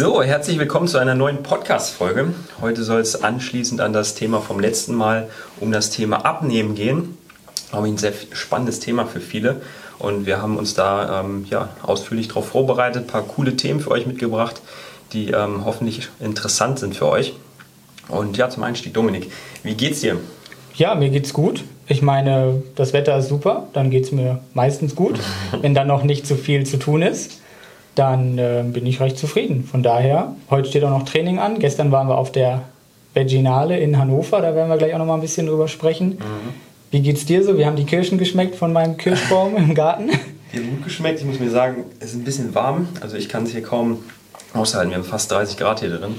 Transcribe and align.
So, 0.00 0.22
herzlich 0.22 0.58
willkommen 0.58 0.88
zu 0.88 0.96
einer 0.96 1.14
neuen 1.14 1.42
Podcast-Folge. 1.42 2.32
Heute 2.62 2.84
soll 2.84 3.02
es 3.02 3.22
anschließend 3.22 3.82
an 3.82 3.92
das 3.92 4.14
Thema 4.14 4.40
vom 4.40 4.58
letzten 4.58 4.94
Mal 4.94 5.28
um 5.60 5.72
das 5.72 5.90
Thema 5.90 6.24
Abnehmen 6.24 6.74
gehen. 6.74 7.18
Glaube 7.68 7.86
ich, 7.86 7.92
ein 7.92 7.98
sehr 7.98 8.14
spannendes 8.32 8.80
Thema 8.80 9.04
für 9.04 9.20
viele. 9.20 9.60
Und 9.98 10.24
wir 10.24 10.40
haben 10.40 10.56
uns 10.56 10.72
da 10.72 11.20
ähm, 11.20 11.44
ja, 11.50 11.68
ausführlich 11.82 12.28
darauf 12.28 12.48
vorbereitet, 12.48 13.02
ein 13.02 13.06
paar 13.08 13.24
coole 13.24 13.56
Themen 13.56 13.80
für 13.80 13.90
euch 13.90 14.06
mitgebracht, 14.06 14.62
die 15.12 15.32
ähm, 15.32 15.66
hoffentlich 15.66 16.08
interessant 16.18 16.78
sind 16.78 16.96
für 16.96 17.06
euch. 17.06 17.34
Und 18.08 18.38
ja, 18.38 18.48
zum 18.48 18.62
Einstieg, 18.62 18.94
Dominik, 18.94 19.30
wie 19.64 19.74
geht's 19.74 20.00
dir? 20.00 20.16
Ja, 20.76 20.94
mir 20.94 21.10
geht's 21.10 21.34
gut. 21.34 21.62
Ich 21.88 22.00
meine, 22.00 22.62
das 22.74 22.94
Wetter 22.94 23.18
ist 23.18 23.28
super, 23.28 23.66
dann 23.74 23.90
geht's 23.90 24.12
mir 24.12 24.40
meistens 24.54 24.96
gut. 24.96 25.20
Wenn 25.60 25.74
dann 25.74 25.88
noch 25.88 26.04
nicht 26.04 26.26
zu 26.26 26.36
viel 26.36 26.64
zu 26.64 26.78
tun 26.78 27.02
ist 27.02 27.39
dann 27.94 28.38
äh, 28.38 28.64
bin 28.66 28.86
ich 28.86 29.00
recht 29.00 29.18
zufrieden. 29.18 29.64
Von 29.64 29.82
daher, 29.82 30.34
heute 30.50 30.68
steht 30.68 30.84
auch 30.84 30.90
noch 30.90 31.04
Training 31.04 31.38
an. 31.38 31.58
Gestern 31.58 31.92
waren 31.92 32.08
wir 32.08 32.18
auf 32.18 32.32
der 32.32 32.62
Veginale 33.14 33.78
in 33.78 33.98
Hannover, 33.98 34.40
da 34.40 34.54
werden 34.54 34.68
wir 34.68 34.76
gleich 34.76 34.94
auch 34.94 34.98
noch 34.98 35.06
mal 35.06 35.14
ein 35.14 35.20
bisschen 35.20 35.46
drüber 35.46 35.66
sprechen. 35.66 36.10
Mhm. 36.10 36.54
Wie 36.92 37.00
geht's 37.00 37.26
dir 37.26 37.42
so? 37.44 37.58
Wir 37.58 37.66
haben 37.66 37.76
die 37.76 37.84
Kirschen 37.84 38.18
geschmeckt 38.18 38.54
von 38.54 38.72
meinem 38.72 38.96
Kirschbaum 38.96 39.56
im 39.56 39.74
Garten. 39.74 40.10
Die 40.52 40.58
haben 40.58 40.70
gut 40.70 40.84
geschmeckt. 40.84 41.20
Ich 41.20 41.26
muss 41.26 41.38
mir 41.38 41.50
sagen, 41.50 41.84
es 42.00 42.10
ist 42.10 42.16
ein 42.16 42.24
bisschen 42.24 42.54
warm. 42.56 42.88
Also 43.00 43.16
ich 43.16 43.28
kann 43.28 43.44
es 43.44 43.52
hier 43.52 43.62
kaum 43.62 43.98
aushalten. 44.52 44.90
Wir 44.90 44.96
haben 44.96 45.04
fast 45.04 45.30
30 45.30 45.56
Grad 45.56 45.78
hier 45.78 45.90
drin 45.90 46.16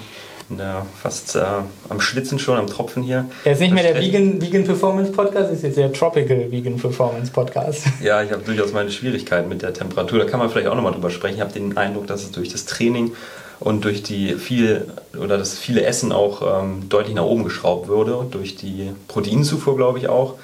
ja, 0.58 0.86
fast 1.02 1.36
äh, 1.36 1.44
am 1.90 2.02
Schwitzen 2.02 2.40
schon, 2.40 2.58
am 2.58 2.68
Tropfen 2.68 3.04
hier. 3.04 3.26
Er 3.44 3.54
ist 3.54 3.60
nicht 3.60 3.74
mehr 3.74 3.84
der 3.84 4.02
Vegan, 4.02 4.42
Vegan 4.42 4.64
Performance 4.64 5.12
Podcast, 5.12 5.52
ist 5.52 5.64
jetzt 5.64 5.78
der 5.78 5.92
Tropical 5.94 6.52
Vegan 6.52 6.78
Performance 6.78 7.32
Podcast. 7.32 7.86
Ja, 8.02 8.24
ich 8.24 8.32
habe 8.32 8.42
durchaus 8.44 8.74
meine 8.74 8.90
Schwierigkeiten 8.90 9.48
mit 9.48 9.62
der 9.62 9.74
Temperatur. 9.74 10.20
Da 10.20 10.26
kann 10.26 10.40
man 10.40 10.50
vielleicht 10.50 10.68
auch 10.68 10.76
nochmal 10.76 10.94
drüber 10.94 11.10
sprechen. 11.10 11.36
Ich 11.36 11.42
habe 11.42 11.54
den 11.54 11.78
Eindruck, 11.78 12.08
dass 12.08 12.24
es 12.24 12.32
durch 12.32 12.50
das 12.50 12.66
Training 12.66 13.14
und 13.60 13.86
durch 13.86 14.02
die 14.02 14.36
viel 14.36 14.88
oder 15.18 15.38
das 15.38 15.58
viele 15.58 15.84
Essen 15.84 16.12
auch 16.12 16.64
ähm, 16.64 16.90
deutlich 16.90 17.14
nach 17.16 17.24
oben 17.24 17.44
geschraubt 17.44 17.88
würde 17.88 18.26
durch 18.32 18.56
die 18.56 18.92
Proteinzufuhr, 19.08 19.78
glaube 19.78 20.00
ich 20.00 20.10
auch. 20.10 20.36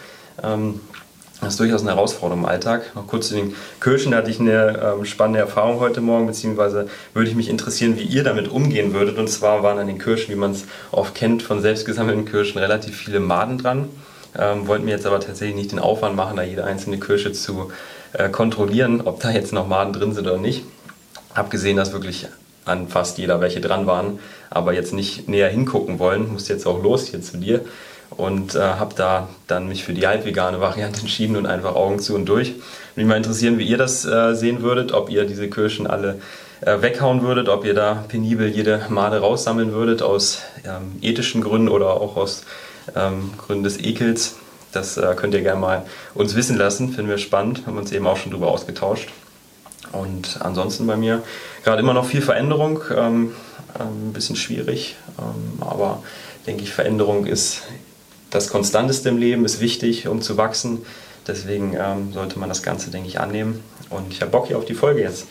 Ähm, 0.44 0.82
das 1.42 1.50
ist 1.50 1.60
durchaus 1.60 1.82
eine 1.82 1.92
Herausforderung 1.92 2.44
im 2.44 2.50
Alltag. 2.50 2.96
Noch 2.96 3.06
kurz 3.06 3.28
zu 3.28 3.36
den 3.36 3.56
Kirschen, 3.80 4.12
da 4.12 4.18
hatte 4.18 4.32
ich 4.32 4.40
eine 4.40 4.96
ähm, 4.98 5.06
spannende 5.06 5.40
Erfahrung 5.40 5.80
heute 5.80 6.02
Morgen, 6.02 6.26
beziehungsweise 6.26 6.90
würde 7.14 7.30
ich 7.30 7.36
mich 7.36 7.48
interessieren, 7.48 7.96
wie 7.98 8.04
ihr 8.04 8.24
damit 8.24 8.48
umgehen 8.48 8.94
würdet. 8.94 9.20
Und 9.20 9.28
zwar 9.28 9.62
waren 9.62 9.78
an 9.78 9.86
den 9.86 10.00
Kirschen, 10.00 10.34
wie 10.34 10.38
man 10.38 10.52
es 10.52 10.66
oft 10.92 11.14
kennt, 11.14 11.44
von 11.44 11.62
selbst 11.62 11.86
gesammelten 11.86 12.26
Kirschen 12.26 12.58
relativ 12.58 12.98
viele 12.98 13.20
Maden 13.20 13.60
dran. 13.60 13.90
Ähm, 14.38 14.68
wollten 14.68 14.86
mir 14.86 14.92
jetzt 14.92 15.06
aber 15.06 15.20
tatsächlich 15.20 15.56
nicht 15.56 15.72
den 15.72 15.80
Aufwand 15.80 16.16
machen, 16.16 16.38
da 16.38 16.44
jede 16.44 16.64
einzelne 16.64 17.00
Kirsche 17.00 17.32
zu 17.34 17.72
äh, 18.14 18.30
kontrollieren, 18.30 19.02
ob 19.02 19.20
da 19.20 19.30
jetzt 19.30 19.54
noch 19.54 19.68
Maden 19.68 19.94
drin 19.94 20.14
sind 20.14 20.26
oder 20.26 20.38
nicht. 20.38 20.64
Hab 21.36 21.52
gesehen, 21.52 21.78
dass 21.78 21.94
wirklich 21.94 22.28
an 22.66 22.88
fast 22.88 23.20
jeder 23.20 23.42
welche 23.42 23.62
dran 23.62 23.86
waren, 23.86 24.20
aber 24.50 24.74
jetzt 24.74 24.92
nicht 24.92 25.30
näher 25.30 25.50
hingucken 25.50 26.00
wollen. 26.00 26.34
Muss 26.34 26.48
jetzt 26.48 26.66
auch 26.66 26.82
los 26.82 27.08
hier 27.08 27.22
zu 27.22 27.38
dir 27.38 27.64
und 28.18 28.56
äh, 28.56 28.60
habe 28.60 28.96
da 28.96 29.30
dann 29.46 29.68
mich 29.68 29.84
für 29.84 29.94
die 29.94 30.08
halbvegane 30.08 30.60
Variante 30.60 31.00
entschieden 31.02 31.38
und 31.38 31.46
einfach 31.46 31.76
Augen 31.76 32.00
zu 32.00 32.16
und 32.16 32.26
durch. 32.26 32.56
Mich 32.96 33.06
mal 33.06 33.16
interessieren, 33.16 33.60
wie 33.60 33.68
ihr 33.68 33.78
das 33.78 34.06
äh, 34.06 34.34
sehen 34.34 34.62
würdet, 34.64 34.92
ob 34.92 35.10
ihr 35.10 35.26
diese 35.26 35.50
Kirschen 35.50 35.88
alle 35.88 36.20
äh, 36.62 36.82
weghauen 36.82 37.22
würdet, 37.22 37.48
ob 37.48 37.64
ihr 37.64 37.76
da 37.76 38.04
penibel 38.08 38.48
jede 38.48 38.82
Made 38.90 39.20
raussammeln 39.20 39.72
würdet 39.72 40.02
aus 40.02 40.42
ähm, 40.66 40.98
ethischen 41.02 41.42
Gründen 41.42 41.70
oder 41.70 42.02
auch 42.02 42.18
aus 42.18 42.44
ähm, 42.96 43.32
Gründen 43.38 43.64
des 43.64 43.80
Ekels. 43.80 44.36
Das 44.72 44.98
äh, 44.98 45.14
könnt 45.16 45.36
ihr 45.36 45.42
gerne 45.42 45.62
mal 45.62 45.86
uns 46.16 46.36
wissen 46.36 46.58
lassen, 46.58 46.92
finden 46.92 47.10
wir 47.10 47.20
spannend, 47.20 47.68
haben 47.68 47.78
uns 47.78 47.92
eben 47.92 48.08
auch 48.08 48.18
schon 48.18 48.32
darüber 48.32 48.48
ausgetauscht. 48.48 49.10
Und 49.92 50.40
ansonsten 50.42 50.88
bei 50.88 50.98
mir 50.98 51.22
gerade 51.64 51.82
immer 51.82 51.94
noch 51.94 52.06
viel 52.06 52.22
Veränderung, 52.22 52.82
ähm, 52.92 53.32
ähm 53.80 54.10
ein 54.10 54.14
bisschen 54.14 54.36
schwierig, 54.36 54.96
ähm, 55.20 55.62
aber 55.62 56.02
denke 56.48 56.64
ich, 56.64 56.74
Veränderung 56.74 57.26
ist 57.26 57.62
das 58.38 58.50
Konstanteste 58.50 59.10
im 59.10 59.18
Leben 59.18 59.46
ist 59.46 59.60
wichtig, 59.60 60.08
um 60.08 60.22
zu 60.22 60.38
wachsen. 60.38 60.80
Deswegen 61.28 61.74
ähm, 61.74 62.14
sollte 62.14 62.40
man 62.40 62.48
das 62.48 62.64
Ganze, 62.64 62.90
denke 62.90 63.08
ich, 63.10 63.20
annehmen. 63.20 63.64
Und 63.90 64.12
ich 64.12 64.22
habe 64.22 64.32
Bock 64.32 64.48
hier 64.48 64.58
auf 64.58 64.66
die 64.66 64.76
Folge 64.76 65.02
jetzt. 65.02 65.28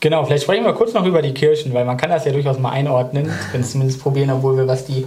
Genau, 0.00 0.24
vielleicht 0.24 0.44
sprechen 0.44 0.64
wir 0.64 0.72
kurz 0.72 0.94
noch 0.94 1.04
über 1.04 1.22
die 1.22 1.34
Kirchen, 1.34 1.74
weil 1.74 1.84
man 1.84 1.96
kann 1.96 2.10
das 2.10 2.24
ja 2.24 2.32
durchaus 2.32 2.58
mal 2.58 2.70
einordnen. 2.70 3.30
Ich 3.46 3.52
bin 3.52 3.64
zumindest 3.64 4.00
probieren, 4.00 4.30
obwohl 4.30 4.56
wir, 4.56 4.66
was 4.66 4.84
die 4.86 5.06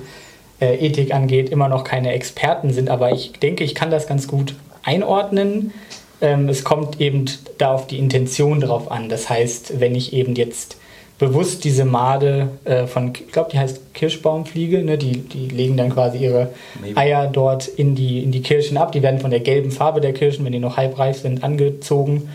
äh, 0.59 0.75
Ethik 0.75 1.13
angeht, 1.13 1.49
immer 1.49 1.69
noch 1.69 1.83
keine 1.83 2.11
Experten 2.11 2.73
sind. 2.73 2.89
Aber 2.89 3.11
ich 3.11 3.33
denke, 3.33 3.63
ich 3.63 3.75
kann 3.75 3.89
das 3.89 4.07
ganz 4.07 4.27
gut 4.27 4.55
einordnen. 4.83 5.73
Ähm, 6.21 6.49
es 6.49 6.63
kommt 6.63 6.99
eben 6.99 7.25
da 7.57 7.73
auf 7.73 7.87
die 7.87 7.99
Intention 7.99 8.59
drauf 8.59 8.91
an. 8.91 9.09
Das 9.09 9.29
heißt, 9.29 9.79
wenn 9.79 9.95
ich 9.95 10.13
eben 10.13 10.35
jetzt 10.35 10.77
bewusst 11.23 11.63
diese 11.63 11.85
Made 11.85 12.49
äh, 12.65 12.85
von, 12.85 13.13
ich 13.13 13.31
glaube, 13.31 13.49
die 13.51 13.57
heißt 13.57 13.93
Kirschbaumfliege, 13.93 14.83
ne? 14.83 14.97
die, 14.97 15.19
die 15.19 15.47
legen 15.47 15.77
dann 15.77 15.89
quasi 15.89 16.17
ihre 16.17 16.49
Maybe. 16.81 16.97
Eier 16.97 17.27
dort 17.27 17.67
in 17.67 17.95
die, 17.95 18.21
in 18.21 18.31
die 18.31 18.41
Kirschen 18.41 18.75
ab. 18.75 18.91
Die 18.91 19.01
werden 19.01 19.21
von 19.21 19.31
der 19.31 19.39
gelben 19.39 19.71
Farbe 19.71 20.01
der 20.01 20.13
Kirschen, 20.13 20.43
wenn 20.43 20.51
die 20.51 20.59
noch 20.59 20.75
halbreif 20.75 21.19
sind, 21.19 21.43
angezogen. 21.43 22.29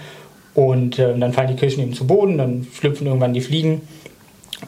Und 0.55 0.99
äh, 0.99 1.17
dann 1.19 1.35
fallen 1.35 1.49
die 1.49 1.57
Kirschen 1.57 1.83
eben 1.83 1.93
zu 1.93 2.07
Boden, 2.07 2.39
dann 2.39 2.67
schlüpfen 2.73 3.07
irgendwann 3.07 3.35
die 3.35 3.43
Fliegen. 3.43 3.83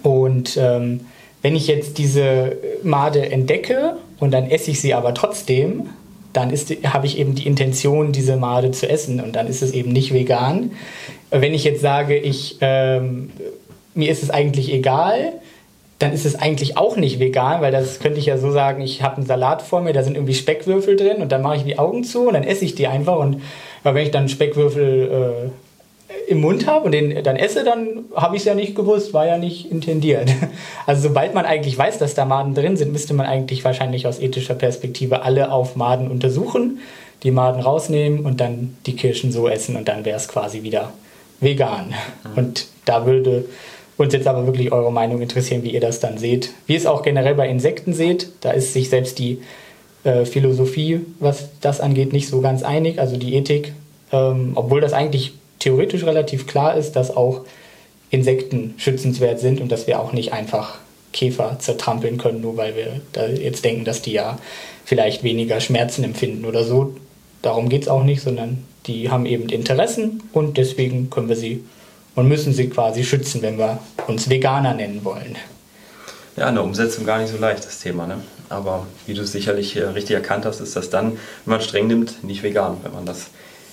Und 0.03 0.59
ähm, 0.60 1.00
wenn 1.41 1.56
ich 1.56 1.66
jetzt 1.66 1.97
diese 1.97 2.56
Made 2.82 3.30
entdecke 3.30 3.97
und 4.19 4.32
dann 4.32 4.50
esse 4.50 4.70
ich 4.70 4.82
sie 4.82 4.92
aber 4.92 5.14
trotzdem, 5.14 5.88
dann 6.34 6.53
habe 6.84 7.06
ich 7.06 7.19
eben 7.19 7.34
die 7.34 7.47
Intention, 7.47 8.12
diese 8.12 8.36
Made 8.36 8.70
zu 8.72 8.88
essen 8.88 9.20
und 9.20 9.34
dann 9.34 9.47
ist 9.47 9.62
es 9.62 9.72
eben 9.72 9.92
nicht 9.92 10.12
vegan. 10.12 10.72
Wenn 11.30 11.54
ich 11.54 11.64
jetzt 11.64 11.80
sage, 11.80 12.16
ich 12.16 12.59
ähm, 12.60 13.30
mir 13.94 14.10
ist 14.10 14.22
es 14.22 14.30
eigentlich 14.30 14.72
egal, 14.72 15.32
dann 16.00 16.14
ist 16.14 16.24
es 16.24 16.34
eigentlich 16.34 16.78
auch 16.78 16.96
nicht 16.96 17.20
vegan, 17.20 17.60
weil 17.60 17.72
das 17.72 18.00
könnte 18.00 18.18
ich 18.18 18.26
ja 18.26 18.38
so 18.38 18.50
sagen, 18.50 18.80
ich 18.80 19.02
habe 19.02 19.18
einen 19.18 19.26
Salat 19.26 19.60
vor 19.60 19.82
mir, 19.82 19.92
da 19.92 20.02
sind 20.02 20.16
irgendwie 20.16 20.34
Speckwürfel 20.34 20.96
drin 20.96 21.18
und 21.18 21.30
dann 21.30 21.42
mache 21.42 21.56
ich 21.56 21.64
die 21.64 21.78
Augen 21.78 22.04
zu 22.04 22.26
und 22.26 22.34
dann 22.34 22.42
esse 22.42 22.64
ich 22.64 22.74
die 22.74 22.86
einfach 22.86 23.18
und 23.18 23.42
wenn 23.82 23.96
ich 23.98 24.10
dann 24.10 24.28
Speckwürfel 24.28 25.50
äh, 26.08 26.30
im 26.30 26.40
Mund 26.40 26.66
habe 26.66 26.86
und 26.86 26.92
den 26.92 27.22
dann 27.22 27.36
esse, 27.36 27.64
dann 27.64 28.04
habe 28.14 28.36
ich 28.36 28.42
es 28.42 28.46
ja 28.46 28.54
nicht 28.54 28.74
gewusst, 28.74 29.12
war 29.12 29.26
ja 29.26 29.36
nicht 29.36 29.70
intendiert. 29.70 30.30
Also 30.86 31.08
sobald 31.08 31.34
man 31.34 31.44
eigentlich 31.44 31.78
weiß, 31.78 31.98
dass 31.98 32.14
da 32.14 32.24
Maden 32.24 32.54
drin 32.54 32.76
sind, 32.76 32.90
müsste 32.90 33.14
man 33.14 33.26
eigentlich 33.26 33.64
wahrscheinlich 33.64 34.06
aus 34.06 34.18
ethischer 34.18 34.54
Perspektive 34.54 35.22
alle 35.22 35.52
auf 35.52 35.76
Maden 35.76 36.10
untersuchen, 36.10 36.80
die 37.22 37.30
Maden 37.30 37.60
rausnehmen 37.60 38.24
und 38.24 38.40
dann 38.40 38.76
die 38.86 38.96
Kirschen 38.96 39.30
so 39.30 39.48
essen 39.48 39.76
und 39.76 39.86
dann 39.86 40.04
wäre 40.04 40.16
es 40.16 40.26
quasi 40.26 40.62
wieder 40.62 40.92
vegan. 41.40 41.94
Und 42.34 42.66
da 42.86 43.06
würde 43.06 43.44
uns 44.02 44.12
jetzt 44.14 44.26
aber 44.26 44.46
wirklich 44.46 44.72
eure 44.72 44.92
Meinung 44.92 45.20
interessieren, 45.20 45.62
wie 45.62 45.70
ihr 45.70 45.80
das 45.80 46.00
dann 46.00 46.18
seht. 46.18 46.52
Wie 46.66 46.74
ihr 46.74 46.78
es 46.78 46.86
auch 46.86 47.02
generell 47.02 47.34
bei 47.34 47.48
Insekten 47.48 47.92
seht, 47.92 48.30
da 48.40 48.50
ist 48.50 48.72
sich 48.72 48.88
selbst 48.88 49.18
die 49.18 49.38
äh, 50.04 50.24
Philosophie, 50.24 51.00
was 51.18 51.50
das 51.60 51.80
angeht, 51.80 52.12
nicht 52.12 52.28
so 52.28 52.40
ganz 52.40 52.62
einig, 52.62 52.98
also 52.98 53.16
die 53.16 53.34
Ethik, 53.34 53.74
ähm, 54.12 54.52
obwohl 54.54 54.80
das 54.80 54.92
eigentlich 54.92 55.34
theoretisch 55.58 56.04
relativ 56.04 56.46
klar 56.46 56.76
ist, 56.76 56.92
dass 56.92 57.14
auch 57.14 57.42
Insekten 58.10 58.74
schützenswert 58.78 59.38
sind 59.38 59.60
und 59.60 59.70
dass 59.70 59.86
wir 59.86 60.00
auch 60.00 60.12
nicht 60.12 60.32
einfach 60.32 60.78
Käfer 61.12 61.58
zertrampeln 61.58 62.18
können, 62.18 62.40
nur 62.40 62.56
weil 62.56 62.76
wir 62.76 63.00
da 63.12 63.26
jetzt 63.26 63.64
denken, 63.64 63.84
dass 63.84 64.02
die 64.02 64.12
ja 64.12 64.38
vielleicht 64.84 65.22
weniger 65.22 65.60
Schmerzen 65.60 66.04
empfinden 66.04 66.44
oder 66.44 66.64
so. 66.64 66.94
Darum 67.42 67.68
geht 67.68 67.82
es 67.82 67.88
auch 67.88 68.02
nicht, 68.02 68.22
sondern 68.22 68.64
die 68.86 69.10
haben 69.10 69.26
eben 69.26 69.48
Interessen 69.48 70.22
und 70.32 70.56
deswegen 70.56 71.10
können 71.10 71.28
wir 71.28 71.36
sie 71.36 71.64
und 72.15 72.28
müssen 72.28 72.53
sie 72.53 72.69
quasi 72.69 73.04
schützen, 73.04 73.43
wenn 73.43 73.59
wir 73.59 73.78
uns 74.06 74.28
Veganer 74.28 74.75
nennen 74.75 75.04
wollen. 75.04 75.37
Ja, 76.37 76.48
in 76.48 76.54
der 76.54 76.65
Umsetzung 76.65 77.04
gar 77.04 77.19
nicht 77.19 77.31
so 77.31 77.38
leicht, 77.38 77.65
das 77.65 77.81
Thema. 77.81 78.06
Ne? 78.06 78.16
Aber 78.48 78.87
wie 79.06 79.15
du 79.15 79.25
sicherlich 79.25 79.76
äh, 79.76 79.84
richtig 79.84 80.15
erkannt 80.15 80.44
hast, 80.47 80.60
ist 80.60 80.76
das 80.76 80.91
dann, 80.91 81.12
wenn 81.44 81.53
man 81.53 81.60
streng 81.60 81.87
nimmt, 81.87 82.25
nicht 82.25 82.43
vegan, 82.43 82.78
wenn 82.82 82.93
man 82.93 83.06
das 83.06 83.26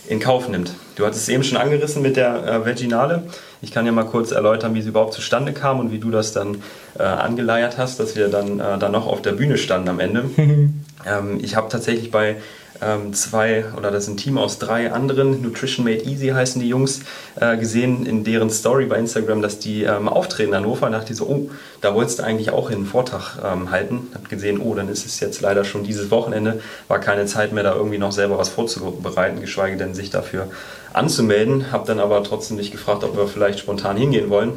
in 0.07 0.19
Kauf 0.19 0.47
nimmt. 0.47 0.71
Du 0.95 1.05
hattest 1.05 1.23
es 1.23 1.29
eben 1.29 1.43
schon 1.43 1.57
angerissen 1.57 2.01
mit 2.01 2.15
der 2.15 2.45
äh, 2.45 2.65
Veginale. 2.65 3.23
Ich 3.61 3.71
kann 3.71 3.85
ja 3.85 3.91
mal 3.91 4.05
kurz 4.05 4.31
erläutern, 4.31 4.73
wie 4.73 4.81
sie 4.81 4.89
überhaupt 4.89 5.13
zustande 5.13 5.51
kam 5.51 5.79
und 5.79 5.91
wie 5.91 5.99
du 5.99 6.11
das 6.11 6.31
dann 6.31 6.61
äh, 6.97 7.03
angeleiert 7.03 7.77
hast, 7.77 7.99
dass 7.99 8.15
wir 8.15 8.29
dann, 8.29 8.59
äh, 8.59 8.77
dann 8.77 8.91
noch 8.91 9.07
auf 9.07 9.21
der 9.21 9.33
Bühne 9.33 9.57
standen 9.57 9.89
am 9.89 9.99
Ende. 9.99 10.29
ähm, 10.37 11.39
ich 11.41 11.55
habe 11.55 11.67
tatsächlich 11.69 12.11
bei 12.11 12.37
ähm, 12.81 13.13
zwei 13.13 13.65
oder 13.77 13.91
das 13.91 14.03
ist 14.03 14.09
ein 14.09 14.17
Team 14.17 14.37
aus 14.37 14.59
drei 14.59 14.91
anderen, 14.91 15.41
Nutrition 15.41 15.85
Made 15.85 16.03
Easy 16.03 16.29
heißen 16.29 16.61
die 16.61 16.69
Jungs, 16.69 17.01
äh, 17.39 17.57
gesehen 17.57 18.05
in 18.05 18.23
deren 18.23 18.49
Story 18.49 18.85
bei 18.85 18.97
Instagram, 18.97 19.41
dass 19.41 19.59
die 19.59 19.83
ähm, 19.83 20.07
auftreten 20.07 20.49
in 20.49 20.55
Hannover. 20.55 20.89
Da 20.89 20.99
dachte 20.99 21.13
ich 21.13 21.17
so, 21.17 21.25
oh, 21.25 21.49
da 21.81 21.93
wolltest 21.93 22.19
du 22.19 22.23
eigentlich 22.23 22.51
auch 22.51 22.69
einen 22.69 22.85
Vortrag 22.85 23.37
ähm, 23.43 23.71
halten. 23.71 24.07
Hab 24.13 24.29
gesehen, 24.29 24.59
oh, 24.59 24.73
dann 24.73 24.89
ist 24.89 25.05
es 25.05 25.19
jetzt 25.19 25.41
leider 25.41 25.63
schon 25.63 25.83
dieses 25.83 26.11
Wochenende, 26.11 26.61
war 26.87 26.99
keine 26.99 27.25
Zeit 27.25 27.53
mehr, 27.53 27.63
da 27.63 27.75
irgendwie 27.75 27.97
noch 27.97 28.11
selber 28.11 28.37
was 28.37 28.49
vorzubereiten, 28.49 29.41
geschweige 29.41 29.77
denn 29.77 29.93
sich 29.93 30.09
dafür 30.09 30.47
anzumelden. 30.93 31.71
Hab 31.71 31.85
dann 31.85 31.99
aber 31.99 32.23
trotzdem 32.23 32.57
nicht 32.57 32.71
gefragt, 32.71 33.03
ob 33.03 33.17
wir 33.17 33.27
vielleicht 33.27 33.59
spontan 33.59 33.97
hingehen 33.97 34.29
wollen 34.29 34.53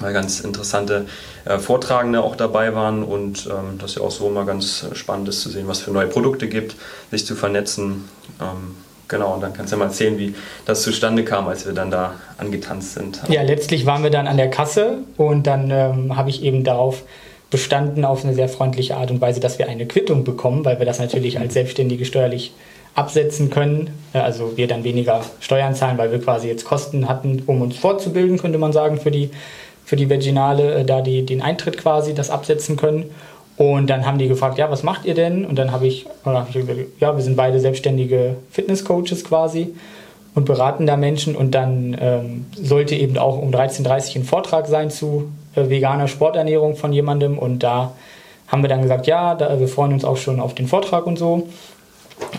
weil 0.00 0.12
ganz 0.12 0.40
interessante 0.40 1.06
äh, 1.44 1.58
Vortragende 1.58 2.22
auch 2.22 2.36
dabei 2.36 2.74
waren 2.74 3.02
und 3.02 3.46
ähm, 3.46 3.78
das 3.78 3.92
ist 3.92 3.96
ja 3.96 4.02
auch 4.02 4.10
so 4.10 4.28
immer 4.28 4.44
ganz 4.44 4.86
spannend 4.94 5.28
ist 5.28 5.40
zu 5.40 5.50
sehen, 5.50 5.68
was 5.68 5.80
für 5.80 5.90
neue 5.90 6.06
Produkte 6.06 6.48
gibt, 6.48 6.76
sich 7.10 7.26
zu 7.26 7.34
vernetzen. 7.34 8.08
Ähm, 8.40 8.76
Genau, 9.12 9.34
und 9.34 9.42
dann 9.42 9.52
kannst 9.52 9.70
du 9.70 9.76
ja 9.76 9.80
mal 9.80 9.88
erzählen, 9.90 10.18
wie 10.18 10.34
das 10.64 10.80
zustande 10.80 11.22
kam, 11.22 11.46
als 11.46 11.66
wir 11.66 11.74
dann 11.74 11.90
da 11.90 12.14
angetanzt 12.38 12.94
sind. 12.94 13.20
Ja, 13.28 13.42
letztlich 13.42 13.84
waren 13.84 14.02
wir 14.02 14.08
dann 14.08 14.26
an 14.26 14.38
der 14.38 14.48
Kasse 14.48 15.00
und 15.18 15.46
dann 15.46 15.70
ähm, 15.70 16.16
habe 16.16 16.30
ich 16.30 16.42
eben 16.42 16.64
darauf 16.64 17.02
bestanden, 17.50 18.06
auf 18.06 18.24
eine 18.24 18.32
sehr 18.34 18.48
freundliche 18.48 18.96
Art 18.96 19.10
und 19.10 19.20
Weise, 19.20 19.38
dass 19.38 19.58
wir 19.58 19.68
eine 19.68 19.84
Quittung 19.84 20.24
bekommen, 20.24 20.64
weil 20.64 20.78
wir 20.78 20.86
das 20.86 20.98
natürlich 20.98 21.38
als 21.38 21.52
Selbstständige 21.52 22.06
steuerlich 22.06 22.54
absetzen 22.94 23.50
können. 23.50 23.90
Äh, 24.14 24.18
also 24.20 24.56
wir 24.56 24.66
dann 24.66 24.82
weniger 24.82 25.20
Steuern 25.40 25.74
zahlen, 25.74 25.98
weil 25.98 26.10
wir 26.10 26.20
quasi 26.20 26.48
jetzt 26.48 26.64
Kosten 26.64 27.06
hatten, 27.06 27.42
um 27.46 27.60
uns 27.60 27.76
fortzubilden, 27.76 28.38
könnte 28.38 28.58
man 28.58 28.72
sagen, 28.72 28.98
für 28.98 29.10
die, 29.10 29.30
für 29.92 29.96
die 29.96 30.08
Virginale, 30.08 30.72
äh, 30.72 30.84
da 30.86 31.02
die, 31.02 31.26
den 31.26 31.42
Eintritt 31.42 31.76
quasi, 31.76 32.14
das 32.14 32.30
absetzen 32.30 32.78
können. 32.78 33.10
Und 33.58 33.90
dann 33.90 34.06
haben 34.06 34.16
die 34.16 34.26
gefragt, 34.26 34.56
ja, 34.56 34.70
was 34.70 34.82
macht 34.82 35.04
ihr 35.04 35.12
denn? 35.12 35.44
Und 35.44 35.56
dann 35.58 35.70
habe 35.70 35.86
ich, 35.86 36.06
hab 36.24 36.48
ich 36.48 36.54
gesagt, 36.54 36.78
ja, 36.98 37.14
wir 37.14 37.22
sind 37.22 37.36
beide 37.36 37.60
selbstständige 37.60 38.36
Fitnesscoaches 38.50 39.22
quasi 39.22 39.74
und 40.34 40.46
beraten 40.46 40.86
da 40.86 40.96
Menschen. 40.96 41.36
Und 41.36 41.54
dann 41.54 41.94
ähm, 42.00 42.46
sollte 42.54 42.94
eben 42.94 43.18
auch 43.18 43.36
um 43.36 43.50
13.30 43.50 43.82
Uhr 43.82 44.16
ein 44.16 44.24
Vortrag 44.24 44.66
sein 44.66 44.88
zu 44.88 45.30
äh, 45.56 45.68
veganer 45.68 46.08
Sporternährung 46.08 46.74
von 46.74 46.94
jemandem. 46.94 47.36
Und 47.36 47.62
da 47.62 47.92
haben 48.48 48.62
wir 48.62 48.70
dann 48.70 48.80
gesagt, 48.80 49.06
ja, 49.06 49.34
da, 49.34 49.60
wir 49.60 49.68
freuen 49.68 49.92
uns 49.92 50.06
auch 50.06 50.16
schon 50.16 50.40
auf 50.40 50.54
den 50.54 50.68
Vortrag 50.68 51.04
und 51.04 51.18
so. 51.18 51.48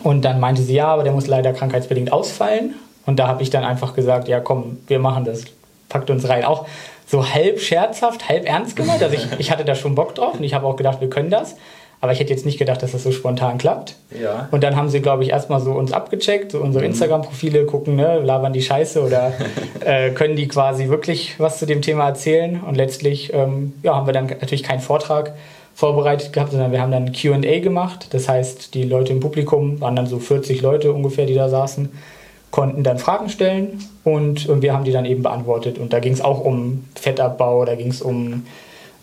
Und 0.02 0.26
dann 0.26 0.40
meinte 0.40 0.64
sie, 0.64 0.74
ja, 0.74 0.88
aber 0.88 1.04
der 1.04 1.14
muss 1.14 1.28
leider 1.28 1.54
krankheitsbedingt 1.54 2.12
ausfallen. 2.12 2.74
Und 3.06 3.20
da 3.20 3.28
habe 3.28 3.44
ich 3.44 3.52
dann 3.52 3.64
einfach 3.64 3.94
gesagt, 3.94 4.28
ja, 4.28 4.40
komm, 4.40 4.80
wir 4.88 4.98
machen 4.98 5.24
das, 5.24 5.44
packt 5.88 6.10
uns 6.10 6.28
rein. 6.28 6.46
Auch 6.46 6.66
so 7.06 7.34
halb 7.34 7.60
scherzhaft, 7.60 8.30
halb 8.30 8.48
ernst 8.48 8.76
gemeint. 8.76 9.04
Also 9.04 9.16
ich, 9.16 9.28
ich 9.40 9.52
hatte 9.52 9.66
da 9.66 9.76
schon 9.76 9.96
Bock 9.96 10.16
drauf 10.16 10.36
und 10.36 10.44
ich 10.44 10.54
habe 10.54 10.66
auch 10.66 10.76
gedacht, 10.76 11.02
wir 11.02 11.10
können 11.10 11.30
das. 11.30 11.56
Aber 12.02 12.12
ich 12.12 12.20
hätte 12.20 12.34
jetzt 12.34 12.46
nicht 12.46 12.60
gedacht, 12.60 12.84
dass 12.84 12.92
das 12.92 13.04
so 13.04 13.14
spontan 13.14 13.58
klappt. 13.58 13.96
Ja. 14.22 14.50
Und 14.52 14.62
dann 14.62 14.76
haben 14.76 14.90
sie, 14.90 15.00
glaube 15.00 15.24
ich, 15.24 15.30
erstmal 15.30 15.62
so 15.62 15.72
uns 15.72 15.94
abgecheckt, 15.94 16.52
so 16.52 16.60
unsere 16.60 16.84
mhm. 16.84 16.92
Instagram-Profile 16.92 17.66
gucken, 17.66 17.96
ne, 17.96 18.20
labern 18.20 18.52
die 18.52 18.62
Scheiße 18.62 19.02
oder 19.02 19.32
äh, 19.86 20.10
können 20.10 20.36
die 20.36 20.50
quasi 20.50 20.90
wirklich 20.90 21.40
was 21.40 21.60
zu 21.60 21.66
dem 21.66 21.82
Thema 21.82 22.08
erzählen. 22.08 22.60
Und 22.62 22.76
letztlich 22.76 23.32
ähm, 23.34 23.74
ja, 23.84 23.96
haben 23.96 24.06
wir 24.06 24.12
dann 24.12 24.28
natürlich 24.28 24.64
keinen 24.64 24.82
Vortrag 24.82 25.34
vorbereitet 25.76 26.34
gehabt, 26.34 26.52
sondern 26.52 26.74
wir 26.74 26.82
haben 26.82 26.92
dann 26.92 27.14
QA 27.14 27.60
gemacht. 27.60 28.08
Das 28.12 28.28
heißt, 28.28 28.74
die 28.74 28.84
Leute 28.84 29.14
im 29.14 29.22
Publikum 29.22 29.80
waren 29.80 29.96
dann 29.96 30.06
so 30.06 30.20
40 30.20 30.62
Leute 30.62 30.92
ungefähr, 30.92 31.26
die 31.26 31.36
da 31.36 31.48
saßen 31.48 31.90
konnten 32.54 32.84
dann 32.84 33.00
Fragen 33.00 33.30
stellen 33.30 33.80
und, 34.04 34.48
und 34.48 34.62
wir 34.62 34.74
haben 34.74 34.84
die 34.84 34.92
dann 34.92 35.06
eben 35.06 35.24
beantwortet. 35.24 35.80
Und 35.80 35.92
da 35.92 36.00
ging 36.00 36.14
es 36.14 36.22
auch 36.22 36.40
um 36.40 36.86
Fettabbau, 36.94 37.66
da 37.66 37.74
ging 37.74 37.88
es 37.88 38.04
um 38.04 38.46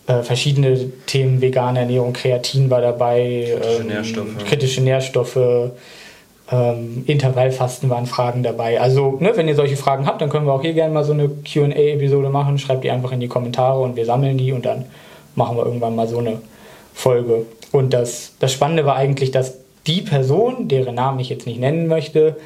äh, 0.06 0.23
verschiedene 0.23 0.79
Themen, 1.06 1.41
vegane 1.41 1.81
Ernährung, 1.81 2.12
Kreatin 2.12 2.70
war 2.70 2.81
dabei, 2.81 3.58
kritische 3.61 3.81
ähm, 3.81 3.87
Nährstoffe, 3.88 4.44
kritische 4.47 4.81
Nährstoffe 4.82 5.70
ähm, 6.52 7.02
Intervallfasten 7.08 7.91
waren 7.91 8.06
Fragen 8.06 8.44
dabei. 8.44 8.81
Also, 8.81 9.19
ne, 9.19 9.32
wenn 9.35 9.49
ihr 9.49 9.56
solche 9.56 9.76
Fragen 9.76 10.06
habt, 10.06 10.23
dann 10.23 10.31
können 10.31 10.47
wir 10.47 10.52
auch 10.52 10.62
hier 10.62 10.75
gerne 10.75 10.94
mal 10.94 11.02
so 11.05 11.12
eine 11.12 11.29
QA-Episode 11.29 12.29
machen. 12.31 12.56
Schreibt 12.56 12.85
die 12.85 12.91
einfach 12.93 13.11
in 13.11 13.19
die 13.19 13.26
Kommentare 13.26 13.81
und 13.81 13.97
wir 13.97 14.06
sammeln 14.06 14.38
die 14.38 14.52
und 14.52 14.64
dann 14.64 14.85
machen 15.35 15.56
wir 15.56 15.64
irgendwann 15.67 15.97
mal 15.97 16.06
so 16.06 16.19
eine 16.19 16.38
Folge. 16.94 17.47
Und 17.73 17.94
das, 17.94 18.35
das 18.38 18.52
Spannende 18.52 18.87
war 18.87 18.94
eigentlich, 18.94 19.32
dass 19.32 19.58
die 19.88 20.02
Person, 20.02 20.69
deren 20.69 20.94
Namen 20.94 21.19
ich 21.19 21.31
jetzt 21.31 21.47
nicht 21.47 21.58
nennen 21.58 21.88
möchte, 21.88 22.37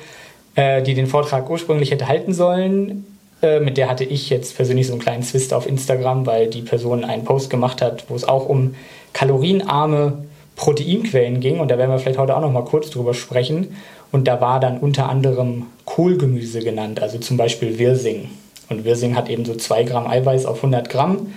äh, 0.55 0.83
die 0.83 0.95
den 0.95 1.07
Vortrag 1.07 1.49
ursprünglich 1.49 1.91
hätte 1.91 2.09
halten 2.09 2.33
sollen. 2.33 3.07
Äh, 3.43 3.61
mit 3.61 3.77
der 3.77 3.89
hatte 3.89 4.05
ich 4.05 4.31
jetzt 4.31 4.57
persönlich 4.57 4.87
so 4.87 4.93
einen 4.93 5.03
kleinen 5.03 5.23
Zwist 5.23 5.53
auf 5.53 5.67
Instagram, 5.67 6.27
weil 6.27 6.49
die 6.49 6.63
Person 6.63 7.05
einen 7.05 7.25
Post 7.25 7.51
gemacht 7.51 7.83
hat, 7.83 8.05
wo 8.09 8.15
es 8.15 8.25
auch 8.25 8.49
um 8.49 8.75
kalorienarme 9.13 10.25
Proteinquellen 10.57 11.41
ging. 11.41 11.61
Und 11.61 11.71
da 11.71 11.79
werden 11.79 11.91
wir 11.91 11.99
vielleicht 11.99 12.19
heute 12.19 12.37
auch 12.37 12.41
noch 12.41 12.53
mal 12.53 12.65
kurz 12.65 12.91
drüber 12.91 13.15
sprechen. 13.15 13.77
Und 14.13 14.29
da 14.29 14.41
war 14.41 14.61
dann 14.61 14.79
unter 14.79 15.09
anderem 15.09 15.67
Kohlgemüse 15.85 16.61
genannt, 16.61 17.03
also 17.03 17.19
zum 17.19 17.37
Beispiel 17.37 17.79
Wirsing. 17.79 18.31
Und 18.69 18.85
Wirsing 18.85 19.17
hat 19.17 19.29
eben 19.29 19.45
so 19.45 19.55
2 19.55 19.83
Gramm 19.83 20.07
Eiweiß 20.07 20.47
auf 20.47 20.59
100 20.59 20.89
Gramm. 20.89 21.35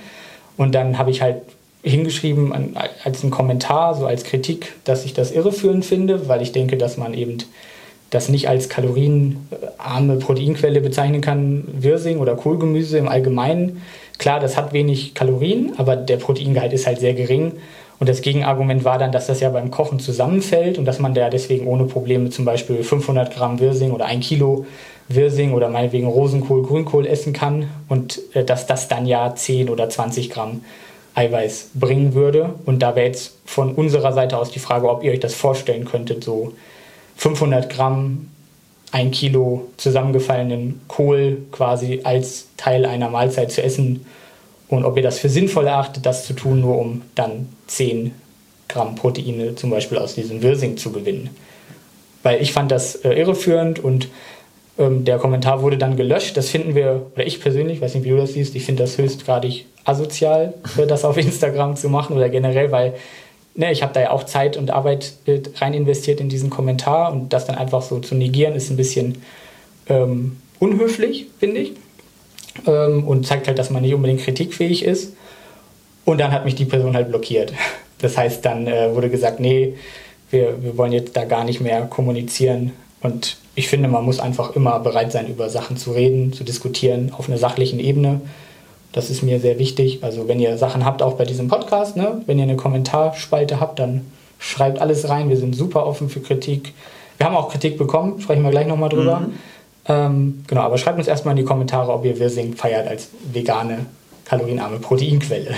Und 0.58 0.76
dann 0.76 0.98
habe 0.98 1.10
ich 1.12 1.22
halt 1.22 1.42
hingeschrieben 1.84 2.76
als 3.04 3.22
einen 3.22 3.32
Kommentar, 3.32 3.96
so 3.96 4.06
als 4.06 4.24
Kritik, 4.24 4.74
dass 4.84 5.06
ich 5.06 5.14
das 5.14 5.32
irreführend 5.32 5.86
finde, 5.86 6.28
weil 6.28 6.42
ich 6.42 6.52
denke, 6.52 6.78
dass 6.78 6.98
man 6.98 7.14
eben 7.14 7.38
das 8.10 8.30
nicht 8.30 8.48
als 8.48 8.70
kalorienarme 8.70 10.18
Proteinquelle 10.20 10.82
bezeichnen 10.82 11.22
kann, 11.22 11.66
Wirsing 11.68 12.20
oder 12.20 12.36
Kohlgemüse 12.36 12.98
im 12.98 13.08
Allgemeinen. 13.08 13.82
Klar, 14.18 14.40
das 14.40 14.58
hat 14.58 14.74
wenig 14.74 15.14
Kalorien, 15.14 15.74
aber 15.78 15.96
der 15.96 16.18
Proteingehalt 16.18 16.74
ist 16.74 16.88
halt 16.88 17.00
sehr 17.00 17.14
gering. 17.14 17.54
Und 18.00 18.08
das 18.08 18.22
Gegenargument 18.22 18.84
war 18.84 19.00
dann, 19.00 19.12
dass 19.12 19.28
das 19.28 19.40
ja 19.40 19.50
beim 19.50 19.72
Kochen 19.72 20.00
zusammenfällt 20.00 20.78
und 20.78 20.86
dass 20.86 21.00
man 21.00 21.14
da 21.14 21.30
deswegen 21.30 21.68
ohne 21.68 21.86
Probleme 21.86 22.30
zum 22.30 22.46
Beispiel 22.46 22.84
500 22.84 23.36
Gramm 23.36 23.60
Wirsing 23.60 23.92
oder 23.92 24.06
ein 24.06 24.20
Kilo 24.20 24.66
Wirsing 25.10 25.54
oder 25.54 25.70
meinetwegen 25.70 26.08
Rosenkohl, 26.08 26.64
Grünkohl 26.64 27.08
essen 27.08 27.34
kann 27.34 27.70
und 27.88 28.20
äh, 28.34 28.44
dass 28.44 28.68
das 28.68 28.88
dann 28.88 29.06
ja 29.06 29.34
10 29.34 29.70
oder 29.70 29.90
20 29.90 30.30
Gramm 30.30 30.62
Eiweiß 31.16 31.72
bringen 31.74 32.14
würde. 32.14 32.54
Und 32.66 32.84
da 32.84 32.96
wäre 32.96 33.08
jetzt 33.08 33.38
von 33.46 33.74
unserer 33.74 34.14
Seite 34.14 34.38
aus 34.38 34.52
die 34.52 34.60
Frage, 34.60 34.90
ob 34.90 35.04
ihr 35.04 35.12
euch 35.12 35.20
das 35.20 35.34
vorstellen 35.34 35.86
könntet, 35.86 36.24
so 36.24 36.54
500 37.18 37.70
Gramm, 37.70 38.30
ein 38.92 39.12
Kilo 39.12 39.68
zusammengefallenen 39.78 40.82
Kohl 40.88 41.40
quasi 41.52 42.02
als 42.04 42.48
Teil 42.56 42.86
einer 42.86 43.10
Mahlzeit 43.10 43.52
zu 43.52 43.62
essen 43.62 44.06
und 44.70 44.86
ob 44.86 44.98
ihr 44.98 45.04
das 45.04 45.20
für 45.20 45.30
sinnvoll 45.30 45.68
erachtet, 45.68 46.06
das 46.06 46.26
zu 46.26 46.34
tun, 46.34 46.62
nur 46.62 46.78
um 46.78 47.02
dann 47.16 47.50
10 47.68 48.12
Gramm 48.68 48.96
Proteine 48.96 49.56
zum 49.56 49.70
Beispiel 49.70 49.98
aus 49.98 50.16
diesem 50.16 50.42
Wirsing 50.42 50.78
zu 50.78 50.92
gewinnen. 50.92 51.30
Weil 52.24 52.42
ich 52.42 52.52
fand 52.52 52.72
das 52.72 52.96
äh, 52.96 53.14
irreführend 53.14 53.80
und 53.80 54.10
ähm, 54.78 55.06
der 55.06 55.18
Kommentar 55.18 55.62
wurde 55.62 55.78
dann 55.78 55.96
gelöscht. 55.96 56.36
Das 56.36 56.50
finden 56.50 56.76
wir, 56.76 57.08
oder 57.16 57.26
ich 57.26 57.40
persönlich, 57.40 57.80
weiß 57.80 57.96
nicht, 57.96 58.04
wie 58.04 58.10
du 58.10 58.18
das 58.18 58.34
siehst, 58.34 58.56
ich 58.56 58.66
finde 58.66 58.84
das 58.84 58.98
höchstgradig 58.98 59.66
asozial, 59.86 60.54
das 60.88 61.06
auf 61.06 61.18
Instagram 61.18 61.78
zu 61.78 61.90
machen 61.90 62.18
oder 62.18 62.30
generell, 62.30 62.72
weil 62.72 62.96
ne, 63.58 63.72
ich 63.72 63.84
habe 63.84 63.94
da 63.94 64.00
ja 64.00 64.12
auch 64.12 64.24
Zeit 64.24 64.56
und 64.56 64.72
Arbeit 64.72 65.14
äh, 65.26 65.42
rein 65.56 65.74
investiert 65.74 66.22
in 66.22 66.30
diesen 66.30 66.50
Kommentar 66.50 67.12
und 67.12 67.34
das 67.34 67.46
dann 67.46 67.58
einfach 67.58 67.82
so 67.82 68.00
zu 68.00 68.16
negieren, 68.16 68.56
ist 68.56 68.70
ein 68.70 68.78
bisschen 68.78 69.18
ähm, 69.90 70.38
unhöflich, 70.60 71.28
finde 71.40 71.62
ich. 71.62 71.74
Ähm, 72.66 73.06
und 73.06 73.28
zeigt 73.28 73.48
halt, 73.48 73.60
dass 73.60 73.70
man 73.70 73.82
nicht 73.82 73.94
unbedingt 73.94 74.22
kritikfähig 74.22 74.86
ist. 74.86 75.14
Und 76.06 76.20
dann 76.20 76.32
hat 76.32 76.46
mich 76.46 76.56
die 76.56 76.66
Person 76.66 76.96
halt 76.96 77.10
blockiert. 77.10 77.52
Das 78.00 78.16
heißt, 78.16 78.46
dann 78.46 78.68
äh, 78.68 78.94
wurde 78.94 79.10
gesagt, 79.10 79.40
nee, 79.40 79.74
wir, 80.30 80.62
wir 80.62 80.78
wollen 80.78 80.92
jetzt 80.92 81.18
da 81.18 81.26
gar 81.26 81.44
nicht 81.44 81.62
mehr 81.62 81.82
kommunizieren. 81.88 82.74
Und 83.02 83.38
ich 83.56 83.70
finde, 83.70 83.90
man 83.90 84.06
muss 84.06 84.20
einfach 84.20 84.56
immer 84.56 84.80
bereit 84.80 85.12
sein, 85.12 85.28
über 85.28 85.50
Sachen 85.50 85.78
zu 85.78 85.94
reden, 85.94 86.32
zu 86.32 86.44
diskutieren 86.44 87.12
auf 87.18 87.28
einer 87.28 87.40
sachlichen 87.40 87.80
Ebene. 87.80 88.22
Das 88.92 89.10
ist 89.10 89.22
mir 89.22 89.40
sehr 89.40 89.60
wichtig. 89.60 90.04
Also 90.04 90.28
wenn 90.28 90.40
ihr 90.40 90.58
Sachen 90.58 90.86
habt, 90.86 91.02
auch 91.02 91.14
bei 91.14 91.26
diesem 91.26 91.48
Podcast, 91.48 91.98
ne? 91.98 92.22
wenn 92.26 92.38
ihr 92.38 92.44
eine 92.44 92.56
Kommentarspalte 92.56 93.60
habt, 93.60 93.80
dann 93.80 94.06
schreibt 94.40 94.80
alles 94.80 95.10
rein. 95.10 95.30
Wir 95.30 95.38
sind 95.38 95.56
super 95.56 95.86
offen 95.86 96.10
für 96.10 96.22
Kritik. 96.22 96.74
Wir 97.18 97.26
haben 97.26 97.36
auch 97.36 97.50
Kritik 97.50 97.78
bekommen, 97.78 98.22
sprechen 98.22 98.44
wir 98.44 98.52
gleich 98.52 98.68
nochmal 98.68 98.90
drüber. 98.90 99.22
Mhm. 99.22 99.34
Ähm, 99.90 100.44
genau, 100.48 100.62
aber 100.62 100.78
schreibt 100.78 100.98
uns 100.98 101.08
erstmal 101.08 101.34
in 101.34 101.38
die 101.38 101.44
Kommentare, 101.44 101.92
ob 101.92 102.06
ihr 102.06 102.20
Wirsing 102.20 102.56
feiert 102.56 102.88
als 102.88 103.10
vegane, 103.32 103.86
kalorienarme 104.26 104.80
Proteinquelle. 104.80 105.56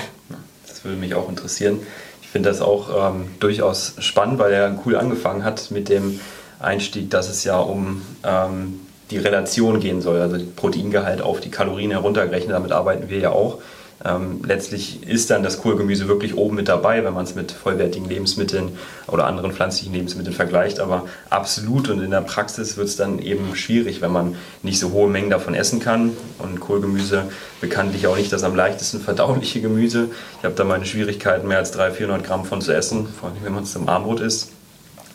Das 0.68 0.84
würde 0.84 0.98
mich 0.98 1.16
auch 1.16 1.28
interessieren. 1.28 1.80
Ich 2.22 2.30
finde 2.30 2.50
das 2.50 2.62
auch 2.62 3.12
ähm, 3.12 3.32
durchaus 3.40 3.96
spannend, 4.00 4.40
weil 4.40 4.54
er 4.54 4.80
cool 4.86 4.96
angefangen 4.96 5.44
hat 5.44 5.72
mit 5.72 5.90
dem 5.90 6.20
Einstieg, 6.60 7.10
dass 7.10 7.28
es 7.28 7.44
ja 7.44 7.58
um 7.58 8.02
ähm, 8.24 8.82
die 9.12 9.18
Relation 9.18 9.80
gehen 9.80 10.02
soll, 10.02 10.22
also 10.22 10.38
Proteingehalt 10.56 11.22
auf 11.22 11.40
die 11.40 11.50
Kalorien 11.50 11.92
heruntergerechnet, 11.92 12.54
damit 12.54 12.72
arbeiten 12.72 13.10
wir 13.10 13.20
ja 13.20 13.32
auch. 13.32 13.60
Ähm, 14.06 14.42
letztlich 14.46 15.06
ist 15.06 15.30
dann 15.30 15.44
das 15.44 15.62
Kohlgemüse 15.62 16.08
wirklich 16.08 16.38
oben 16.38 16.56
mit 16.56 16.70
dabei, 16.70 17.04
wenn 17.04 17.14
man 17.14 17.26
es 17.26 17.36
mit 17.36 17.52
vollwertigen 17.52 18.08
Lebensmitteln 18.08 18.78
oder 19.08 19.26
anderen 19.26 19.52
pflanzlichen 19.52 19.94
Lebensmitteln 19.94 20.34
vergleicht. 20.34 20.80
Aber 20.80 21.06
absolut 21.30 21.90
und 21.90 22.02
in 22.02 22.12
der 22.12 22.22
Praxis 22.22 22.78
wird 22.78 22.88
es 22.88 22.96
dann 22.96 23.20
eben 23.20 23.56
schwierig, 23.56 24.02
wenn 24.02 24.12
man 24.12 24.36
nicht 24.64 24.80
so 24.80 24.92
hohe 24.92 25.10
Mengen 25.10 25.30
davon 25.30 25.54
essen 25.54 25.82
kann. 25.82 26.16
Und 26.38 26.62
Kohlgemüse 26.62 27.26
bekanntlich 27.60 28.08
auch 28.08 28.16
nicht 28.16 28.32
das 28.32 28.44
am 28.44 28.56
leichtesten 28.56 29.02
verdauliche 29.02 29.60
Gemüse. 29.60 30.08
Ich 30.38 30.46
habe 30.46 30.56
da 30.56 30.64
meine 30.64 30.86
Schwierigkeiten, 30.86 31.48
mehr 31.48 31.58
als 31.58 31.72
300, 31.72 31.98
400 31.98 32.26
Gramm 32.26 32.46
von 32.46 32.62
zu 32.62 32.74
essen, 32.74 33.08
vor 33.08 33.30
allem 33.30 33.40
wenn 33.44 33.54
man 33.54 33.64
es 33.64 33.74
zum 33.74 33.90
Armbrot 33.90 34.22
isst. 34.22 34.50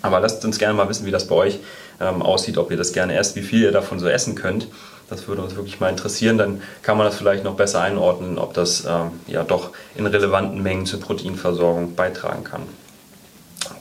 Aber 0.05 0.21
lasst 0.21 0.45
uns 0.45 0.59
gerne 0.59 0.75
mal 0.75 0.87
wissen, 0.91 1.07
wie 1.07 1.11
das 1.11 1.27
bei 1.27 1.35
euch 1.35 1.61
ähm, 1.99 2.21
aussieht, 2.21 2.59
ob 2.59 2.71
ihr 2.71 2.77
das 2.77 2.93
gerne 2.93 3.17
esst, 3.17 3.37
wie 3.37 3.43
viel 3.43 3.63
ihr 3.63 3.73
davon 3.73 3.99
so 3.99 4.07
essen 4.07 4.35
könnt. 4.35 4.69
Das 5.09 5.29
würde 5.29 5.41
uns 5.41 5.57
wirklich 5.57 5.81
mal 5.81 5.89
interessieren. 5.89 6.37
Dann 6.37 6.61
kann 6.83 6.99
man 6.99 7.07
das 7.07 7.17
vielleicht 7.17 7.43
noch 7.43 7.55
besser 7.55 7.81
einordnen, 7.81 8.37
ob 8.37 8.53
das 8.53 8.85
ähm, 8.85 9.13
ja 9.27 9.45
doch 9.45 9.71
in 9.95 10.05
relevanten 10.05 10.63
Mengen 10.63 10.85
zur 10.85 11.01
Proteinversorgung 11.01 11.95
beitragen 11.95 12.45
kann. 12.45 12.63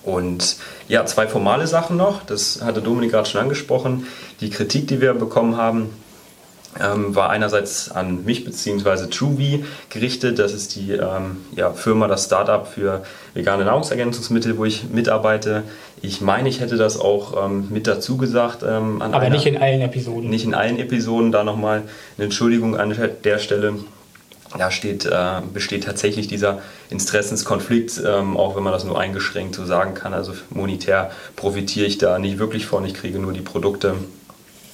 Und 0.03 0.55
ja, 0.87 1.05
zwei 1.05 1.27
formale 1.27 1.67
Sachen 1.67 1.97
noch. 1.97 2.23
Das 2.25 2.61
hatte 2.63 2.81
Dominik 2.81 3.11
gerade 3.11 3.27
schon 3.27 3.41
angesprochen. 3.41 4.07
Die 4.39 4.49
Kritik, 4.49 4.87
die 4.87 5.01
wir 5.01 5.13
bekommen 5.15 5.57
haben, 5.57 5.89
ähm, 6.79 7.15
war 7.15 7.29
einerseits 7.29 7.91
an 7.91 8.25
mich 8.25 8.45
bzw. 8.45 9.07
TrueV 9.07 9.63
gerichtet. 9.89 10.39
Das 10.39 10.53
ist 10.53 10.75
die 10.75 10.91
ähm, 10.91 11.37
ja, 11.55 11.71
Firma, 11.71 12.07
das 12.07 12.25
Startup 12.25 12.67
für 12.67 13.03
vegane 13.33 13.65
Nahrungsergänzungsmittel, 13.65 14.57
wo 14.57 14.65
ich 14.65 14.89
mitarbeite. 14.89 15.63
Ich 16.01 16.21
meine, 16.21 16.49
ich 16.49 16.59
hätte 16.59 16.77
das 16.77 16.99
auch 16.99 17.45
ähm, 17.45 17.67
mit 17.69 17.87
dazu 17.87 18.17
gesagt. 18.17 18.63
Ähm, 18.63 19.01
Aber 19.01 19.19
einer, 19.19 19.35
nicht 19.35 19.45
in 19.45 19.57
allen 19.57 19.81
Episoden. 19.81 20.29
Nicht 20.29 20.45
in 20.45 20.53
allen 20.53 20.79
Episoden. 20.79 21.31
Da 21.31 21.43
nochmal 21.43 21.83
eine 22.17 22.25
Entschuldigung 22.25 22.77
an 22.77 22.95
der 23.23 23.39
Stelle. 23.39 23.75
Da 24.57 24.69
steht, 24.69 25.05
äh, 25.05 25.41
besteht 25.51 25.85
tatsächlich 25.85 26.27
dieser 26.27 26.59
Interessenskonflikt, 26.91 28.03
ähm, 28.05 28.37
auch 28.37 28.55
wenn 28.55 28.61
man 28.61 28.71
das 28.71 28.83
nur 28.83 28.99
eingeschränkt 28.99 29.55
so 29.55 29.65
sagen 29.65 29.95
kann. 29.95 30.13
Also 30.13 30.33
monetär 30.51 31.09
profitiere 31.35 31.87
ich 31.87 31.97
da 31.97 32.19
nicht 32.19 32.37
wirklich 32.37 32.67
von. 32.67 32.85
Ich 32.85 32.93
kriege 32.93 33.17
nur 33.17 33.33
die 33.33 33.41
Produkte. 33.41 33.95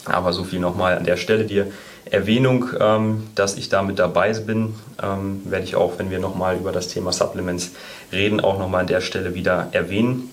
Aber 0.06 0.34
so 0.34 0.44
viel 0.44 0.60
nochmal 0.60 0.98
an 0.98 1.06
der 1.06 1.18
Stelle 1.18 1.46
dir 1.46 1.68
Erwähnung, 2.06 2.66
ähm, 2.80 3.28
dass 3.36 3.58
ich 3.58 3.70
da 3.70 3.82
mit 3.82 4.00
dabei 4.00 4.34
bin, 4.34 4.74
ähm, 5.02 5.42
werde 5.46 5.66
ich 5.66 5.76
auch, 5.76 5.94
wenn 5.98 6.10
wir 6.10 6.20
nochmal 6.20 6.58
über 6.58 6.72
das 6.72 6.88
Thema 6.88 7.12
Supplements 7.12 7.72
reden, 8.12 8.40
auch 8.40 8.58
nochmal 8.58 8.82
an 8.82 8.88
der 8.88 9.02
Stelle 9.02 9.36
wieder 9.36 9.70
erwähnen. 9.72 10.30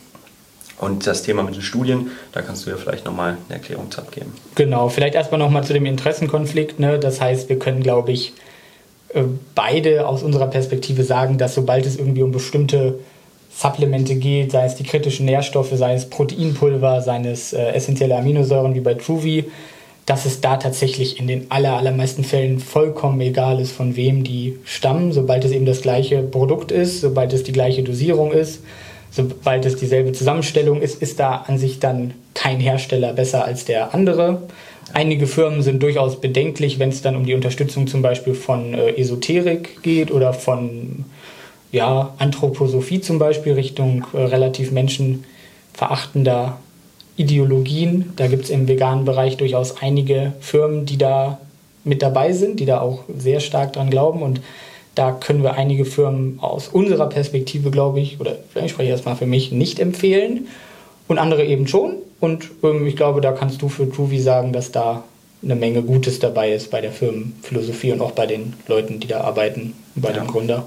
Und 0.78 1.06
das 1.06 1.22
Thema 1.22 1.42
mit 1.42 1.54
den 1.54 1.62
Studien, 1.62 2.10
da 2.32 2.42
kannst 2.42 2.66
du 2.66 2.70
ja 2.70 2.76
vielleicht 2.76 3.06
nochmal 3.06 3.38
eine 3.48 3.58
Erklärung 3.58 3.90
zu 3.90 4.00
abgeben. 4.00 4.32
Genau, 4.56 4.88
vielleicht 4.90 5.14
erstmal 5.14 5.38
nochmal 5.38 5.64
zu 5.64 5.72
dem 5.72 5.86
Interessenkonflikt. 5.86 6.78
Ne? 6.78 6.98
Das 6.98 7.20
heißt, 7.20 7.48
wir 7.48 7.58
können, 7.58 7.82
glaube 7.82 8.12
ich, 8.12 8.34
äh, 9.14 9.22
beide 9.54 10.06
aus 10.06 10.22
unserer 10.22 10.48
Perspektive 10.48 11.02
sagen, 11.02 11.38
dass 11.38 11.54
sobald 11.54 11.86
es 11.86 11.96
irgendwie 11.96 12.22
um 12.22 12.32
bestimmte 12.32 12.98
Supplemente 13.50 14.16
geht, 14.16 14.52
sei 14.52 14.66
es 14.66 14.74
die 14.74 14.84
kritischen 14.84 15.24
Nährstoffe, 15.24 15.72
sei 15.72 15.94
es 15.94 16.10
Proteinpulver, 16.10 17.00
seien 17.00 17.24
es 17.24 17.54
äh, 17.54 17.68
essentielle 17.68 18.16
Aminosäuren 18.16 18.74
wie 18.74 18.80
bei 18.80 18.94
Truvi, 18.94 19.46
dass 20.06 20.24
es 20.24 20.40
da 20.40 20.56
tatsächlich 20.56 21.18
in 21.18 21.26
den 21.26 21.50
aller, 21.50 21.76
allermeisten 21.76 22.22
Fällen 22.22 22.60
vollkommen 22.60 23.20
egal 23.20 23.60
ist, 23.60 23.72
von 23.72 23.96
wem 23.96 24.22
die 24.22 24.56
stammen, 24.64 25.12
sobald 25.12 25.44
es 25.44 25.50
eben 25.50 25.66
das 25.66 25.82
gleiche 25.82 26.22
Produkt 26.22 26.70
ist, 26.70 27.00
sobald 27.00 27.32
es 27.32 27.42
die 27.42 27.52
gleiche 27.52 27.82
Dosierung 27.82 28.30
ist, 28.30 28.62
sobald 29.10 29.66
es 29.66 29.74
dieselbe 29.76 30.12
Zusammenstellung 30.12 30.80
ist, 30.80 31.02
ist 31.02 31.18
da 31.18 31.44
an 31.48 31.58
sich 31.58 31.80
dann 31.80 32.14
kein 32.34 32.60
Hersteller 32.60 33.12
besser 33.14 33.44
als 33.44 33.64
der 33.64 33.94
andere. 33.94 34.42
Einige 34.92 35.26
Firmen 35.26 35.62
sind 35.62 35.82
durchaus 35.82 36.20
bedenklich, 36.20 36.78
wenn 36.78 36.90
es 36.90 37.02
dann 37.02 37.16
um 37.16 37.26
die 37.26 37.34
Unterstützung 37.34 37.88
zum 37.88 38.02
Beispiel 38.02 38.34
von 38.34 38.74
äh, 38.74 38.92
Esoterik 38.96 39.82
geht 39.82 40.12
oder 40.12 40.32
von 40.32 41.04
ja, 41.72 42.14
Anthroposophie 42.18 43.00
zum 43.00 43.18
Beispiel 43.18 43.54
Richtung 43.54 44.04
äh, 44.12 44.18
relativ 44.18 44.70
menschenverachtender 44.70 46.58
Ideologien. 47.16 48.12
Da 48.16 48.26
gibt 48.26 48.44
es 48.44 48.50
im 48.50 48.68
veganen 48.68 49.04
Bereich 49.04 49.36
durchaus 49.36 49.80
einige 49.80 50.32
Firmen, 50.40 50.86
die 50.86 50.98
da 50.98 51.40
mit 51.84 52.02
dabei 52.02 52.32
sind, 52.32 52.60
die 52.60 52.66
da 52.66 52.80
auch 52.80 53.04
sehr 53.16 53.40
stark 53.40 53.72
dran 53.72 53.90
glauben. 53.90 54.22
Und 54.22 54.40
da 54.94 55.12
können 55.12 55.42
wir 55.42 55.54
einige 55.54 55.84
Firmen 55.84 56.38
aus 56.40 56.68
unserer 56.68 57.08
Perspektive, 57.08 57.70
glaube 57.70 58.00
ich, 58.00 58.20
oder 58.20 58.36
vielleicht 58.52 58.70
spreche 58.70 58.88
ich 58.88 58.92
erstmal 58.92 59.16
für 59.16 59.26
mich, 59.26 59.52
nicht 59.52 59.78
empfehlen. 59.78 60.48
Und 61.08 61.18
andere 61.18 61.44
eben 61.44 61.68
schon. 61.68 61.94
Und 62.18 62.50
ähm, 62.62 62.86
ich 62.86 62.96
glaube, 62.96 63.20
da 63.20 63.32
kannst 63.32 63.62
du 63.62 63.68
für 63.68 63.90
Truvi 63.90 64.20
sagen, 64.20 64.52
dass 64.52 64.72
da 64.72 65.04
eine 65.42 65.54
Menge 65.54 65.82
Gutes 65.82 66.18
dabei 66.18 66.52
ist 66.52 66.70
bei 66.70 66.80
der 66.80 66.90
Firmenphilosophie 66.90 67.92
und 67.92 68.00
auch 68.00 68.12
bei 68.12 68.26
den 68.26 68.54
Leuten, 68.66 69.00
die 69.00 69.06
da 69.06 69.20
arbeiten, 69.20 69.74
bei 69.94 70.10
ja. 70.10 70.16
dem 70.16 70.26
Gründer. 70.26 70.66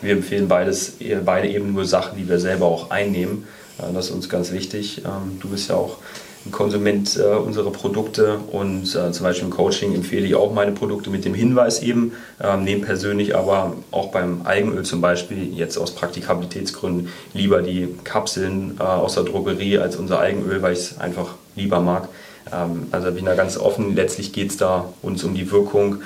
Wir 0.00 0.12
empfehlen 0.12 0.48
beides, 0.48 0.96
beide 1.24 1.48
eben 1.48 1.72
nur 1.72 1.84
Sachen, 1.84 2.18
die 2.18 2.28
wir 2.28 2.38
selber 2.38 2.66
auch 2.66 2.90
einnehmen. 2.90 3.44
Das 3.78 4.06
ist 4.06 4.10
uns 4.12 4.28
ganz 4.28 4.52
wichtig. 4.52 5.02
Ähm, 5.04 5.38
du 5.40 5.48
bist 5.48 5.68
ja 5.68 5.76
auch 5.76 5.98
ein 6.46 6.52
Konsument 6.52 7.16
äh, 7.16 7.22
unserer 7.22 7.70
Produkte 7.70 8.38
und 8.52 8.94
äh, 8.94 9.12
zum 9.12 9.24
Beispiel 9.24 9.46
im 9.46 9.50
Coaching 9.50 9.94
empfehle 9.94 10.26
ich 10.26 10.34
auch 10.34 10.52
meine 10.52 10.72
Produkte 10.72 11.10
mit 11.10 11.24
dem 11.24 11.34
Hinweis 11.34 11.82
eben, 11.82 12.12
ähm, 12.40 12.64
nehme 12.64 12.84
persönlich 12.84 13.34
aber 13.34 13.74
auch 13.90 14.10
beim 14.10 14.42
Algenöl 14.44 14.84
zum 14.84 15.00
Beispiel 15.00 15.56
jetzt 15.56 15.78
aus 15.78 15.94
Praktikabilitätsgründen 15.94 17.08
lieber 17.32 17.62
die 17.62 17.88
Kapseln 18.04 18.76
äh, 18.78 18.82
aus 18.82 19.14
der 19.14 19.24
Drogerie 19.24 19.78
als 19.78 19.96
unser 19.96 20.18
Algenöl, 20.18 20.60
weil 20.60 20.74
ich 20.74 20.80
es 20.80 20.98
einfach 20.98 21.34
lieber 21.56 21.80
mag. 21.80 22.08
Ähm, 22.52 22.88
also 22.90 23.10
bin 23.10 23.24
da 23.24 23.34
ganz 23.34 23.56
offen. 23.56 23.94
Letztlich 23.94 24.32
geht 24.34 24.50
es 24.50 24.56
da 24.58 24.92
uns 25.00 25.24
um 25.24 25.34
die 25.34 25.50
Wirkung, 25.50 26.02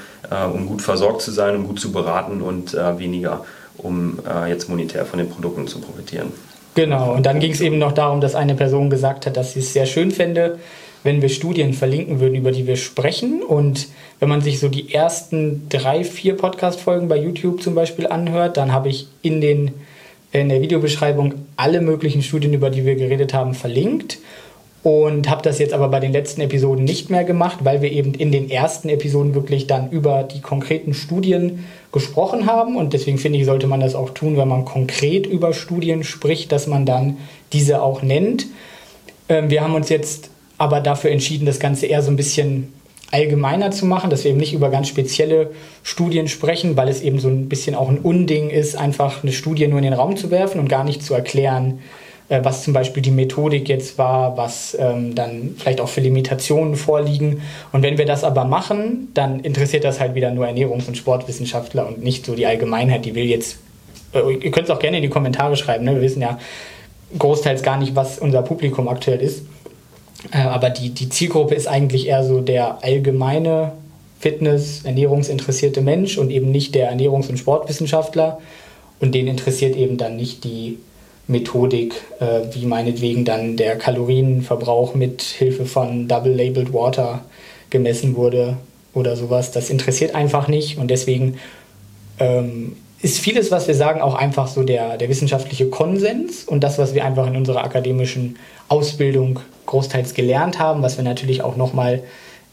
um 0.53 0.67
gut 0.67 0.83
versorgt 0.83 1.23
zu 1.23 1.31
sein, 1.31 1.57
um 1.57 1.67
gut 1.67 1.81
zu 1.81 1.91
beraten 1.91 2.43
und 2.43 2.75
weniger 2.75 3.45
um 3.79 4.19
jetzt 4.49 4.69
monetär 4.69 5.07
von 5.07 5.19
den 5.19 5.31
Produkten 5.31 5.67
zu 5.69 5.81
profitieren. 5.81 6.33
Genau, 6.79 7.13
und 7.13 7.27
dann 7.27 7.41
ging 7.41 7.51
es 7.51 7.61
eben 7.61 7.79
noch 7.79 7.91
darum, 7.91 8.21
dass 8.21 8.37
eine 8.37 8.55
Person 8.55 8.89
gesagt 8.89 9.27
hat, 9.27 9.37
dass 9.37 9.55
sie 9.55 9.59
es 9.59 9.73
sehr 9.73 9.85
schön 9.85 10.13
fände, 10.13 10.61
wenn 11.03 11.21
wir 11.21 11.29
Studien 11.29 11.73
verlinken 11.73 12.21
würden, 12.21 12.37
über 12.37 12.53
die 12.53 12.69
wir 12.69 12.77
sprechen. 12.77 13.43
Und 13.43 13.89
wenn 14.21 14.29
man 14.29 14.43
sich 14.43 14.61
so 14.61 14.69
die 14.69 14.95
ersten 14.95 15.69
drei, 15.71 16.05
vier 16.05 16.37
Podcast-Folgen 16.37 17.09
bei 17.09 17.17
YouTube 17.17 17.63
zum 17.63 17.75
Beispiel 17.75 18.07
anhört, 18.07 18.59
dann 18.59 18.71
habe 18.71 18.91
ich 18.91 19.09
in, 19.23 19.41
den, 19.41 19.75
in 20.31 20.49
der 20.49 20.63
Videobeschreibung 20.63 21.35
alle 21.57 21.81
möglichen 21.81 22.23
Studien, 22.23 22.55
über 22.55 22.71
die 22.71 22.87
wir 22.87 22.95
geredet 22.95 23.35
haben, 23.35 23.55
verlinkt 23.55 24.19
und 24.83 25.29
habe 25.29 25.43
das 25.43 25.59
jetzt 25.59 25.73
aber 25.75 25.89
bei 25.89 26.01
den 26.01 26.13
letzten 26.13 26.41
Episoden 26.41 26.85
nicht 26.85 27.11
mehr 27.11 27.25
gemacht, 27.25 27.59
weil 27.63 27.83
wir 27.83 27.91
eben 27.91 28.15
in 28.15 28.31
den 28.31 28.49
ersten 28.49 28.89
Episoden 28.89 29.35
wirklich 29.35 29.67
dann 29.67 29.91
über 29.91 30.23
die 30.23 30.41
konkreten 30.41 30.95
Studien 30.95 31.65
gesprochen 31.91 32.47
haben 32.47 32.77
und 32.77 32.93
deswegen 32.93 33.19
finde 33.19 33.39
ich, 33.39 33.47
sollte 33.47 33.67
man 33.67 33.81
das 33.81 33.95
auch 33.95 34.11
tun, 34.11 34.37
wenn 34.37 34.49
man 34.49 34.65
konkret 34.65 35.27
über 35.27 35.53
Studien 35.53 36.05
spricht, 36.05 36.53
dass 36.53 36.67
man 36.67 36.87
dann 36.87 37.17
diese 37.53 37.83
auch 37.83 38.03
nennt. 38.03 38.47
Ähm, 39.29 39.51
wir 39.51 39.63
haben 39.63 39.75
uns 39.75 39.89
jetzt 39.89 40.31
aber 40.59 40.81
dafür 40.81 41.11
entschieden, 41.11 41.47
das 41.47 41.61
Ganze 41.61 41.87
eher 41.87 42.03
so 42.03 42.11
ein 42.11 42.17
bisschen 42.17 42.73
allgemeiner 43.11 43.71
zu 43.71 43.87
machen, 43.87 44.11
dass 44.11 44.25
wir 44.25 44.31
eben 44.31 44.41
nicht 44.41 44.53
über 44.53 44.71
ganz 44.71 44.89
spezielle 44.89 45.51
Studien 45.83 46.29
sprechen, 46.29 46.77
weil 46.77 46.89
es 46.89 47.01
eben 47.01 47.19
so 47.19 47.29
ein 47.29 47.49
bisschen 47.49 47.75
auch 47.75 47.89
ein 47.89 47.99
Unding 47.99 48.51
ist, 48.51 48.77
einfach 48.77 49.23
eine 49.23 49.33
Studie 49.33 49.67
nur 49.67 49.79
in 49.79 49.85
den 49.85 49.95
Raum 49.95 50.17
zu 50.17 50.31
werfen 50.31 50.61
und 50.61 50.69
gar 50.69 50.85
nicht 50.85 51.03
zu 51.03 51.15
erklären, 51.15 51.79
äh, 52.29 52.41
was 52.43 52.63
zum 52.63 52.73
Beispiel 52.73 53.03
die 53.03 53.11
Methodik 53.11 53.69
jetzt 53.69 53.99
war, 53.99 54.37
was 54.37 54.77
ähm, 54.79 55.15
dann 55.15 55.55
vielleicht 55.59 55.81
auch 55.81 55.89
für 55.89 56.01
Limitationen 56.01 56.77
vorliegen. 56.77 57.43
Und 57.73 57.83
wenn 57.83 57.99
wir 57.99 58.07
das 58.07 58.25
aber 58.25 58.45
machen, 58.45 59.09
dann 59.15 59.41
interessiert 59.41 59.85
das 59.85 60.01
halt 60.01 60.15
wieder 60.15 60.31
nur 60.31 60.47
Ernährungs- 60.47 60.89
und 60.89 60.97
Sportwissenschaftler 60.97 61.87
und 61.87 62.03
nicht 62.03 62.27
so 62.27 62.35
die 62.35 62.47
Allgemeinheit, 62.47 63.05
die 63.05 63.15
will 63.15 63.25
jetzt, 63.25 63.59
äh, 64.13 64.35
ihr 64.35 64.51
könnt 64.51 64.69
es 64.69 64.71
auch 64.71 64.79
gerne 64.79 64.99
in 64.99 65.03
die 65.03 65.09
Kommentare 65.09 65.57
schreiben, 65.57 65.85
ne? 65.85 65.95
wir 65.95 66.03
wissen 66.03 66.23
ja 66.23 66.39
großteils 67.19 67.63
gar 67.63 67.79
nicht, 67.79 67.97
was 67.97 68.19
unser 68.19 68.43
Publikum 68.43 68.89
aktuell 68.89 69.21
ist. 69.21 69.43
Äh, 70.33 70.39
aber 70.39 70.71
die, 70.71 70.91
die 70.91 71.09
Zielgruppe 71.09 71.55
ist 71.55 71.67
eigentlich 71.67 72.09
eher 72.09 72.25
so 72.25 72.41
der 72.41 72.85
allgemeine 72.85 73.73
Fitness-, 74.21 74.83
ernährungsinteressierte 74.85 75.81
Mensch 75.81 76.19
und 76.19 76.31
eben 76.31 76.51
nicht 76.51 76.75
der 76.75 76.93
Ernährungs- 76.93 77.29
und 77.29 77.39
Sportwissenschaftler. 77.39 78.39
Und 79.01 79.15
den 79.15 79.29
interessiert 79.29 79.77
eben 79.77 79.97
dann 79.97 80.17
nicht 80.17 80.45
die 80.45 80.79
Methodik, 81.29 81.95
äh, 82.21 82.41
wie 82.53 82.67
meinetwegen 82.67 83.25
dann 83.25 83.57
der 83.57 83.77
Kalorienverbrauch 83.77 84.95
mit 84.95 85.23
Hilfe 85.23 85.67
von 85.67 86.09
Double 86.09 86.33
Labeled 86.33 86.73
Water 86.73 87.23
gemessen 87.71 88.17
wurde 88.17 88.57
oder 88.95 89.15
sowas. 89.15 89.53
Das 89.53 89.71
interessiert 89.71 90.15
einfach 90.15 90.49
nicht 90.49 90.79
und 90.79 90.91
deswegen 90.91 91.39
ähm, 92.19 92.77
ist 93.01 93.19
vieles, 93.19 93.51
was 93.51 93.69
wir 93.69 93.75
sagen, 93.75 94.01
auch 94.01 94.15
einfach 94.15 94.49
so 94.49 94.65
der, 94.65 94.97
der 94.97 95.09
wissenschaftliche 95.09 95.69
Konsens 95.69 96.45
und 96.45 96.65
das, 96.65 96.79
was 96.79 96.95
wir 96.95 97.05
einfach 97.05 97.27
in 97.27 97.37
unserer 97.37 97.63
akademischen 97.63 98.37
Ausbildung 98.69 99.41
großteils 99.67 100.15
gelernt 100.15 100.59
haben, 100.59 100.83
was 100.83 100.97
wir 100.97 101.05
natürlich 101.05 101.43
auch 101.43 101.57
nochmal 101.57 102.03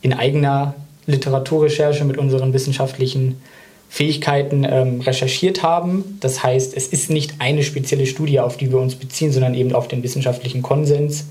in 0.01 0.13
eigener 0.13 0.75
Literaturrecherche 1.08 2.03
mit 2.03 2.17
unseren 2.17 2.53
wissenschaftlichen 2.53 3.41
Fähigkeiten 3.89 4.65
ähm, 4.70 5.01
recherchiert 5.01 5.63
haben. 5.63 6.18
Das 6.20 6.44
heißt, 6.44 6.75
es 6.75 6.88
ist 6.88 7.10
nicht 7.10 7.36
eine 7.39 7.63
spezielle 7.63 8.06
Studie, 8.06 8.39
auf 8.39 8.58
die 8.58 8.72
wir 8.72 8.80
uns 8.80 8.96
beziehen, 8.96 9.32
sondern 9.32 9.54
eben 9.54 9.74
auf 9.74 9.88
den 9.88 10.04
wissenschaftlichen 10.04 10.62
Konsens 10.62 11.27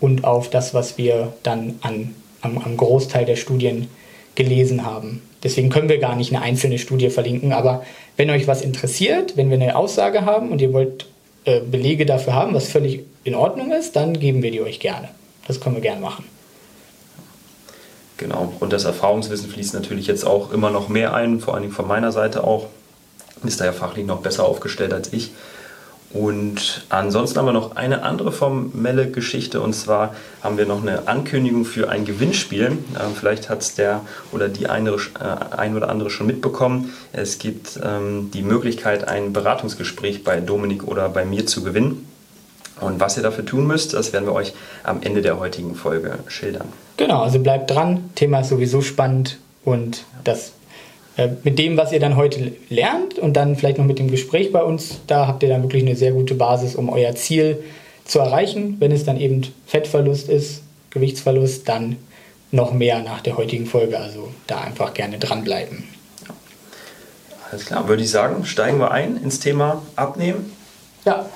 und 0.00 0.24
auf 0.24 0.50
das, 0.50 0.74
was 0.74 0.98
wir 0.98 1.32
dann 1.42 1.76
an, 1.80 2.14
am, 2.40 2.58
am 2.58 2.76
Großteil 2.76 3.24
der 3.24 3.36
Studien 3.36 3.88
gelesen 4.34 4.84
haben. 4.84 5.22
Deswegen 5.42 5.70
können 5.70 5.88
wir 5.88 5.98
gar 5.98 6.16
nicht 6.16 6.32
eine 6.32 6.42
einzelne 6.42 6.78
Studie 6.78 7.10
verlinken, 7.10 7.52
aber 7.52 7.84
wenn 8.16 8.30
euch 8.30 8.46
was 8.46 8.62
interessiert, 8.62 9.36
wenn 9.36 9.50
wir 9.50 9.56
eine 9.56 9.76
Aussage 9.76 10.24
haben 10.24 10.50
und 10.50 10.60
ihr 10.60 10.72
wollt 10.72 11.06
äh, 11.44 11.60
Belege 11.60 12.06
dafür 12.06 12.34
haben, 12.34 12.54
was 12.54 12.68
völlig 12.68 13.04
in 13.24 13.34
Ordnung 13.34 13.72
ist, 13.72 13.96
dann 13.96 14.18
geben 14.18 14.42
wir 14.42 14.50
die 14.50 14.60
euch 14.60 14.80
gerne. 14.80 15.08
Das 15.46 15.60
können 15.60 15.76
wir 15.76 15.82
gerne 15.82 16.00
machen. 16.00 16.24
Genau, 18.18 18.52
und 18.58 18.72
das 18.72 18.84
Erfahrungswissen 18.84 19.48
fließt 19.48 19.74
natürlich 19.74 20.08
jetzt 20.08 20.26
auch 20.26 20.52
immer 20.52 20.70
noch 20.70 20.88
mehr 20.88 21.14
ein, 21.14 21.40
vor 21.40 21.54
allen 21.54 21.62
Dingen 21.62 21.74
von 21.74 21.86
meiner 21.86 22.12
Seite 22.12 22.44
auch. 22.44 22.66
Ist 23.44 23.60
da 23.60 23.64
ja 23.64 23.72
fachlich 23.72 24.04
noch 24.04 24.20
besser 24.20 24.44
aufgestellt 24.44 24.92
als 24.92 25.12
ich. 25.12 25.30
Und 26.10 26.86
ansonsten 26.88 27.38
haben 27.38 27.46
wir 27.46 27.52
noch 27.52 27.76
eine 27.76 28.02
andere 28.02 28.32
formelle 28.32 29.10
Geschichte 29.10 29.60
und 29.60 29.74
zwar 29.74 30.16
haben 30.42 30.56
wir 30.56 30.64
noch 30.64 30.80
eine 30.80 31.06
Ankündigung 31.06 31.66
für 31.66 31.90
ein 31.90 32.06
Gewinnspiel. 32.06 32.66
Ähm, 32.66 32.78
vielleicht 33.14 33.50
hat 33.50 33.60
es 33.60 33.74
der 33.74 34.00
oder 34.32 34.48
die 34.48 34.68
eine, 34.68 34.90
äh, 34.90 35.54
ein 35.56 35.76
oder 35.76 35.90
andere 35.90 36.08
schon 36.08 36.26
mitbekommen. 36.26 36.94
Es 37.12 37.38
gibt 37.38 37.78
ähm, 37.84 38.30
die 38.32 38.42
Möglichkeit, 38.42 39.06
ein 39.06 39.34
Beratungsgespräch 39.34 40.24
bei 40.24 40.40
Dominik 40.40 40.84
oder 40.84 41.10
bei 41.10 41.26
mir 41.26 41.46
zu 41.46 41.62
gewinnen. 41.62 42.07
Und 42.80 43.00
was 43.00 43.16
ihr 43.16 43.22
dafür 43.22 43.44
tun 43.44 43.66
müsst, 43.66 43.94
das 43.94 44.12
werden 44.12 44.26
wir 44.26 44.34
euch 44.34 44.52
am 44.84 45.02
Ende 45.02 45.22
der 45.22 45.38
heutigen 45.38 45.74
Folge 45.74 46.18
schildern. 46.28 46.68
Genau, 46.96 47.22
also 47.22 47.38
bleibt 47.38 47.70
dran. 47.70 48.10
Thema 48.14 48.40
ist 48.40 48.48
sowieso 48.48 48.80
spannend 48.80 49.38
Und 49.64 50.04
das 50.24 50.52
äh, 51.16 51.28
mit 51.42 51.58
dem, 51.58 51.76
was 51.76 51.92
ihr 51.92 52.00
dann 52.00 52.16
heute 52.16 52.52
lernt 52.68 53.18
und 53.18 53.34
dann 53.36 53.56
vielleicht 53.56 53.78
noch 53.78 53.84
mit 53.84 53.98
dem 53.98 54.10
Gespräch 54.10 54.52
bei 54.52 54.62
uns, 54.62 55.00
da 55.06 55.26
habt 55.26 55.42
ihr 55.42 55.48
dann 55.48 55.62
wirklich 55.62 55.82
eine 55.82 55.96
sehr 55.96 56.12
gute 56.12 56.34
Basis, 56.34 56.76
um 56.76 56.88
euer 56.88 57.14
Ziel 57.14 57.62
zu 58.04 58.20
erreichen. 58.20 58.76
Wenn 58.78 58.92
es 58.92 59.04
dann 59.04 59.20
eben 59.20 59.42
Fettverlust 59.66 60.28
ist, 60.28 60.62
Gewichtsverlust, 60.90 61.68
dann 61.68 61.96
noch 62.50 62.72
mehr 62.72 63.02
nach 63.02 63.20
der 63.20 63.36
heutigen 63.36 63.66
Folge. 63.66 63.98
Also 63.98 64.28
da 64.46 64.60
einfach 64.60 64.94
gerne 64.94 65.18
dranbleiben. 65.18 65.84
Alles 67.50 67.66
klar, 67.66 67.88
würde 67.88 68.02
ich 68.02 68.10
sagen, 68.10 68.44
steigen 68.44 68.78
wir 68.78 68.90
ein 68.90 69.16
ins 69.16 69.40
Thema 69.40 69.82
Abnehmen. 69.96 70.52
Ja. 71.04 71.26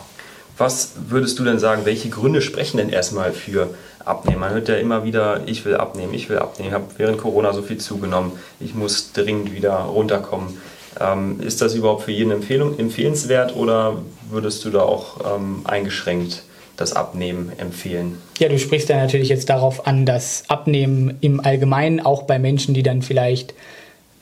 Was 0.58 0.92
würdest 1.08 1.38
du 1.38 1.44
denn 1.44 1.58
sagen, 1.58 1.82
welche 1.84 2.08
Gründe 2.08 2.42
sprechen 2.42 2.76
denn 2.76 2.88
erstmal 2.88 3.32
für 3.32 3.70
Abnehmen? 4.04 4.40
Man 4.40 4.50
hört 4.50 4.68
ja 4.68 4.76
immer 4.76 5.04
wieder, 5.04 5.40
ich 5.46 5.64
will 5.64 5.76
abnehmen, 5.76 6.12
ich 6.14 6.28
will 6.28 6.38
abnehmen, 6.38 6.68
ich 6.68 6.74
habe 6.74 6.84
während 6.98 7.18
Corona 7.18 7.52
so 7.52 7.62
viel 7.62 7.78
zugenommen, 7.78 8.32
ich 8.60 8.74
muss 8.74 9.12
dringend 9.12 9.52
wieder 9.54 9.74
runterkommen. 9.74 10.58
Ähm, 11.00 11.40
ist 11.40 11.62
das 11.62 11.74
überhaupt 11.74 12.02
für 12.02 12.12
jeden 12.12 12.30
Empfehlung, 12.30 12.78
empfehlenswert 12.78 13.56
oder 13.56 13.96
würdest 14.30 14.64
du 14.64 14.70
da 14.70 14.82
auch 14.82 15.36
ähm, 15.36 15.62
eingeschränkt 15.64 16.42
das 16.76 16.92
Abnehmen 16.92 17.52
empfehlen? 17.58 18.18
Ja, 18.38 18.48
du 18.48 18.58
sprichst 18.58 18.88
ja 18.88 18.96
natürlich 18.96 19.28
jetzt 19.28 19.48
darauf 19.48 19.86
an, 19.86 20.04
dass 20.04 20.44
Abnehmen 20.48 21.16
im 21.20 21.40
Allgemeinen 21.40 22.00
auch 22.00 22.22
bei 22.24 22.38
Menschen, 22.38 22.74
die 22.74 22.82
dann 22.82 23.02
vielleicht 23.02 23.54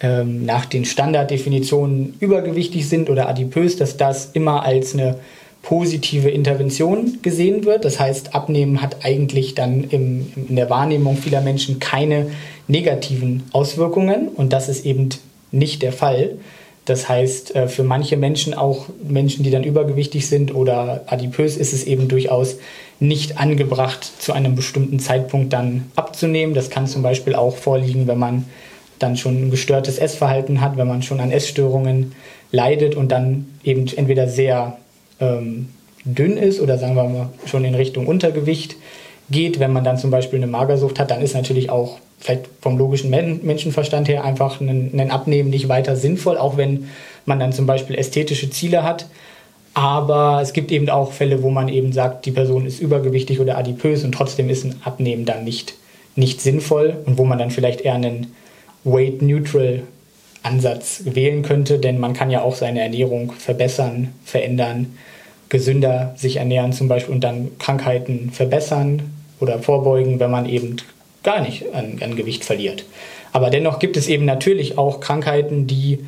ähm, 0.01 0.45
nach 0.45 0.65
den 0.65 0.85
Standarddefinitionen 0.85 2.15
übergewichtig 2.21 2.89
sind 2.89 3.11
oder 3.11 3.29
adipös, 3.29 3.77
dass 3.77 3.97
das 3.97 4.31
immer 4.33 4.63
als 4.63 4.95
eine 4.95 5.17
positive 5.63 6.31
Intervention 6.31 7.19
gesehen 7.23 7.65
wird. 7.65 7.85
Das 7.85 8.01
heißt, 8.01 8.35
Abnehmen 8.35 8.81
hat 8.81 9.05
eigentlich 9.05 9.55
dann 9.55 9.85
im, 9.85 10.33
in 10.49 10.57
der 10.57 10.71
Wahrnehmung 10.71 11.17
vieler 11.17 11.41
Menschen 11.41 11.79
keine 11.79 12.31
negativen 12.67 13.45
Auswirkungen 13.53 14.29
und 14.29 14.53
das 14.53 14.69
ist 14.69 14.87
eben 14.87 15.11
nicht 15.53 15.83
der 15.83 15.93
Fall. 15.93 16.39
Das 16.87 17.09
heißt, 17.09 17.55
äh, 17.55 17.69
für 17.69 17.85
manche 17.85 18.17
Menschen, 18.17 18.55
auch 18.55 18.87
Menschen, 19.07 19.45
die 19.45 19.51
dann 19.51 19.65
übergewichtig 19.65 20.27
sind 20.27 20.55
oder 20.55 21.05
adipös, 21.07 21.57
ist 21.57 21.73
es 21.73 21.85
eben 21.85 22.09
durchaus 22.09 22.57
nicht 23.01 23.39
angebracht, 23.39 24.11
zu 24.21 24.33
einem 24.33 24.55
bestimmten 24.55 24.99
Zeitpunkt 24.99 25.53
dann 25.53 25.91
abzunehmen. 25.95 26.55
Das 26.55 26.71
kann 26.71 26.87
zum 26.87 27.03
Beispiel 27.03 27.35
auch 27.35 27.57
vorliegen, 27.57 28.07
wenn 28.07 28.19
man 28.19 28.47
dann 28.99 29.17
schon 29.17 29.37
ein 29.37 29.51
gestörtes 29.51 29.99
Essverhalten 29.99 30.61
hat, 30.61 30.77
wenn 30.77 30.89
man 30.89 31.03
schon 31.03 31.21
an 31.21 31.31
Essstörungen 31.31 32.13
leidet 32.53 32.95
und 32.95 33.11
dann 33.13 33.47
eben 33.65 33.87
entweder 33.97 34.29
sehr 34.29 34.77
ähm, 35.21 35.69
dünn 36.05 36.37
ist 36.37 36.61
oder 36.61 36.79
sagen 36.79 36.97
wir 36.97 37.05
mal 37.05 37.29
schon 37.47 37.65
in 37.65 37.75
Richtung 37.75 38.07
Untergewicht 38.07 38.77
geht, 39.31 39.61
wenn 39.61 39.73
man 39.73 39.85
dann 39.85 39.99
zum 39.99 40.11
Beispiel 40.11 40.39
eine 40.39 40.47
Magersucht 40.47 40.99
hat, 40.99 41.11
dann 41.11 41.23
ist 41.23 41.35
natürlich 41.35 41.71
auch 41.71 41.99
vielleicht 42.19 42.49
vom 42.61 42.77
logischen 42.77 43.11
Men 43.11 43.41
Menschenverstand 43.45 44.09
her 44.09 44.25
einfach 44.25 44.61
ein, 44.61 44.91
ein 44.99 45.11
Abnehmen 45.11 45.51
nicht 45.51 45.69
weiter 45.69 45.97
sinnvoll, 45.97 46.37
auch 46.37 46.57
wenn 46.57 46.89
man 47.27 47.39
dann 47.39 47.53
zum 47.53 47.67
Beispiel 47.67 47.97
ästhetische 47.97 48.51
Ziele 48.51 48.83
hat. 48.83 49.07
Aber 49.73 50.41
es 50.43 50.53
gibt 50.53 50.73
eben 50.73 50.91
auch 50.91 51.13
Fälle, 51.13 51.43
wo 51.43 51.51
man 51.51 51.69
eben 51.69 51.93
sagt, 51.93 52.27
die 52.27 52.33
Person 52.33 52.67
ist 52.67 52.81
übergewichtig 52.81 53.41
oder 53.41 53.57
adipös 53.57 54.03
und 54.03 54.13
trotzdem 54.13 54.51
ist 54.51 54.65
ein 54.65 54.75
Abnehmen 54.85 55.25
dann 55.25 55.45
nicht, 55.45 55.75
nicht 56.17 56.41
sinnvoll 56.41 56.97
und 57.07 57.19
wo 57.19 57.25
man 57.25 57.39
dann 57.39 57.53
vielleicht 57.53 57.83
eher 57.83 57.95
einen 57.95 58.35
Weight-Neutral 58.83 59.83
Ansatz 60.43 61.03
wählen 61.05 61.43
könnte, 61.43 61.79
denn 61.79 62.01
man 62.01 62.15
kann 62.15 62.31
ja 62.31 62.43
auch 62.43 62.57
seine 62.57 62.81
Ernährung 62.81 63.33
verbessern, 63.33 64.09
verändern, 64.25 64.97
gesünder 65.51 66.15
sich 66.17 66.37
ernähren 66.37 66.73
zum 66.73 66.89
Beispiel 66.89 67.15
und 67.15 67.23
dann 67.23 67.51
Krankheiten 67.59 68.31
verbessern 68.33 69.03
oder 69.41 69.59
vorbeugen, 69.59 70.19
wenn 70.19 70.31
man 70.31 70.49
eben 70.49 70.77
gar 71.23 71.43
nicht 71.43 71.75
an, 71.75 71.99
an 72.01 72.17
Gewicht 72.17 72.45
verliert. 72.45 72.85
Aber 73.33 73.51
dennoch 73.51 73.79
gibt 73.79 73.97
es 73.97 74.09
eben 74.09 74.25
natürlich 74.25 74.79
auch 74.79 75.01
Krankheiten, 75.01 75.67
die 75.67 75.99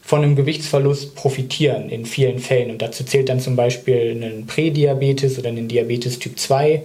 von 0.00 0.22
einem 0.22 0.34
Gewichtsverlust 0.34 1.14
profitieren 1.14 1.88
in 1.88 2.06
vielen 2.06 2.38
Fällen. 2.38 2.70
Und 2.70 2.82
dazu 2.82 3.04
zählt 3.04 3.28
dann 3.28 3.40
zum 3.40 3.54
Beispiel 3.54 4.10
einen 4.10 4.46
Prädiabetes 4.46 5.38
oder 5.38 5.48
einen 5.48 5.68
Diabetes 5.68 6.18
Typ 6.18 6.38
2. 6.38 6.82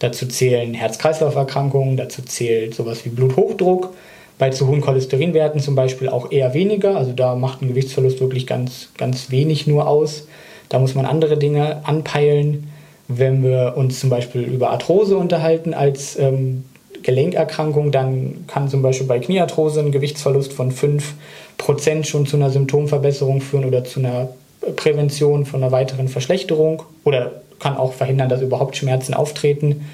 Dazu 0.00 0.26
zählen 0.26 0.74
Herz-Kreislauf-Erkrankungen, 0.74 1.96
dazu 1.96 2.22
zählt 2.22 2.74
sowas 2.74 3.04
wie 3.04 3.08
Bluthochdruck 3.08 3.94
bei 4.38 4.50
zu 4.50 4.68
hohen 4.68 4.80
Cholesterinwerten 4.80 5.60
zum 5.60 5.74
Beispiel 5.74 6.08
auch 6.08 6.30
eher 6.30 6.54
weniger. 6.54 6.96
Also 6.96 7.12
da 7.12 7.34
macht 7.34 7.62
ein 7.62 7.68
Gewichtsverlust 7.68 8.20
wirklich 8.20 8.46
ganz, 8.46 8.90
ganz 8.96 9.30
wenig 9.30 9.66
nur 9.66 9.88
aus. 9.88 10.28
Da 10.68 10.78
muss 10.78 10.94
man 10.94 11.06
andere 11.06 11.38
Dinge 11.38 11.86
anpeilen. 11.86 12.70
Wenn 13.08 13.42
wir 13.42 13.74
uns 13.76 14.00
zum 14.00 14.10
Beispiel 14.10 14.42
über 14.42 14.70
Arthrose 14.70 15.16
unterhalten 15.16 15.72
als 15.72 16.18
ähm, 16.18 16.64
Gelenkerkrankung, 17.02 17.90
dann 17.90 18.44
kann 18.46 18.68
zum 18.68 18.82
Beispiel 18.82 19.06
bei 19.06 19.18
Kniearthrose 19.18 19.80
ein 19.80 19.92
Gewichtsverlust 19.92 20.52
von 20.52 20.72
5% 20.72 22.04
schon 22.04 22.26
zu 22.26 22.36
einer 22.36 22.50
Symptomverbesserung 22.50 23.40
führen 23.40 23.64
oder 23.64 23.84
zu 23.84 24.00
einer 24.00 24.28
Prävention 24.76 25.46
von 25.46 25.62
einer 25.62 25.72
weiteren 25.72 26.08
Verschlechterung 26.08 26.82
oder 27.04 27.42
kann 27.58 27.76
auch 27.76 27.92
verhindern, 27.92 28.28
dass 28.28 28.42
überhaupt 28.42 28.76
Schmerzen 28.76 29.14
auftreten. 29.14 29.86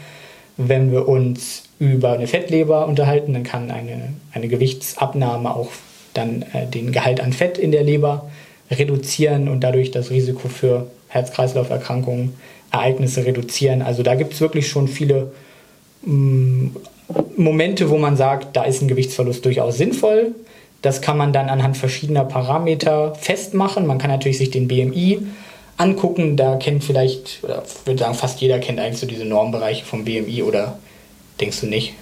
Wenn 0.57 0.93
wir 0.93 1.09
uns 1.09 1.65
über 1.79 2.13
eine 2.13 2.27
Fettleber 2.27 2.87
unterhalten, 2.87 3.33
dann 3.33 3.43
kann 3.43 3.71
eine, 3.71 4.15
eine 4.33 4.49
Gewichtsabnahme 4.49 5.55
auch 5.55 5.71
dann 6.15 6.45
äh, 6.53 6.67
den 6.67 6.93
Gehalt 6.93 7.21
an 7.21 7.33
Fett 7.33 7.59
in 7.59 7.73
der 7.73 7.83
Leber 7.83 8.31
reduzieren 8.79 9.49
und 9.49 9.61
dadurch 9.61 9.91
das 9.91 10.11
Risiko 10.11 10.49
für 10.49 10.87
Herz-Kreislauf-Erkrankungen, 11.09 12.35
Ereignisse 12.71 13.25
reduzieren. 13.25 13.83
Also 13.83 14.03
da 14.03 14.15
gibt 14.15 14.35
es 14.35 14.41
wirklich 14.41 14.69
schon 14.69 14.89
viele 14.89 15.33
mm, 16.03 16.69
Momente, 17.37 17.91
wo 17.91 17.99
man 17.99 18.17
sagt, 18.17 18.57
da 18.57 18.65
ist 18.65 18.83
ein 18.83 18.89
Gewichtsverlust 18.89 19.45
durchaus 19.45 19.77
sinnvoll. 19.77 20.35
Das 20.83 21.01
kann 21.01 21.17
man 21.17 21.33
dann 21.33 21.49
anhand 21.49 21.77
verschiedener 21.77 22.25
Parameter 22.25 23.15
festmachen. 23.15 23.87
Man 23.87 23.99
kann 23.99 24.11
natürlich 24.11 24.39
sich 24.39 24.51
den 24.51 24.69
BMI 24.69 25.21
angucken. 25.77 26.37
Da 26.37 26.57
kennt 26.57 26.85
vielleicht, 26.85 27.41
oder 27.43 27.63
ich 27.65 27.87
würde 27.87 28.01
sagen, 28.01 28.15
fast 28.15 28.41
jeder 28.41 28.59
kennt 28.59 28.81
eigentlich 28.81 28.99
so 28.99 29.07
diese 29.07 29.25
Normbereiche 29.25 29.85
vom 29.85 30.05
BMI 30.05 30.43
oder 30.43 30.79
Denkst 31.41 31.61
du 31.61 31.67
nicht? 31.67 31.95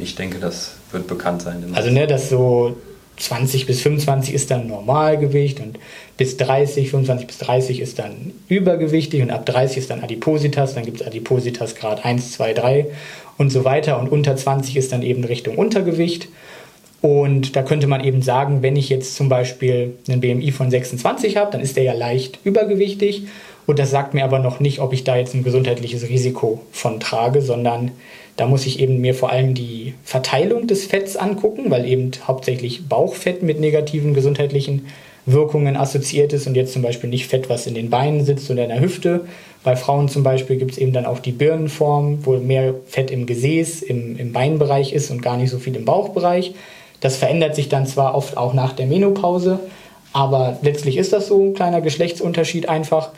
Ich 0.00 0.14
denke, 0.14 0.38
das 0.38 0.72
wird 0.92 1.06
bekannt 1.06 1.42
sein. 1.42 1.64
Also, 1.74 1.90
ne, 1.90 2.06
dass 2.06 2.28
so 2.28 2.76
20 3.20 3.66
bis 3.66 3.82
25 3.82 4.34
ist 4.34 4.50
dann 4.50 4.66
Normalgewicht 4.66 5.60
und 5.60 5.78
bis 6.16 6.36
30, 6.36 6.90
25 6.90 7.26
bis 7.26 7.38
30 7.38 7.80
ist 7.80 7.98
dann 7.98 8.32
übergewichtig 8.48 9.22
und 9.22 9.30
ab 9.30 9.46
30 9.46 9.78
ist 9.78 9.90
dann 9.90 10.02
Adipositas, 10.02 10.74
dann 10.74 10.84
gibt 10.84 11.00
es 11.00 11.06
Adipositas 11.06 11.74
Grad 11.74 12.04
1, 12.04 12.32
2, 12.32 12.52
3 12.54 12.86
und 13.38 13.50
so 13.50 13.64
weiter 13.64 14.00
und 14.00 14.10
unter 14.10 14.36
20 14.36 14.76
ist 14.76 14.92
dann 14.92 15.02
eben 15.02 15.24
Richtung 15.24 15.56
Untergewicht. 15.56 16.28
Und 17.02 17.56
da 17.56 17.62
könnte 17.62 17.86
man 17.86 18.04
eben 18.04 18.20
sagen, 18.20 18.60
wenn 18.60 18.76
ich 18.76 18.90
jetzt 18.90 19.16
zum 19.16 19.30
Beispiel 19.30 19.94
einen 20.06 20.20
BMI 20.20 20.52
von 20.52 20.70
26 20.70 21.38
habe, 21.38 21.50
dann 21.50 21.62
ist 21.62 21.76
der 21.76 21.84
ja 21.84 21.94
leicht 21.94 22.40
übergewichtig 22.44 23.22
und 23.66 23.78
das 23.78 23.90
sagt 23.90 24.14
mir 24.14 24.24
aber 24.24 24.38
noch 24.38 24.60
nicht, 24.60 24.80
ob 24.80 24.92
ich 24.92 25.04
da 25.04 25.16
jetzt 25.16 25.34
ein 25.34 25.44
gesundheitliches 25.44 26.08
Risiko 26.08 26.60
von 26.72 27.00
trage, 27.00 27.40
sondern 27.40 27.92
da 28.36 28.46
muss 28.46 28.66
ich 28.66 28.80
eben 28.80 29.00
mir 29.00 29.14
vor 29.14 29.30
allem 29.30 29.54
die 29.54 29.94
Verteilung 30.02 30.66
des 30.66 30.86
Fetts 30.86 31.16
angucken, 31.16 31.70
weil 31.70 31.86
eben 31.86 32.10
hauptsächlich 32.26 32.88
Bauchfett 32.88 33.42
mit 33.42 33.60
negativen 33.60 34.14
gesundheitlichen 34.14 34.86
Wirkungen 35.26 35.76
assoziiert 35.76 36.32
ist 36.32 36.46
und 36.46 36.54
jetzt 36.54 36.72
zum 36.72 36.82
Beispiel 36.82 37.10
nicht 37.10 37.26
Fett, 37.26 37.48
was 37.48 37.66
in 37.66 37.74
den 37.74 37.90
Beinen 37.90 38.24
sitzt 38.24 38.50
oder 38.50 38.62
in 38.62 38.70
der 38.70 38.80
Hüfte. 38.80 39.22
Bei 39.62 39.76
Frauen 39.76 40.08
zum 40.08 40.22
Beispiel 40.22 40.56
gibt 40.56 40.72
es 40.72 40.78
eben 40.78 40.92
dann 40.92 41.04
auch 41.06 41.18
die 41.18 41.32
Birnenform, 41.32 42.24
wo 42.24 42.38
mehr 42.38 42.74
Fett 42.86 43.10
im 43.10 43.26
Gesäß, 43.26 43.82
im, 43.82 44.16
im 44.16 44.32
Beinbereich 44.32 44.92
ist 44.92 45.10
und 45.10 45.20
gar 45.20 45.36
nicht 45.36 45.50
so 45.50 45.58
viel 45.58 45.76
im 45.76 45.84
Bauchbereich. 45.84 46.54
Das 47.00 47.16
verändert 47.16 47.54
sich 47.54 47.68
dann 47.68 47.86
zwar 47.86 48.14
oft 48.14 48.36
auch 48.36 48.54
nach 48.54 48.72
der 48.72 48.86
Menopause, 48.86 49.60
aber 50.12 50.58
letztlich 50.62 50.96
ist 50.96 51.12
das 51.12 51.28
so 51.28 51.42
ein 51.42 51.54
kleiner 51.54 51.80
Geschlechtsunterschied 51.80 52.68
einfach. 52.68 53.10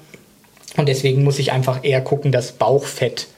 Und 0.77 0.89
deswegen 0.89 1.23
muss 1.23 1.39
ich 1.39 1.53
einfach 1.53 1.81
eher 1.83 2.01
gucken, 2.01 2.33
dass 2.33 2.53
Bauchfett 2.53 3.29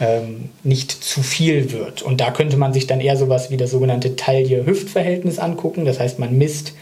ähm, 0.00 0.50
nicht 0.62 0.92
zu 0.92 1.22
viel 1.22 1.72
wird. 1.72 2.02
Und 2.02 2.20
da 2.20 2.30
könnte 2.30 2.56
man 2.56 2.72
sich 2.72 2.86
dann 2.86 3.00
eher 3.00 3.16
sowas 3.16 3.50
wie 3.50 3.56
das 3.56 3.70
sogenannte 3.70 4.16
Taille-Hüft-Verhältnis 4.16 5.38
angucken. 5.38 5.84
Das 5.84 5.98
heißt, 5.98 6.18
man 6.18 6.36
misst 6.38 6.74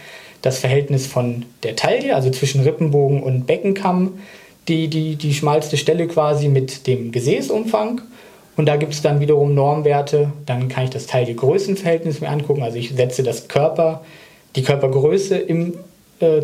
das 0.42 0.58
Verhältnis 0.58 1.06
von 1.06 1.44
der 1.62 1.76
Taille, 1.76 2.14
also 2.14 2.30
zwischen 2.30 2.60
Rippenbogen 2.60 3.22
und 3.22 3.46
Beckenkamm, 3.46 4.18
die, 4.68 4.88
die, 4.88 5.16
die 5.16 5.34
schmalste 5.34 5.76
Stelle 5.76 6.06
quasi 6.08 6.48
mit 6.48 6.86
dem 6.86 7.12
Gesäßumfang. 7.12 8.02
Und 8.56 8.66
da 8.66 8.76
gibt 8.76 8.94
es 8.94 9.02
dann 9.02 9.20
wiederum 9.20 9.54
Normwerte. 9.54 10.32
Dann 10.44 10.68
kann 10.68 10.84
ich 10.84 10.90
das 10.90 11.06
Taille-Größen-Verhältnis 11.06 12.20
mir 12.20 12.28
angucken. 12.28 12.62
Also 12.62 12.78
ich 12.78 12.90
setze 12.90 13.22
das 13.22 13.48
Körper, 13.48 14.02
die 14.56 14.62
Körpergröße 14.62 15.36
im, 15.36 15.74
äh, 16.20 16.42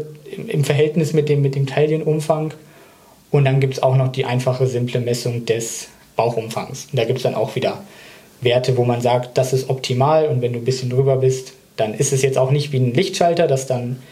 im 0.49 0.65
Verhältnis 0.65 1.13
mit 1.13 1.29
dem, 1.29 1.43
mit 1.43 1.55
dem 1.55 1.67
Taillenumfang. 1.67 2.55
Und 3.31 3.45
dann 3.45 3.61
gibt 3.61 3.75
es 3.75 3.83
auch 3.83 3.97
noch 3.97 4.09
die 4.09 4.25
einfache, 4.27 4.67
simple 4.67 5.01
Messung 5.01 5.47
des 5.47 5.89
Bauchumfangs. 6.17 6.89
Und 6.91 6.99
da 6.99 7.05
gibt 7.05 7.19
es 7.19 7.23
dann 7.23 7.35
auch 7.35 7.55
wieder 7.55 7.83
Werte, 8.41 8.77
wo 8.77 8.85
man 8.85 9.01
sagt, 9.01 9.39
das 9.39 9.53
ist 9.53 9.71
optimal 9.71 10.27
und 10.27 10.43
wenn 10.43 10.53
du 10.53 10.59
ein 10.59 10.65
bisschen 10.65 10.91
drüber 10.91 11.17
bist, 11.17 11.53
dann 11.77 11.95
ist 11.95 12.13
es 12.13 12.23
jetzt 12.23 12.39
auch 12.39 12.51
nicht 12.51 12.73
wie 12.73 12.79
ein 12.79 12.93
Lichtschalter, 12.93 13.47
dass 13.47 13.67
dann 13.67 14.03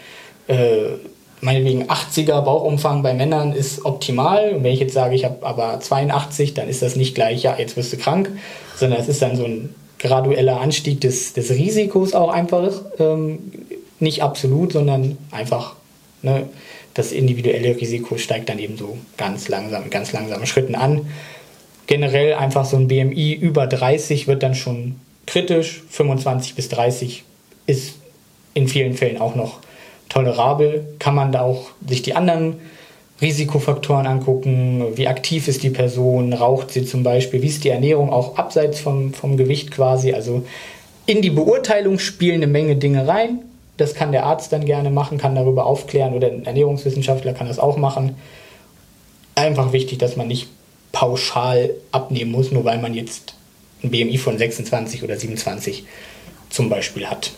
äh, 0.49 0.95
meinetwegen 1.41 1.85
80er 1.85 2.43
Bauchumfang 2.43 3.03
bei 3.03 3.15
Männern 3.15 3.53
ist 3.53 3.85
optimal. 3.85 4.55
Und 4.55 4.65
wenn 4.65 4.73
ich 4.73 4.81
jetzt 4.81 4.95
sage, 4.95 5.15
ich 5.15 5.25
habe 5.25 5.45
aber 5.45 5.81
82, 5.81 6.55
dann 6.55 6.69
ist 6.69 6.83
das 6.83 6.97
nicht 6.97 7.15
gleich, 7.15 7.43
ja, 7.43 7.57
jetzt 7.59 7.77
wirst 7.77 7.93
du 7.93 7.97
krank, 7.97 8.31
sondern 8.77 9.01
es 9.01 9.09
ist 9.09 9.23
dann 9.23 9.37
so 9.37 9.45
ein 9.45 9.75
gradueller 9.99 10.61
Anstieg 10.61 11.01
des, 11.01 11.33
des 11.35 11.51
Risikos 11.51 12.15
auch 12.15 12.31
einfach. 12.31 12.73
Ähm, 12.99 13.39
nicht 13.99 14.23
absolut, 14.23 14.73
sondern 14.73 15.19
einfach 15.31 15.77
ne, 16.23 16.49
das 16.95 17.13
individuelle 17.13 17.77
Risiko 17.77 18.17
steigt 18.17 18.49
dann 18.49 18.59
eben 18.59 18.77
so 18.77 18.97
ganz 19.17 19.49
langsam, 19.49 19.91
ganz 19.91 20.13
langsamen 20.13 20.47
Schritten 20.47 20.75
an. 20.75 21.07
Generell 21.91 22.35
einfach 22.35 22.67
so 22.67 22.77
ein 22.77 22.87
BMI 22.87 23.33
über 23.33 23.67
30 23.67 24.29
wird 24.29 24.45
dann 24.45 24.55
schon 24.55 24.95
kritisch, 25.27 25.83
25 25.91 26.55
bis 26.55 26.69
30 26.69 27.25
ist 27.67 27.97
in 28.55 28.69
vielen 28.69 28.95
Fällen 28.95 29.21
auch 29.21 29.35
noch 29.35 29.59
tolerabel. 30.09 30.87
Kann 31.01 31.17
man 31.17 31.33
da 31.33 31.41
auch 31.41 31.71
sich 31.85 32.03
die 32.03 32.15
anderen 32.15 32.59
Risikofaktoren 33.21 34.07
angucken, 34.07 34.85
wie 34.95 35.09
aktiv 35.09 35.49
ist 35.49 35.65
die 35.65 35.71
Person, 35.71 36.33
raucht 36.33 36.71
sie 36.71 36.85
zum 36.85 37.03
Beispiel, 37.03 37.43
wie 37.43 37.49
ist 37.49 37.65
die 37.65 37.71
Ernährung 37.71 38.13
auch 38.13 38.37
abseits 38.37 38.79
vom, 38.79 39.13
vom 39.13 39.37
Gewicht 39.37 39.73
quasi. 39.73 40.13
Also 40.13 40.45
in 41.07 41.23
die 41.23 41.31
Beurteilung 41.31 41.99
spielen 41.99 42.37
eine 42.37 42.47
Menge 42.47 42.77
Dinge 42.77 43.09
rein. 43.09 43.41
Das 43.79 43.95
kann 43.95 44.13
der 44.13 44.27
Arzt 44.27 44.53
dann 44.53 44.65
gerne 44.65 44.91
machen, 44.91 45.19
kann 45.19 45.35
darüber 45.35 45.67
aufklären 45.67 46.15
oder 46.15 46.29
ein 46.29 46.47
Ernährungswissenschaftler 46.47 47.33
kann 47.33 47.49
das 47.49 47.59
auch 47.59 47.77
machen. 47.77 48.15
Einfach 49.35 49.73
wichtig, 49.73 49.99
dass 49.99 50.17
man 50.17 50.29
nicht 50.29 50.47
pauschal 50.93 51.71
abnehmen 51.93 52.31
muss, 52.31 52.51
nur 52.51 52.65
weil 52.65 52.79
man 52.79 52.95
jetzt 52.95 53.35
ein 53.83 53.91
BMI 53.91 54.19
von 54.19 54.37
26 54.37 55.03
oder 55.03 55.17
27 55.17 55.85
zum 56.51 56.69
Beispiel 56.69 57.07
hat 57.07 57.33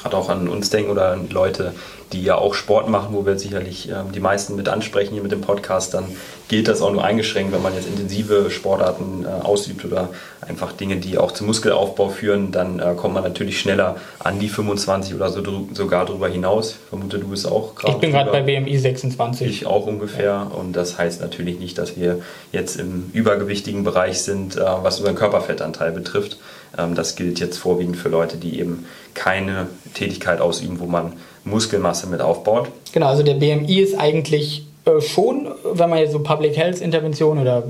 gerade 0.00 0.16
auch 0.16 0.28
an 0.28 0.48
uns 0.48 0.70
denken 0.70 0.90
oder 0.90 1.12
an 1.12 1.28
Leute, 1.30 1.74
die 2.12 2.22
ja 2.22 2.34
auch 2.34 2.54
Sport 2.54 2.88
machen, 2.88 3.14
wo 3.14 3.24
wir 3.24 3.38
sicherlich 3.38 3.88
ähm, 3.88 4.12
die 4.12 4.20
meisten 4.20 4.56
mit 4.56 4.68
ansprechen 4.68 5.14
hier 5.14 5.22
mit 5.22 5.32
dem 5.32 5.42
Podcast, 5.42 5.94
dann 5.94 6.04
gilt 6.48 6.66
das 6.66 6.82
auch 6.82 6.90
nur 6.90 7.04
eingeschränkt, 7.04 7.52
wenn 7.52 7.62
man 7.62 7.74
jetzt 7.74 7.86
intensive 7.86 8.50
Sportarten 8.50 9.24
äh, 9.24 9.28
ausübt 9.28 9.84
oder 9.84 10.08
einfach 10.40 10.72
Dinge, 10.72 10.96
die 10.96 11.18
auch 11.18 11.30
zum 11.32 11.46
Muskelaufbau 11.46 12.08
führen, 12.08 12.50
dann 12.50 12.80
äh, 12.80 12.94
kommt 12.96 13.14
man 13.14 13.22
natürlich 13.22 13.60
schneller 13.60 13.96
an 14.18 14.40
die 14.40 14.48
25 14.48 15.14
oder 15.14 15.30
so, 15.30 15.42
sogar 15.72 16.06
darüber 16.06 16.28
hinaus. 16.28 16.70
Ich 16.70 16.88
vermute, 16.88 17.18
du 17.18 17.28
bist 17.28 17.46
auch 17.46 17.76
gerade. 17.76 17.94
Ich 17.94 18.00
bin 18.00 18.10
gerade 18.10 18.30
bei 18.32 18.42
BMI 18.42 18.76
26. 18.76 19.48
Ich 19.48 19.66
auch 19.66 19.86
ungefähr. 19.86 20.24
Ja. 20.24 20.42
Und 20.42 20.74
das 20.74 20.98
heißt 20.98 21.20
natürlich 21.20 21.60
nicht, 21.60 21.78
dass 21.78 21.96
wir 21.96 22.20
jetzt 22.50 22.76
im 22.76 23.10
übergewichtigen 23.12 23.84
Bereich 23.84 24.22
sind, 24.22 24.56
äh, 24.56 24.60
was 24.60 24.98
unseren 24.98 25.14
Körperfettanteil 25.14 25.92
betrifft. 25.92 26.38
Ähm, 26.78 26.94
das 26.94 27.16
gilt 27.16 27.40
jetzt 27.40 27.58
vorwiegend 27.58 27.96
für 27.96 28.08
Leute, 28.08 28.36
die 28.36 28.58
eben 28.58 28.86
keine 29.14 29.68
Tätigkeit 29.94 30.40
ausüben, 30.40 30.80
wo 30.80 30.86
man 30.86 31.14
Muskelmasse 31.44 32.06
mit 32.06 32.20
aufbaut. 32.20 32.68
Genau, 32.92 33.06
also 33.06 33.22
der 33.22 33.34
BMI 33.34 33.80
ist 33.80 33.98
eigentlich 33.98 34.66
äh, 34.84 35.00
schon, 35.00 35.48
wenn 35.72 35.90
man 35.90 35.98
jetzt 35.98 36.12
so 36.12 36.20
Public 36.20 36.56
Health 36.56 36.80
Interventionen 36.80 37.42
oder 37.42 37.62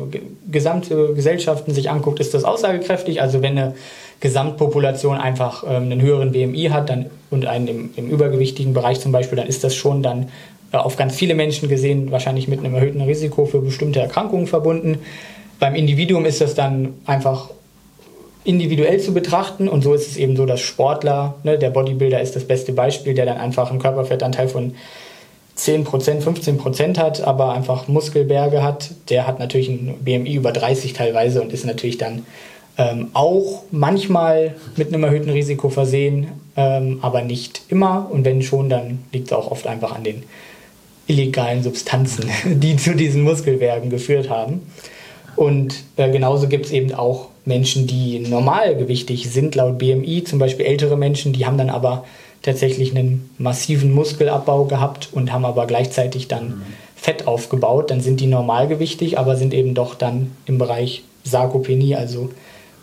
gesamte 0.51 1.15
Gesellschaften 1.15 1.75
sich 1.75 1.91
anguckt, 1.91 2.21
ist 2.21 2.35
das 2.35 2.45
aussagekräftig. 2.45 3.21
Also 3.21 3.43
wenn 3.43 3.59
eine 3.59 3.75
Gesamtpopulation 4.21 5.17
einfach 5.17 5.65
ähm, 5.65 5.85
einen 5.85 6.03
höheren 6.03 6.33
BMI 6.33 6.69
hat 6.71 6.91
dann, 6.91 7.07
und 7.31 7.47
einen 7.47 7.69
im, 7.69 7.91
im, 7.97 8.11
übergewichtigen 8.11 8.75
Bereich 8.75 9.01
zum 9.01 9.13
Beispiel, 9.13 9.37
dann 9.37 9.47
ist 9.47 9.65
das 9.65 9.75
schon 9.75 10.03
dann 10.03 10.29
äh, 10.73 10.77
auf 10.77 10.97
ganz 10.97 11.15
viele 11.15 11.35
Menschen 11.35 11.69
gesehen 11.69 12.11
wahrscheinlich 12.11 12.47
mit 12.47 12.61
einem 12.61 12.75
erhöhten 12.75 13.01
Risiko 13.01 13.47
für 13.47 13.61
bestimmte 13.61 14.01
Erkrankungen 14.01 14.47
verbunden. 14.47 14.99
Beim 15.59 15.75
Individuum 15.75 16.27
ist 16.27 16.41
das 16.41 16.55
dann 16.55 16.95
einfach 17.07 17.51
individuell 18.45 19.01
zu 19.01 19.13
betrachten. 19.13 19.69
Und 19.69 19.83
so 19.83 19.95
ist 19.95 20.09
es 20.09 20.17
eben 20.17 20.37
so, 20.37 20.47
dass 20.47 20.61
Sportler, 20.61 21.35
ne, 21.43 21.59
der 21.59 21.71
Bodybuilder 21.71 22.21
ist 22.21 22.37
das 22.37 22.45
beste 22.45 22.73
Beispiel, 22.73 23.15
der 23.15 23.27
dann 23.27 23.39
einfach 23.39 23.71
einen 23.71 23.81
Körperfettanteil 23.81 24.49
von 24.49 24.75
10%, 25.57 26.23
15% 26.23 26.99
hat, 26.99 27.21
aber 27.21 27.53
einfach 27.53 27.87
Muskelberge 27.89 28.63
hat. 28.63 28.91
Der 29.11 29.27
hat 29.27 29.39
natürlich 29.39 29.69
ein 29.69 29.95
BMI 30.01 30.35
über 30.35 30.53
30 30.53 30.95
teilweise 30.95 31.43
und 31.43 31.53
ist 31.53 31.67
natürlich 31.67 31.99
dann 31.99 32.25
ähm, 32.79 33.09
auch 33.13 33.65
manchmal 33.71 34.55
mit 34.77 34.89
einem 34.89 35.05
erhöhten 35.05 35.31
Risiko 35.31 35.69
versehen, 35.69 36.29
ähm, 36.57 36.99
aber 37.03 37.23
nicht 37.23 37.63
immer. 37.69 38.09
Und 38.11 38.25
wenn 38.25 38.43
schon, 38.43 38.71
dann 38.71 39.01
liegt 39.13 39.27
es 39.27 39.33
auch 39.35 39.51
oft 39.51 39.67
einfach 39.67 39.95
an 39.95 40.05
den 40.05 40.23
illegalen 41.07 41.63
Substanzen, 41.63 42.31
die 42.45 42.77
zu 42.77 42.95
diesen 42.95 43.23
Muskelbergen 43.23 43.91
geführt 43.91 44.31
haben. 44.31 44.63
Und 45.37 45.75
äh, 45.97 46.11
genauso 46.11 46.49
gibt 46.49 46.67
es 46.67 46.73
eben 46.73 46.95
auch 46.95 47.29
Menschen, 47.51 47.87
die 47.87 48.21
normalgewichtig 48.21 49.31
sind, 49.31 49.55
laut 49.55 49.77
BMI, 49.79 50.25
zum 50.25 50.39
Beispiel 50.39 50.65
ältere 50.65 50.97
Menschen, 50.97 51.35
die 51.35 51.45
haben 51.45 51.59
dann 51.59 51.69
aber 51.69 52.05
tatsächlich 52.43 52.97
einen 52.97 53.29
massiven 53.37 53.93
Muskelabbau 53.93 54.65
gehabt 54.65 55.09
und 55.13 55.33
haben 55.33 55.45
aber 55.45 55.67
gleichzeitig 55.67 56.29
dann 56.29 56.49
mhm. 56.49 56.63
Fett 56.97 57.27
aufgebaut. 57.27 57.91
Dann 57.91 58.01
sind 58.01 58.21
die 58.21 58.27
normalgewichtig, 58.27 59.19
aber 59.19 59.37
sind 59.37 59.53
eben 59.53 59.75
doch 59.75 59.95
dann 59.95 60.33
im 60.47 60.57
Bereich 60.57 61.03
Sarkopenie, 61.25 61.97
also 61.97 62.31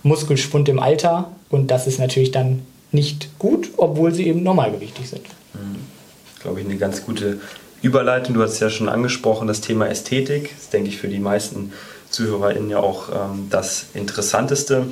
Muskelschwund 0.04 0.70
im 0.70 0.80
Alter. 0.80 1.32
Und 1.50 1.72
das 1.72 1.88
ist 1.88 2.00
natürlich 2.00 2.32
dann 2.32 2.62
nicht 2.92 3.30
gut, 3.40 3.70
obwohl 3.78 4.14
sie 4.14 4.28
eben 4.28 4.44
normalgewichtig 4.44 5.10
sind. 5.10 5.26
Mhm. 5.54 5.78
Glaube 6.42 6.60
ich, 6.62 6.66
eine 6.68 6.78
ganz 6.78 7.04
gute 7.04 7.40
Überleitung. 7.82 8.36
Du 8.36 8.42
hast 8.42 8.54
es 8.54 8.60
ja 8.60 8.70
schon 8.70 8.90
angesprochen, 8.90 9.48
das 9.48 9.62
Thema 9.62 9.88
Ästhetik. 9.88 10.52
Das 10.56 10.70
denke 10.70 10.90
ich 10.90 10.98
für 10.98 11.08
die 11.08 11.20
meisten 11.20 11.72
ZuhörerInnen 12.10 12.70
ja 12.70 12.80
auch 12.80 13.10
ähm, 13.10 13.48
das 13.50 13.88
Interessanteste. 13.94 14.88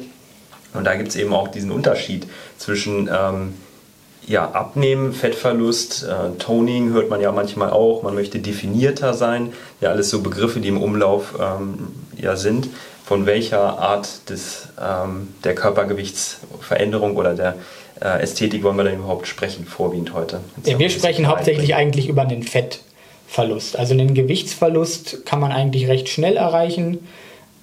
Und 0.73 0.83
da 0.83 0.95
gibt 0.95 1.09
es 1.09 1.15
eben 1.15 1.33
auch 1.33 1.47
diesen 1.47 1.71
Unterschied 1.71 2.27
zwischen 2.57 3.09
ähm, 3.11 3.53
ja, 4.27 4.51
Abnehmen, 4.51 5.13
Fettverlust, 5.13 6.03
äh, 6.03 6.37
Toning 6.37 6.89
hört 6.89 7.09
man 7.09 7.21
ja 7.21 7.31
manchmal 7.31 7.69
auch, 7.69 8.03
man 8.03 8.15
möchte 8.15 8.39
definierter 8.39 9.13
sein, 9.13 9.53
ja 9.81 9.89
alles 9.89 10.09
so 10.09 10.21
Begriffe, 10.21 10.59
die 10.59 10.69
im 10.69 10.81
Umlauf 10.81 11.35
ähm, 11.39 11.89
ja 12.17 12.35
sind. 12.35 12.69
Von 13.05 13.27
welcher 13.27 13.77
Art 13.77 14.29
des, 14.29 14.69
ähm, 14.81 15.35
der 15.43 15.53
Körpergewichtsveränderung 15.53 17.15
oder 17.17 17.35
der 17.35 17.55
äh, 18.01 18.21
Ästhetik 18.21 18.63
wollen 18.63 18.77
wir 18.77 18.83
denn 18.83 18.97
überhaupt 18.97 19.27
sprechen, 19.27 19.65
vorwiegend 19.65 20.13
heute? 20.13 20.39
Wir 20.63 20.89
sprechen 20.89 21.27
hauptsächlich 21.27 21.75
eigentlich 21.75 22.09
über 22.09 22.25
den 22.25 22.41
Fett. 22.41 22.79
Verlust. 23.35 23.77
Also 23.77 23.93
einen 23.93 24.13
Gewichtsverlust 24.13 25.25
kann 25.25 25.41
man 25.41 25.51
eigentlich 25.51 25.89
recht 25.89 26.07
schnell 26.07 26.37
erreichen. 26.37 26.99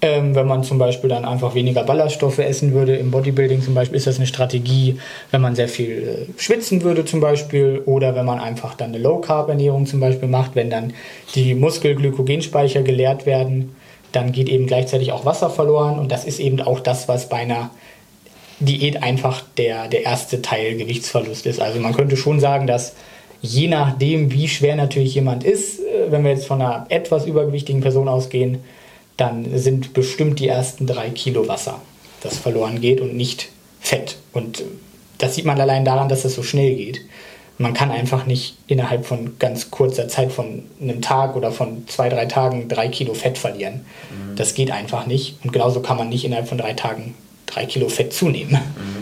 Ähm, 0.02 0.34
wenn 0.34 0.46
man 0.46 0.64
zum 0.64 0.76
Beispiel 0.78 1.08
dann 1.08 1.24
einfach 1.24 1.54
weniger 1.54 1.82
Ballaststoffe 1.82 2.40
essen 2.40 2.74
würde, 2.74 2.96
im 2.96 3.10
Bodybuilding 3.10 3.62
zum 3.62 3.72
Beispiel 3.72 3.96
ist 3.96 4.06
das 4.06 4.16
eine 4.16 4.26
Strategie, 4.26 4.98
wenn 5.30 5.40
man 5.40 5.54
sehr 5.54 5.68
viel 5.68 6.26
äh, 6.28 6.40
schwitzen 6.40 6.82
würde 6.82 7.06
zum 7.06 7.20
Beispiel 7.20 7.80
oder 7.86 8.14
wenn 8.14 8.26
man 8.26 8.38
einfach 8.38 8.74
dann 8.74 8.88
eine 8.88 8.98
Low-Carb-Ernährung 8.98 9.86
zum 9.86 10.00
Beispiel 10.00 10.28
macht, 10.28 10.56
wenn 10.56 10.68
dann 10.68 10.92
die 11.34 11.54
Muskelglykogenspeicher 11.54 12.82
geleert 12.82 13.24
werden, 13.24 13.74
dann 14.10 14.32
geht 14.32 14.50
eben 14.50 14.66
gleichzeitig 14.66 15.12
auch 15.12 15.24
Wasser 15.24 15.48
verloren 15.48 15.98
und 15.98 16.12
das 16.12 16.26
ist 16.26 16.38
eben 16.38 16.60
auch 16.60 16.80
das, 16.80 17.08
was 17.08 17.30
bei 17.30 17.38
einer 17.38 17.70
Diät 18.60 19.02
einfach 19.02 19.42
der, 19.56 19.88
der 19.88 20.04
erste 20.04 20.42
Teil 20.42 20.76
Gewichtsverlust 20.76 21.46
ist. 21.46 21.60
Also 21.60 21.80
man 21.80 21.94
könnte 21.94 22.18
schon 22.18 22.40
sagen, 22.40 22.66
dass 22.66 22.94
je 23.42 23.68
nachdem, 23.68 24.32
wie 24.32 24.48
schwer 24.48 24.76
natürlich 24.76 25.16
jemand 25.16 25.44
ist, 25.44 25.80
äh, 25.80 26.10
wenn 26.10 26.24
wir 26.24 26.30
jetzt 26.30 26.46
von 26.46 26.62
einer 26.62 26.86
etwas 26.88 27.26
übergewichtigen 27.26 27.82
Person 27.82 28.08
ausgehen, 28.08 28.58
dann 29.16 29.58
sind 29.58 29.92
bestimmt 29.92 30.40
die 30.40 30.48
ersten 30.48 30.86
drei 30.86 31.10
Kilo 31.10 31.46
Wasser, 31.46 31.80
das 32.22 32.38
verloren 32.38 32.80
geht 32.80 33.00
und 33.00 33.14
nicht 33.14 33.48
Fett. 33.80 34.16
Und 34.32 34.60
äh, 34.60 34.64
das 35.18 35.34
sieht 35.34 35.44
man 35.44 35.60
allein 35.60 35.84
daran, 35.84 36.08
dass 36.08 36.22
das 36.22 36.34
so 36.34 36.42
schnell 36.42 36.74
geht. 36.76 37.00
Man 37.58 37.74
kann 37.74 37.90
einfach 37.90 38.26
nicht 38.26 38.56
innerhalb 38.66 39.04
von 39.04 39.38
ganz 39.38 39.70
kurzer 39.70 40.08
Zeit, 40.08 40.32
von 40.32 40.62
einem 40.80 41.02
Tag 41.02 41.36
oder 41.36 41.52
von 41.52 41.86
zwei, 41.86 42.08
drei 42.08 42.26
Tagen 42.26 42.66
drei 42.68 42.88
Kilo 42.88 43.14
Fett 43.14 43.38
verlieren. 43.38 43.84
Mhm. 44.10 44.36
Das 44.36 44.54
geht 44.54 44.70
einfach 44.70 45.06
nicht. 45.06 45.36
Und 45.44 45.52
genauso 45.52 45.80
kann 45.80 45.98
man 45.98 46.08
nicht 46.08 46.24
innerhalb 46.24 46.48
von 46.48 46.58
drei 46.58 46.72
Tagen 46.72 47.14
drei 47.46 47.66
Kilo 47.66 47.88
Fett 47.88 48.12
zunehmen. 48.12 48.52
Mhm. 48.52 49.01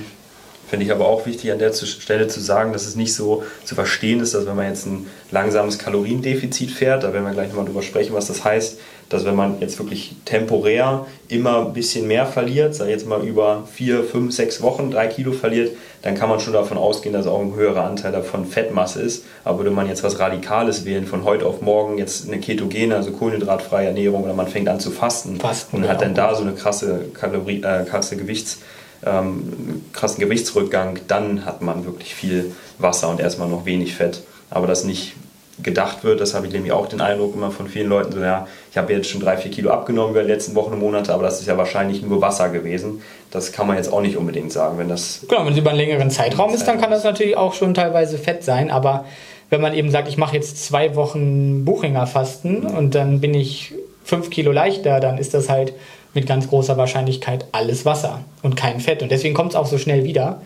Finde 0.70 0.86
ich 0.86 0.92
aber 0.92 1.08
auch 1.08 1.26
wichtig 1.26 1.50
an 1.50 1.58
der 1.58 1.72
Stelle 1.72 2.28
zu 2.28 2.38
sagen, 2.38 2.72
dass 2.72 2.86
es 2.86 2.94
nicht 2.94 3.12
so 3.12 3.42
zu 3.64 3.74
verstehen 3.74 4.20
ist, 4.20 4.34
dass 4.34 4.46
wenn 4.46 4.54
man 4.54 4.68
jetzt 4.68 4.86
ein 4.86 5.08
langsames 5.32 5.80
Kaloriendefizit 5.80 6.70
fährt, 6.70 7.02
da 7.02 7.12
werden 7.12 7.24
wir 7.24 7.32
gleich 7.32 7.48
nochmal 7.48 7.64
drüber 7.64 7.82
sprechen, 7.82 8.14
was 8.14 8.28
das 8.28 8.44
heißt, 8.44 8.78
dass 9.08 9.24
wenn 9.24 9.34
man 9.34 9.58
jetzt 9.58 9.80
wirklich 9.80 10.14
temporär 10.24 11.06
immer 11.26 11.66
ein 11.66 11.72
bisschen 11.72 12.06
mehr 12.06 12.24
verliert, 12.24 12.76
sei 12.76 12.90
jetzt 12.90 13.04
mal 13.04 13.26
über 13.26 13.66
vier, 13.74 14.04
fünf, 14.04 14.32
sechs 14.32 14.62
Wochen 14.62 14.92
drei 14.92 15.08
Kilo 15.08 15.32
verliert, 15.32 15.72
dann 16.02 16.14
kann 16.14 16.28
man 16.28 16.38
schon 16.38 16.52
davon 16.52 16.78
ausgehen, 16.78 17.12
dass 17.12 17.26
auch 17.26 17.40
ein 17.40 17.56
höherer 17.56 17.82
Anteil 17.82 18.12
davon 18.12 18.46
Fettmasse 18.46 19.02
ist. 19.02 19.24
Aber 19.42 19.58
würde 19.58 19.72
man 19.72 19.88
jetzt 19.88 20.04
was 20.04 20.20
Radikales 20.20 20.84
wählen, 20.84 21.04
von 21.04 21.24
heute 21.24 21.46
auf 21.46 21.62
morgen 21.62 21.98
jetzt 21.98 22.28
eine 22.28 22.38
ketogene, 22.38 22.94
also 22.94 23.10
kohlenhydratfreie 23.10 23.88
Ernährung 23.88 24.22
oder 24.22 24.34
man 24.34 24.46
fängt 24.46 24.68
an 24.68 24.78
zu 24.78 24.92
fasten, 24.92 25.40
fasten 25.40 25.78
und 25.78 25.88
hat 25.88 26.00
dann 26.00 26.14
da 26.14 26.32
so 26.36 26.42
eine 26.42 26.52
krasse, 26.52 27.06
Kalorie, 27.12 27.60
äh, 27.64 27.84
krasse 27.86 28.16
Gewichts- 28.16 28.58
ähm, 29.04 29.84
krassen 29.92 30.20
Gewichtsrückgang, 30.20 31.00
dann 31.08 31.44
hat 31.44 31.62
man 31.62 31.84
wirklich 31.84 32.14
viel 32.14 32.52
Wasser 32.78 33.08
und 33.08 33.20
erstmal 33.20 33.48
noch 33.48 33.64
wenig 33.64 33.94
Fett. 33.94 34.22
Aber 34.50 34.66
das 34.66 34.84
nicht 34.84 35.14
gedacht 35.62 36.04
wird, 36.04 36.20
das 36.20 36.34
habe 36.34 36.46
ich 36.46 36.52
nämlich 36.52 36.72
auch 36.72 36.86
den 36.86 37.00
Eindruck 37.00 37.34
immer 37.34 37.50
von 37.50 37.68
vielen 37.68 37.88
Leuten, 37.88 38.12
so 38.12 38.20
ja, 38.20 38.46
ich 38.70 38.78
habe 38.78 38.92
jetzt 38.92 39.08
schon 39.08 39.20
drei, 39.20 39.36
vier 39.36 39.50
Kilo 39.50 39.70
abgenommen 39.70 40.12
über 40.12 40.22
die 40.22 40.28
letzten 40.28 40.54
Wochen 40.54 40.72
und 40.72 40.78
Monate, 40.78 41.12
aber 41.12 41.22
das 41.22 41.40
ist 41.40 41.46
ja 41.46 41.56
wahrscheinlich 41.56 42.02
nur 42.02 42.20
Wasser 42.20 42.48
gewesen. 42.48 43.02
Das 43.30 43.52
kann 43.52 43.66
man 43.66 43.76
jetzt 43.76 43.92
auch 43.92 44.00
nicht 44.00 44.16
unbedingt 44.16 44.52
sagen, 44.52 44.78
wenn 44.78 44.88
das... 44.88 45.20
Genau, 45.28 45.44
wenn 45.44 45.52
es 45.52 45.58
über 45.58 45.70
einen 45.70 45.78
längeren 45.78 46.10
Zeitraum 46.10 46.54
ist, 46.54 46.66
dann 46.66 46.80
kann 46.80 46.90
das 46.90 47.04
natürlich 47.04 47.36
auch 47.36 47.52
schon 47.52 47.74
teilweise 47.74 48.18
Fett 48.18 48.42
sein, 48.42 48.70
aber 48.70 49.04
wenn 49.50 49.60
man 49.60 49.74
eben 49.74 49.90
sagt, 49.90 50.08
ich 50.08 50.16
mache 50.16 50.36
jetzt 50.36 50.64
zwei 50.64 50.94
Wochen 50.94 51.64
Buchinger 51.64 52.06
Fasten 52.06 52.64
und 52.64 52.94
dann 52.94 53.20
bin 53.20 53.34
ich 53.34 53.74
fünf 54.04 54.30
Kilo 54.30 54.52
leichter, 54.52 55.00
dann 55.00 55.18
ist 55.18 55.34
das 55.34 55.48
halt 55.48 55.72
mit 56.14 56.26
ganz 56.26 56.48
großer 56.48 56.76
Wahrscheinlichkeit 56.76 57.46
alles 57.52 57.84
Wasser 57.84 58.24
und 58.42 58.56
kein 58.56 58.80
Fett. 58.80 59.02
Und 59.02 59.10
deswegen 59.10 59.34
kommt 59.34 59.50
es 59.50 59.56
auch 59.56 59.66
so 59.66 59.78
schnell 59.78 60.04
wieder 60.04 60.40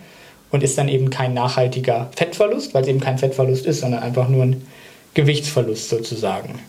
und 0.50 0.62
ist 0.62 0.78
dann 0.78 0.88
eben 0.88 1.10
kein 1.10 1.34
nachhaltiger 1.34 2.08
Fettverlust, 2.14 2.74
weil 2.74 2.82
es 2.82 2.88
eben 2.88 3.00
kein 3.00 3.18
Fettverlust 3.18 3.66
ist, 3.66 3.80
sondern 3.80 4.02
einfach 4.02 4.28
nur 4.28 4.44
ein 4.44 4.66
Gewichtsverlust 5.14 5.88
sozusagen. 5.88 6.60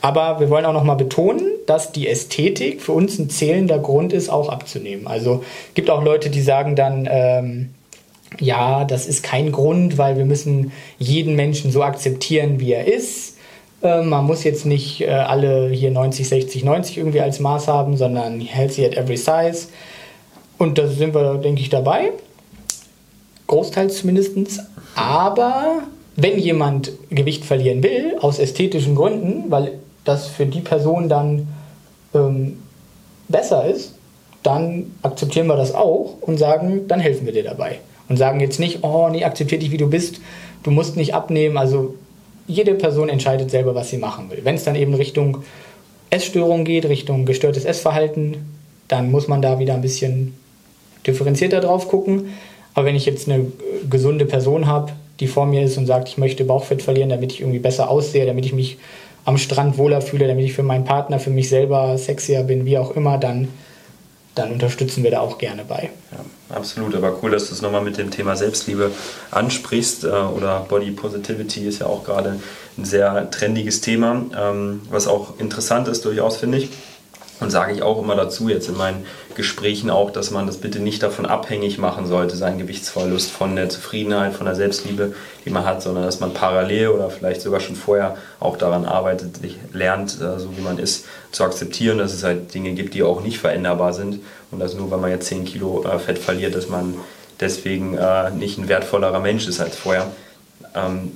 Aber 0.00 0.40
wir 0.40 0.48
wollen 0.48 0.64
auch 0.64 0.72
nochmal 0.72 0.96
betonen, 0.96 1.42
dass 1.66 1.92
die 1.92 2.08
Ästhetik 2.08 2.80
für 2.80 2.92
uns 2.92 3.18
ein 3.18 3.30
zählender 3.30 3.78
Grund 3.78 4.12
ist, 4.12 4.28
auch 4.28 4.48
abzunehmen. 4.48 5.06
Also 5.06 5.44
gibt 5.74 5.90
auch 5.90 6.02
Leute, 6.02 6.30
die 6.30 6.40
sagen 6.40 6.76
dann, 6.76 7.08
ähm, 7.10 7.70
ja, 8.38 8.84
das 8.84 9.06
ist 9.06 9.22
kein 9.22 9.52
Grund, 9.52 9.98
weil 9.98 10.16
wir 10.16 10.24
müssen 10.24 10.72
jeden 10.98 11.34
Menschen 11.34 11.72
so 11.72 11.82
akzeptieren, 11.82 12.60
wie 12.60 12.72
er 12.72 12.86
ist. 12.86 13.37
Äh, 13.82 14.02
man 14.02 14.24
muss 14.24 14.44
jetzt 14.44 14.66
nicht 14.66 15.00
äh, 15.00 15.08
alle 15.08 15.68
hier 15.70 15.90
90, 15.90 16.28
60, 16.28 16.64
90 16.64 16.98
irgendwie 16.98 17.20
als 17.20 17.40
Maß 17.40 17.68
haben, 17.68 17.96
sondern 17.96 18.40
healthy 18.40 18.84
at 18.84 18.96
every 18.96 19.16
size. 19.16 19.68
Und 20.58 20.78
da 20.78 20.88
sind 20.88 21.14
wir, 21.14 21.34
denke 21.34 21.60
ich, 21.60 21.70
dabei. 21.70 22.12
Großteils 23.46 23.98
zumindest. 23.98 24.60
Aber 24.94 25.82
wenn 26.16 26.38
jemand 26.38 26.92
Gewicht 27.10 27.44
verlieren 27.44 27.82
will, 27.82 28.16
aus 28.20 28.38
ästhetischen 28.38 28.96
Gründen, 28.96 29.50
weil 29.50 29.78
das 30.04 30.26
für 30.26 30.46
die 30.46 30.60
Person 30.60 31.08
dann 31.08 31.48
ähm, 32.14 32.58
besser 33.28 33.66
ist, 33.66 33.94
dann 34.42 34.92
akzeptieren 35.02 35.46
wir 35.46 35.56
das 35.56 35.74
auch 35.74 36.16
und 36.20 36.38
sagen, 36.38 36.88
dann 36.88 37.00
helfen 37.00 37.26
wir 37.26 37.32
dir 37.32 37.44
dabei. 37.44 37.80
Und 38.08 38.16
sagen 38.16 38.40
jetzt 38.40 38.58
nicht, 38.58 38.82
oh 38.82 39.08
nee, 39.10 39.24
akzeptier 39.24 39.58
dich 39.58 39.70
wie 39.70 39.76
du 39.76 39.88
bist, 39.88 40.20
du 40.62 40.70
musst 40.70 40.96
nicht 40.96 41.14
abnehmen. 41.14 41.56
Also 41.58 41.94
jede 42.48 42.74
Person 42.74 43.08
entscheidet 43.08 43.50
selber, 43.50 43.74
was 43.74 43.90
sie 43.90 43.98
machen 43.98 44.30
will. 44.30 44.40
Wenn 44.42 44.56
es 44.56 44.64
dann 44.64 44.74
eben 44.74 44.94
Richtung 44.94 45.44
Essstörung 46.10 46.64
geht, 46.64 46.86
Richtung 46.86 47.26
gestörtes 47.26 47.64
Essverhalten, 47.64 48.38
dann 48.88 49.10
muss 49.10 49.28
man 49.28 49.42
da 49.42 49.58
wieder 49.58 49.74
ein 49.74 49.82
bisschen 49.82 50.34
differenzierter 51.06 51.60
drauf 51.60 51.88
gucken. 51.88 52.32
Aber 52.74 52.86
wenn 52.86 52.96
ich 52.96 53.06
jetzt 53.06 53.28
eine 53.28 53.46
gesunde 53.88 54.24
Person 54.24 54.66
habe, 54.66 54.92
die 55.20 55.26
vor 55.26 55.46
mir 55.46 55.62
ist 55.62 55.76
und 55.76 55.86
sagt, 55.86 56.08
ich 56.08 56.16
möchte 56.16 56.44
Bauchfett 56.44 56.82
verlieren, 56.82 57.10
damit 57.10 57.32
ich 57.32 57.40
irgendwie 57.40 57.58
besser 57.58 57.90
aussehe, 57.90 58.24
damit 58.24 58.46
ich 58.46 58.52
mich 58.52 58.78
am 59.24 59.36
Strand 59.36 59.76
wohler 59.76 60.00
fühle, 60.00 60.26
damit 60.26 60.44
ich 60.44 60.54
für 60.54 60.62
meinen 60.62 60.84
Partner, 60.84 61.18
für 61.18 61.30
mich 61.30 61.48
selber 61.48 61.98
sexier 61.98 62.44
bin, 62.44 62.64
wie 62.64 62.78
auch 62.78 62.92
immer, 62.92 63.18
dann, 63.18 63.48
dann 64.38 64.52
unterstützen 64.52 65.04
wir 65.04 65.10
da 65.10 65.20
auch 65.20 65.38
gerne 65.38 65.64
bei. 65.64 65.90
Ja, 66.12 66.56
absolut, 66.56 66.94
aber 66.94 67.18
cool, 67.22 67.30
dass 67.30 67.48
du 67.48 67.54
es 67.54 67.62
nochmal 67.62 67.82
mit 67.82 67.98
dem 67.98 68.10
Thema 68.10 68.36
Selbstliebe 68.36 68.90
ansprichst 69.30 70.04
äh, 70.04 70.08
oder 70.08 70.60
Body 70.68 70.90
Positivity 70.90 71.66
ist 71.66 71.80
ja 71.80 71.86
auch 71.86 72.04
gerade 72.04 72.40
ein 72.78 72.84
sehr 72.84 73.30
trendiges 73.30 73.80
Thema, 73.80 74.24
ähm, 74.36 74.82
was 74.90 75.06
auch 75.06 75.38
interessant 75.38 75.88
ist 75.88 76.04
durchaus, 76.04 76.36
finde 76.38 76.58
ich. 76.58 76.70
Und 77.40 77.50
sage 77.50 77.72
ich 77.72 77.82
auch 77.82 78.02
immer 78.02 78.16
dazu, 78.16 78.48
jetzt 78.48 78.68
in 78.68 78.76
meinen 78.76 79.06
Gesprächen 79.36 79.90
auch, 79.90 80.10
dass 80.10 80.30
man 80.30 80.46
das 80.46 80.56
bitte 80.56 80.80
nicht 80.80 81.02
davon 81.02 81.24
abhängig 81.24 81.78
machen 81.78 82.06
sollte, 82.06 82.36
seinen 82.36 82.58
Gewichtsverlust 82.58 83.30
von 83.30 83.54
der 83.54 83.68
Zufriedenheit, 83.68 84.34
von 84.34 84.46
der 84.46 84.56
Selbstliebe, 84.56 85.14
die 85.44 85.50
man 85.50 85.64
hat, 85.64 85.80
sondern 85.80 86.04
dass 86.04 86.18
man 86.18 86.34
parallel 86.34 86.88
oder 86.88 87.10
vielleicht 87.10 87.40
sogar 87.40 87.60
schon 87.60 87.76
vorher 87.76 88.16
auch 88.40 88.56
daran 88.56 88.84
arbeitet, 88.84 89.36
lernt, 89.72 90.20
äh, 90.20 90.38
so 90.38 90.56
wie 90.56 90.62
man 90.62 90.78
ist, 90.78 91.06
zu 91.30 91.44
akzeptieren, 91.44 91.98
dass 91.98 92.12
es 92.12 92.24
halt 92.24 92.52
Dinge 92.54 92.72
gibt, 92.72 92.94
die 92.94 93.02
auch 93.02 93.22
nicht 93.22 93.38
veränderbar 93.38 93.92
sind. 93.92 94.20
Und 94.50 94.58
dass 94.58 94.74
nur, 94.74 94.90
weil 94.90 94.98
man 94.98 95.10
jetzt 95.10 95.28
10 95.28 95.44
Kilo 95.44 95.84
äh, 95.84 95.98
Fett 95.98 96.18
verliert, 96.18 96.54
dass 96.54 96.68
man 96.68 96.94
deswegen 97.38 97.96
äh, 97.96 98.30
nicht 98.30 98.58
ein 98.58 98.68
wertvollerer 98.68 99.20
Mensch 99.20 99.46
ist 99.46 99.60
als 99.60 99.76
vorher 99.76 100.10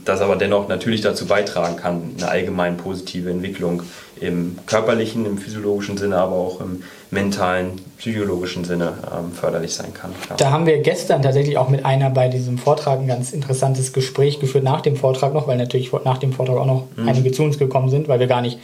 das 0.05 0.21
aber 0.21 0.37
dennoch 0.37 0.69
natürlich 0.69 1.01
dazu 1.01 1.27
beitragen 1.27 1.77
kann, 1.77 2.15
eine 2.19 2.29
allgemein 2.29 2.77
positive 2.77 3.31
Entwicklung 3.31 3.83
im 4.21 4.57
körperlichen, 4.67 5.27
im 5.27 5.39
physiologischen 5.39 5.97
Sinne, 5.97 6.17
aber 6.17 6.37
auch 6.37 6.61
im 6.61 6.83
mentalen, 7.11 7.81
psychologischen 7.99 8.65
Sinne 8.65 8.95
ähm, 9.13 9.33
förderlich 9.33 9.75
sein 9.75 9.93
kann. 9.93 10.13
Klar. 10.25 10.37
Da 10.39 10.51
haben 10.51 10.67
wir 10.67 10.79
gestern 10.79 11.23
tatsächlich 11.23 11.59
auch 11.59 11.69
mit 11.69 11.85
einer 11.85 12.11
bei 12.11 12.29
diesem 12.29 12.57
Vortrag 12.57 13.01
ein 13.01 13.09
ganz 13.09 13.33
interessantes 13.33 13.93
Gespräch 13.93 14.41
geführt, 14.41 14.65
nach 14.65 14.81
dem 14.81 14.97
Vortrag 14.97 15.35
noch, 15.35 15.47
weil 15.49 15.59
natürlich 15.59 15.93
nach 16.05 16.19
dem 16.19 16.33
Vortrag 16.33 16.57
auch 16.57 16.67
noch 16.67 16.85
mhm. 16.97 17.09
einige 17.09 17.33
zu 17.33 17.43
uns 17.43 17.59
gekommen 17.59 17.91
sind, 17.91 18.09
weil 18.09 18.21
wir 18.21 18.29
gar 18.29 18.41
nicht 18.41 18.59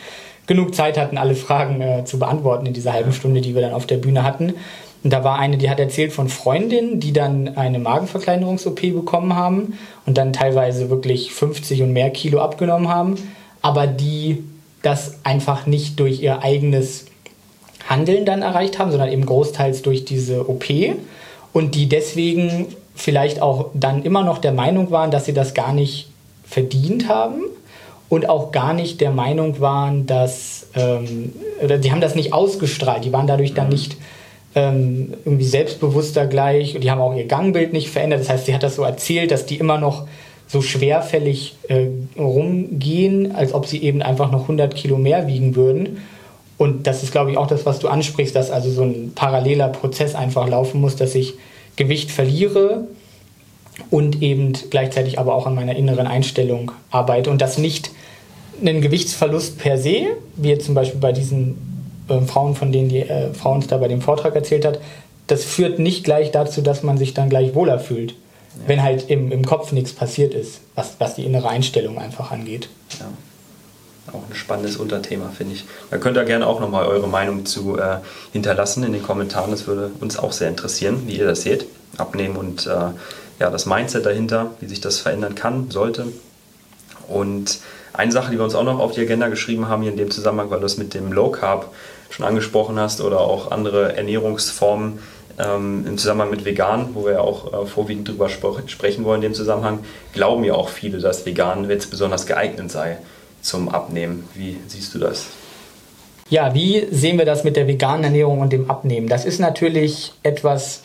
genug 0.47 0.75
Zeit 0.75 0.97
hatten, 0.97 1.19
alle 1.19 1.35
Fragen 1.35 1.81
äh, 1.81 2.05
zu 2.05 2.19
beantworten 2.19 2.67
in 2.67 2.73
dieser 2.73 2.93
halben 2.93 3.13
Stunde, 3.13 3.41
die 3.41 3.55
wir 3.55 3.61
dann 3.61 3.75
auf 3.75 3.87
der 3.87 3.99
Bühne 3.99 4.25
hatten. 4.25 4.55
Und 5.05 5.13
da 5.13 5.23
war 5.23 5.39
eine, 5.39 5.59
die 5.59 5.71
hat 5.71 5.79
erzählt 5.79 6.13
von 6.13 6.29
Freundinnen, 6.29 6.99
die 6.99 7.13
dann 7.13 7.57
eine 7.57 7.79
Magenverkleinerungs-OP 7.79 8.81
bekommen 8.81 9.37
haben 9.37 9.79
und 10.07 10.19
dann 10.19 10.33
teilweise 10.33 10.91
wirklich 10.91 11.33
50 11.33 11.83
und 11.83 11.93
mehr 11.93 12.11
Kilo 12.11 12.41
abgenommen 12.41 12.89
haben, 12.89 13.15
aber 13.63 13.87
die 13.87 14.43
das 14.83 15.19
einfach 15.25 15.67
nicht 15.67 16.01
durch 16.01 16.21
ihr 16.21 16.43
eigenes 16.43 17.07
Handeln 17.89 18.25
dann 18.25 18.43
erreicht 18.43 18.79
haben, 18.79 18.91
sondern 18.91 19.11
eben 19.11 19.25
großteils 19.25 19.83
durch 19.83 20.05
diese 20.05 20.49
OP 20.49 20.65
und 21.53 21.75
die 21.75 21.89
deswegen 21.89 22.67
vielleicht 22.95 23.41
auch 23.41 23.71
dann 23.75 24.03
immer 24.03 24.25
noch 24.25 24.39
der 24.39 24.53
Meinung 24.53 24.91
waren, 24.91 25.11
dass 25.11 25.25
sie 25.25 25.33
das 25.33 25.55
gar 25.55 25.73
nicht 25.73 26.09
verdient 26.45 27.09
haben 27.09 27.43
und 28.09 28.29
auch 28.29 28.53
gar 28.53 28.75
nicht 28.75 29.01
der 29.01 29.11
Meinung 29.11 29.61
waren, 29.61 30.07
dass, 30.07 30.67
ähm, 30.75 31.33
oder 31.63 31.81
sie 31.81 31.93
haben 31.93 32.01
das 32.01 32.15
nicht 32.15 32.33
ausgestrahlt, 32.33 33.05
die 33.05 33.13
waren 33.13 33.27
dadurch 33.27 33.55
dann 33.55 33.67
mhm. 33.67 33.73
nicht 33.73 33.97
ähm, 34.55 35.15
irgendwie 35.25 35.45
selbstbewusster 35.45 36.27
gleich 36.27 36.75
und 36.75 36.83
die 36.83 36.91
haben 36.91 37.01
auch 37.01 37.15
ihr 37.15 37.27
Gangbild 37.27 37.73
nicht 37.73 37.91
verändert. 37.91 38.21
Das 38.21 38.29
heißt, 38.29 38.47
sie 38.47 38.55
hat 38.55 38.63
das 38.63 38.77
so 38.77 38.83
erzählt, 38.83 39.31
dass 39.31 39.47
die 39.47 39.57
immer 39.57 39.79
noch 39.79 40.07
so 40.47 40.63
schwerfällig 40.63 41.57
äh, 41.69 41.89
rumgehen, 42.19 43.35
als 43.35 43.53
ob 43.53 43.67
sie 43.67 43.83
eben 43.83 44.01
einfach 44.03 44.31
noch 44.31 44.43
100 44.43 44.75
Kilo 44.75 44.97
mehr 44.97 45.27
wiegen 45.27 45.55
würden. 45.55 45.99
Und 46.57 46.87
das 46.87 47.03
ist, 47.03 47.13
glaube 47.13 47.31
ich, 47.31 47.37
auch 47.37 47.47
das, 47.47 47.67
was 47.67 47.79
du 47.79 47.89
ansprichst, 47.89 48.35
dass 48.35 48.51
also 48.51 48.71
so 48.71 48.83
ein 48.83 49.13
paralleler 49.15 49.69
Prozess 49.69 50.15
einfach 50.15 50.49
laufen 50.49 50.81
muss, 50.81 50.97
dass 50.97 51.15
ich 51.15 51.35
Gewicht 51.77 52.11
verliere 52.11 52.89
und 53.91 54.23
eben 54.23 54.55
gleichzeitig 54.71 55.19
aber 55.19 55.35
auch 55.35 55.47
an 55.47 55.55
meiner 55.55 55.77
inneren 55.77 56.07
Einstellung 56.07 56.73
arbeite 56.91 57.31
und 57.31 57.41
das 57.41 57.59
nicht 57.59 57.91
einen 58.61 58.81
Gewichtsverlust 58.81 59.59
per 59.59 59.79
se, 59.79 60.07
wie 60.35 60.49
jetzt 60.49 60.67
zum 60.67 60.75
Beispiel 60.75 61.01
bei 61.01 61.13
diesen 61.13 61.78
äh, 62.09 62.21
Frauen, 62.23 62.55
von 62.55 62.73
denen 62.73 62.89
die 62.89 63.01
äh, 63.01 63.33
Frau 63.35 63.53
uns 63.53 63.67
da 63.67 63.79
bei 63.79 63.89
dem 63.89 64.01
Vortrag 64.01 64.35
erzählt 64.35 64.65
hat, 64.65 64.81
das 65.27 65.45
führt 65.45 65.79
nicht 65.79 66.05
gleich 66.05 66.31
dazu, 66.31 66.63
dass 66.63 66.83
man 66.83 66.99
sich 66.99 67.15
dann 67.15 67.29
gleich 67.29 67.55
wohler 67.55 67.79
fühlt, 67.79 68.13
ja. 68.13 68.17
wenn 68.67 68.83
halt 68.83 69.11
im, 69.11 69.31
im 69.31 69.45
Kopf 69.45 69.73
nichts 69.73 69.93
passiert 69.93 70.35
ist, 70.35 70.61
was, 70.75 70.97
was 70.99 71.15
die 71.15 71.25
innere 71.25 71.49
Einstellung 71.49 71.99
einfach 71.99 72.31
angeht. 72.31 72.69
Ja. 72.99 73.07
Auch 74.13 74.23
ein 74.29 74.35
spannendes 74.35 74.79
Unterthema, 74.79 75.31
finde 75.37 75.55
ich. 75.55 75.65
Da 75.91 75.99
könnt 75.99 76.17
ihr 76.17 76.25
gerne 76.25 76.47
auch 76.47 76.61
nochmal 76.61 76.87
eure 76.87 77.09
Meinung 77.09 77.45
zu 77.45 77.79
äh, 77.79 77.99
hinterlassen 78.33 78.83
in 78.85 78.95
den 78.95 79.03
Kommentaren. 79.03 79.51
Das 79.51 79.67
würde 79.67 79.91
uns 80.01 80.19
auch 80.19 80.33
sehr 80.33 80.49
interessieren, 80.49 81.03
wie 81.07 81.19
ihr 81.19 81.27
das 81.27 81.43
seht. 81.43 81.67
Abnehmen 81.99 82.37
und 82.37 82.67
äh, 82.67 82.71
ja, 83.39 83.51
das 83.51 83.67
Mindset 83.67 84.07
dahinter, 84.07 84.53
wie 84.61 84.67
sich 84.67 84.81
das 84.81 84.99
verändern 84.99 85.35
kann, 85.35 85.71
sollte. 85.71 86.07
Und 87.09 87.59
eine 87.93 88.13
Sache, 88.13 88.31
die 88.31 88.39
wir 88.39 88.45
uns 88.45 88.55
auch 88.55 88.65
noch 88.65 88.79
auf 88.79 88.93
die 88.93 89.01
Agenda 89.01 89.29
geschrieben 89.29 89.69
haben 89.69 89.83
hier 89.83 89.91
in 89.91 89.99
dem 89.99 90.11
Zusammenhang, 90.11 90.51
weil 90.51 90.61
du 90.61 90.67
es 90.67 90.77
mit 90.77 90.95
dem 90.95 91.13
Low 91.13 91.31
Carb 91.31 91.73
schon 92.11 92.25
angesprochen 92.25 92.79
hast 92.79 93.01
oder 93.01 93.21
auch 93.21 93.51
andere 93.51 93.97
Ernährungsformen 93.97 94.99
ähm, 95.39 95.85
im 95.87 95.99
Zusammenhang 95.99 96.31
mit 96.31 96.45
vegan, 96.45 96.91
wo 96.95 97.05
wir 97.05 97.13
ja 97.13 97.21
auch 97.21 97.65
äh, 97.65 97.67
vorwiegend 97.67 98.09
drüber 98.09 98.29
spre 98.29 98.63
sprechen 98.67 99.05
wollen 99.05 99.23
in 99.23 99.31
dem 99.31 99.35
Zusammenhang, 99.35 99.81
glauben 100.13 100.45
ja 100.45 100.55
auch 100.55 100.69
viele, 100.69 100.99
dass 100.99 101.27
vegan 101.27 101.69
jetzt 101.69 101.91
besonders 101.91 102.27
geeignet 102.27 102.71
sei 102.71 102.99
zum 103.43 103.69
Abnehmen. 103.69 104.29
Wie 104.35 104.57
siehst 104.67 104.95
du 104.95 104.99
das? 104.99 105.27
Ja, 106.31 106.55
wie 106.55 106.87
sehen 106.91 107.19
wir 107.19 107.25
das 107.25 107.45
mit 107.45 107.57
der 107.57 107.67
veganen 107.67 108.05
Ernährung 108.05 108.41
und 108.41 108.53
dem 108.53 108.71
Abnehmen? 108.71 109.09
Das 109.09 109.25
ist 109.25 109.39
natürlich 109.39 110.13
etwas, 110.23 110.83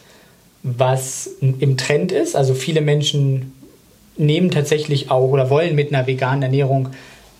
was 0.61 1.29
im 1.41 1.75
Trend 1.75 2.13
ist. 2.13 2.35
Also 2.35 2.53
viele 2.53 2.79
Menschen 2.79 3.53
nehmen 4.17 4.51
tatsächlich 4.51 5.11
auch 5.11 5.29
oder 5.29 5.49
wollen 5.49 5.75
mit 5.75 5.93
einer 5.93 6.07
veganen 6.07 6.43
Ernährung 6.43 6.89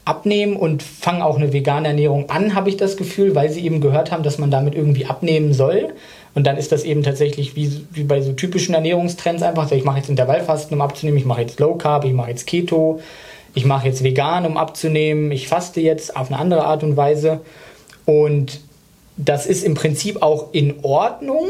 abnehmen 0.06 0.58
und 0.58 0.84
fangen 0.84 1.22
auch 1.22 1.38
eine 1.38 1.54
vegane 1.54 1.88
Ernährung 1.88 2.30
an, 2.30 2.56
habe 2.56 2.70
ich 2.70 2.78
das 2.78 2.98
Gefühl, 2.98 3.36
weil 3.36 3.50
sie 3.50 3.66
eben 3.66 3.80
gehört 3.80 4.12
haben, 4.12 4.24
dass 4.24 4.38
man 4.38 4.52
damit 4.52 4.76
irgendwie 4.76 5.06
abnehmen 5.06 5.54
soll. 5.54 5.94
Und 6.36 6.46
dann 6.46 6.58
ist 6.58 6.72
das 6.72 6.84
eben 6.84 7.04
tatsächlich 7.04 7.56
wie, 7.56 7.86
wie 7.92 8.04
bei 8.04 8.22
so 8.22 8.34
typischen 8.34 8.76
Ernährungstrends 8.76 9.44
einfach, 9.44 9.72
ich 9.72 9.86
mache 9.86 10.00
jetzt 10.00 10.10
Intervallfasten, 10.10 10.76
um 10.76 10.82
abzunehmen, 10.82 11.18
ich 11.18 11.26
mache 11.26 11.42
jetzt 11.42 11.60
Low 11.60 11.76
Carb, 11.76 12.04
ich 12.06 12.14
mache 12.14 12.32
jetzt 12.32 12.48
Keto, 12.48 13.00
ich 13.54 13.66
mache 13.66 13.88
jetzt 13.88 14.04
vegan, 14.04 14.46
um 14.46 14.58
abzunehmen, 14.58 15.32
ich 15.32 15.48
faste 15.48 15.80
jetzt 15.80 16.18
auf 16.18 16.32
eine 16.32 16.40
andere 16.40 16.66
Art 16.66 16.84
und 16.84 16.98
Weise. 16.98 17.40
Und 18.06 18.60
das 19.16 19.46
ist 19.46 19.64
im 19.64 19.76
Prinzip 19.76 20.22
auch 20.22 20.48
in 20.54 20.84
Ordnung, 20.84 21.48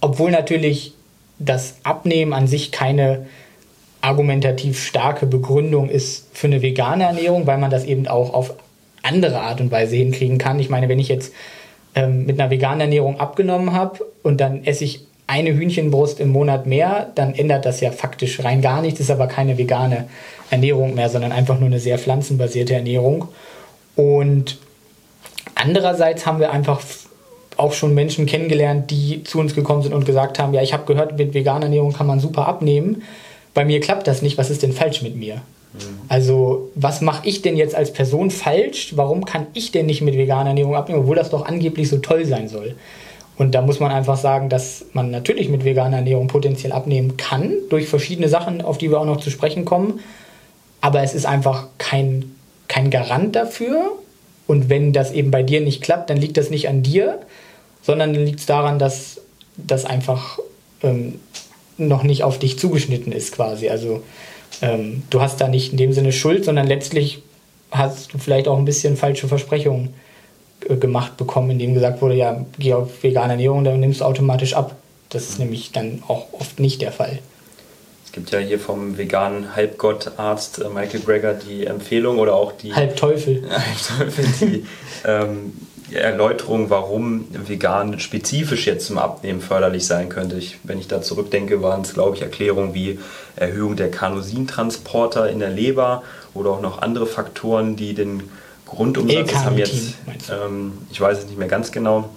obwohl 0.00 0.30
natürlich 0.30 0.94
das 1.38 1.74
Abnehmen 1.82 2.32
an 2.32 2.46
sich 2.46 2.70
keine 2.70 3.26
argumentativ 4.04 4.84
starke 4.84 5.24
Begründung 5.26 5.88
ist 5.88 6.28
für 6.36 6.46
eine 6.46 6.60
vegane 6.60 7.04
Ernährung, 7.04 7.46
weil 7.46 7.56
man 7.56 7.70
das 7.70 7.84
eben 7.84 8.06
auch 8.06 8.34
auf 8.34 8.54
andere 9.02 9.40
Art 9.40 9.60
und 9.60 9.70
Weise 9.70 9.96
hinkriegen 9.96 10.36
kann. 10.36 10.60
Ich 10.60 10.68
meine, 10.68 10.88
wenn 10.88 10.98
ich 10.98 11.08
jetzt 11.08 11.32
ähm, 11.94 12.26
mit 12.26 12.38
einer 12.38 12.50
veganen 12.50 12.82
Ernährung 12.82 13.18
abgenommen 13.18 13.72
habe 13.72 14.04
und 14.22 14.40
dann 14.40 14.64
esse 14.64 14.84
ich 14.84 15.06
eine 15.26 15.54
Hühnchenbrust 15.54 16.20
im 16.20 16.28
Monat 16.28 16.66
mehr, 16.66 17.12
dann 17.14 17.34
ändert 17.34 17.64
das 17.64 17.80
ja 17.80 17.90
faktisch 17.90 18.44
rein 18.44 18.60
gar 18.60 18.82
nichts, 18.82 19.00
ist 19.00 19.10
aber 19.10 19.26
keine 19.26 19.56
vegane 19.56 20.04
Ernährung 20.50 20.94
mehr, 20.94 21.08
sondern 21.08 21.32
einfach 21.32 21.58
nur 21.58 21.68
eine 21.68 21.80
sehr 21.80 21.98
pflanzenbasierte 21.98 22.74
Ernährung. 22.74 23.28
Und 23.96 24.58
andererseits 25.54 26.26
haben 26.26 26.40
wir 26.40 26.52
einfach 26.52 26.82
auch 27.56 27.72
schon 27.72 27.94
Menschen 27.94 28.26
kennengelernt, 28.26 28.90
die 28.90 29.24
zu 29.24 29.38
uns 29.38 29.54
gekommen 29.54 29.82
sind 29.82 29.94
und 29.94 30.04
gesagt 30.04 30.38
haben, 30.38 30.52
ja, 30.52 30.60
ich 30.60 30.74
habe 30.74 30.84
gehört, 30.84 31.16
mit 31.16 31.32
veganer 31.32 31.66
Ernährung 31.66 31.94
kann 31.94 32.06
man 32.06 32.20
super 32.20 32.46
abnehmen. 32.46 33.02
Bei 33.54 33.64
mir 33.64 33.80
klappt 33.80 34.06
das 34.06 34.20
nicht, 34.20 34.36
was 34.36 34.50
ist 34.50 34.62
denn 34.62 34.72
falsch 34.72 35.02
mit 35.02 35.16
mir? 35.16 35.36
Mhm. 35.36 36.00
Also, 36.08 36.70
was 36.74 37.00
mache 37.00 37.26
ich 37.26 37.42
denn 37.42 37.56
jetzt 37.56 37.74
als 37.74 37.92
Person 37.92 38.30
falsch? 38.30 38.92
Warum 38.96 39.24
kann 39.24 39.46
ich 39.54 39.70
denn 39.70 39.86
nicht 39.86 40.02
mit 40.02 40.16
veganer 40.16 40.50
Ernährung 40.50 40.74
abnehmen, 40.74 41.00
obwohl 41.00 41.16
das 41.16 41.30
doch 41.30 41.46
angeblich 41.46 41.88
so 41.88 41.98
toll 41.98 42.24
sein 42.24 42.48
soll? 42.48 42.74
Und 43.36 43.54
da 43.54 43.62
muss 43.62 43.80
man 43.80 43.90
einfach 43.90 44.16
sagen, 44.16 44.48
dass 44.48 44.86
man 44.92 45.10
natürlich 45.10 45.48
mit 45.48 45.64
veganer 45.64 45.96
Ernährung 45.96 46.28
potenziell 46.28 46.72
abnehmen 46.72 47.16
kann, 47.16 47.52
durch 47.68 47.88
verschiedene 47.88 48.28
Sachen, 48.28 48.62
auf 48.62 48.78
die 48.78 48.90
wir 48.90 49.00
auch 49.00 49.06
noch 49.06 49.20
zu 49.20 49.30
sprechen 49.30 49.64
kommen. 49.64 50.00
Aber 50.80 51.02
es 51.02 51.14
ist 51.14 51.26
einfach 51.26 51.68
kein, 51.78 52.36
kein 52.68 52.90
Garant 52.90 53.34
dafür. 53.34 53.92
Und 54.46 54.68
wenn 54.68 54.92
das 54.92 55.10
eben 55.10 55.30
bei 55.30 55.42
dir 55.42 55.60
nicht 55.60 55.82
klappt, 55.82 56.10
dann 56.10 56.18
liegt 56.18 56.36
das 56.36 56.50
nicht 56.50 56.68
an 56.68 56.82
dir, 56.82 57.18
sondern 57.82 58.12
dann 58.12 58.24
liegt 58.24 58.40
es 58.40 58.46
daran, 58.46 58.78
dass 58.78 59.20
das 59.56 59.84
einfach 59.84 60.38
ähm, 60.82 61.18
noch 61.76 62.02
nicht 62.02 62.22
auf 62.22 62.38
dich 62.38 62.58
zugeschnitten 62.58 63.12
ist 63.12 63.32
quasi. 63.32 63.68
Also 63.68 64.02
ähm, 64.62 65.02
du 65.10 65.20
hast 65.20 65.40
da 65.40 65.48
nicht 65.48 65.72
in 65.72 65.78
dem 65.78 65.92
Sinne 65.92 66.12
Schuld, 66.12 66.44
sondern 66.44 66.66
letztlich 66.66 67.22
hast 67.70 68.14
du 68.14 68.18
vielleicht 68.18 68.48
auch 68.48 68.58
ein 68.58 68.64
bisschen 68.64 68.96
falsche 68.96 69.28
Versprechungen 69.28 69.94
äh, 70.68 70.76
gemacht 70.76 71.16
bekommen, 71.16 71.50
in 71.50 71.58
dem 71.58 71.74
gesagt 71.74 72.00
wurde, 72.00 72.14
ja, 72.14 72.44
geh 72.58 72.74
auf 72.74 73.02
vegane 73.02 73.32
Ernährung, 73.32 73.64
dann 73.64 73.80
nimmst 73.80 74.00
du 74.00 74.04
automatisch 74.04 74.54
ab. 74.54 74.76
Das 75.10 75.28
ist 75.28 75.38
nämlich 75.38 75.72
dann 75.72 76.02
auch 76.08 76.26
oft 76.32 76.60
nicht 76.60 76.82
der 76.82 76.92
Fall. 76.92 77.18
Es 78.04 78.12
gibt 78.12 78.30
ja 78.30 78.38
hier 78.38 78.60
vom 78.60 78.96
veganen 78.96 79.56
Halbgottarzt 79.56 80.60
äh, 80.60 80.68
Michael 80.68 81.00
Greger 81.00 81.34
die 81.34 81.66
Empfehlung 81.66 82.18
oder 82.18 82.34
auch 82.34 82.52
die 82.52 82.72
Halbteufel. 82.72 83.42
Halbteufel, 83.50 84.26
die 84.40 84.66
ähm, 85.04 85.52
Erläuterung, 85.92 86.70
warum 86.70 87.26
vegan 87.30 88.00
spezifisch 88.00 88.66
jetzt 88.66 88.86
zum 88.86 88.98
Abnehmen 88.98 89.40
förderlich 89.40 89.86
sein 89.86 90.08
könnte. 90.08 90.36
Ich, 90.36 90.58
wenn 90.62 90.78
ich 90.78 90.88
da 90.88 91.02
zurückdenke, 91.02 91.62
waren 91.62 91.82
es, 91.82 91.94
glaube 91.94 92.16
ich, 92.16 92.22
Erklärungen 92.22 92.74
wie 92.74 92.98
Erhöhung 93.36 93.76
der 93.76 93.90
Carnosintransporter 93.90 95.28
in 95.28 95.40
der 95.40 95.50
Leber 95.50 96.02
oder 96.32 96.50
auch 96.50 96.62
noch 96.62 96.80
andere 96.80 97.06
Faktoren, 97.06 97.76
die 97.76 97.94
den 97.94 98.22
Grundumsatz 98.66 99.30
das 99.30 99.44
haben 99.44 99.58
jetzt, 99.58 99.94
ähm, 100.30 100.72
ich 100.90 101.00
weiß 101.00 101.18
es 101.18 101.26
nicht 101.26 101.38
mehr 101.38 101.48
ganz 101.48 101.70
genau, 101.70 102.08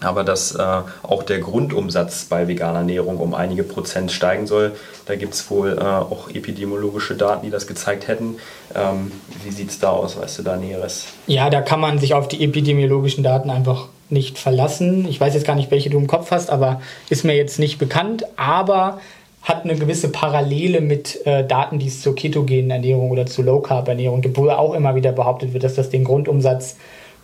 aber 0.00 0.24
dass 0.24 0.54
äh, 0.54 0.62
auch 1.02 1.22
der 1.22 1.38
Grundumsatz 1.38 2.26
bei 2.26 2.48
veganer 2.48 2.80
Ernährung 2.80 3.18
um 3.18 3.34
einige 3.34 3.62
Prozent 3.62 4.12
steigen 4.12 4.46
soll. 4.46 4.72
Da 5.06 5.16
gibt 5.16 5.34
es 5.34 5.50
wohl 5.50 5.78
äh, 5.78 5.82
auch 5.82 6.28
epidemiologische 6.28 7.14
Daten, 7.14 7.44
die 7.44 7.50
das 7.50 7.66
gezeigt 7.66 8.08
hätten. 8.08 8.36
Ähm, 8.74 9.12
wie 9.44 9.50
sieht 9.50 9.70
es 9.70 9.78
da 9.78 9.90
aus? 9.90 10.20
Weißt 10.20 10.38
du 10.38 10.42
da 10.42 10.56
Näheres? 10.56 11.06
Ja, 11.26 11.48
da 11.50 11.62
kann 11.62 11.80
man 11.80 11.98
sich 11.98 12.14
auf 12.14 12.28
die 12.28 12.44
epidemiologischen 12.44 13.24
Daten 13.24 13.50
einfach 13.50 13.88
nicht 14.08 14.38
verlassen. 14.38 15.06
Ich 15.08 15.20
weiß 15.20 15.34
jetzt 15.34 15.46
gar 15.46 15.56
nicht, 15.56 15.70
welche 15.70 15.90
du 15.90 15.98
im 15.98 16.06
Kopf 16.06 16.30
hast, 16.30 16.50
aber 16.50 16.80
ist 17.08 17.24
mir 17.24 17.34
jetzt 17.34 17.58
nicht 17.58 17.78
bekannt. 17.78 18.24
Aber 18.36 19.00
hat 19.42 19.64
eine 19.64 19.76
gewisse 19.76 20.10
Parallele 20.10 20.80
mit 20.80 21.24
äh, 21.24 21.46
Daten, 21.46 21.78
die 21.78 21.86
es 21.86 22.02
zur 22.02 22.16
ketogenen 22.16 22.70
Ernährung 22.70 23.10
oder 23.10 23.26
zur 23.26 23.44
Low 23.44 23.60
Carb 23.60 23.86
Ernährung 23.86 24.20
gibt, 24.20 24.36
wo 24.36 24.48
auch 24.50 24.74
immer 24.74 24.96
wieder 24.96 25.12
behauptet 25.12 25.52
wird, 25.52 25.62
dass 25.62 25.76
das 25.76 25.88
den 25.88 26.02
Grundumsatz 26.02 26.76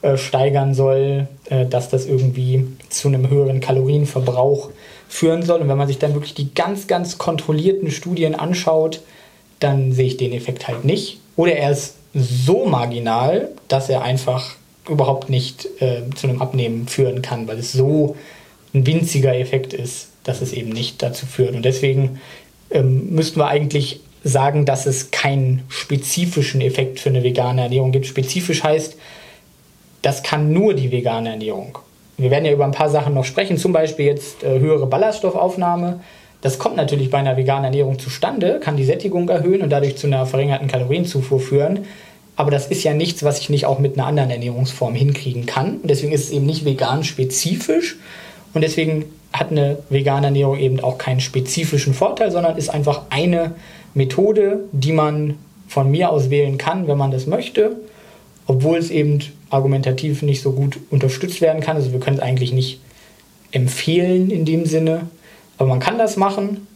äh, 0.03 0.17
steigern 0.17 0.75
soll, 0.75 1.29
äh, 1.49 1.67
dass 1.67 1.89
das 1.89 2.07
irgendwie 2.07 2.67
zu 2.89 3.09
einem 3.09 3.29
höheren 3.31 3.61
Kalorienverbrauch 3.61 4.71
führen 5.09 5.43
soll. 5.43 5.61
Und 5.61 5.69
wenn 5.69 5.79
man 5.79 5.89
sich 5.89 5.99
dann 5.99 6.15
wirklich 6.15 6.35
die 6.35 6.55
ganz, 6.55 6.87
ganz 6.87 7.19
kontrollierten 7.19 7.91
Studien 7.91 8.35
anschaut, 8.35 9.01
dann 9.61 9.93
sehe 9.93 10.07
ich 10.07 10.17
den 10.17 10.33
Effekt 10.33 10.69
halt 10.69 10.85
nicht. 10.85 11.21
Oder 11.37 11.53
er 11.55 11.71
ist 11.71 11.97
so 12.15 12.67
marginal, 12.67 13.49
dass 13.69 13.89
er 13.89 14.03
einfach 14.03 14.57
überhaupt 14.89 15.31
nicht 15.31 15.69
äh, 15.81 16.03
zu 16.15 16.27
einem 16.27 16.43
Abnehmen 16.43 16.89
führen 16.89 17.23
kann, 17.23 17.47
weil 17.47 17.59
es 17.59 17.73
so 17.73 18.17
ein 18.75 18.87
winziger 18.87 19.35
Effekt 19.35 19.73
ist 19.73 20.09
dass 20.25 20.41
es 20.41 20.53
eben 20.53 20.71
nicht 20.71 21.03
dazu 21.03 21.27
führt. 21.27 21.55
Und 21.55 21.65
deswegen 21.65 22.21
ähm, 22.71 23.11
müssten 23.11 23.41
wir 23.41 23.49
eigentlich 23.49 24.01
sagen, 24.25 24.65
dass 24.65 24.87
es 24.87 25.11
keinen 25.11 25.63
spezifischen 25.69 26.61
Effekt 26.61 27.01
für 27.01 27.09
eine 27.09 27.25
vegane 27.25 27.63
Ernährung 27.63 27.93
gibt. 27.93 28.07
Spezifisch 28.07 28.63
heißt, 28.63 28.97
das 30.03 30.23
kann 30.23 30.53
nur 30.53 30.75
die 30.75 30.93
vegane 30.93 31.31
Ernährung. 31.31 31.79
Wir 32.19 32.31
werden 32.31 32.45
ja 32.45 32.53
über 32.53 32.65
ein 32.65 32.73
paar 32.73 32.91
Sachen 32.91 33.15
noch 33.15 33.25
sprechen, 33.25 33.57
zum 33.57 33.73
Beispiel 33.73 34.07
jetzt 34.07 34.43
äh, 34.43 34.59
höhere 34.59 34.87
Ballaststoffaufnahme. 34.87 36.01
Das 36.41 36.59
kommt 36.59 36.77
natürlich 36.77 37.11
bei 37.11 37.19
einer 37.19 37.37
veganen 37.37 37.65
Ernährung 37.65 37.99
zustande, 37.99 38.61
kann 38.61 38.77
die 38.77 38.85
Sättigung 38.85 39.29
erhöhen 39.29 39.63
und 39.63 39.71
dadurch 39.71 39.97
zu 39.97 40.09
einer 40.09 40.27
verringerten 40.27 40.69
Kalorienzufuhr 40.69 41.41
führen. 41.41 41.87
Aber 42.35 42.51
das 42.51 42.67
ist 42.67 42.83
ja 42.83 42.95
nichts, 42.95 43.23
was 43.23 43.39
ich 43.39 43.49
nicht 43.49 43.67
auch 43.67 43.79
mit 43.79 43.97
einer 43.97 44.07
anderen 44.07 44.31
Ernährungsform 44.31 44.95
hinkriegen 44.95 45.47
kann. 45.47 45.77
Und 45.77 45.89
deswegen 45.89 46.13
ist 46.13 46.25
es 46.25 46.31
eben 46.31 46.47
nicht 46.47 46.65
vegan 46.65 47.05
spezifisch. 47.05 47.97
Und 48.55 48.63
deswegen 48.63 49.05
hat 49.33 49.51
eine 49.51 49.79
vegane 49.89 50.27
Ernährung 50.27 50.59
eben 50.59 50.81
auch 50.81 50.99
keinen 50.99 51.21
spezifischen 51.21 51.95
Vorteil, 51.95 52.31
sondern 52.31 52.57
ist 52.57 52.71
einfach 52.71 53.03
eine 53.11 53.53
Methode, 53.95 54.65
die 54.73 54.93
man 54.93 55.39
von 55.69 55.91
mir 55.91 56.11
aus 56.11 56.31
wählen 56.31 56.59
kann, 56.59 56.87
wenn 56.87 56.99
man 56.99 57.11
das 57.11 57.27
möchte, 57.27 57.77
obwohl 58.47 58.79
es 58.79 58.91
eben 58.91 59.21
argumentativ 59.51 60.23
nicht 60.23 60.43
so 60.43 60.53
gut 60.53 60.79
unterstützt 60.91 61.41
werden 61.41 61.63
kann. 61.63 61.77
Also 61.77 61.93
wir 61.93 62.01
können 62.01 62.17
es 62.17 62.23
eigentlich 62.23 62.53
nicht 62.53 62.81
empfehlen 63.51 64.31
in 64.31 64.45
dem 64.45 64.67
Sinne, 64.67 65.09
aber 65.59 65.69
man 65.69 65.81
kann 65.81 65.99
das 65.99 66.17
machen. 66.17 66.67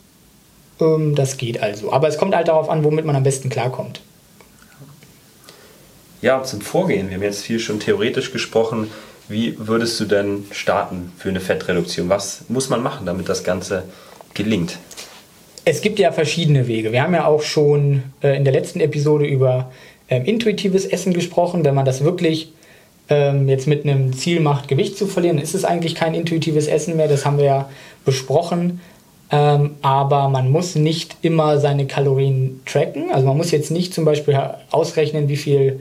Ähm, 0.80 1.14
das 1.14 1.36
geht 1.36 1.62
also. 1.62 1.92
Aber 1.92 2.08
es 2.08 2.18
kommt 2.18 2.34
halt 2.34 2.48
darauf 2.48 2.68
an, 2.68 2.84
womit 2.84 3.04
man 3.04 3.16
am 3.16 3.22
besten 3.22 3.48
klarkommt. 3.48 4.00
Ja, 6.22 6.42
zum 6.42 6.60
Vorgehen. 6.60 7.08
Wir 7.08 7.16
haben 7.16 7.22
jetzt 7.22 7.44
viel 7.44 7.58
schon 7.58 7.80
theoretisch 7.80 8.32
gesprochen. 8.32 8.90
Wie 9.28 9.56
würdest 9.58 9.98
du 10.00 10.04
denn 10.04 10.44
starten 10.50 11.12
für 11.18 11.28
eine 11.28 11.40
Fettreduktion? 11.40 12.08
Was 12.08 12.44
muss 12.48 12.68
man 12.68 12.82
machen, 12.82 13.06
damit 13.06 13.28
das 13.28 13.44
Ganze 13.44 13.84
gelingt? 14.34 14.78
Es 15.64 15.80
gibt 15.80 15.98
ja 15.98 16.12
verschiedene 16.12 16.68
Wege. 16.68 16.92
Wir 16.92 17.02
haben 17.02 17.14
ja 17.14 17.26
auch 17.26 17.42
schon 17.42 18.04
äh, 18.22 18.36
in 18.36 18.44
der 18.44 18.52
letzten 18.52 18.80
Episode 18.80 19.26
über 19.26 19.72
ähm, 20.08 20.24
intuitives 20.24 20.86
Essen 20.86 21.12
gesprochen. 21.12 21.64
Wenn 21.64 21.74
man 21.74 21.84
das 21.84 22.04
wirklich 22.04 22.52
ähm, 23.08 23.48
jetzt 23.48 23.66
mit 23.66 23.84
einem 23.84 24.12
Ziel 24.12 24.40
macht, 24.40 24.68
Gewicht 24.68 24.96
zu 24.96 25.06
verlieren, 25.06 25.38
ist 25.38 25.54
es 25.54 25.64
eigentlich 25.64 25.94
kein 25.94 26.14
intuitives 26.14 26.66
Essen 26.66 26.96
mehr. 26.96 27.08
Das 27.08 27.24
haben 27.24 27.38
wir 27.38 27.44
ja 27.44 27.68
besprochen. 28.04 28.80
Ähm, 29.30 29.72
aber 29.82 30.28
man 30.28 30.50
muss 30.50 30.76
nicht 30.76 31.16
immer 31.22 31.58
seine 31.58 31.86
Kalorien 31.86 32.60
tracken. 32.64 33.10
Also 33.12 33.26
man 33.26 33.36
muss 33.36 33.50
jetzt 33.50 33.70
nicht 33.70 33.92
zum 33.92 34.04
Beispiel 34.04 34.40
ausrechnen, 34.70 35.28
wie 35.28 35.36
viel 35.36 35.80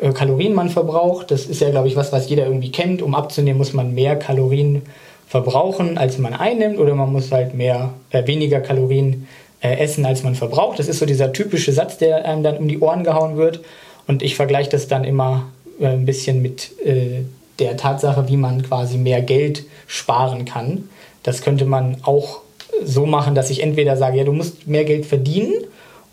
äh, 0.00 0.12
Kalorien 0.12 0.54
man 0.54 0.68
verbraucht. 0.68 1.30
Das 1.30 1.46
ist 1.46 1.60
ja, 1.60 1.70
glaube 1.70 1.88
ich, 1.88 1.96
was, 1.96 2.12
was 2.12 2.28
jeder 2.28 2.46
irgendwie 2.46 2.70
kennt. 2.70 3.02
Um 3.02 3.14
abzunehmen, 3.14 3.58
muss 3.58 3.72
man 3.72 3.94
mehr 3.94 4.16
Kalorien 4.16 4.82
verbrauchen, 5.26 5.98
als 5.98 6.18
man 6.18 6.32
einnimmt, 6.32 6.78
oder 6.78 6.94
man 6.94 7.12
muss 7.12 7.30
halt 7.30 7.54
mehr, 7.54 7.90
äh, 8.10 8.26
weniger 8.26 8.60
Kalorien 8.60 9.26
äh, 9.60 9.76
essen, 9.78 10.06
als 10.06 10.22
man 10.22 10.34
verbraucht. 10.34 10.78
Das 10.78 10.88
ist 10.88 10.98
so 10.98 11.06
dieser 11.06 11.32
typische 11.32 11.72
Satz, 11.72 11.98
der 11.98 12.24
einem 12.24 12.42
dann 12.42 12.58
um 12.58 12.68
die 12.68 12.78
Ohren 12.78 13.04
gehauen 13.04 13.36
wird. 13.36 13.60
Und 14.06 14.22
ich 14.22 14.36
vergleiche 14.36 14.70
das 14.70 14.88
dann 14.88 15.04
immer 15.04 15.48
äh, 15.80 15.86
ein 15.88 16.06
bisschen 16.06 16.42
mit 16.42 16.72
äh, 16.84 17.22
der 17.58 17.76
Tatsache, 17.76 18.28
wie 18.28 18.36
man 18.36 18.62
quasi 18.62 18.96
mehr 18.96 19.20
Geld 19.22 19.64
sparen 19.86 20.44
kann. 20.44 20.88
Das 21.22 21.42
könnte 21.42 21.64
man 21.64 21.98
auch 22.02 22.40
so 22.84 23.06
machen, 23.06 23.34
dass 23.34 23.50
ich 23.50 23.62
entweder 23.62 23.96
sage, 23.96 24.18
ja, 24.18 24.24
du 24.24 24.32
musst 24.32 24.66
mehr 24.66 24.84
Geld 24.84 25.06
verdienen 25.06 25.54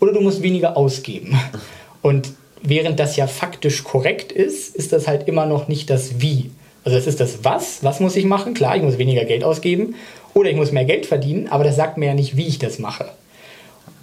oder 0.00 0.12
du 0.12 0.20
musst 0.20 0.42
weniger 0.42 0.76
ausgeben. 0.76 1.38
Und 2.02 2.32
während 2.62 2.98
das 2.98 3.16
ja 3.16 3.26
faktisch 3.26 3.84
korrekt 3.84 4.32
ist, 4.32 4.74
ist 4.74 4.92
das 4.92 5.06
halt 5.06 5.28
immer 5.28 5.46
noch 5.46 5.68
nicht 5.68 5.88
das 5.90 6.20
Wie. 6.20 6.50
Also 6.84 6.98
es 6.98 7.06
ist 7.06 7.20
das 7.20 7.38
Was, 7.42 7.82
was 7.82 8.00
muss 8.00 8.16
ich 8.16 8.24
machen? 8.24 8.54
Klar, 8.54 8.76
ich 8.76 8.82
muss 8.82 8.98
weniger 8.98 9.24
Geld 9.24 9.44
ausgeben 9.44 9.94
oder 10.34 10.50
ich 10.50 10.56
muss 10.56 10.72
mehr 10.72 10.84
Geld 10.84 11.06
verdienen, 11.06 11.48
aber 11.48 11.64
das 11.64 11.76
sagt 11.76 11.98
mir 11.98 12.06
ja 12.06 12.14
nicht, 12.14 12.36
wie 12.36 12.46
ich 12.46 12.58
das 12.58 12.78
mache. 12.78 13.06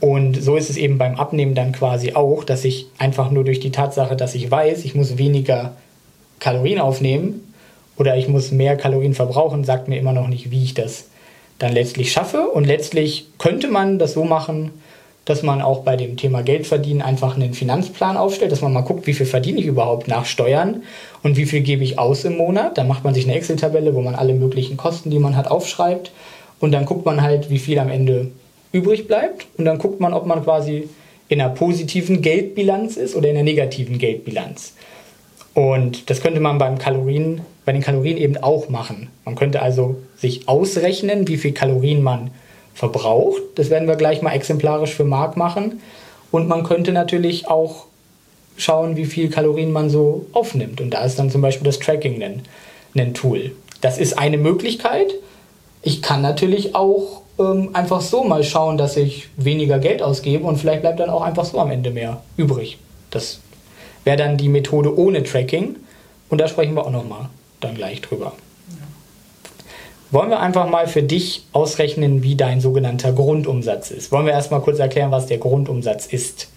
Und 0.03 0.43
so 0.43 0.57
ist 0.57 0.69
es 0.69 0.75
eben 0.75 0.97
beim 0.97 1.15
Abnehmen 1.15 1.55
dann 1.55 1.71
quasi 1.71 2.11
auch, 2.11 2.43
dass 2.43 2.65
ich 2.65 2.87
einfach 2.97 3.31
nur 3.31 3.45
durch 3.45 3.61
die 3.61 3.71
Tatsache, 3.71 4.17
dass 4.17 4.35
ich 4.35 4.51
weiß, 4.51 4.83
ich 4.83 4.95
muss 4.95 5.17
weniger 5.17 5.77
Kalorien 6.41 6.81
aufnehmen 6.81 7.53
oder 7.95 8.17
ich 8.17 8.27
muss 8.27 8.51
mehr 8.51 8.75
Kalorien 8.75 9.13
verbrauchen, 9.13 9.63
sagt 9.63 9.87
mir 9.87 9.97
immer 9.97 10.11
noch 10.11 10.27
nicht, 10.27 10.51
wie 10.51 10.61
ich 10.61 10.73
das 10.73 11.05
dann 11.57 11.71
letztlich 11.71 12.11
schaffe. 12.11 12.49
Und 12.49 12.65
letztlich 12.65 13.27
könnte 13.37 13.69
man 13.69 13.97
das 13.97 14.11
so 14.11 14.25
machen, 14.25 14.71
dass 15.23 15.41
man 15.41 15.61
auch 15.61 15.83
bei 15.83 15.95
dem 15.95 16.17
Thema 16.17 16.43
Geld 16.43 16.67
verdienen 16.67 17.01
einfach 17.01 17.37
einen 17.37 17.53
Finanzplan 17.53 18.17
aufstellt, 18.17 18.51
dass 18.51 18.59
man 18.59 18.73
mal 18.73 18.81
guckt, 18.81 19.07
wie 19.07 19.13
viel 19.13 19.25
verdiene 19.25 19.61
ich 19.61 19.67
überhaupt 19.67 20.09
nach 20.09 20.25
Steuern 20.25 20.83
und 21.21 21.37
wie 21.37 21.45
viel 21.45 21.61
gebe 21.61 21.85
ich 21.85 21.97
aus 21.97 22.25
im 22.25 22.35
Monat. 22.35 22.77
Dann 22.77 22.89
macht 22.89 23.05
man 23.05 23.13
sich 23.13 23.23
eine 23.23 23.35
Excel-Tabelle, 23.35 23.95
wo 23.95 24.01
man 24.01 24.15
alle 24.15 24.33
möglichen 24.33 24.75
Kosten, 24.75 25.11
die 25.11 25.19
man 25.19 25.37
hat, 25.37 25.49
aufschreibt 25.49 26.11
und 26.59 26.73
dann 26.73 26.83
guckt 26.83 27.05
man 27.05 27.21
halt, 27.21 27.49
wie 27.49 27.59
viel 27.59 27.79
am 27.79 27.89
Ende 27.89 28.31
übrig 28.73 29.07
bleibt 29.07 29.47
und 29.57 29.63
dann 29.63 29.77
guckt 29.77 30.01
man, 30.01 30.13
ob 30.13 30.25
man 30.25 30.43
quasi 30.43 30.89
in 31.29 31.39
einer 31.39 31.53
positiven 31.53 32.21
Geldbilanz 32.21 32.97
ist 32.97 33.15
oder 33.15 33.29
in 33.29 33.35
einer 33.35 33.43
negativen 33.43 33.97
Geldbilanz. 33.97 34.73
Und 35.53 36.09
das 36.09 36.21
könnte 36.21 36.39
man 36.39 36.57
beim 36.57 36.77
Kalorien, 36.77 37.41
bei 37.65 37.71
den 37.71 37.81
Kalorien 37.81 38.17
eben 38.17 38.37
auch 38.37 38.69
machen. 38.69 39.09
Man 39.23 39.35
könnte 39.35 39.61
also 39.61 39.97
sich 40.17 40.47
ausrechnen, 40.47 41.27
wie 41.27 41.37
viel 41.37 41.53
Kalorien 41.53 42.01
man 42.01 42.31
verbraucht. 42.73 43.41
Das 43.55 43.69
werden 43.69 43.87
wir 43.87 43.95
gleich 43.95 44.21
mal 44.21 44.33
exemplarisch 44.33 44.93
für 44.93 45.05
Mark 45.05 45.37
machen. 45.37 45.81
Und 46.31 46.47
man 46.47 46.63
könnte 46.63 46.91
natürlich 46.91 47.47
auch 47.47 47.85
schauen, 48.57 48.97
wie 48.97 49.05
viel 49.05 49.29
Kalorien 49.29 49.71
man 49.71 49.89
so 49.89 50.25
aufnimmt. 50.33 50.81
Und 50.81 50.91
da 50.91 51.03
ist 51.03 51.19
dann 51.19 51.29
zum 51.29 51.41
Beispiel 51.41 51.65
das 51.65 51.79
Tracking 51.79 52.21
ein, 52.23 52.41
ein 52.95 53.13
Tool. 53.13 53.51
Das 53.81 53.97
ist 53.97 54.17
eine 54.17 54.37
Möglichkeit. 54.37 55.13
Ich 55.83 56.01
kann 56.01 56.21
natürlich 56.21 56.75
auch 56.75 57.22
ähm, 57.39 57.69
einfach 57.73 58.01
so 58.01 58.23
mal 58.23 58.43
schauen, 58.43 58.77
dass 58.77 58.97
ich 58.97 59.29
weniger 59.37 59.79
Geld 59.79 60.01
ausgebe 60.01 60.45
und 60.45 60.57
vielleicht 60.57 60.81
bleibt 60.81 60.99
dann 60.99 61.09
auch 61.09 61.21
einfach 61.21 61.45
so 61.45 61.59
am 61.59 61.71
Ende 61.71 61.91
mehr 61.91 62.21
übrig. 62.37 62.77
Das 63.11 63.39
wäre 64.03 64.17
dann 64.17 64.37
die 64.37 64.49
Methode 64.49 64.97
ohne 64.97 65.23
Tracking 65.23 65.77
und 66.29 66.41
da 66.41 66.47
sprechen 66.47 66.75
wir 66.75 66.85
auch 66.85 66.91
nochmal 66.91 67.29
dann 67.59 67.75
gleich 67.75 68.01
drüber. 68.01 68.33
Wollen 70.11 70.29
wir 70.29 70.39
einfach 70.39 70.69
mal 70.69 70.87
für 70.87 71.01
dich 71.01 71.47
ausrechnen, 71.53 72.21
wie 72.21 72.35
dein 72.35 72.61
sogenannter 72.61 73.13
Grundumsatz 73.13 73.89
ist? 73.89 74.11
Wollen 74.11 74.27
wir 74.27 74.33
erstmal 74.33 74.61
kurz 74.61 74.77
erklären, 74.77 75.09
was 75.09 75.25
der 75.25 75.39
Grundumsatz 75.39 76.05
ist? 76.05 76.49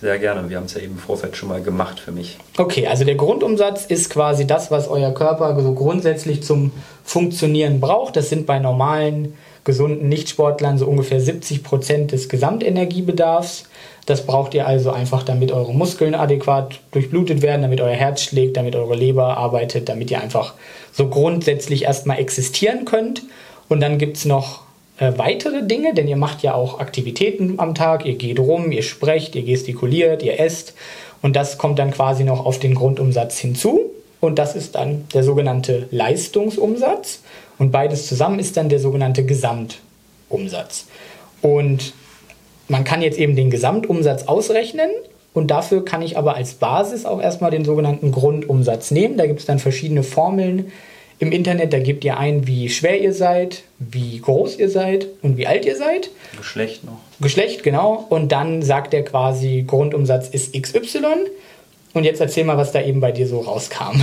Sehr 0.00 0.18
gerne. 0.20 0.48
Wir 0.48 0.56
haben 0.56 0.66
es 0.66 0.74
ja 0.74 0.80
eben 0.80 0.92
im 0.92 0.98
Vorfeld 0.98 1.36
schon 1.36 1.48
mal 1.48 1.62
gemacht 1.62 1.98
für 1.98 2.12
mich. 2.12 2.38
Okay, 2.58 2.86
also 2.86 3.04
der 3.04 3.16
Grundumsatz 3.16 3.86
ist 3.86 4.10
quasi 4.10 4.46
das, 4.46 4.70
was 4.70 4.86
euer 4.86 5.12
Körper 5.12 5.60
so 5.60 5.74
grundsätzlich 5.74 6.42
zum 6.44 6.72
Funktionieren 7.04 7.80
braucht. 7.80 8.16
Das 8.16 8.28
sind 8.28 8.46
bei 8.46 8.58
normalen 8.58 9.34
gesunden 9.64 10.08
Nichtsportlern 10.08 10.78
so 10.78 10.86
ungefähr 10.86 11.20
70 11.20 11.62
Prozent 11.62 12.12
des 12.12 12.28
Gesamtenergiebedarfs. 12.28 13.64
Das 14.06 14.26
braucht 14.26 14.54
ihr 14.54 14.66
also 14.66 14.90
einfach, 14.90 15.22
damit 15.22 15.52
eure 15.52 15.72
Muskeln 15.72 16.14
adäquat 16.14 16.80
durchblutet 16.90 17.42
werden, 17.42 17.62
damit 17.62 17.80
euer 17.80 17.94
Herz 17.94 18.22
schlägt, 18.22 18.56
damit 18.56 18.74
eure 18.74 18.96
Leber 18.96 19.36
arbeitet, 19.36 19.88
damit 19.88 20.10
ihr 20.10 20.20
einfach 20.20 20.54
so 20.92 21.08
grundsätzlich 21.08 21.84
erstmal 21.84 22.18
existieren 22.18 22.84
könnt. 22.84 23.22
Und 23.68 23.80
dann 23.80 23.98
gibt 23.98 24.16
es 24.16 24.24
noch 24.24 24.62
äh, 24.98 25.12
weitere 25.16 25.64
Dinge, 25.64 25.94
denn 25.94 26.08
ihr 26.08 26.16
macht 26.16 26.42
ja 26.42 26.54
auch 26.54 26.80
Aktivitäten 26.80 27.58
am 27.58 27.74
Tag, 27.74 28.04
ihr 28.04 28.14
geht 28.14 28.40
rum, 28.40 28.72
ihr 28.72 28.82
sprecht, 28.82 29.34
ihr 29.36 29.42
gestikuliert, 29.42 30.22
ihr 30.22 30.40
esst. 30.40 30.74
Und 31.22 31.36
das 31.36 31.56
kommt 31.56 31.78
dann 31.78 31.92
quasi 31.92 32.24
noch 32.24 32.44
auf 32.44 32.58
den 32.58 32.74
Grundumsatz 32.74 33.38
hinzu. 33.38 33.92
Und 34.20 34.38
das 34.38 34.54
ist 34.54 34.74
dann 34.74 35.06
der 35.14 35.24
sogenannte 35.24 35.86
Leistungsumsatz. 35.90 37.20
Und 37.62 37.70
beides 37.70 38.08
zusammen 38.08 38.40
ist 38.40 38.56
dann 38.56 38.68
der 38.68 38.80
sogenannte 38.80 39.24
Gesamtumsatz. 39.24 40.86
Und 41.42 41.92
man 42.66 42.82
kann 42.82 43.02
jetzt 43.02 43.20
eben 43.20 43.36
den 43.36 43.50
Gesamtumsatz 43.50 44.24
ausrechnen 44.24 44.90
und 45.32 45.52
dafür 45.52 45.84
kann 45.84 46.02
ich 46.02 46.18
aber 46.18 46.34
als 46.34 46.54
Basis 46.54 47.06
auch 47.06 47.22
erstmal 47.22 47.52
den 47.52 47.64
sogenannten 47.64 48.10
Grundumsatz 48.10 48.90
nehmen. 48.90 49.16
Da 49.16 49.26
gibt 49.26 49.38
es 49.38 49.46
dann 49.46 49.60
verschiedene 49.60 50.02
Formeln 50.02 50.72
im 51.20 51.30
Internet. 51.30 51.72
Da 51.72 51.78
gebt 51.78 52.04
ihr 52.04 52.18
ein, 52.18 52.48
wie 52.48 52.68
schwer 52.68 53.00
ihr 53.00 53.12
seid, 53.12 53.62
wie 53.78 54.18
groß 54.18 54.58
ihr 54.58 54.68
seid 54.68 55.06
und 55.22 55.36
wie 55.36 55.46
alt 55.46 55.64
ihr 55.64 55.76
seid. 55.76 56.10
Geschlecht 56.36 56.82
noch. 56.82 56.98
Geschlecht, 57.20 57.62
genau. 57.62 58.06
Und 58.08 58.32
dann 58.32 58.62
sagt 58.62 58.92
er 58.92 59.04
quasi, 59.04 59.62
Grundumsatz 59.64 60.28
ist 60.30 60.60
XY. 60.60 60.98
Und 61.94 62.02
jetzt 62.02 62.20
erzähl 62.20 62.42
mal, 62.42 62.56
was 62.56 62.72
da 62.72 62.82
eben 62.82 62.98
bei 62.98 63.12
dir 63.12 63.28
so 63.28 63.38
rauskam. 63.38 64.00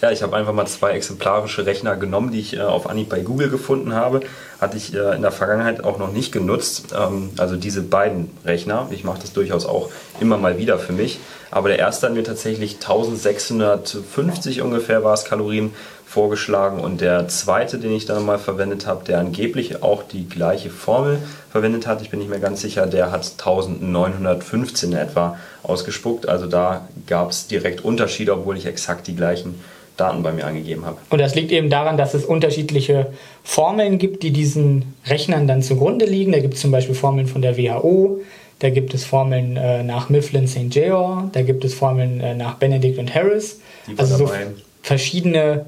Ja, 0.00 0.12
ich 0.12 0.22
habe 0.22 0.36
einfach 0.36 0.52
mal 0.52 0.66
zwei 0.66 0.92
exemplarische 0.92 1.66
Rechner 1.66 1.96
genommen, 1.96 2.30
die 2.30 2.38
ich 2.38 2.56
äh, 2.56 2.60
auf 2.60 2.88
Anhieb 2.88 3.08
bei 3.08 3.18
Google 3.18 3.50
gefunden 3.50 3.94
habe. 3.94 4.20
Hatte 4.60 4.76
ich 4.76 4.94
äh, 4.94 5.16
in 5.16 5.22
der 5.22 5.32
Vergangenheit 5.32 5.82
auch 5.82 5.98
noch 5.98 6.12
nicht 6.12 6.30
genutzt. 6.30 6.94
Ähm, 6.96 7.30
also 7.36 7.56
diese 7.56 7.82
beiden 7.82 8.30
Rechner. 8.44 8.86
Ich 8.92 9.02
mache 9.02 9.20
das 9.20 9.32
durchaus 9.32 9.66
auch 9.66 9.90
immer 10.20 10.36
mal 10.36 10.56
wieder 10.56 10.78
für 10.78 10.92
mich. 10.92 11.18
Aber 11.50 11.68
der 11.68 11.80
erste 11.80 12.06
hat 12.06 12.14
mir 12.14 12.22
tatsächlich 12.22 12.74
1650 12.74 14.62
ungefähr 14.62 15.02
war 15.02 15.14
es 15.14 15.24
Kalorien 15.24 15.72
vorgeschlagen 16.06 16.80
und 16.80 17.02
der 17.02 17.28
zweite, 17.28 17.78
den 17.78 17.92
ich 17.92 18.06
dann 18.06 18.24
mal 18.24 18.38
verwendet 18.38 18.86
habe, 18.86 19.04
der 19.04 19.18
angeblich 19.18 19.82
auch 19.82 20.02
die 20.02 20.26
gleiche 20.26 20.70
Formel 20.70 21.18
verwendet 21.50 21.86
hat, 21.86 22.00
ich 22.00 22.08
bin 22.08 22.20
nicht 22.20 22.30
mehr 22.30 22.38
ganz 22.38 22.62
sicher, 22.62 22.86
der 22.86 23.10
hat 23.10 23.30
1915 23.38 24.94
etwa 24.94 25.38
ausgespuckt. 25.62 26.26
Also 26.26 26.46
da 26.46 26.88
gab 27.06 27.30
es 27.30 27.46
direkt 27.46 27.84
Unterschiede, 27.84 28.32
obwohl 28.32 28.56
ich 28.56 28.64
exakt 28.64 29.06
die 29.06 29.16
gleichen 29.16 29.60
Daten 29.98 30.22
bei 30.22 30.32
mir 30.32 30.46
angegeben 30.46 30.86
habe. 30.86 30.96
Und 31.10 31.20
das 31.20 31.34
liegt 31.34 31.52
eben 31.52 31.68
daran, 31.68 31.96
dass 31.96 32.14
es 32.14 32.24
unterschiedliche 32.24 33.08
Formeln 33.42 33.98
gibt, 33.98 34.22
die 34.22 34.30
diesen 34.30 34.94
Rechnern 35.06 35.46
dann 35.46 35.62
zugrunde 35.62 36.06
liegen. 36.06 36.32
Da 36.32 36.38
gibt 36.38 36.54
es 36.54 36.60
zum 36.60 36.70
Beispiel 36.70 36.94
Formeln 36.94 37.26
von 37.26 37.42
der 37.42 37.58
WHO, 37.58 38.20
da 38.60 38.70
gibt 38.70 38.94
es 38.94 39.04
Formeln 39.04 39.56
äh, 39.56 39.82
nach 39.82 40.08
Mifflin 40.08 40.48
St. 40.48 40.70
Georg, 40.70 41.32
da 41.32 41.42
gibt 41.42 41.64
es 41.64 41.74
Formeln 41.74 42.20
äh, 42.20 42.34
nach 42.34 42.54
Benedict 42.54 42.98
und 42.98 43.14
Harris. 43.14 43.60
also 43.96 44.16
so 44.16 44.30
verschiedene 44.82 45.66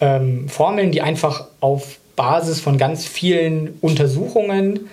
ähm, 0.00 0.48
Formeln, 0.48 0.90
die 0.90 1.02
einfach 1.02 1.46
auf 1.60 1.98
Basis 2.16 2.60
von 2.60 2.78
ganz 2.78 3.06
vielen 3.06 3.74
Untersuchungen 3.80 4.88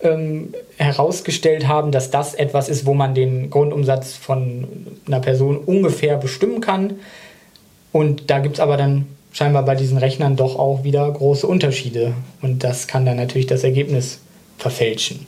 ähm, 0.00 0.54
herausgestellt 0.76 1.66
haben, 1.66 1.92
dass 1.92 2.10
das 2.10 2.34
etwas 2.34 2.68
ist, 2.68 2.86
wo 2.86 2.94
man 2.94 3.14
den 3.14 3.50
Grundumsatz 3.50 4.14
von 4.14 4.66
einer 5.06 5.20
Person 5.20 5.56
ungefähr 5.56 6.16
bestimmen 6.16 6.60
kann. 6.60 6.94
Und 7.92 8.30
da 8.30 8.38
gibt 8.38 8.56
es 8.56 8.60
aber 8.60 8.76
dann 8.76 9.06
scheinbar 9.32 9.64
bei 9.64 9.74
diesen 9.74 9.98
Rechnern 9.98 10.36
doch 10.36 10.58
auch 10.58 10.84
wieder 10.84 11.10
große 11.10 11.46
Unterschiede. 11.46 12.12
Und 12.42 12.64
das 12.64 12.86
kann 12.86 13.06
dann 13.06 13.16
natürlich 13.16 13.46
das 13.46 13.64
Ergebnis 13.64 14.20
verfälschen. 14.56 15.26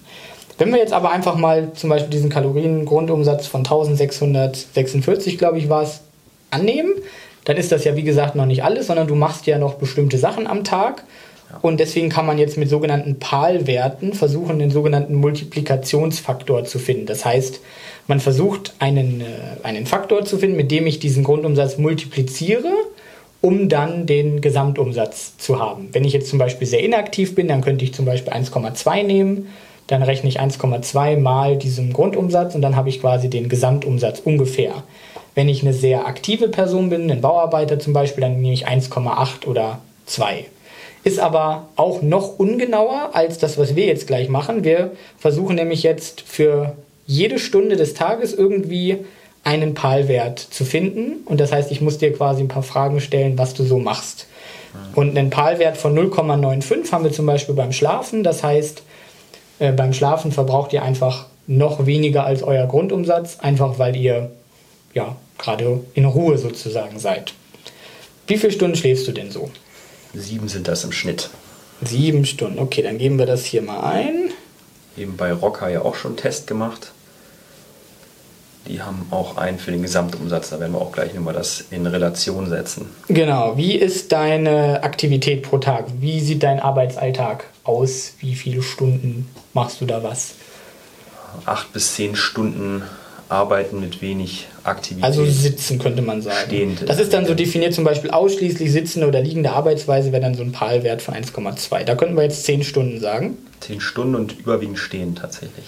Wenn 0.58 0.72
wir 0.72 0.78
jetzt 0.78 0.92
aber 0.92 1.10
einfach 1.10 1.36
mal 1.36 1.72
zum 1.72 1.90
Beispiel 1.90 2.10
diesen 2.10 2.28
Kaloriengrundumsatz 2.28 3.46
von 3.46 3.60
1646, 3.60 5.38
glaube 5.38 5.58
ich, 5.58 5.68
war 5.68 5.82
es, 5.82 6.00
annehmen, 6.50 6.92
dann 7.44 7.56
ist 7.56 7.72
das 7.72 7.84
ja 7.84 7.96
wie 7.96 8.02
gesagt 8.02 8.34
noch 8.34 8.46
nicht 8.46 8.64
alles, 8.64 8.88
sondern 8.88 9.06
du 9.06 9.14
machst 9.14 9.46
ja 9.46 9.58
noch 9.58 9.74
bestimmte 9.74 10.18
Sachen 10.18 10.46
am 10.46 10.64
Tag. 10.64 11.04
Und 11.62 11.80
deswegen 11.80 12.08
kann 12.08 12.26
man 12.26 12.38
jetzt 12.38 12.56
mit 12.56 12.68
sogenannten 12.68 13.18
PAL-Werten 13.18 14.14
versuchen, 14.14 14.58
den 14.58 14.70
sogenannten 14.70 15.14
Multiplikationsfaktor 15.14 16.64
zu 16.64 16.78
finden. 16.78 17.06
Das 17.06 17.24
heißt, 17.24 17.60
man 18.06 18.20
versucht 18.20 18.74
einen, 18.78 19.20
äh, 19.20 19.24
einen 19.62 19.86
Faktor 19.86 20.24
zu 20.24 20.38
finden, 20.38 20.56
mit 20.56 20.70
dem 20.70 20.86
ich 20.86 20.98
diesen 20.98 21.24
Grundumsatz 21.24 21.78
multipliziere, 21.78 22.72
um 23.40 23.68
dann 23.68 24.06
den 24.06 24.40
Gesamtumsatz 24.40 25.38
zu 25.38 25.58
haben. 25.58 25.88
Wenn 25.92 26.04
ich 26.04 26.12
jetzt 26.12 26.28
zum 26.28 26.38
Beispiel 26.38 26.66
sehr 26.66 26.82
inaktiv 26.82 27.34
bin, 27.34 27.48
dann 27.48 27.62
könnte 27.62 27.84
ich 27.84 27.94
zum 27.94 28.04
Beispiel 28.04 28.32
1,2 28.32 29.02
nehmen, 29.02 29.48
dann 29.86 30.02
rechne 30.02 30.28
ich 30.28 30.40
1,2 30.40 31.18
mal 31.18 31.56
diesem 31.56 31.92
Grundumsatz 31.92 32.54
und 32.54 32.62
dann 32.62 32.76
habe 32.76 32.88
ich 32.88 33.00
quasi 33.00 33.28
den 33.28 33.48
Gesamtumsatz 33.48 34.20
ungefähr. 34.24 34.84
Wenn 35.34 35.48
ich 35.48 35.62
eine 35.62 35.72
sehr 35.72 36.06
aktive 36.06 36.48
Person 36.48 36.90
bin, 36.90 37.10
ein 37.10 37.20
Bauarbeiter 37.20 37.78
zum 37.78 37.92
Beispiel, 37.92 38.22
dann 38.22 38.40
nehme 38.40 38.54
ich 38.54 38.68
1,8 38.68 39.46
oder 39.46 39.78
2. 40.06 40.46
Ist 41.02 41.18
aber 41.18 41.68
auch 41.76 42.02
noch 42.02 42.38
ungenauer 42.38 43.10
als 43.14 43.38
das, 43.38 43.56
was 43.56 43.74
wir 43.74 43.86
jetzt 43.86 44.06
gleich 44.06 44.28
machen. 44.28 44.64
Wir 44.64 44.92
versuchen 45.18 45.56
nämlich 45.56 45.82
jetzt 45.82 46.20
für 46.20 46.76
jede 47.06 47.38
Stunde 47.38 47.76
des 47.76 47.94
Tages 47.94 48.34
irgendwie 48.34 48.98
einen 49.42 49.74
PAL-Wert 49.74 50.38
zu 50.38 50.64
finden. 50.64 51.24
Und 51.24 51.40
das 51.40 51.52
heißt, 51.52 51.70
ich 51.72 51.80
muss 51.80 51.98
dir 51.98 52.12
quasi 52.12 52.42
ein 52.42 52.48
paar 52.48 52.62
Fragen 52.62 53.00
stellen, 53.00 53.38
was 53.38 53.54
du 53.54 53.64
so 53.64 53.78
machst. 53.78 54.26
Und 54.94 55.16
einen 55.16 55.30
PAL-Wert 55.30 55.76
von 55.76 55.98
0,95 55.98 56.92
haben 56.92 57.04
wir 57.04 57.12
zum 57.12 57.26
Beispiel 57.26 57.54
beim 57.54 57.72
Schlafen. 57.72 58.22
Das 58.22 58.42
heißt, 58.42 58.82
äh, 59.58 59.72
beim 59.72 59.92
Schlafen 59.92 60.32
verbraucht 60.32 60.72
ihr 60.72 60.82
einfach 60.82 61.26
noch 61.46 61.86
weniger 61.86 62.24
als 62.24 62.42
euer 62.42 62.66
Grundumsatz, 62.66 63.38
einfach 63.40 63.78
weil 63.78 63.96
ihr 63.96 64.30
ja, 64.94 65.16
gerade 65.38 65.80
in 65.94 66.04
Ruhe 66.04 66.38
sozusagen 66.38 66.98
seid. 66.98 67.34
Wie 68.26 68.36
viele 68.36 68.52
Stunden 68.52 68.76
schläfst 68.76 69.08
du 69.08 69.12
denn 69.12 69.30
so? 69.30 69.50
Sieben 70.14 70.48
sind 70.48 70.68
das 70.68 70.84
im 70.84 70.92
Schnitt. 70.92 71.30
Sieben 71.82 72.26
Stunden, 72.26 72.58
okay, 72.58 72.82
dann 72.82 72.98
geben 72.98 73.18
wir 73.18 73.26
das 73.26 73.44
hier 73.44 73.62
mal 73.62 73.80
ein. 73.80 74.30
Eben 74.96 75.16
bei 75.16 75.32
Rocker 75.32 75.68
ja 75.68 75.82
auch 75.82 75.94
schon 75.94 76.12
einen 76.12 76.18
Test 76.18 76.46
gemacht. 76.46 76.92
Die 78.68 78.82
haben 78.82 79.06
auch 79.10 79.36
einen 79.36 79.58
für 79.58 79.70
den 79.70 79.82
Gesamtumsatz, 79.82 80.50
da 80.50 80.60
werden 80.60 80.72
wir 80.72 80.80
auch 80.80 80.92
gleich 80.92 81.14
nochmal 81.14 81.32
das 81.32 81.64
in 81.70 81.86
Relation 81.86 82.48
setzen. 82.48 82.90
Genau, 83.08 83.56
wie 83.56 83.74
ist 83.74 84.12
deine 84.12 84.82
Aktivität 84.82 85.42
pro 85.42 85.58
Tag? 85.58 85.86
Wie 86.00 86.20
sieht 86.20 86.42
dein 86.42 86.60
Arbeitsalltag 86.60 87.44
aus? 87.64 88.12
Wie 88.20 88.34
viele 88.34 88.62
Stunden 88.62 89.28
machst 89.54 89.80
du 89.80 89.86
da 89.86 90.02
was? 90.02 90.34
Acht 91.46 91.72
bis 91.72 91.94
zehn 91.94 92.14
Stunden 92.16 92.82
Arbeiten 93.30 93.80
mit 93.80 94.02
wenig 94.02 94.48
Aktivität. 94.64 95.04
Also 95.04 95.24
sitzen 95.24 95.78
könnte 95.78 96.02
man 96.02 96.20
sagen. 96.20 96.36
Stehend. 96.46 96.88
Das 96.88 96.98
ist 96.98 97.12
dann 97.12 97.26
so 97.26 97.34
definiert, 97.34 97.72
zum 97.72 97.84
Beispiel 97.84 98.10
ausschließlich 98.10 98.72
sitzende 98.72 99.06
oder 99.06 99.22
liegende 99.22 99.52
Arbeitsweise 99.52 100.10
wäre 100.10 100.22
dann 100.22 100.34
so 100.34 100.42
ein 100.42 100.52
PAL-Wert 100.52 101.00
von 101.00 101.14
1,2. 101.14 101.84
Da 101.84 101.94
könnten 101.94 102.16
wir 102.16 102.24
jetzt 102.24 102.44
10 102.44 102.64
Stunden 102.64 103.00
sagen. 103.00 103.38
10 103.60 103.80
Stunden 103.80 104.16
und 104.16 104.38
überwiegend 104.40 104.78
stehen 104.78 105.14
tatsächlich. 105.14 105.64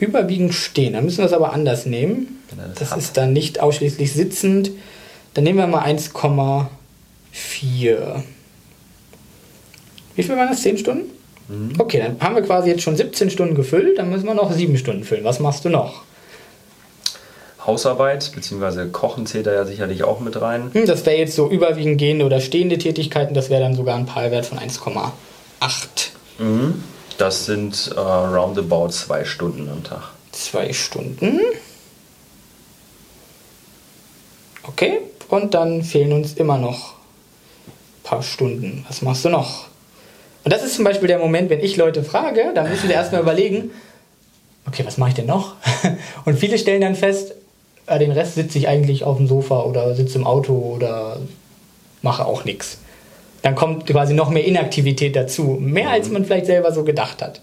Überwiegend 0.00 0.54
stehen, 0.54 0.94
dann 0.94 1.04
müssen 1.04 1.18
wir 1.18 1.26
es 1.26 1.32
aber 1.32 1.52
anders 1.52 1.86
nehmen. 1.86 2.42
Das, 2.74 2.90
das 2.90 2.98
ist 2.98 3.16
dann 3.16 3.32
nicht 3.32 3.60
ausschließlich 3.60 4.12
sitzend. 4.12 4.72
Dann 5.34 5.44
nehmen 5.44 5.58
wir 5.58 5.66
mal 5.66 5.84
1,4. 5.84 6.66
Wie 10.16 10.22
viel 10.22 10.36
waren 10.36 10.48
das? 10.48 10.62
10 10.62 10.78
Stunden? 10.78 11.10
Mhm. 11.48 11.72
Okay, 11.78 11.98
dann 11.98 12.16
haben 12.20 12.34
wir 12.34 12.42
quasi 12.42 12.70
jetzt 12.70 12.82
schon 12.82 12.96
17 12.96 13.30
Stunden 13.30 13.54
gefüllt, 13.54 13.98
dann 13.98 14.10
müssen 14.10 14.26
wir 14.26 14.34
noch 14.34 14.52
7 14.52 14.76
Stunden 14.76 15.04
füllen. 15.04 15.24
Was 15.24 15.38
machst 15.38 15.64
du 15.64 15.68
noch? 15.68 16.02
Hausarbeit, 17.66 18.32
beziehungsweise 18.34 18.88
Kochen 18.88 19.26
zählt 19.26 19.46
da 19.46 19.52
ja 19.52 19.64
sicherlich 19.64 20.04
auch 20.04 20.20
mit 20.20 20.40
rein. 20.40 20.70
Hm, 20.72 20.86
das 20.86 21.04
wäre 21.04 21.16
jetzt 21.16 21.34
so 21.34 21.48
überwiegend 21.50 21.98
gehende 21.98 22.24
oder 22.24 22.40
stehende 22.40 22.78
Tätigkeiten, 22.78 23.34
das 23.34 23.50
wäre 23.50 23.62
dann 23.62 23.74
sogar 23.74 23.96
ein 23.96 24.06
PAL-Wert 24.06 24.46
von 24.46 24.58
1,8. 24.58 25.10
Mhm. 26.38 26.82
Das 27.18 27.44
sind 27.44 27.90
äh, 27.94 28.00
roundabout 28.00 28.88
zwei 28.88 29.24
Stunden 29.24 29.68
am 29.68 29.84
Tag. 29.84 30.10
Zwei 30.32 30.72
Stunden. 30.72 31.38
Okay, 34.62 35.00
und 35.28 35.52
dann 35.52 35.82
fehlen 35.82 36.12
uns 36.12 36.34
immer 36.34 36.56
noch 36.56 36.94
ein 36.94 38.02
paar 38.04 38.22
Stunden. 38.22 38.86
Was 38.88 39.02
machst 39.02 39.24
du 39.24 39.28
noch? 39.28 39.66
Und 40.44 40.52
das 40.52 40.64
ist 40.64 40.76
zum 40.76 40.84
Beispiel 40.84 41.08
der 41.08 41.18
Moment, 41.18 41.50
wenn 41.50 41.60
ich 41.60 41.76
Leute 41.76 42.02
frage, 42.02 42.52
dann 42.54 42.70
müssen 42.70 42.88
sie 42.88 42.94
erstmal 42.94 43.20
überlegen, 43.20 43.70
okay, 44.66 44.84
was 44.86 44.96
mache 44.96 45.10
ich 45.10 45.14
denn 45.16 45.26
noch? 45.26 45.56
Und 46.24 46.38
viele 46.38 46.56
stellen 46.56 46.80
dann 46.80 46.94
fest, 46.94 47.34
den 47.98 48.12
Rest 48.12 48.34
sitze 48.34 48.58
ich 48.58 48.68
eigentlich 48.68 49.04
auf 49.04 49.16
dem 49.16 49.26
Sofa 49.26 49.62
oder 49.62 49.94
sitze 49.94 50.18
im 50.18 50.26
Auto 50.26 50.54
oder 50.54 51.18
mache 52.02 52.24
auch 52.24 52.44
nichts. 52.44 52.78
Dann 53.42 53.54
kommt 53.54 53.86
quasi 53.86 54.14
noch 54.14 54.30
mehr 54.30 54.44
Inaktivität 54.44 55.16
dazu. 55.16 55.56
Mehr 55.60 55.90
als 55.90 56.10
man 56.10 56.24
vielleicht 56.24 56.46
selber 56.46 56.72
so 56.72 56.84
gedacht 56.84 57.22
hat. 57.22 57.40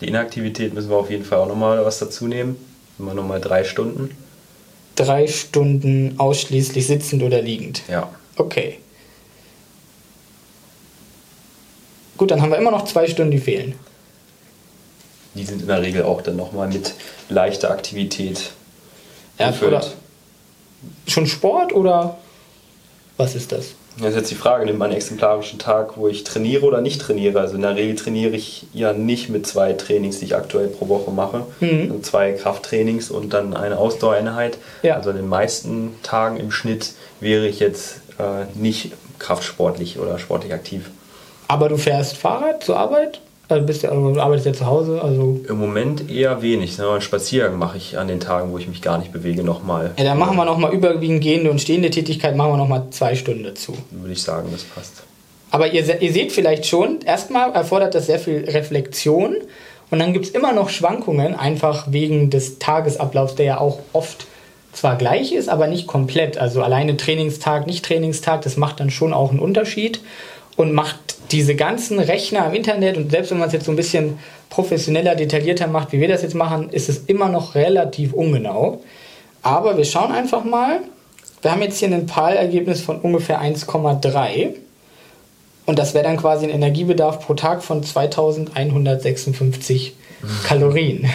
Die 0.00 0.08
Inaktivität 0.08 0.74
müssen 0.74 0.90
wir 0.90 0.96
auf 0.96 1.10
jeden 1.10 1.24
Fall 1.24 1.38
auch 1.38 1.48
nochmal 1.48 1.84
was 1.84 1.98
dazu 1.98 2.26
nehmen. 2.26 2.56
Immer 2.98 3.14
nochmal 3.14 3.40
drei 3.40 3.64
Stunden. 3.64 4.10
Drei 4.96 5.26
Stunden 5.26 6.16
ausschließlich 6.18 6.86
sitzend 6.86 7.22
oder 7.22 7.40
liegend. 7.40 7.82
Ja. 7.88 8.10
Okay. 8.36 8.78
Gut, 12.18 12.30
dann 12.30 12.42
haben 12.42 12.50
wir 12.50 12.58
immer 12.58 12.70
noch 12.70 12.84
zwei 12.84 13.06
Stunden, 13.06 13.30
die 13.30 13.38
fehlen. 13.38 13.74
Die 15.34 15.44
sind 15.44 15.62
in 15.62 15.68
der 15.68 15.80
Regel 15.80 16.02
auch 16.02 16.20
dann 16.20 16.36
nochmal 16.36 16.68
mit 16.68 16.94
leichter 17.30 17.70
Aktivität 17.70 18.52
Oder 19.68 19.84
schon 21.06 21.26
Sport 21.26 21.72
oder 21.72 22.18
was 23.16 23.34
ist 23.34 23.52
das? 23.52 23.74
Das 23.98 24.10
ist 24.10 24.16
jetzt 24.16 24.30
die 24.30 24.36
Frage, 24.36 24.64
nimmt 24.64 24.78
man 24.78 24.86
einen 24.86 24.96
exemplarischen 24.96 25.58
Tag, 25.58 25.98
wo 25.98 26.08
ich 26.08 26.24
trainiere 26.24 26.64
oder 26.64 26.80
nicht 26.80 27.00
trainiere? 27.00 27.40
Also 27.40 27.56
in 27.56 27.62
der 27.62 27.76
Regel 27.76 27.94
trainiere 27.94 28.34
ich 28.34 28.66
ja 28.72 28.94
nicht 28.94 29.28
mit 29.28 29.46
zwei 29.46 29.74
Trainings, 29.74 30.18
die 30.18 30.24
ich 30.24 30.34
aktuell 30.34 30.68
pro 30.68 30.88
Woche 30.88 31.10
mache. 31.10 31.44
Mhm. 31.60 31.90
Also 31.90 31.98
zwei 32.00 32.32
Krafttrainings 32.32 33.10
und 33.10 33.34
dann 33.34 33.54
eine 33.54 33.76
Ausdauereinheit. 33.76 34.56
Ja. 34.82 34.96
Also 34.96 35.10
an 35.10 35.16
den 35.16 35.28
meisten 35.28 35.94
Tagen 36.02 36.38
im 36.38 36.50
Schnitt 36.50 36.92
wäre 37.20 37.46
ich 37.46 37.60
jetzt 37.60 37.96
äh, 38.18 38.46
nicht 38.58 38.92
kraftsportlich 39.18 39.98
oder 39.98 40.18
sportlich 40.18 40.54
aktiv. 40.54 40.90
Aber 41.48 41.68
du 41.68 41.76
fährst 41.76 42.16
Fahrrad 42.16 42.64
zur 42.64 42.78
Arbeit? 42.78 43.20
Also 43.52 43.66
bist 43.66 43.84
also 43.84 44.12
du 44.12 44.20
arbeitest 44.20 44.46
ja 44.46 44.52
zu 44.52 44.66
Hause, 44.66 45.00
also. 45.02 45.40
Im 45.48 45.58
Moment 45.58 46.10
eher 46.10 46.42
wenig. 46.42 46.78
Ne? 46.78 46.88
Einen 46.88 47.00
Spaziergang 47.00 47.58
mache 47.58 47.76
ich 47.76 47.98
an 47.98 48.08
den 48.08 48.20
Tagen, 48.20 48.52
wo 48.52 48.58
ich 48.58 48.66
mich 48.66 48.82
gar 48.82 48.98
nicht 48.98 49.12
bewege, 49.12 49.44
nochmal. 49.44 49.92
Ja, 49.98 50.04
dann 50.04 50.18
machen 50.18 50.36
wir 50.36 50.44
nochmal 50.44 50.72
überwiegend 50.72 51.22
gehende 51.22 51.50
und 51.50 51.60
stehende 51.60 51.90
Tätigkeit, 51.90 52.36
machen 52.36 52.52
wir 52.52 52.56
nochmal 52.56 52.86
zwei 52.90 53.14
Stunden 53.14 53.44
dazu. 53.44 53.76
Würde 53.90 54.12
ich 54.12 54.22
sagen, 54.22 54.48
das 54.50 54.64
passt. 54.64 55.02
Aber 55.50 55.70
ihr, 55.70 56.00
ihr 56.00 56.12
seht 56.12 56.32
vielleicht 56.32 56.66
schon, 56.66 57.00
erstmal 57.02 57.52
erfordert 57.52 57.94
das 57.94 58.06
sehr 58.06 58.18
viel 58.18 58.44
Reflexion 58.48 59.36
und 59.90 59.98
dann 59.98 60.14
gibt 60.14 60.24
es 60.24 60.30
immer 60.30 60.54
noch 60.54 60.70
Schwankungen, 60.70 61.34
einfach 61.34 61.88
wegen 61.90 62.30
des 62.30 62.58
Tagesablaufs, 62.58 63.34
der 63.34 63.44
ja 63.44 63.60
auch 63.60 63.80
oft 63.92 64.26
zwar 64.72 64.96
gleich 64.96 65.32
ist, 65.32 65.50
aber 65.50 65.66
nicht 65.66 65.86
komplett. 65.86 66.38
Also 66.38 66.62
alleine 66.62 66.96
Trainingstag, 66.96 67.66
nicht 67.66 67.84
Trainingstag, 67.84 68.40
das 68.40 68.56
macht 68.56 68.80
dann 68.80 68.88
schon 68.88 69.12
auch 69.12 69.30
einen 69.30 69.40
Unterschied 69.40 70.00
und 70.56 70.72
macht 70.72 70.96
diese 71.32 71.54
ganzen 71.54 71.98
Rechner 71.98 72.46
im 72.46 72.54
Internet 72.54 72.96
und 72.96 73.10
selbst 73.10 73.30
wenn 73.30 73.38
man 73.38 73.48
es 73.48 73.54
jetzt 73.54 73.64
so 73.64 73.72
ein 73.72 73.76
bisschen 73.76 74.18
professioneller, 74.50 75.14
detaillierter 75.14 75.66
macht, 75.66 75.92
wie 75.92 76.00
wir 76.00 76.08
das 76.08 76.22
jetzt 76.22 76.34
machen, 76.34 76.68
ist 76.70 76.88
es 76.88 76.98
immer 77.06 77.28
noch 77.28 77.54
relativ 77.54 78.12
ungenau. 78.12 78.82
Aber 79.42 79.76
wir 79.76 79.84
schauen 79.84 80.12
einfach 80.12 80.44
mal. 80.44 80.80
Wir 81.40 81.50
haben 81.50 81.62
jetzt 81.62 81.78
hier 81.78 81.88
ein 81.88 82.06
PAL-Ergebnis 82.06 82.82
von 82.82 83.00
ungefähr 83.00 83.42
1,3. 83.42 84.54
Und 85.64 85.78
das 85.78 85.94
wäre 85.94 86.04
dann 86.04 86.16
quasi 86.16 86.46
ein 86.46 86.50
Energiebedarf 86.50 87.20
pro 87.20 87.34
Tag 87.34 87.64
von 87.64 87.82
2156 87.82 89.94
Kalorien. 90.44 91.08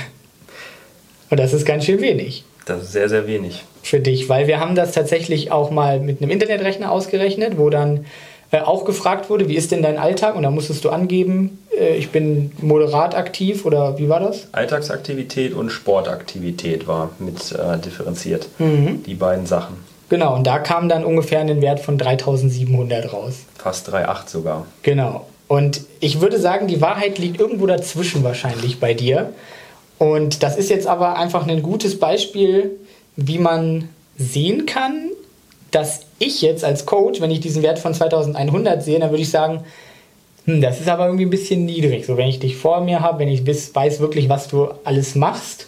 Und 1.30 1.40
das 1.40 1.54
ist 1.54 1.66
ganz 1.66 1.86
schön 1.86 2.02
wenig 2.02 2.44
Das 2.66 2.84
ist 2.84 2.94
sehr, 2.94 3.10
sehr 3.10 3.28
wenig. 3.28 3.64
für 3.84 4.00
dich, 4.00 4.30
weil 4.30 4.48
wir 4.48 4.60
haben 4.60 4.76
das 4.76 4.94
tatsächlich 4.94 5.52
auch 5.52 5.72
mal 5.72 6.00
mit 6.00 6.22
einem 6.22 6.32
Internetrechner 6.32 6.92
ausgerechnet, 6.92 7.58
wo 7.58 7.70
dann 7.70 8.06
äh, 8.52 8.62
auch 8.62 8.86
gefragt 8.86 9.30
wurde, 9.30 9.50
wie 9.50 9.56
ist 9.56 9.72
denn 9.72 9.82
dein 9.82 9.98
Alltag? 9.98 10.36
Und 10.36 10.44
da 10.44 10.52
musstest 10.52 10.86
du 10.86 10.90
angeben, 10.90 11.60
äh, 11.78 11.96
ich 11.96 12.12
bin 12.12 12.52
moderat 12.62 13.16
aktiv 13.16 13.66
oder 13.66 13.98
wie 13.98 14.08
war 14.10 14.20
das? 14.20 14.48
Alltagsaktivität 14.54 15.54
und 15.54 15.70
Sportaktivität 15.70 16.88
war 16.88 17.10
mit 17.20 17.52
äh, 17.52 17.78
differenziert. 17.78 18.48
Mhm. 18.60 19.04
Die 19.04 19.16
beiden 19.16 19.46
Sachen. 19.46 19.76
Genau, 20.10 20.36
und 20.36 20.48
da 20.48 20.60
kam 20.60 20.88
dann 20.88 21.04
ungefähr 21.04 21.42
ein 21.42 21.62
Wert 21.62 21.82
von 21.82 21.98
3700 21.98 23.12
raus. 23.12 23.40
Fast 23.58 23.90
3,8 23.90 24.30
sogar. 24.30 24.66
Genau. 24.84 25.28
Und 25.50 25.82
ich 26.00 26.22
würde 26.22 26.40
sagen, 26.40 26.68
die 26.68 26.82
Wahrheit 26.82 27.20
liegt 27.20 27.40
irgendwo 27.40 27.66
dazwischen 27.66 28.24
wahrscheinlich 28.24 28.80
bei 28.80 28.94
dir. 28.94 29.34
Und 29.98 30.44
das 30.44 30.58
ist 30.58 30.70
jetzt 30.70 30.88
aber 30.88 31.18
einfach 31.18 31.48
ein 31.48 31.62
gutes 31.62 32.00
Beispiel, 32.00 32.72
wie 33.16 33.40
man 33.40 33.90
sehen 34.18 34.66
kann, 34.66 35.10
dass 35.72 36.02
ich 36.20 36.42
jetzt 36.42 36.64
als 36.64 36.86
Coach, 36.86 37.22
wenn 37.22 37.32
ich 37.32 37.40
diesen 37.40 37.64
Wert 37.64 37.80
von 37.80 37.94
2100 37.94 38.84
sehe, 38.84 39.00
dann 39.00 39.10
würde 39.12 39.22
ich 39.22 39.30
sagen, 39.30 39.64
hm, 40.46 40.62
das 40.62 40.80
ist 40.80 40.90
aber 40.90 41.06
irgendwie 41.06 41.26
ein 41.26 41.30
bisschen 41.30 41.66
niedrig. 41.66 42.06
So, 42.06 42.18
wenn 42.18 42.28
ich 42.28 42.40
dich 42.40 42.56
vor 42.56 42.82
mir 42.82 43.02
habe, 43.02 43.20
wenn 43.20 43.28
ich 43.28 43.46
weiß 43.46 44.00
wirklich, 44.00 44.30
was 44.30 44.48
du 44.48 44.70
alles 44.84 45.16
machst. 45.16 45.68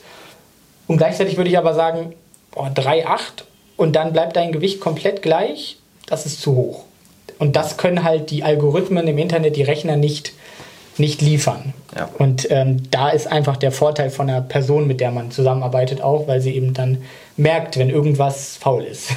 Und 0.88 0.97
gleichzeitig 0.97 1.38
würde 1.38 1.50
ich 1.50 1.58
aber 1.58 1.74
sagen, 1.74 2.14
boah, 2.52 2.68
3,8 2.68 3.43
und 3.78 3.95
dann 3.95 4.14
bleibt 4.14 4.36
dein 4.36 4.52
Gewicht 4.52 4.80
komplett 4.80 5.22
gleich, 5.22 5.78
das 6.08 6.26
ist 6.26 6.41
zu 6.41 6.56
hoch. 6.56 6.86
Und 7.38 7.56
das 7.56 7.78
können 7.78 8.04
halt 8.04 8.32
die 8.32 8.43
Algorithmen 8.43 9.08
im 9.08 9.18
Internet, 9.18 9.56
die 9.56 9.64
Rechner 9.64 9.95
nicht, 9.95 10.34
nicht 11.00 11.22
liefern. 11.22 11.74
Ja. 11.95 12.10
Und 12.18 12.47
ähm, 12.52 12.89
da 12.91 13.10
ist 13.10 13.28
einfach 13.28 13.58
der 13.58 13.72
Vorteil 13.72 14.10
von 14.10 14.30
einer 14.30 14.41
Person, 14.41 14.88
mit 14.88 15.00
der 15.00 15.12
man 15.12 15.32
zusammenarbeitet, 15.32 16.02
auch, 16.02 16.28
weil 16.28 16.41
sie 16.41 16.56
eben 16.56 16.74
dann 16.74 17.00
merkt, 17.38 17.78
wenn 17.78 17.89
irgendwas 17.89 18.58
faul 18.58 18.84
ist. 18.84 19.12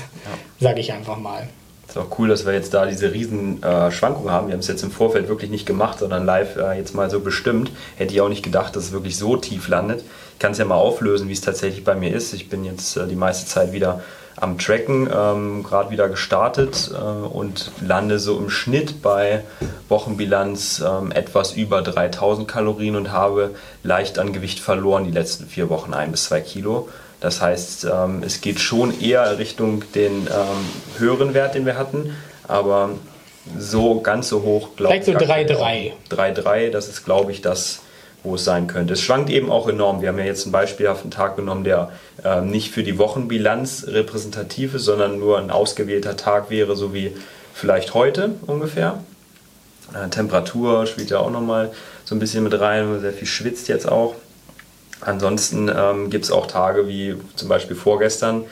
Sage 0.60 0.80
ich 0.80 0.92
einfach 0.92 1.18
mal. 1.18 1.48
Ist 1.88 1.98
auch 1.98 2.18
cool, 2.18 2.28
dass 2.28 2.46
wir 2.46 2.54
jetzt 2.54 2.72
da 2.72 2.86
diese 2.86 3.12
riesen 3.12 3.62
äh, 3.62 3.90
Schwankungen 3.90 4.30
haben. 4.30 4.46
Wir 4.46 4.54
haben 4.54 4.60
es 4.60 4.68
jetzt 4.68 4.82
im 4.82 4.90
Vorfeld 4.90 5.28
wirklich 5.28 5.50
nicht 5.50 5.66
gemacht, 5.66 5.98
sondern 5.98 6.24
live 6.24 6.56
äh, 6.56 6.78
jetzt 6.78 6.94
mal 6.94 7.10
so 7.10 7.20
bestimmt. 7.20 7.70
Hätte 7.96 8.14
ich 8.14 8.20
auch 8.22 8.30
nicht 8.30 8.42
gedacht, 8.42 8.74
dass 8.74 8.84
es 8.84 8.92
wirklich 8.92 9.18
so 9.18 9.36
tief 9.36 9.68
landet. 9.68 10.02
Ich 10.32 10.38
kann 10.38 10.52
es 10.52 10.58
ja 10.58 10.64
mal 10.64 10.76
auflösen, 10.76 11.28
wie 11.28 11.34
es 11.34 11.42
tatsächlich 11.42 11.84
bei 11.84 11.94
mir 11.94 12.14
ist. 12.14 12.32
Ich 12.32 12.48
bin 12.48 12.64
jetzt 12.64 12.96
äh, 12.96 13.06
die 13.06 13.16
meiste 13.16 13.46
Zeit 13.46 13.72
wieder 13.72 14.00
am 14.36 14.58
Tracken, 14.58 15.08
ähm, 15.14 15.62
gerade 15.62 15.90
wieder 15.90 16.08
gestartet 16.08 16.90
äh, 16.92 16.96
und 16.96 17.70
lande 17.80 18.18
so 18.18 18.38
im 18.38 18.50
Schnitt 18.50 19.02
bei 19.02 19.44
Wochenbilanz 19.88 20.82
ähm, 20.86 21.12
etwas 21.12 21.52
über 21.52 21.82
3000 21.82 22.48
Kalorien 22.48 22.96
und 22.96 23.12
habe 23.12 23.50
leicht 23.82 24.18
an 24.18 24.32
Gewicht 24.32 24.60
verloren 24.60 25.04
die 25.04 25.10
letzten 25.10 25.46
vier 25.46 25.68
Wochen, 25.68 25.94
ein 25.94 26.10
bis 26.10 26.24
zwei 26.24 26.40
Kilo. 26.40 26.88
Das 27.20 27.40
heißt, 27.40 27.84
ähm, 27.84 28.22
es 28.24 28.40
geht 28.40 28.58
schon 28.58 29.00
eher 29.00 29.38
Richtung 29.38 29.84
den 29.94 30.26
ähm, 30.26 30.98
höheren 30.98 31.34
Wert, 31.34 31.54
den 31.54 31.66
wir 31.66 31.78
hatten, 31.78 32.16
aber 32.48 32.90
so 33.58 34.00
ganz 34.00 34.28
so 34.28 34.42
hoch, 34.42 34.70
glaube 34.76 34.96
ich. 34.96 35.04
Vielleicht 35.04 35.20
so 35.20 35.32
aktuell 35.32 35.46
3,3. 35.46 35.92
auch. 35.92 36.16
3,3, 36.16 36.70
das 36.70 36.88
ist, 36.88 37.04
glaube 37.04 37.32
ich, 37.32 37.40
das, 37.40 37.81
wo 38.24 38.36
es 38.36 38.44
sein 38.44 38.66
könnte. 38.66 38.94
Es 38.94 39.00
schwankt 39.00 39.30
eben 39.30 39.50
auch 39.50 39.68
enorm. 39.68 40.00
Wir 40.00 40.08
haben 40.08 40.18
ja 40.18 40.24
jetzt 40.24 40.44
einen 40.44 40.52
beispielhaften 40.52 41.10
Tag 41.10 41.36
genommen, 41.36 41.64
der 41.64 41.90
ähm, 42.24 42.50
nicht 42.50 42.70
für 42.70 42.82
die 42.82 42.98
Wochenbilanz 42.98 43.86
repräsentativ 43.88 44.74
ist, 44.74 44.84
sondern 44.84 45.18
nur 45.18 45.38
ein 45.38 45.50
ausgewählter 45.50 46.16
Tag 46.16 46.50
wäre, 46.50 46.76
so 46.76 46.94
wie 46.94 47.12
vielleicht 47.52 47.94
heute 47.94 48.30
ungefähr. 48.46 49.00
Äh, 49.94 50.08
Temperatur 50.08 50.86
spielt 50.86 51.10
ja 51.10 51.18
auch 51.18 51.30
nochmal 51.30 51.72
so 52.04 52.14
ein 52.14 52.18
bisschen 52.18 52.44
mit 52.44 52.58
rein, 52.58 53.00
sehr 53.00 53.12
viel 53.12 53.26
schwitzt 53.26 53.68
jetzt 53.68 53.88
auch. 53.88 54.14
Ansonsten 55.00 55.68
ähm, 55.74 56.10
gibt 56.10 56.24
es 56.24 56.30
auch 56.30 56.46
Tage 56.46 56.86
wie 56.86 57.16
zum 57.34 57.48
Beispiel 57.48 57.74
vorgestern, 57.74 58.44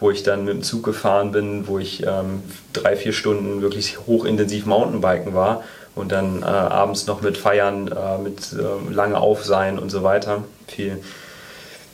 wo 0.00 0.10
ich 0.10 0.22
dann 0.22 0.44
mit 0.44 0.54
dem 0.54 0.62
Zug 0.62 0.84
gefahren 0.84 1.32
bin, 1.32 1.66
wo 1.66 1.78
ich 1.78 2.06
ähm, 2.06 2.42
drei, 2.72 2.96
vier 2.96 3.12
Stunden 3.12 3.60
wirklich 3.60 3.98
hochintensiv 4.06 4.64
Mountainbiken 4.64 5.34
war 5.34 5.64
und 5.98 6.12
dann 6.12 6.42
äh, 6.42 6.46
abends 6.46 7.06
noch 7.06 7.20
mit 7.20 7.36
Feiern, 7.36 7.88
äh, 7.88 8.18
mit 8.18 8.52
äh, 8.52 8.92
lange 8.92 9.18
Aufsein 9.18 9.78
und 9.78 9.90
so 9.90 10.02
weiter. 10.02 10.44
Viel, 10.66 10.98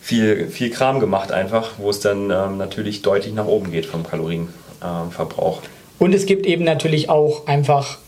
viel, 0.00 0.48
viel 0.48 0.70
Kram 0.70 1.00
gemacht 1.00 1.32
einfach, 1.32 1.72
wo 1.78 1.90
es 1.90 2.00
dann 2.00 2.30
ähm, 2.30 2.58
natürlich 2.58 3.02
deutlich 3.02 3.34
nach 3.34 3.46
oben 3.46 3.72
geht 3.72 3.86
vom 3.86 4.04
Kalorienverbrauch. 4.04 5.62
Und 5.98 6.14
es 6.14 6.26
gibt 6.26 6.46
eben 6.46 6.64
natürlich 6.64 7.08
auch 7.08 7.46
einfach 7.46 7.98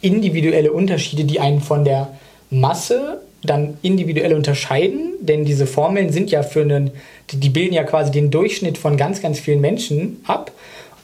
individuelle 0.00 0.72
Unterschiede, 0.72 1.24
die 1.24 1.40
einen 1.40 1.60
von 1.60 1.84
der 1.84 2.08
Masse 2.50 3.20
dann 3.44 3.78
individuell 3.82 4.34
unterscheiden, 4.34 5.14
denn 5.20 5.44
diese 5.44 5.66
Formeln 5.66 6.12
sind 6.12 6.30
ja 6.30 6.42
für 6.42 6.60
einen, 6.60 6.92
die, 7.30 7.48
bilden 7.48 7.74
ja 7.74 7.82
quasi 7.82 8.10
den 8.10 8.30
Durchschnitt 8.30 8.78
von 8.78 8.96
ganz, 8.96 9.20
ganz 9.20 9.40
vielen 9.40 9.60
Menschen 9.60 10.20
ab 10.26 10.52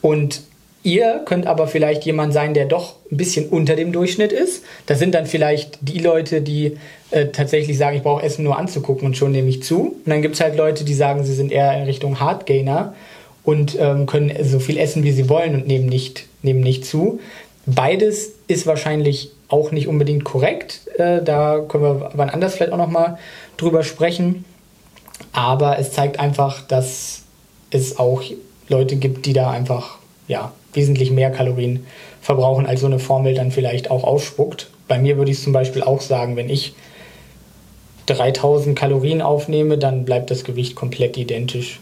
und 0.02 0.42
ihr 0.88 1.20
könnt 1.26 1.46
aber 1.46 1.68
vielleicht 1.68 2.06
jemand 2.06 2.32
sein, 2.32 2.54
der 2.54 2.64
doch 2.64 2.94
ein 3.12 3.18
bisschen 3.18 3.46
unter 3.50 3.76
dem 3.76 3.92
Durchschnitt 3.92 4.32
ist. 4.32 4.64
Das 4.86 4.98
sind 4.98 5.14
dann 5.14 5.26
vielleicht 5.26 5.78
die 5.82 5.98
Leute, 5.98 6.40
die 6.40 6.78
äh, 7.10 7.26
tatsächlich 7.26 7.76
sagen, 7.76 7.98
ich 7.98 8.02
brauche 8.02 8.22
Essen 8.22 8.42
nur 8.42 8.58
anzugucken 8.58 9.06
und 9.06 9.16
schon 9.16 9.32
nehme 9.32 9.50
ich 9.50 9.62
zu. 9.62 9.96
Und 10.04 10.06
dann 10.06 10.22
gibt 10.22 10.36
es 10.36 10.40
halt 10.40 10.56
Leute, 10.56 10.84
die 10.84 10.94
sagen, 10.94 11.24
sie 11.24 11.34
sind 11.34 11.52
eher 11.52 11.76
in 11.76 11.84
Richtung 11.84 12.20
Hardgainer 12.20 12.94
und 13.44 13.76
ähm, 13.78 14.06
können 14.06 14.32
so 14.42 14.60
viel 14.60 14.78
essen, 14.78 15.04
wie 15.04 15.12
sie 15.12 15.28
wollen 15.28 15.54
und 15.54 15.66
nehmen 15.66 15.86
nicht, 15.86 16.24
nehmen 16.42 16.60
nicht 16.60 16.86
zu. 16.86 17.20
Beides 17.66 18.32
ist 18.46 18.66
wahrscheinlich 18.66 19.30
auch 19.48 19.72
nicht 19.72 19.88
unbedingt 19.88 20.24
korrekt. 20.24 20.88
Äh, 20.96 21.22
da 21.22 21.60
können 21.68 21.84
wir 21.84 22.10
wann 22.14 22.30
anders 22.30 22.54
vielleicht 22.54 22.72
auch 22.72 22.78
nochmal 22.78 23.18
drüber 23.58 23.82
sprechen. 23.82 24.46
Aber 25.32 25.78
es 25.78 25.92
zeigt 25.92 26.18
einfach, 26.18 26.62
dass 26.66 27.24
es 27.70 27.98
auch 27.98 28.22
Leute 28.70 28.96
gibt, 28.96 29.26
die 29.26 29.34
da 29.34 29.50
einfach 29.50 29.98
ja, 30.28 30.52
wesentlich 30.72 31.10
mehr 31.10 31.30
Kalorien 31.30 31.86
verbrauchen, 32.20 32.66
als 32.66 32.80
so 32.80 32.86
eine 32.86 32.98
Formel 32.98 33.34
dann 33.34 33.50
vielleicht 33.50 33.90
auch 33.90 34.04
ausspuckt. 34.04 34.68
Bei 34.86 34.98
mir 34.98 35.16
würde 35.16 35.30
ich 35.30 35.42
zum 35.42 35.52
Beispiel 35.52 35.82
auch 35.82 36.00
sagen, 36.00 36.36
wenn 36.36 36.50
ich 36.50 36.74
3000 38.06 38.78
Kalorien 38.78 39.22
aufnehme, 39.22 39.78
dann 39.78 40.04
bleibt 40.04 40.30
das 40.30 40.44
Gewicht 40.44 40.74
komplett 40.74 41.16
identisch. 41.16 41.80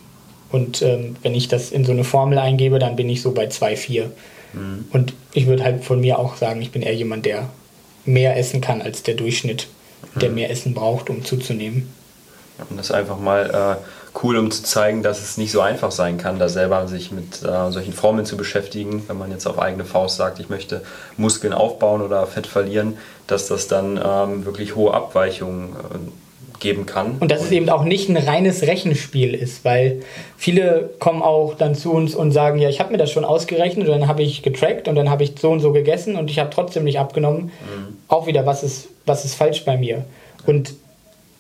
Und 0.51 0.83
ähm, 0.83 1.17
wenn 1.23 1.35
ich 1.35 1.49
das 1.49 1.71
in 1.73 1.85
so 1.85 1.93
eine 1.93 2.05
Formel 2.05 2.39
eingebe, 2.39 2.79
dann 2.79 2.97
bin 2.97 3.09
ich 3.09 3.23
so 3.23 3.33
bei 3.33 3.47
2,4. 3.47 4.07
Mhm. 4.53 4.85
Und 4.93 5.13
ich 5.33 5.47
würde 5.47 5.65
halt 5.65 5.85
von 5.85 6.01
mir 6.01 6.19
auch 6.19 6.37
sagen, 6.37 6.63
ich 6.63 6.71
bin 6.71 6.83
eher 6.83 6.95
jemand, 6.95 7.27
der 7.27 7.49
mehr 8.05 8.37
essen 8.37 8.61
kann 8.61 8.81
als 8.81 9.03
der 9.03 9.15
Durchschnitt, 9.15 9.67
mhm. 10.15 10.21
der 10.21 10.31
mehr 10.31 10.51
Essen 10.51 10.75
braucht, 10.75 11.11
um 11.11 11.25
zuzunehmen. 11.25 11.89
Und 12.71 12.79
das 12.79 12.91
einfach 12.91 13.19
mal 13.19 13.79
äh, 13.81 13.96
cool, 14.23 14.37
um 14.39 14.51
zu 14.51 14.63
zeigen, 14.63 15.03
dass 15.03 15.23
es 15.23 15.37
nicht 15.37 15.53
so 15.53 15.61
einfach 15.61 15.91
sein 15.91 16.19
kann, 16.19 16.39
da 16.39 16.49
selber 16.49 16.89
sich 16.89 17.13
mit 17.13 17.43
äh, 17.43 17.71
solchen 17.71 17.93
Formeln 17.93 18.27
zu 18.27 18.37
beschäftigen. 18.37 19.03
Wenn 19.09 19.19
man 19.19 19.31
jetzt 19.31 19.47
auf 19.47 19.59
eigene 19.59 19.85
Faust 19.85 20.17
sagt, 20.17 20.41
ich 20.41 20.49
möchte 20.49 20.83
Muskeln 21.17 21.53
aufbauen 21.53 22.03
oder 22.03 22.27
Fett 22.27 22.47
verlieren, 22.47 22.97
dass 23.27 23.49
das 23.49 23.69
dann 23.69 24.01
ähm, 24.03 24.45
wirklich 24.45 24.77
hohe 24.77 24.95
Abweichungen 24.95 25.71
äh, 25.71 26.61
geben 26.61 26.87
kann. 26.87 27.17
Und 27.21 27.31
dass 27.31 27.43
es 27.43 27.51
eben 27.51 27.69
auch 27.69 27.85
nicht 27.85 28.09
ein 28.09 28.17
reines 28.17 28.63
Rechenspiel 28.63 29.35
ist, 29.35 29.65
weil 29.65 30.03
viele 30.37 30.91
kommen 30.99 31.23
auch 31.23 31.55
dann 31.55 31.75
zu 31.75 31.93
uns 31.93 32.15
und 32.15 32.33
sagen, 32.33 32.59
ja, 32.59 32.69
ich 32.69 32.81
habe 32.81 32.93
mir 32.93 32.99
das 32.99 33.11
schon 33.11 33.25
ausgerechnet 33.25 33.89
und 33.89 34.01
dann 34.01 34.09
habe 34.09 34.23
ich 34.23 34.43
getrackt 34.43 34.89
und 34.89 34.95
dann 34.95 35.11
habe 35.11 35.23
ich 35.23 35.35
so 35.39 35.51
und 35.51 35.61
so 35.61 35.73
gegessen 35.73 36.17
und 36.17 36.31
ich 36.31 36.39
habe 36.39 36.51
trotzdem 36.51 36.85
nicht 36.85 36.99
abgenommen. 36.99 37.45
Mhm. 37.45 37.97
Auch 38.09 38.27
wieder, 38.27 38.47
was 38.47 38.63
ist, 38.63 38.89
was 39.05 39.25
ist 39.25 39.35
falsch 39.35 39.65
bei 39.65 39.77
mir? 39.77 40.05
Und 40.47 40.75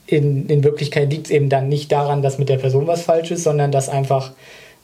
in, 0.06 0.48
in 0.48 0.64
Wirklichkeit 0.64 1.10
liegt 1.10 1.26
es 1.26 1.30
eben 1.30 1.48
dann 1.48 1.68
nicht 1.68 1.90
daran, 1.92 2.22
dass 2.22 2.38
mit 2.38 2.48
der 2.48 2.58
Person 2.58 2.86
was 2.86 3.02
falsch 3.02 3.30
ist, 3.30 3.42
sondern 3.42 3.72
dass 3.72 3.88
einfach 3.88 4.32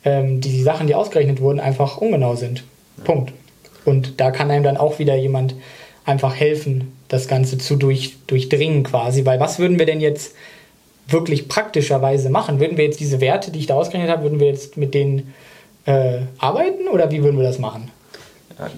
ähm, 0.04 0.40
die 0.40 0.62
Sachen, 0.62 0.86
die 0.86 0.94
ausgerechnet 0.94 1.40
wurden, 1.40 1.60
einfach 1.60 1.98
ungenau 1.98 2.34
sind. 2.34 2.64
Ja. 2.98 3.04
Punkt. 3.04 3.32
Und 3.84 4.20
da 4.20 4.30
kann 4.30 4.50
einem 4.50 4.64
dann 4.64 4.76
auch 4.76 4.98
wieder 4.98 5.16
jemand 5.16 5.54
einfach 6.04 6.34
helfen, 6.34 6.92
das 7.08 7.28
Ganze 7.28 7.58
zu 7.58 7.76
durch, 7.76 8.16
durchdringen 8.26 8.82
quasi. 8.82 9.24
Weil 9.24 9.40
was 9.40 9.58
würden 9.58 9.78
wir 9.78 9.86
denn 9.86 10.00
jetzt 10.00 10.34
wirklich 11.08 11.48
praktischerweise 11.48 12.30
machen? 12.30 12.60
Würden 12.60 12.76
wir 12.76 12.84
jetzt 12.84 13.00
diese 13.00 13.20
Werte, 13.20 13.50
die 13.50 13.60
ich 13.60 13.66
da 13.66 13.74
ausgerechnet 13.74 14.10
habe, 14.10 14.22
würden 14.22 14.40
wir 14.40 14.48
jetzt 14.48 14.76
mit 14.76 14.94
denen 14.94 15.34
äh, 15.86 16.20
arbeiten 16.38 16.88
oder 16.88 17.10
wie 17.10 17.22
würden 17.22 17.36
wir 17.36 17.44
das 17.44 17.58
machen? 17.58 17.90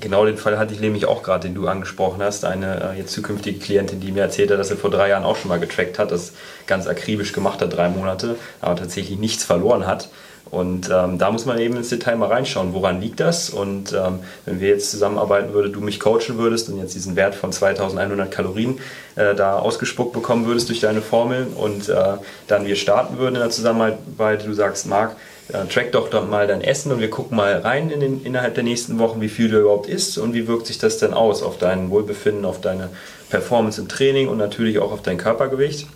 Genau 0.01 0.25
den 0.25 0.37
Fall 0.37 0.59
hatte 0.59 0.75
ich 0.75 0.81
nämlich 0.81 1.07
auch 1.07 1.23
gerade, 1.23 1.49
den 1.49 1.55
du 1.55 1.69
angesprochen 1.69 2.23
hast. 2.23 2.45
Eine 2.45 2.93
äh, 2.93 2.99
jetzt 2.99 3.13
zukünftige 3.13 3.59
Klientin, 3.59 4.01
die 4.01 4.13
mir 4.13 4.23
erzählt 4.23 4.51
hat, 4.51 4.59
dass 4.59 4.69
sie 4.69 4.77
vor 4.77 4.91
drei 4.91 5.09
Jahren 5.09 5.25
auch 5.25 5.37
schon 5.37 5.49
mal 5.49 5.61
getrackt 5.61 5.99
hat, 5.99 6.11
das 6.11 6.33
ganz 6.67 6.87
akribisch 6.87 7.33
gemacht 7.33 7.61
hat, 7.61 7.77
drei 7.77 7.89
Monate, 7.89 8.37
aber 8.61 8.77
tatsächlich 8.77 9.19
nichts 9.19 9.45
verloren 9.45 9.87
hat. 9.87 10.09
Und 10.51 10.89
ähm, 10.89 11.19
da 11.19 11.33
muss 11.33 11.47
man 11.47 11.59
eben 11.59 11.77
ins 11.77 11.89
Detail 11.89 12.17
mal 12.17 12.29
reinschauen, 12.29 12.75
woran 12.75 13.01
liegt 13.01 13.19
das? 13.19 13.51
Und 13.51 13.93
ähm, 13.93 14.21
wenn 14.45 14.61
wir 14.61 14.69
jetzt 14.69 14.91
zusammenarbeiten 14.91 15.53
würden, 15.53 15.73
du 15.73 15.81
mich 15.81 15.99
coachen 15.99 16.39
würdest 16.39 16.69
und 16.69 16.79
jetzt 16.79 16.95
diesen 16.95 17.17
Wert 17.17 17.35
von 17.35 17.51
2100 17.51 18.31
Kalorien 18.31 18.79
äh, 19.17 19.35
da 19.35 19.59
ausgespuckt 19.59 20.13
bekommen 20.13 20.47
würdest 20.47 20.69
durch 20.69 20.81
deine 20.81 21.03
Formel 21.03 21.49
und 21.57 21.89
äh, 21.89 22.19
dann 22.47 22.67
wir 22.67 22.77
starten 22.77 23.19
würden 23.19 23.35
in 23.35 23.41
der 23.41 23.51
Zusammenarbeit, 23.51 24.47
du 24.47 24.53
sagst, 24.53 24.87
Marc, 24.87 25.17
äh, 25.53 25.67
track 25.67 25.93
doch 25.93 26.09
dann 26.09 26.31
mal 26.31 26.47
dein 26.47 26.63
Essen 26.63 26.91
und 26.93 27.01
wir 27.01 27.11
gucken 27.11 27.37
mal 27.37 27.59
rein 27.59 27.91
in 27.91 28.01
den, 28.01 28.25
innerhalb 28.25 28.55
der 28.55 28.65
nächsten 28.65 28.99
Wochen, 28.99 29.21
wie 29.21 29.29
viel 29.29 29.51
du 29.51 29.61
überhaupt 29.61 29.89
isst 29.89 30.17
und 30.19 30.33
wie 30.35 30.47
wirkt 30.49 30.67
sich 30.67 30.79
das 30.79 30.99
denn 30.99 31.13
aus 31.13 31.43
auf 31.43 31.59
dein 31.59 31.91
Wohlbefinden, 31.91 32.45
auf 32.45 32.61
deine 32.61 32.91
Performance 33.31 33.81
im 33.81 33.89
Training 33.89 34.29
und 34.29 34.39
natürlich 34.39 34.79
auch 34.79 34.93
auf 34.93 35.03
dein 35.03 35.19
Körpergewicht. 35.19 35.87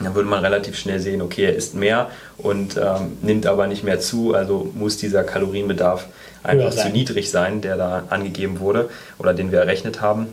Dann 0.00 0.14
würde 0.14 0.28
man 0.28 0.44
relativ 0.44 0.78
schnell 0.78 1.00
sehen, 1.00 1.20
okay, 1.20 1.44
er 1.44 1.56
isst 1.56 1.74
mehr 1.74 2.10
und 2.36 2.76
ähm, 2.76 3.18
nimmt 3.20 3.46
aber 3.46 3.66
nicht 3.66 3.82
mehr 3.82 3.98
zu, 3.98 4.32
also 4.32 4.70
muss 4.74 4.96
dieser 4.96 5.24
Kalorienbedarf 5.24 6.06
einfach 6.44 6.70
zu 6.70 6.88
niedrig 6.88 7.30
sein, 7.30 7.60
der 7.60 7.76
da 7.76 8.04
angegeben 8.08 8.60
wurde 8.60 8.88
oder 9.18 9.34
den 9.34 9.50
wir 9.50 9.58
errechnet 9.58 10.00
haben. 10.00 10.28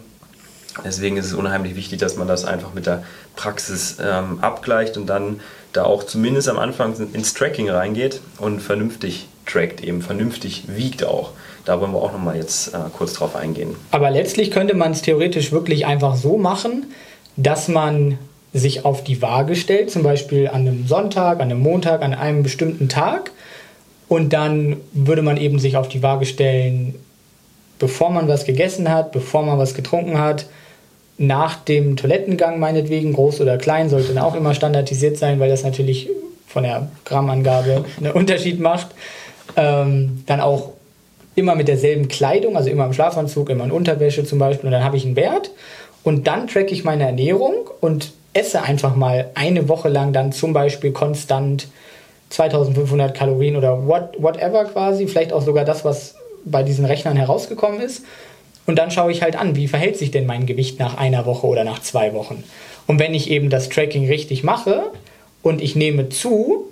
Deswegen 0.83 1.17
ist 1.17 1.25
es 1.27 1.33
unheimlich 1.33 1.75
wichtig, 1.75 1.99
dass 1.99 2.15
man 2.15 2.27
das 2.27 2.45
einfach 2.45 2.73
mit 2.73 2.85
der 2.85 3.03
Praxis 3.35 3.97
ähm, 4.01 4.39
abgleicht 4.41 4.97
und 4.97 5.07
dann 5.07 5.39
da 5.75 5.83
auch 5.83 6.03
zumindest 6.03 6.49
am 6.49 6.57
Anfang 6.57 6.93
ins 7.13 7.33
Tracking 7.33 7.69
reingeht 7.69 8.21
und 8.37 8.61
vernünftig 8.61 9.27
trackt, 9.45 9.83
eben 9.83 10.01
vernünftig 10.01 10.63
wiegt 10.67 11.03
auch. 11.03 11.31
Da 11.65 11.79
wollen 11.79 11.91
wir 11.91 12.01
auch 12.01 12.11
nochmal 12.11 12.37
jetzt 12.37 12.73
äh, 12.73 12.77
kurz 12.95 13.13
drauf 13.13 13.35
eingehen. 13.35 13.75
Aber 13.91 14.09
letztlich 14.11 14.51
könnte 14.51 14.75
man 14.75 14.91
es 14.91 15.01
theoretisch 15.01 15.51
wirklich 15.51 15.85
einfach 15.85 16.15
so 16.15 16.37
machen, 16.37 16.87
dass 17.37 17.67
man 17.67 18.17
sich 18.53 18.85
auf 18.85 19.03
die 19.03 19.21
Waage 19.21 19.55
stellt, 19.55 19.91
zum 19.91 20.03
Beispiel 20.03 20.47
an 20.47 20.61
einem 20.61 20.87
Sonntag, 20.87 21.41
an 21.41 21.51
einem 21.51 21.59
Montag, 21.59 22.01
an 22.01 22.13
einem 22.13 22.43
bestimmten 22.43 22.87
Tag. 22.87 23.31
Und 24.07 24.33
dann 24.33 24.77
würde 24.93 25.23
man 25.23 25.37
eben 25.37 25.59
sich 25.59 25.77
auf 25.77 25.89
die 25.89 26.03
Waage 26.03 26.25
stellen, 26.25 26.95
bevor 27.79 28.11
man 28.11 28.27
was 28.27 28.45
gegessen 28.45 28.89
hat, 28.89 29.11
bevor 29.11 29.43
man 29.43 29.57
was 29.57 29.73
getrunken 29.73 30.19
hat, 30.19 30.45
nach 31.17 31.55
dem 31.55 31.95
Toilettengang 31.95 32.59
meinetwegen, 32.59 33.13
groß 33.13 33.41
oder 33.41 33.57
klein, 33.57 33.89
sollte 33.89 34.13
dann 34.13 34.23
auch 34.23 34.35
immer 34.35 34.53
standardisiert 34.53 35.17
sein, 35.17 35.39
weil 35.39 35.49
das 35.49 35.63
natürlich 35.63 36.09
von 36.47 36.63
der 36.63 36.89
Grammangabe 37.05 37.85
einen 37.97 38.11
Unterschied 38.11 38.59
macht. 38.59 38.87
Ähm, 39.55 40.23
dann 40.25 40.41
auch 40.41 40.73
immer 41.35 41.55
mit 41.55 41.67
derselben 41.67 42.07
Kleidung, 42.07 42.57
also 42.57 42.69
immer 42.69 42.85
im 42.85 42.93
Schlafanzug, 42.93 43.49
immer 43.49 43.65
in 43.65 43.71
Unterwäsche 43.71 44.23
zum 44.23 44.39
Beispiel. 44.39 44.67
Und 44.67 44.71
dann 44.71 44.83
habe 44.83 44.97
ich 44.97 45.05
einen 45.05 45.15
Wert 45.15 45.51
und 46.03 46.27
dann 46.27 46.47
tracke 46.47 46.73
ich 46.73 46.83
meine 46.83 47.03
Ernährung 47.03 47.53
und 47.81 48.11
esse 48.33 48.61
einfach 48.61 48.95
mal 48.95 49.31
eine 49.35 49.69
Woche 49.69 49.89
lang 49.89 50.11
dann 50.11 50.31
zum 50.31 50.53
Beispiel 50.53 50.91
konstant 50.91 51.67
2500 52.29 53.15
Kalorien 53.15 53.55
oder 53.55 53.87
what, 53.87 54.09
whatever 54.17 54.65
quasi, 54.65 55.07
vielleicht 55.07 55.31
auch 55.31 55.41
sogar 55.41 55.63
das, 55.63 55.85
was 55.85 56.15
bei 56.43 56.63
diesen 56.63 56.85
Rechnern 56.85 57.15
herausgekommen 57.15 57.79
ist 57.79 58.03
und 58.65 58.77
dann 58.77 58.91
schaue 58.91 59.11
ich 59.11 59.21
halt 59.21 59.35
an, 59.35 59.55
wie 59.55 59.67
verhält 59.67 59.97
sich 59.97 60.11
denn 60.11 60.25
mein 60.25 60.45
Gewicht 60.45 60.79
nach 60.79 60.97
einer 60.97 61.25
Woche 61.25 61.47
oder 61.47 61.63
nach 61.63 61.81
zwei 61.81 62.13
Wochen. 62.13 62.43
Und 62.87 62.99
wenn 62.99 63.13
ich 63.13 63.29
eben 63.29 63.49
das 63.49 63.69
Tracking 63.69 64.07
richtig 64.07 64.43
mache 64.43 64.83
und 65.43 65.61
ich 65.61 65.75
nehme 65.75 66.09
zu 66.09 66.65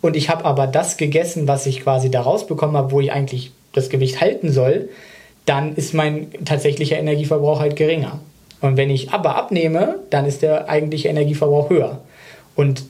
und 0.00 0.16
ich 0.16 0.28
habe 0.28 0.44
aber 0.44 0.66
das 0.66 0.96
gegessen, 0.96 1.48
was 1.48 1.66
ich 1.66 1.82
quasi 1.82 2.10
da 2.10 2.22
rausbekommen 2.22 2.76
habe, 2.76 2.92
wo 2.92 3.00
ich 3.00 3.12
eigentlich 3.12 3.52
das 3.72 3.90
Gewicht 3.90 4.20
halten 4.20 4.50
soll, 4.50 4.88
dann 5.44 5.76
ist 5.76 5.94
mein 5.94 6.28
tatsächlicher 6.44 6.98
Energieverbrauch 6.98 7.60
halt 7.60 7.76
geringer. 7.76 8.20
Und 8.60 8.76
wenn 8.76 8.90
ich 8.90 9.10
aber 9.10 9.36
abnehme, 9.36 10.00
dann 10.10 10.26
ist 10.26 10.42
der 10.42 10.68
eigentliche 10.68 11.08
Energieverbrauch 11.08 11.70
höher. 11.70 12.00
Und 12.54 12.84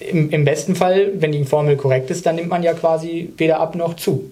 im, 0.00 0.30
im 0.30 0.44
besten 0.44 0.74
Fall, 0.74 1.12
wenn 1.16 1.32
die 1.32 1.44
Formel 1.44 1.76
korrekt 1.76 2.10
ist, 2.10 2.26
dann 2.26 2.36
nimmt 2.36 2.48
man 2.48 2.62
ja 2.62 2.72
quasi 2.72 3.32
weder 3.36 3.60
ab 3.60 3.74
noch 3.74 3.94
zu. 3.94 4.30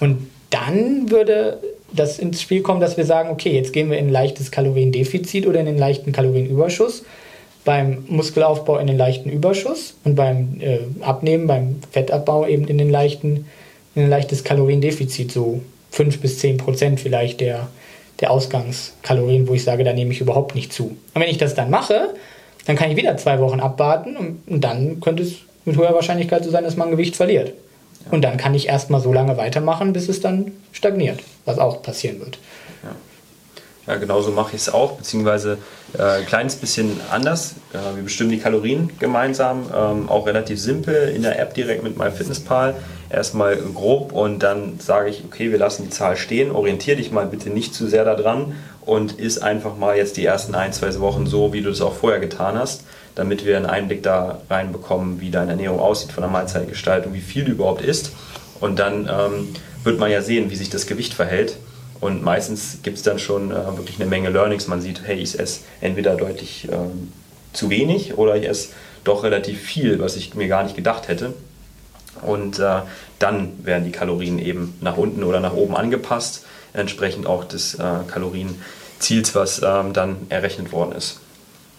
Und 0.00 0.28
dann 0.50 1.10
würde 1.10 1.58
das 1.94 2.18
ins 2.18 2.40
Spiel 2.40 2.62
kommen, 2.62 2.80
dass 2.80 2.96
wir 2.96 3.04
sagen, 3.04 3.30
okay, 3.30 3.52
jetzt 3.52 3.72
gehen 3.72 3.90
wir 3.90 3.98
in 3.98 4.06
ein 4.06 4.12
leichtes 4.12 4.50
Kaloriendefizit 4.50 5.46
oder 5.46 5.60
in 5.60 5.68
einen 5.68 5.78
leichten 5.78 6.12
Kalorienüberschuss. 6.12 7.04
Beim 7.64 8.04
Muskelaufbau 8.08 8.78
in 8.78 8.88
den 8.88 8.96
leichten 8.96 9.30
Überschuss 9.30 9.94
und 10.04 10.16
beim 10.16 10.60
äh, 10.60 10.78
Abnehmen, 11.00 11.46
beim 11.46 11.76
Fettabbau 11.92 12.46
eben 12.46 12.66
in 12.66 12.78
den 12.78 12.90
leichten, 12.90 13.46
in 13.94 14.04
ein 14.04 14.10
leichtes 14.10 14.42
Kaloriendefizit, 14.42 15.30
so 15.30 15.60
5 15.92 16.20
bis 16.20 16.38
10 16.38 16.56
Prozent 16.56 16.98
vielleicht 16.98 17.40
der, 17.40 17.68
der 18.20 18.30
Ausgangskalorien, 18.32 19.46
wo 19.46 19.54
ich 19.54 19.62
sage, 19.62 19.84
da 19.84 19.92
nehme 19.92 20.12
ich 20.12 20.20
überhaupt 20.20 20.54
nicht 20.54 20.72
zu. 20.72 20.96
Und 21.14 21.20
wenn 21.20 21.28
ich 21.28 21.38
das 21.38 21.54
dann 21.54 21.70
mache, 21.70 22.14
dann 22.66 22.76
kann 22.76 22.90
ich 22.90 22.96
wieder 22.96 23.16
zwei 23.16 23.38
Wochen 23.40 23.60
abwarten 23.60 24.16
und, 24.16 24.42
und 24.46 24.62
dann 24.62 25.00
könnte 25.00 25.22
es 25.22 25.36
mit 25.64 25.76
hoher 25.76 25.94
Wahrscheinlichkeit 25.94 26.44
so 26.44 26.50
sein, 26.50 26.64
dass 26.64 26.76
man 26.76 26.90
Gewicht 26.90 27.14
verliert. 27.14 27.52
Und 28.10 28.22
dann 28.22 28.36
kann 28.36 28.54
ich 28.54 28.68
erstmal 28.68 29.00
so 29.00 29.12
lange 29.12 29.36
weitermachen, 29.36 29.92
bis 29.92 30.08
es 30.08 30.20
dann 30.20 30.52
stagniert, 30.72 31.20
was 31.44 31.58
auch 31.58 31.82
passieren 31.82 32.20
wird. 32.20 32.38
Ja, 33.86 33.96
genauso 33.96 34.30
mache 34.30 34.54
ich 34.54 34.62
es 34.62 34.72
auch, 34.72 34.92
beziehungsweise 34.92 35.58
äh, 35.98 36.02
ein 36.02 36.26
kleines 36.26 36.54
bisschen 36.54 37.00
anders. 37.10 37.56
Äh, 37.72 37.96
wir 37.96 38.04
bestimmen 38.04 38.30
die 38.30 38.38
Kalorien 38.38 38.90
gemeinsam, 39.00 39.66
ähm, 39.76 40.08
auch 40.08 40.26
relativ 40.26 40.60
simpel 40.60 41.08
in 41.08 41.22
der 41.22 41.40
App 41.40 41.54
direkt 41.54 41.82
mit 41.82 41.98
MyFitnessPal. 41.98 42.76
Erstmal 43.10 43.56
grob 43.56 44.12
und 44.12 44.38
dann 44.44 44.78
sage 44.78 45.10
ich, 45.10 45.24
okay, 45.24 45.50
wir 45.50 45.58
lassen 45.58 45.82
die 45.82 45.90
Zahl 45.90 46.16
stehen, 46.16 46.52
orientiere 46.52 46.96
dich 46.96 47.10
mal 47.10 47.26
bitte 47.26 47.50
nicht 47.50 47.74
zu 47.74 47.88
sehr 47.88 48.04
daran 48.04 48.54
und 48.82 49.18
isst 49.18 49.42
einfach 49.42 49.76
mal 49.76 49.96
jetzt 49.96 50.16
die 50.16 50.24
ersten 50.24 50.54
ein, 50.54 50.72
zwei 50.72 50.96
Wochen 51.00 51.26
so, 51.26 51.52
wie 51.52 51.60
du 51.60 51.70
es 51.70 51.80
auch 51.80 51.94
vorher 51.94 52.20
getan 52.20 52.56
hast 52.56 52.84
damit 53.14 53.44
wir 53.44 53.56
einen 53.56 53.66
Einblick 53.66 54.02
da 54.02 54.40
reinbekommen, 54.48 55.20
wie 55.20 55.30
deine 55.30 55.52
Ernährung 55.52 55.80
aussieht 55.80 56.12
von 56.12 56.22
der 56.22 56.30
Mahlzeitgestaltung, 56.30 57.14
wie 57.14 57.20
viel 57.20 57.44
du 57.44 57.52
überhaupt 57.52 57.82
isst. 57.82 58.12
Und 58.60 58.78
dann 58.78 59.08
ähm, 59.08 59.48
wird 59.84 59.98
man 59.98 60.10
ja 60.10 60.22
sehen, 60.22 60.50
wie 60.50 60.56
sich 60.56 60.70
das 60.70 60.86
Gewicht 60.86 61.14
verhält. 61.14 61.56
Und 62.00 62.22
meistens 62.22 62.78
gibt 62.82 62.96
es 62.96 63.02
dann 63.02 63.18
schon 63.18 63.50
äh, 63.50 63.76
wirklich 63.76 64.00
eine 64.00 64.08
Menge 64.08 64.30
Learnings. 64.30 64.66
Man 64.66 64.80
sieht, 64.80 65.02
hey, 65.04 65.16
ich 65.16 65.38
esse 65.38 65.60
entweder 65.80 66.16
deutlich 66.16 66.68
ähm, 66.70 67.12
zu 67.52 67.70
wenig 67.70 68.18
oder 68.18 68.36
ich 68.36 68.48
esse 68.48 68.70
doch 69.04 69.24
relativ 69.24 69.60
viel, 69.60 70.00
was 70.00 70.16
ich 70.16 70.34
mir 70.34 70.48
gar 70.48 70.62
nicht 70.62 70.76
gedacht 70.76 71.08
hätte. 71.08 71.34
Und 72.22 72.58
äh, 72.58 72.80
dann 73.18 73.64
werden 73.64 73.84
die 73.84 73.92
Kalorien 73.92 74.38
eben 74.38 74.76
nach 74.80 74.96
unten 74.96 75.24
oder 75.24 75.40
nach 75.40 75.54
oben 75.54 75.76
angepasst, 75.76 76.44
entsprechend 76.72 77.26
auch 77.26 77.44
des 77.44 77.74
äh, 77.74 77.82
Kalorienziels, 78.06 79.34
was 79.34 79.62
ähm, 79.62 79.92
dann 79.92 80.16
errechnet 80.28 80.72
worden 80.72 80.92
ist. 80.92 81.20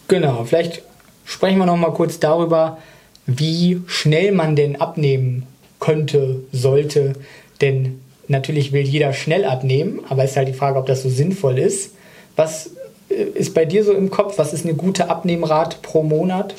Genau, 0.08 0.44
vielleicht 0.44 0.82
sprechen 1.24 1.58
wir 1.58 1.66
noch 1.66 1.76
mal 1.76 1.92
kurz 1.92 2.18
darüber, 2.18 2.78
wie 3.26 3.80
schnell 3.86 4.32
man 4.32 4.56
denn 4.56 4.80
abnehmen 4.80 5.46
könnte, 5.80 6.40
sollte. 6.52 7.14
Denn 7.60 8.00
natürlich 8.28 8.72
will 8.72 8.82
jeder 8.82 9.12
schnell 9.12 9.44
abnehmen, 9.44 10.00
aber 10.08 10.24
es 10.24 10.32
ist 10.32 10.36
halt 10.36 10.48
die 10.48 10.54
Frage, 10.54 10.78
ob 10.78 10.86
das 10.86 11.02
so 11.02 11.08
sinnvoll 11.08 11.58
ist. 11.58 11.92
Was 12.36 12.70
äh, 13.08 13.14
ist 13.14 13.54
bei 13.54 13.64
dir 13.64 13.84
so 13.84 13.92
im 13.92 14.10
Kopf? 14.10 14.38
Was 14.38 14.52
ist 14.52 14.64
eine 14.64 14.74
gute 14.74 15.08
Abnehmrate 15.08 15.78
pro 15.82 16.02
Monat? 16.02 16.54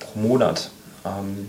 Pro 0.00 0.18
Monat. 0.20 0.70
Ähm, 1.04 1.48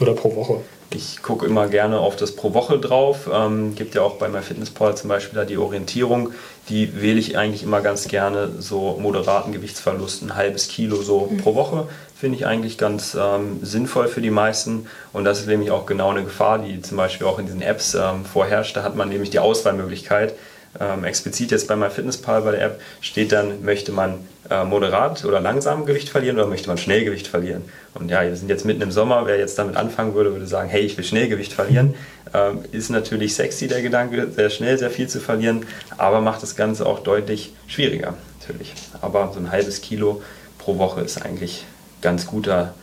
Oder 0.00 0.14
pro 0.14 0.34
Woche? 0.34 0.60
Ich 0.92 1.22
gucke 1.22 1.46
immer 1.46 1.68
gerne 1.68 2.00
auf 2.00 2.16
das 2.16 2.34
pro 2.34 2.52
Woche 2.52 2.78
drauf. 2.80 3.30
Ähm, 3.32 3.76
gibt 3.76 3.94
ja 3.94 4.02
auch 4.02 4.16
bei 4.16 4.28
MyFitnessPal 4.28 4.96
zum 4.96 5.08
Beispiel 5.08 5.38
da 5.38 5.44
die 5.44 5.56
Orientierung. 5.56 6.32
Die 6.68 7.00
wähle 7.00 7.20
ich 7.20 7.38
eigentlich 7.38 7.62
immer 7.62 7.80
ganz 7.80 8.08
gerne 8.08 8.48
so 8.58 8.98
moderaten 9.00 9.52
Gewichtsverlust, 9.52 10.22
ein 10.22 10.34
halbes 10.34 10.66
Kilo 10.66 11.00
so 11.00 11.28
mhm. 11.30 11.38
pro 11.38 11.54
Woche. 11.54 11.86
Finde 12.16 12.38
ich 12.38 12.46
eigentlich 12.46 12.76
ganz 12.76 13.16
ähm, 13.18 13.60
sinnvoll 13.62 14.08
für 14.08 14.20
die 14.20 14.30
meisten. 14.30 14.88
Und 15.12 15.24
das 15.24 15.38
ist 15.38 15.46
nämlich 15.46 15.70
auch 15.70 15.86
genau 15.86 16.10
eine 16.10 16.24
Gefahr, 16.24 16.58
die 16.58 16.82
zum 16.82 16.96
Beispiel 16.96 17.26
auch 17.28 17.38
in 17.38 17.46
diesen 17.46 17.62
Apps 17.62 17.94
ähm, 17.94 18.24
vorherrscht. 18.24 18.76
Da 18.76 18.82
hat 18.82 18.96
man 18.96 19.08
nämlich 19.08 19.30
die 19.30 19.38
Auswahlmöglichkeit 19.38 20.34
ähm, 20.78 21.04
explizit 21.04 21.50
jetzt 21.50 21.66
bei 21.66 21.74
MyFitnessPal 21.74 22.42
bei 22.42 22.52
der 22.52 22.62
App 22.62 22.80
steht 23.00 23.32
dann, 23.32 23.64
möchte 23.64 23.90
man 23.90 24.20
äh, 24.48 24.64
moderat 24.64 25.24
oder 25.24 25.40
langsam 25.40 25.84
Gewicht 25.84 26.08
verlieren 26.08 26.36
oder 26.36 26.46
möchte 26.46 26.68
man 26.68 26.78
schnell 26.78 27.04
Gewicht 27.04 27.26
verlieren. 27.26 27.64
Und 27.94 28.08
ja, 28.08 28.22
wir 28.22 28.36
sind 28.36 28.48
jetzt 28.48 28.64
mitten 28.64 28.82
im 28.82 28.92
Sommer, 28.92 29.26
wer 29.26 29.38
jetzt 29.38 29.58
damit 29.58 29.76
anfangen 29.76 30.14
würde, 30.14 30.32
würde 30.32 30.46
sagen, 30.46 30.68
hey, 30.68 30.82
ich 30.82 30.96
will 30.96 31.04
schnell 31.04 31.28
Gewicht 31.28 31.52
verlieren. 31.52 31.94
Ähm, 32.32 32.60
ist 32.70 32.90
natürlich 32.90 33.34
sexy 33.34 33.66
der 33.66 33.82
Gedanke, 33.82 34.28
sehr 34.30 34.50
schnell 34.50 34.78
sehr 34.78 34.90
viel 34.90 35.08
zu 35.08 35.18
verlieren, 35.18 35.66
aber 35.98 36.20
macht 36.20 36.42
das 36.42 36.54
Ganze 36.54 36.86
auch 36.86 37.00
deutlich 37.00 37.52
schwieriger 37.66 38.14
natürlich. 38.38 38.72
Aber 39.00 39.32
so 39.32 39.40
ein 39.40 39.50
halbes 39.50 39.80
Kilo 39.80 40.22
pro 40.58 40.78
Woche 40.78 41.00
ist 41.00 41.20
eigentlich 41.20 41.64
ganz 42.00 42.26
guter 42.26 42.74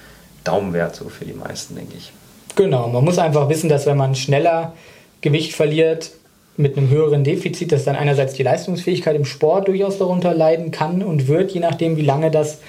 Daumenwert 0.44 0.96
so 0.96 1.10
für 1.10 1.26
die 1.26 1.34
meisten, 1.34 1.76
denke 1.76 1.96
ich. 1.98 2.12
Genau, 2.56 2.88
man 2.88 3.04
muss 3.04 3.18
einfach 3.18 3.50
wissen, 3.50 3.70
dass 3.70 3.86
wenn 3.86 3.98
man 3.98 4.16
schneller 4.16 4.74
Gewicht 5.22 5.54
verliert, 5.54 6.12
mit 6.58 6.76
einem 6.76 6.90
höheren 6.90 7.24
Defizit, 7.24 7.72
dass 7.72 7.86
dann 7.86 7.96
einerseits 7.96 8.34
die 8.34 8.44
Leistungsfähigkeit 8.44 9.16
im 9.16 9.26
Sport 9.26 9.68
durchaus 9.68 10.00
darunter 10.00 10.34
leiden 10.34 10.72
kann 10.72 11.04
und 11.04 11.28
wird, 11.28 11.52
je 11.52 11.60
nachdem, 11.60 11.98
wie 11.98 12.02
lange 12.02 12.32
das 12.32 12.60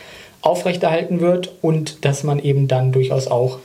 aufrechterhalten 0.42 1.20
wird 1.20 1.52
und 1.62 2.04
dass 2.04 2.22
man 2.22 2.38
eben 2.38 2.68
dann 2.68 2.92
durchaus 2.92 3.26
auch 3.26 3.58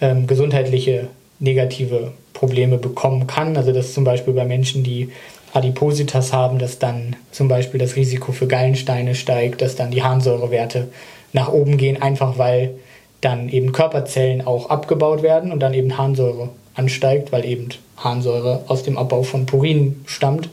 ähm, 0.00 0.26
gesundheitliche 0.26 1.08
negative 1.38 2.12
Probleme 2.32 2.78
bekommen 2.78 3.26
kann. 3.26 3.56
Also 3.56 3.72
dass 3.72 3.92
zum 3.92 4.04
Beispiel 4.04 4.34
bei 4.34 4.44
Menschen, 4.44 4.82
die 4.82 5.10
Adipositas 5.52 6.32
haben, 6.32 6.58
dass 6.58 6.78
dann 6.78 7.16
zum 7.30 7.48
Beispiel 7.48 7.78
das 7.78 7.96
Risiko 7.96 8.32
für 8.32 8.46
Gallensteine 8.46 9.14
steigt, 9.14 9.62
dass 9.62 9.76
dann 9.76 9.90
die 9.90 10.02
Harnsäurewerte 10.02 10.88
nach 11.32 11.52
oben 11.52 11.76
gehen, 11.76 12.00
einfach 12.00 12.38
weil 12.38 12.74
dann 13.20 13.48
eben 13.48 13.72
Körperzellen 13.72 14.46
auch 14.46 14.68
abgebaut 14.68 15.22
werden 15.22 15.52
und 15.52 15.60
dann 15.60 15.74
eben 15.74 15.96
Harnsäure 15.96 16.50
ansteigt, 16.76 17.32
weil 17.32 17.44
eben 17.44 17.70
Harnsäure 17.96 18.64
aus 18.68 18.82
dem 18.82 18.98
Abbau 18.98 19.22
von 19.22 19.46
Purin 19.46 20.04
stammt 20.06 20.50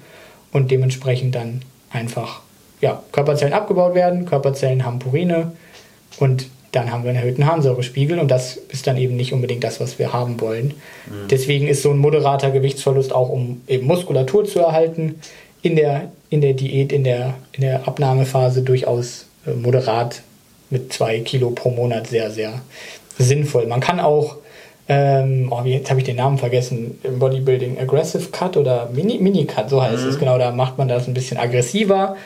und 0.51 0.71
dementsprechend 0.71 1.35
dann 1.35 1.61
einfach 1.91 2.41
ja, 2.81 3.01
Körperzellen 3.11 3.53
abgebaut 3.53 3.95
werden. 3.95 4.25
Körperzellen 4.25 4.85
haben 4.85 4.99
Purine 4.99 5.51
und 6.19 6.47
dann 6.71 6.91
haben 6.91 7.03
wir 7.03 7.11
einen 7.11 7.19
erhöhten 7.19 7.45
Harnsäurespiegel 7.45 8.19
und 8.19 8.29
das 8.31 8.57
ist 8.57 8.87
dann 8.87 8.97
eben 8.97 9.15
nicht 9.15 9.31
unbedingt 9.31 9.63
das, 9.63 9.79
was 9.79 9.99
wir 9.99 10.11
haben 10.11 10.41
wollen. 10.41 10.73
Mhm. 11.05 11.27
Deswegen 11.29 11.67
ist 11.67 11.83
so 11.83 11.91
ein 11.91 11.99
moderater 11.99 12.49
Gewichtsverlust 12.49 13.13
auch, 13.13 13.29
um 13.29 13.61
eben 13.67 13.85
Muskulatur 13.85 14.45
zu 14.45 14.59
erhalten, 14.59 15.19
in 15.61 15.75
der, 15.75 16.11
in 16.29 16.41
der 16.41 16.53
Diät, 16.53 16.91
in 16.91 17.03
der, 17.03 17.35
in 17.53 17.61
der 17.61 17.87
Abnahmephase 17.87 18.63
durchaus 18.63 19.27
äh, 19.45 19.51
moderat 19.51 20.23
mit 20.69 20.91
zwei 20.91 21.19
Kilo 21.19 21.51
pro 21.51 21.69
Monat 21.69 22.07
sehr, 22.07 22.31
sehr 22.31 22.61
sinnvoll. 23.19 23.67
Man 23.67 23.79
kann 23.79 23.99
auch 23.99 24.37
ähm, 24.89 25.47
oh, 25.51 25.63
wie, 25.63 25.73
jetzt 25.73 25.89
habe 25.89 25.99
ich 25.99 26.05
den 26.05 26.17
Namen 26.17 26.37
vergessen, 26.37 26.99
im 27.03 27.19
Bodybuilding 27.19 27.79
Aggressive 27.79 28.29
Cut 28.31 28.57
oder 28.57 28.89
Mini, 28.93 29.17
Mini 29.17 29.45
Cut, 29.45 29.69
so 29.69 29.81
heißt 29.81 30.03
mhm. 30.03 30.09
es 30.09 30.19
genau, 30.19 30.37
da 30.37 30.51
macht 30.51 30.77
man 30.77 30.87
das 30.87 31.07
ein 31.07 31.13
bisschen 31.13 31.37
aggressiver. 31.37 32.17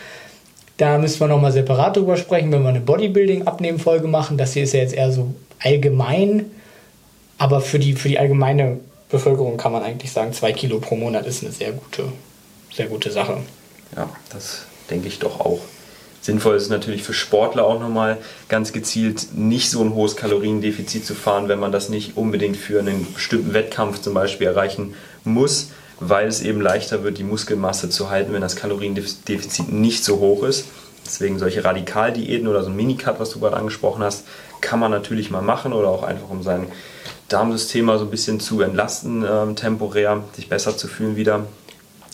Da 0.77 0.97
müssen 0.97 1.19
wir 1.19 1.27
nochmal 1.27 1.51
separat 1.51 1.97
drüber 1.97 2.17
sprechen, 2.17 2.51
wenn 2.51 2.61
wir 2.61 2.69
eine 2.69 2.81
Bodybuilding-Abnehmen-Folge 2.81 4.07
machen. 4.07 4.37
Das 4.37 4.53
hier 4.53 4.63
ist 4.63 4.73
ja 4.73 4.81
jetzt 4.81 4.93
eher 4.93 5.11
so 5.11 5.33
allgemein, 5.59 6.45
aber 7.37 7.61
für 7.61 7.79
die, 7.79 7.93
für 7.93 8.09
die 8.09 8.19
allgemeine 8.19 8.79
Bevölkerung 9.09 9.57
kann 9.57 9.71
man 9.71 9.83
eigentlich 9.83 10.11
sagen, 10.11 10.33
zwei 10.33 10.51
Kilo 10.51 10.79
pro 10.79 10.95
Monat 10.95 11.25
ist 11.25 11.43
eine 11.43 11.51
sehr 11.51 11.71
gute, 11.71 12.03
sehr 12.71 12.87
gute 12.87 13.11
Sache. 13.11 13.37
Ja, 13.95 14.09
das 14.31 14.65
denke 14.89 15.07
ich 15.07 15.19
doch 15.19 15.39
auch. 15.39 15.59
Sinnvoll 16.21 16.55
ist 16.55 16.63
es 16.63 16.69
natürlich 16.69 17.03
für 17.03 17.13
Sportler 17.13 17.65
auch 17.65 17.79
nochmal 17.79 18.17
ganz 18.49 18.73
gezielt 18.73 19.27
nicht 19.33 19.69
so 19.69 19.81
ein 19.81 19.93
hohes 19.93 20.15
Kaloriendefizit 20.15 21.05
zu 21.05 21.15
fahren, 21.15 21.47
wenn 21.47 21.59
man 21.59 21.71
das 21.71 21.89
nicht 21.89 22.17
unbedingt 22.17 22.57
für 22.57 22.79
einen 22.79 23.13
bestimmten 23.13 23.53
Wettkampf 23.53 24.01
zum 24.01 24.13
Beispiel 24.13 24.47
erreichen 24.47 24.93
muss, 25.23 25.69
weil 25.99 26.27
es 26.27 26.41
eben 26.41 26.61
leichter 26.61 27.03
wird, 27.03 27.17
die 27.17 27.23
Muskelmasse 27.23 27.89
zu 27.89 28.09
halten, 28.09 28.33
wenn 28.33 28.41
das 28.41 28.55
Kaloriendefizit 28.55 29.71
nicht 29.71 30.03
so 30.03 30.19
hoch 30.19 30.43
ist. 30.43 30.65
Deswegen 31.05 31.39
solche 31.39 31.63
Radikaldiäten 31.63 32.47
oder 32.47 32.63
so 32.63 32.69
ein 32.69 32.75
Minicut, 32.75 33.19
was 33.19 33.29
du 33.29 33.39
gerade 33.39 33.55
angesprochen 33.55 34.03
hast, 34.03 34.25
kann 34.59 34.79
man 34.79 34.91
natürlich 34.91 35.31
mal 35.31 35.41
machen 35.41 35.71
oder 35.71 35.87
auch 35.87 36.03
einfach 36.03 36.29
um 36.29 36.43
sein 36.43 36.67
Darmsystem 37.29 37.85
mal 37.85 37.97
so 37.97 38.05
ein 38.05 38.11
bisschen 38.11 38.39
zu 38.39 38.61
entlasten, 38.61 39.25
ähm, 39.29 39.55
temporär, 39.55 40.23
sich 40.35 40.49
besser 40.49 40.75
zu 40.75 40.87
fühlen 40.87 41.15
wieder. 41.15 41.45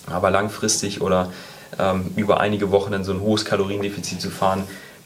Aber 0.08 0.30
langfristig 0.30 1.02
oder 1.02 1.32
ähm, 1.80 2.12
über 2.16 2.40
einige 2.40 2.72
Wochen 2.72 2.92
dann 2.92 3.04
so 3.04 3.14
ein 3.14 3.22
hohes 3.22 3.46
Kaloriendefizit 3.46 4.22
zu 4.22 4.30
fahren, 4.30 4.64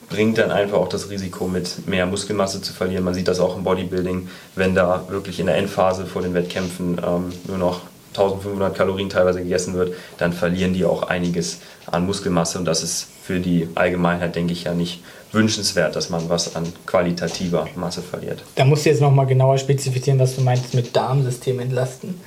bringt 0.09 0.37
dann 0.37 0.51
einfach 0.51 0.77
auch 0.77 0.89
das 0.89 1.09
Risiko 1.09 1.47
mit 1.47 1.87
mehr 1.87 2.05
Muskelmasse 2.05 2.61
zu 2.61 2.73
verlieren. 2.73 3.03
Man 3.03 3.13
sieht 3.13 3.27
das 3.27 3.39
auch 3.39 3.57
im 3.57 3.63
Bodybuilding, 3.63 4.29
wenn 4.55 4.73
da 4.73 5.03
wirklich 5.09 5.39
in 5.39 5.47
der 5.47 5.57
Endphase 5.57 6.05
vor 6.05 6.21
den 6.21 6.33
Wettkämpfen 6.33 6.97
ähm, 7.05 7.33
nur 7.47 7.57
noch 7.57 7.81
1500 8.09 8.75
Kalorien 8.75 9.09
teilweise 9.09 9.43
gegessen 9.43 9.75
wird, 9.75 9.93
dann 10.17 10.33
verlieren 10.33 10.73
die 10.73 10.85
auch 10.85 11.03
einiges 11.03 11.59
an 11.85 12.05
Muskelmasse 12.05 12.57
und 12.57 12.65
das 12.65 12.83
ist 12.83 13.07
für 13.23 13.39
die 13.39 13.69
Allgemeinheit, 13.75 14.35
denke 14.35 14.53
ich, 14.53 14.63
ja 14.63 14.73
nicht 14.73 15.03
wünschenswert, 15.31 15.95
dass 15.95 16.09
man 16.09 16.29
was 16.29 16.55
an 16.55 16.63
qualitativer 16.85 17.67
Masse 17.75 18.01
verliert. 18.01 18.43
Da 18.55 18.65
musst 18.65 18.85
du 18.85 18.89
jetzt 18.89 19.01
nochmal 19.01 19.27
genauer 19.27 19.57
spezifizieren, 19.57 20.19
was 20.19 20.35
du 20.35 20.41
meinst 20.41 20.73
mit 20.73 20.95
Darmsystem 20.95 21.59
entlasten. 21.59 22.19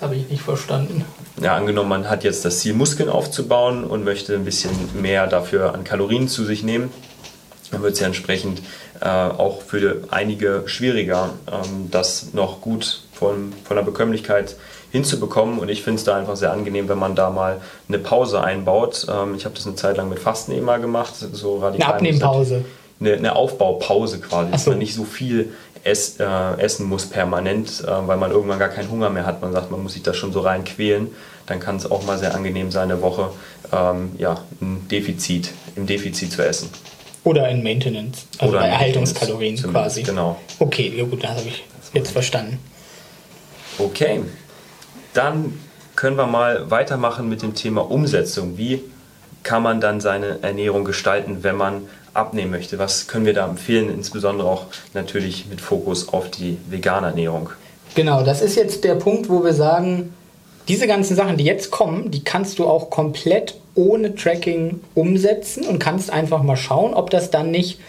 Habe 0.00 0.16
ich 0.16 0.30
nicht 0.30 0.42
verstanden. 0.42 1.04
Ja, 1.40 1.56
angenommen, 1.56 1.88
man 1.88 2.08
hat 2.08 2.24
jetzt 2.24 2.44
das 2.44 2.60
Ziel, 2.60 2.74
Muskeln 2.74 3.08
aufzubauen 3.08 3.84
und 3.84 4.04
möchte 4.04 4.34
ein 4.34 4.44
bisschen 4.44 4.70
mehr 5.00 5.26
dafür 5.26 5.74
an 5.74 5.84
Kalorien 5.84 6.28
zu 6.28 6.44
sich 6.44 6.62
nehmen, 6.62 6.90
dann 7.70 7.82
wird 7.82 7.94
es 7.94 8.00
ja 8.00 8.06
entsprechend 8.06 8.62
äh, 9.00 9.06
auch 9.06 9.62
für 9.62 10.02
einige 10.10 10.64
schwieriger, 10.66 11.30
ähm, 11.50 11.88
das 11.90 12.32
noch 12.32 12.60
gut 12.60 13.02
von, 13.12 13.52
von 13.64 13.76
der 13.76 13.84
Bekömmlichkeit 13.84 14.56
hinzubekommen. 14.90 15.58
Und 15.58 15.68
ich 15.68 15.82
finde 15.82 15.98
es 15.98 16.04
da 16.04 16.16
einfach 16.16 16.36
sehr 16.36 16.52
angenehm, 16.52 16.88
wenn 16.88 16.98
man 16.98 17.14
da 17.14 17.30
mal 17.30 17.60
eine 17.88 17.98
Pause 17.98 18.42
einbaut. 18.42 19.06
Ähm, 19.08 19.34
ich 19.34 19.44
habe 19.44 19.54
das 19.54 19.66
eine 19.66 19.76
Zeit 19.76 19.96
lang 19.96 20.08
mit 20.08 20.18
Fasten 20.18 20.52
immer 20.52 20.78
gemacht, 20.78 21.14
so 21.16 21.58
radikal. 21.58 21.88
Eine 21.88 21.94
Abnehmpause. 21.96 22.64
Eine, 22.98 23.14
eine 23.14 23.36
Aufbaupause 23.36 24.20
quasi, 24.20 24.46
so. 24.46 24.52
dass 24.52 24.66
man 24.66 24.78
nicht 24.78 24.94
so 24.94 25.04
viel 25.04 25.52
ess, 25.84 26.18
äh, 26.18 26.60
essen 26.60 26.86
muss 26.86 27.06
permanent, 27.06 27.82
äh, 27.86 28.06
weil 28.06 28.16
man 28.16 28.30
irgendwann 28.30 28.58
gar 28.58 28.68
keinen 28.68 28.90
Hunger 28.90 29.10
mehr 29.10 29.26
hat. 29.26 29.40
Man 29.42 29.52
sagt, 29.52 29.70
man 29.70 29.82
muss 29.82 29.94
sich 29.94 30.02
da 30.02 30.14
schon 30.14 30.32
so 30.32 30.40
rein 30.40 30.64
quälen. 30.64 31.08
Dann 31.46 31.60
kann 31.60 31.76
es 31.76 31.90
auch 31.90 32.04
mal 32.04 32.18
sehr 32.18 32.34
angenehm 32.34 32.70
sein, 32.70 32.90
eine 32.90 33.02
Woche 33.02 33.30
ähm, 33.72 34.12
ja, 34.18 34.40
ein 34.60 34.86
Defizit, 34.88 35.50
im 35.76 35.86
Defizit 35.86 36.32
zu 36.32 36.46
essen. 36.46 36.70
Oder 37.24 37.48
in 37.48 37.62
Maintenance, 37.62 38.26
also 38.38 38.52
Oder 38.52 38.62
bei 38.62 38.68
Erhaltungskalorien 38.68 39.56
quasi. 39.56 40.02
Genau. 40.02 40.40
Okay, 40.58 40.92
ja 40.96 41.04
gut, 41.04 41.22
das 41.22 41.30
habe 41.30 41.48
ich 41.48 41.64
jetzt 41.92 42.12
verstanden. 42.12 42.58
Okay, 43.78 44.22
dann 45.12 45.58
können 45.96 46.16
wir 46.16 46.26
mal 46.26 46.70
weitermachen 46.70 47.28
mit 47.28 47.42
dem 47.42 47.54
Thema 47.54 47.90
Umsetzung. 47.90 48.56
Wie 48.56 48.82
kann 49.42 49.62
man 49.62 49.80
dann 49.80 50.00
seine 50.00 50.42
Ernährung 50.42 50.84
gestalten, 50.84 51.42
wenn 51.42 51.56
man 51.56 51.88
abnehmen 52.14 52.50
möchte? 52.50 52.78
Was 52.78 53.06
können 53.06 53.26
wir 53.26 53.34
da 53.34 53.48
empfehlen, 53.48 53.90
insbesondere 53.90 54.48
auch 54.48 54.66
natürlich 54.94 55.46
mit 55.48 55.60
Fokus 55.60 56.08
auf 56.08 56.30
die 56.30 56.58
vegane 56.68 57.08
Ernährung? 57.08 57.50
Genau, 57.94 58.22
das 58.22 58.40
ist 58.42 58.56
jetzt 58.56 58.84
der 58.84 58.94
Punkt, 58.94 59.28
wo 59.28 59.42
wir 59.42 59.52
sagen, 59.54 60.14
diese 60.68 60.86
ganzen 60.86 61.16
Sachen, 61.16 61.36
die 61.36 61.44
jetzt 61.44 61.70
kommen, 61.70 62.10
die 62.10 62.22
kannst 62.22 62.58
du 62.58 62.66
auch 62.66 62.90
komplett 62.90 63.56
ohne 63.74 64.14
Tracking 64.14 64.80
umsetzen 64.94 65.66
und 65.66 65.78
kannst 65.78 66.10
einfach 66.10 66.42
mal 66.42 66.56
schauen, 66.56 66.94
ob 66.94 67.10
das 67.10 67.30
dann 67.30 67.50
nicht 67.50 67.80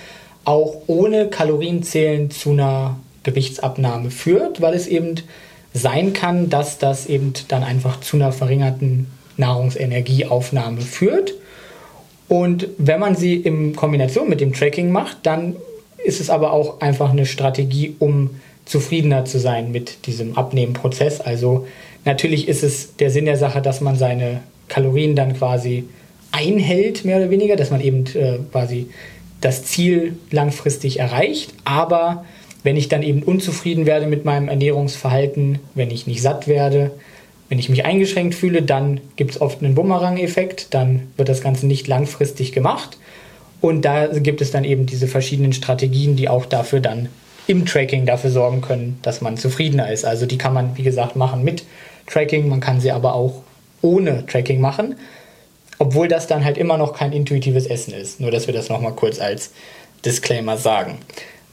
auch 0.46 0.78
ohne 0.88 1.28
Kalorienzählen 1.28 2.32
zu 2.32 2.52
einer 2.52 2.98
Gewichtsabnahme 3.24 4.10
führt, 4.10 4.62
weil 4.62 4.74
es 4.74 4.88
eben 4.88 5.16
sein 5.74 6.14
kann, 6.14 6.50
dass 6.50 6.80
das 6.80 7.06
eben 7.06 7.34
dann 7.48 7.64
einfach 7.64 8.00
zu 8.02 8.18
einer 8.18 8.32
verringerten 8.32 9.08
Nahrungsenergieaufnahme 9.38 10.82
führt 10.82 11.34
und 12.32 12.70
wenn 12.78 13.02
man 13.02 13.18
sie 13.18 13.36
in 13.36 13.76
Kombination 13.76 14.30
mit 14.30 14.40
dem 14.40 14.54
Tracking 14.54 14.90
macht, 14.90 15.18
dann 15.24 15.58
ist 16.02 16.22
es 16.22 16.30
aber 16.30 16.54
auch 16.54 16.80
einfach 16.80 17.12
eine 17.12 17.26
Strategie, 17.26 17.98
um 18.00 18.30
zufriedener 18.64 19.26
zu 19.26 19.38
sein 19.38 19.74
mit 19.74 20.06
diesem 20.06 20.38
Abnehmenprozess. 20.38 21.20
Also 21.20 21.68
natürlich 22.06 22.48
ist 22.48 22.64
es 22.64 22.96
der 22.96 23.12
Sinn 23.12 23.26
der 23.26 23.36
Sache, 23.36 23.62
dass 23.62 23.82
man 23.82 23.98
seine 23.98 24.40
Kalorien 24.70 25.14
dann 25.14 25.34
quasi 25.34 25.84
einhält, 26.32 27.04
mehr 27.04 27.18
oder 27.18 27.32
weniger, 27.32 27.58
dass 27.58 27.70
man 27.70 27.82
eben 27.82 28.06
äh, 28.16 28.38
quasi 28.50 28.88
das 29.42 29.66
Ziel 29.66 30.16
langfristig 30.32 31.02
erreicht. 31.02 31.54
Aber 31.66 32.24
wenn 32.64 32.78
ich 32.78 32.88
dann 32.88 33.04
eben 33.04 33.24
unzufrieden 33.24 33.86
werde 33.86 34.08
mit 34.08 34.24
meinem 34.24 34.48
Ernährungsverhalten, 34.48 35.60
wenn 35.76 35.92
ich 35.92 36.08
nicht 36.08 36.22
satt 36.22 36.48
werde, 36.48 36.92
Wenn 37.52 37.60
ich 37.60 37.68
mich 37.68 37.84
eingeschränkt 37.84 38.34
fühle, 38.34 38.62
dann 38.62 39.02
gibt 39.18 39.32
es 39.32 39.42
oft 39.42 39.62
einen 39.62 39.76
Bumerang-Effekt, 39.76 40.74
dann 40.74 41.12
wird 41.18 41.28
das 41.28 41.42
Ganze 41.42 41.68
nicht 41.68 41.86
langfristig 41.86 42.54
gemacht. 42.54 42.98
Und 43.60 43.84
da 43.84 44.08
gibt 44.08 44.40
es 44.40 44.52
dann 44.52 44.64
eben 44.64 44.86
diese 44.86 45.06
verschiedenen 45.06 45.52
Strategien, 45.52 46.16
die 46.16 46.30
auch 46.30 46.46
dafür 46.46 46.80
dann 46.80 47.10
im 47.48 47.66
Tracking 47.66 48.06
dafür 48.06 48.30
sorgen 48.30 48.62
können, 48.62 49.00
dass 49.02 49.20
man 49.20 49.36
zufriedener 49.36 49.92
ist. 49.92 50.06
Also 50.06 50.26
die 50.26 50.38
kann 50.38 50.54
man, 50.54 50.78
wie 50.78 50.84
gesagt, 50.84 51.18
machen 51.18 51.44
mit 51.44 51.66
Tracking, 52.08 52.48
man 52.48 52.62
kann 52.62 52.80
sie 52.80 52.94
aber 52.94 53.16
auch 53.16 53.42
ohne 53.82 54.26
Tracking 54.28 54.62
machen, 54.62 54.96
obwohl 55.78 56.08
das 56.08 56.28
dann 56.28 56.46
halt 56.46 56.58
immer 56.58 56.78
noch 56.78 56.94
kein 56.94 57.12
intuitives 57.12 57.66
Essen 57.66 57.94
ist. 57.94 58.22
Nur 58.22 58.32
dass 58.32 58.48
wir 58.48 58.54
das 58.54 58.70
nochmal 58.70 58.94
kurz 58.94 59.20
als 59.20 59.52
Disclaimer 60.06 60.56
sagen. 60.56 61.00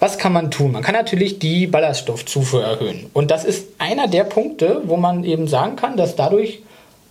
Was 0.00 0.18
kann 0.18 0.32
man 0.32 0.50
tun? 0.50 0.72
Man 0.72 0.82
kann 0.82 0.94
natürlich 0.94 1.38
die 1.40 1.66
Ballaststoffzufuhr 1.66 2.62
erhöhen. 2.62 3.06
Und 3.12 3.30
das 3.30 3.44
ist 3.44 3.66
einer 3.78 4.06
der 4.06 4.24
Punkte, 4.24 4.82
wo 4.84 4.96
man 4.96 5.24
eben 5.24 5.48
sagen 5.48 5.74
kann, 5.76 5.96
dass 5.96 6.14
dadurch 6.14 6.60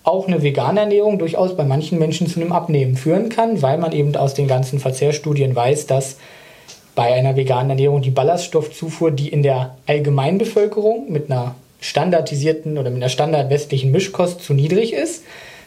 auch 0.03 0.27
eine 0.27 0.41
vegane 0.41 0.79
Ernährung 0.79 1.19
durchaus 1.19 1.57
bei 1.57 1.65
manchen 1.65 1.99
Menschen 1.99 2.27
zu 2.27 2.39
einem 2.39 2.53
Abnehmen 2.53 2.95
führen 2.95 3.27
kann, 3.27 3.61
weil 3.61 3.77
man 3.77 3.91
eben 3.91 4.15
aus 4.15 4.33
den 4.33 4.47
ganzen 4.47 4.79
Verzehrstudien 4.79 5.53
weiß, 5.53 5.85
dass 5.87 6.17
bei 6.95 7.13
einer 7.13 7.35
veganen 7.35 7.71
Ernährung 7.71 8.01
die 8.01 8.09
Ballaststoffzufuhr, 8.09 9.11
die 9.11 9.27
in 9.27 9.43
der 9.43 9.75
Allgemeinbevölkerung 9.85 11.11
mit 11.11 11.29
einer 11.29 11.55
standardisierten 11.81 12.77
oder 12.77 12.89
mit 12.89 13.03
einer 13.03 13.09
standardwestlichen 13.09 13.91
Mischkost 13.91 14.41
zu 14.41 14.53
niedrig 14.53 14.93
ist, 14.93 15.23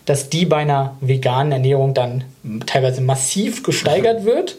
dass 0.07 0.31
die 0.31 0.47
bei 0.47 0.57
einer 0.57 0.97
veganen 1.03 1.53
Ernährung 1.53 1.93
dann 1.93 2.25
teilweise 2.67 3.03
massiv 3.03 3.63
gesteigert 3.63 4.25
wird 4.25 4.57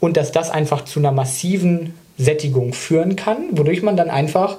und 0.00 0.16
dass 0.16 0.32
das 0.32 0.50
einfach 0.50 0.84
zu 0.84 1.00
einer 1.00 1.12
massiven 1.12 1.94
Sättigung 2.16 2.72
führen 2.72 3.16
kann, 3.16 3.38
wodurch 3.52 3.82
man 3.82 3.96
dann 3.96 4.10
einfach 4.10 4.58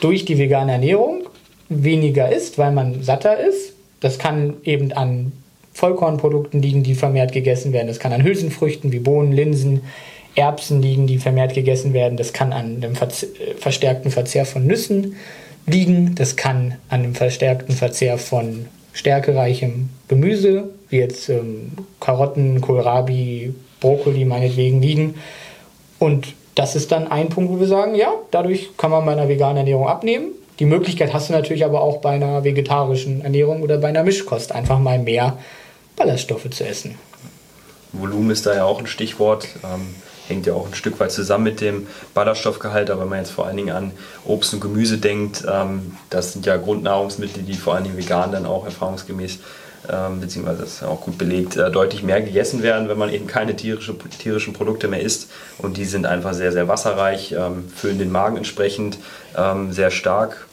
durch 0.00 0.24
die 0.24 0.38
vegane 0.38 0.72
Ernährung 0.72 1.24
weniger 1.68 2.32
isst, 2.32 2.58
weil 2.58 2.72
man 2.72 3.02
satter 3.02 3.38
ist. 3.38 3.74
Das 4.00 4.18
kann 4.18 4.54
eben 4.64 4.92
an 4.92 5.32
Vollkornprodukten 5.74 6.60
liegen, 6.60 6.82
die 6.82 6.94
vermehrt 6.94 7.32
gegessen 7.32 7.72
werden. 7.72 7.88
Das 7.88 7.98
kann 7.98 8.12
an 8.12 8.24
Hülsenfrüchten 8.24 8.92
wie 8.92 8.98
Bohnen, 8.98 9.32
Linsen, 9.32 9.82
Erbsen 10.34 10.82
liegen, 10.82 11.06
die 11.06 11.18
vermehrt 11.18 11.54
gegessen 11.54 11.92
werden. 11.92 12.16
Das 12.16 12.32
kann 12.32 12.52
an 12.52 12.80
dem 12.80 12.94
Verze 12.94 13.28
verstärkten 13.58 14.10
Verzehr 14.10 14.44
von 14.44 14.66
Nüssen 14.66 15.16
liegen. 15.66 16.14
Das 16.14 16.36
kann 16.36 16.76
an 16.88 17.02
dem 17.02 17.14
verstärkten 17.14 17.74
Verzehr 17.74 18.18
von 18.18 18.66
stärkereichem 18.92 19.88
Gemüse, 20.08 20.64
wie 20.90 20.98
jetzt 20.98 21.28
ähm, 21.28 21.72
Karotten, 22.00 22.60
Kohlrabi, 22.60 23.54
Brokkoli 23.82 24.24
meinetwegen 24.24 24.80
liegen. 24.80 25.16
Und 25.98 26.34
das 26.54 26.74
ist 26.74 26.90
dann 26.92 27.08
ein 27.08 27.28
Punkt, 27.28 27.52
wo 27.52 27.60
wir 27.60 27.66
sagen, 27.66 27.94
ja, 27.94 28.12
dadurch 28.30 28.70
kann 28.78 28.90
man 28.90 29.04
bei 29.04 29.12
einer 29.12 29.28
veganen 29.28 29.58
Ernährung 29.58 29.88
abnehmen. 29.88 30.32
Die 30.58 30.64
Möglichkeit 30.64 31.12
hast 31.12 31.28
du 31.28 31.32
natürlich 31.32 31.64
aber 31.64 31.82
auch 31.82 31.98
bei 31.98 32.10
einer 32.10 32.44
vegetarischen 32.44 33.22
Ernährung 33.22 33.62
oder 33.62 33.78
bei 33.78 33.88
einer 33.88 34.04
Mischkost, 34.04 34.52
einfach 34.52 34.78
mal 34.78 34.98
mehr 34.98 35.38
Ballaststoffe 35.96 36.48
zu 36.50 36.64
essen. 36.64 36.98
Volumen 37.92 38.30
ist 38.30 38.46
da 38.46 38.54
ja 38.54 38.64
auch 38.64 38.78
ein 38.78 38.86
Stichwort. 38.86 39.48
Ähm, 39.64 39.94
hängt 40.28 40.46
ja 40.46 40.54
auch 40.54 40.66
ein 40.66 40.74
Stück 40.74 40.98
weit 41.00 41.12
zusammen 41.12 41.44
mit 41.44 41.60
dem 41.60 41.86
Ballaststoffgehalt. 42.14 42.90
Aber 42.90 43.02
wenn 43.02 43.08
man 43.08 43.18
jetzt 43.18 43.30
vor 43.30 43.46
allen 43.46 43.56
Dingen 43.56 43.74
an 43.74 43.92
Obst 44.24 44.54
und 44.54 44.60
Gemüse 44.60 44.98
denkt, 44.98 45.44
ähm, 45.50 45.96
das 46.10 46.32
sind 46.32 46.46
ja 46.46 46.56
Grundnahrungsmittel, 46.56 47.42
die 47.42 47.54
vor 47.54 47.74
allen 47.74 47.84
Dingen 47.84 47.96
vegan 47.96 48.32
dann 48.32 48.46
auch 48.46 48.64
erfahrungsgemäß 48.64 49.38
ähm, 49.90 50.20
beziehungsweise 50.20 50.62
das 50.62 50.74
ist 50.74 50.82
auch 50.82 51.00
gut 51.00 51.18
belegt, 51.18 51.56
äh, 51.56 51.70
deutlich 51.70 52.02
mehr 52.02 52.20
gegessen 52.20 52.62
werden, 52.62 52.88
wenn 52.88 52.98
man 52.98 53.12
eben 53.12 53.26
keine 53.26 53.56
tierische, 53.56 53.96
tierischen 54.18 54.52
Produkte 54.52 54.88
mehr 54.88 55.00
isst. 55.00 55.30
Und 55.58 55.76
die 55.76 55.84
sind 55.84 56.06
einfach 56.06 56.34
sehr, 56.34 56.52
sehr 56.52 56.68
wasserreich, 56.68 57.32
ähm, 57.32 57.68
füllen 57.74 57.98
den 57.98 58.12
Magen 58.12 58.36
entsprechend 58.36 58.98
ähm, 59.36 59.72
sehr 59.72 59.90
stark, 59.90 60.46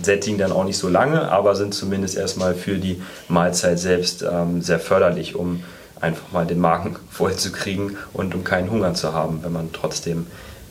sättigen 0.00 0.38
dann 0.38 0.52
auch 0.52 0.64
nicht 0.64 0.78
so 0.78 0.88
lange, 0.88 1.30
aber 1.30 1.54
sind 1.54 1.74
zumindest 1.74 2.16
erstmal 2.16 2.54
für 2.54 2.78
die 2.78 3.00
Mahlzeit 3.28 3.78
selbst 3.78 4.22
ähm, 4.22 4.62
sehr 4.62 4.80
förderlich, 4.80 5.36
um 5.36 5.62
einfach 6.00 6.32
mal 6.32 6.46
den 6.46 6.58
Magen 6.58 6.96
voll 7.10 7.36
zu 7.36 7.52
kriegen 7.52 7.96
und 8.12 8.34
um 8.34 8.42
keinen 8.42 8.70
Hunger 8.70 8.94
zu 8.94 9.12
haben, 9.12 9.40
wenn 9.42 9.52
man 9.52 9.70
trotzdem 9.72 10.26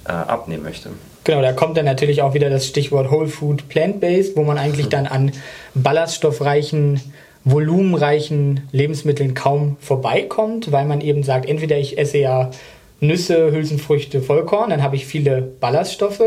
äh, 0.05 0.12
abnehmen 0.12 0.64
möchte. 0.64 0.89
Genau, 1.24 1.41
da 1.41 1.53
kommt 1.53 1.78
dann 1.78 1.86
natürlich 1.86 2.24
auch 2.24 2.34
wieder 2.34 2.49
das 2.49 2.66
Stichwort 2.66 3.12
Whole 3.12 3.28
Food 3.28 3.70
Plant-Based, 3.70 4.36
wo 4.36 4.43
man 4.43 4.57
eigentlich 4.57 4.89
dann 4.89 5.07
an 5.07 5.32
ballaststoffreichen 5.76 6.99
volumenreichen 7.44 8.62
Lebensmitteln 8.72 9.34
kaum 9.34 9.78
vorbeikommt, 9.80 10.72
weil 10.72 10.86
man 10.86 11.02
eben 11.02 11.24
sagt, 11.24 11.48
entweder 11.48 11.78
ich 11.78 11.98
esse 11.98 12.20
ja 12.20 12.52
Nüsse, 13.00 13.52
Hülsenfrüchte, 13.52 14.22
Vollkorn, 14.22 14.70
dann 14.70 14.84
habe 14.84 14.96
ich 14.96 15.06
viele 15.06 15.42
Ballaststoffe, 15.42 16.22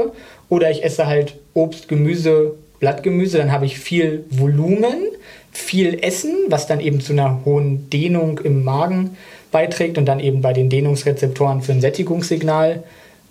oder 0.49 0.71
ich 0.71 0.85
esse 0.85 1.07
halt 1.07 1.37
Obst, 1.55 1.89
Gemüse, 1.89 2.55
Blattgemüse, 2.81 3.39
dann 3.39 3.53
habe 3.53 3.65
ich 3.65 3.79
viel 3.79 4.25
Volumen, 4.31 5.07
viel 5.53 5.99
Essen, 6.03 6.35
was 6.49 6.67
dann 6.67 6.81
eben 6.81 7.01
zu 7.01 7.13
einer 7.13 7.45
hohen 7.45 7.89
Dehnung 7.91 8.41
im 8.41 8.65
Magen 8.65 9.17
beiträgt 9.53 9.99
und 9.99 10.07
dann 10.07 10.19
eben 10.19 10.43
bei 10.43 10.53
den 10.53 10.69
Dehnungsrezeptoren 10.69 11.63
für 11.63 11.73
ein 11.73 11.81
Sättigungssignal 11.81 12.83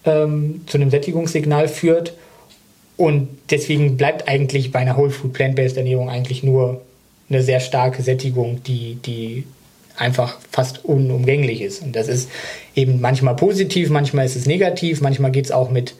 ähm, 0.05 0.61
zu 0.65 0.77
einem 0.77 0.89
Sättigungssignal 0.89 1.67
führt. 1.67 2.13
Und 2.95 3.27
deswegen 3.49 3.97
bleibt 3.97 4.29
eigentlich 4.29 4.71
bei 4.71 4.79
einer 4.79 4.95
Whole 4.95 5.09
Food 5.09 5.33
Plant-Based 5.33 5.75
Ernährung 5.75 6.09
eigentlich 6.09 6.43
nur 6.43 6.81
eine 7.29 7.41
sehr 7.41 7.59
starke 7.59 8.01
Sättigung, 8.01 8.63
die, 8.63 8.95
die 8.95 9.45
einfach 9.97 10.37
fast 10.51 10.85
unumgänglich 10.85 11.61
ist. 11.61 11.81
Und 11.81 11.95
das 11.95 12.07
ist 12.07 12.29
eben 12.75 13.01
manchmal 13.01 13.35
positiv, 13.35 13.89
manchmal 13.89 14.25
ist 14.25 14.35
es 14.35 14.45
negativ, 14.45 15.01
manchmal 15.01 15.31
geht 15.31 15.45
es 15.45 15.51
auch 15.51 15.69
mit 15.69 15.95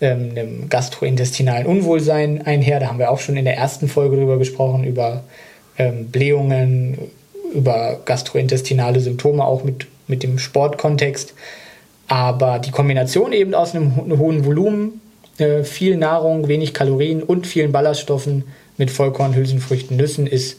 ähm, 0.00 0.30
einem 0.30 0.68
gastrointestinalen 0.68 1.66
Unwohlsein 1.66 2.42
einher. 2.42 2.80
Da 2.80 2.88
haben 2.88 2.98
wir 2.98 3.10
auch 3.10 3.20
schon 3.20 3.36
in 3.36 3.44
der 3.44 3.56
ersten 3.56 3.88
Folge 3.88 4.16
drüber 4.16 4.38
gesprochen, 4.38 4.84
über 4.84 5.24
ähm, 5.78 6.08
Blähungen, 6.08 6.98
über 7.54 8.00
gastrointestinale 8.04 9.00
Symptome, 9.00 9.44
auch 9.44 9.64
mit, 9.64 9.86
mit 10.08 10.22
dem 10.22 10.38
Sportkontext. 10.38 11.34
Aber 12.08 12.58
die 12.58 12.70
Kombination 12.70 13.32
eben 13.32 13.54
aus 13.54 13.74
einem, 13.74 13.92
einem 13.98 14.18
hohen 14.18 14.44
Volumen, 14.44 15.00
äh, 15.38 15.64
viel 15.64 15.96
Nahrung, 15.96 16.48
wenig 16.48 16.74
Kalorien 16.74 17.22
und 17.22 17.46
vielen 17.46 17.72
Ballaststoffen 17.72 18.44
mit 18.78 18.90
Vollkorn, 18.90 19.34
Hülsenfrüchten, 19.34 19.96
Nüssen 19.96 20.26
ist 20.26 20.58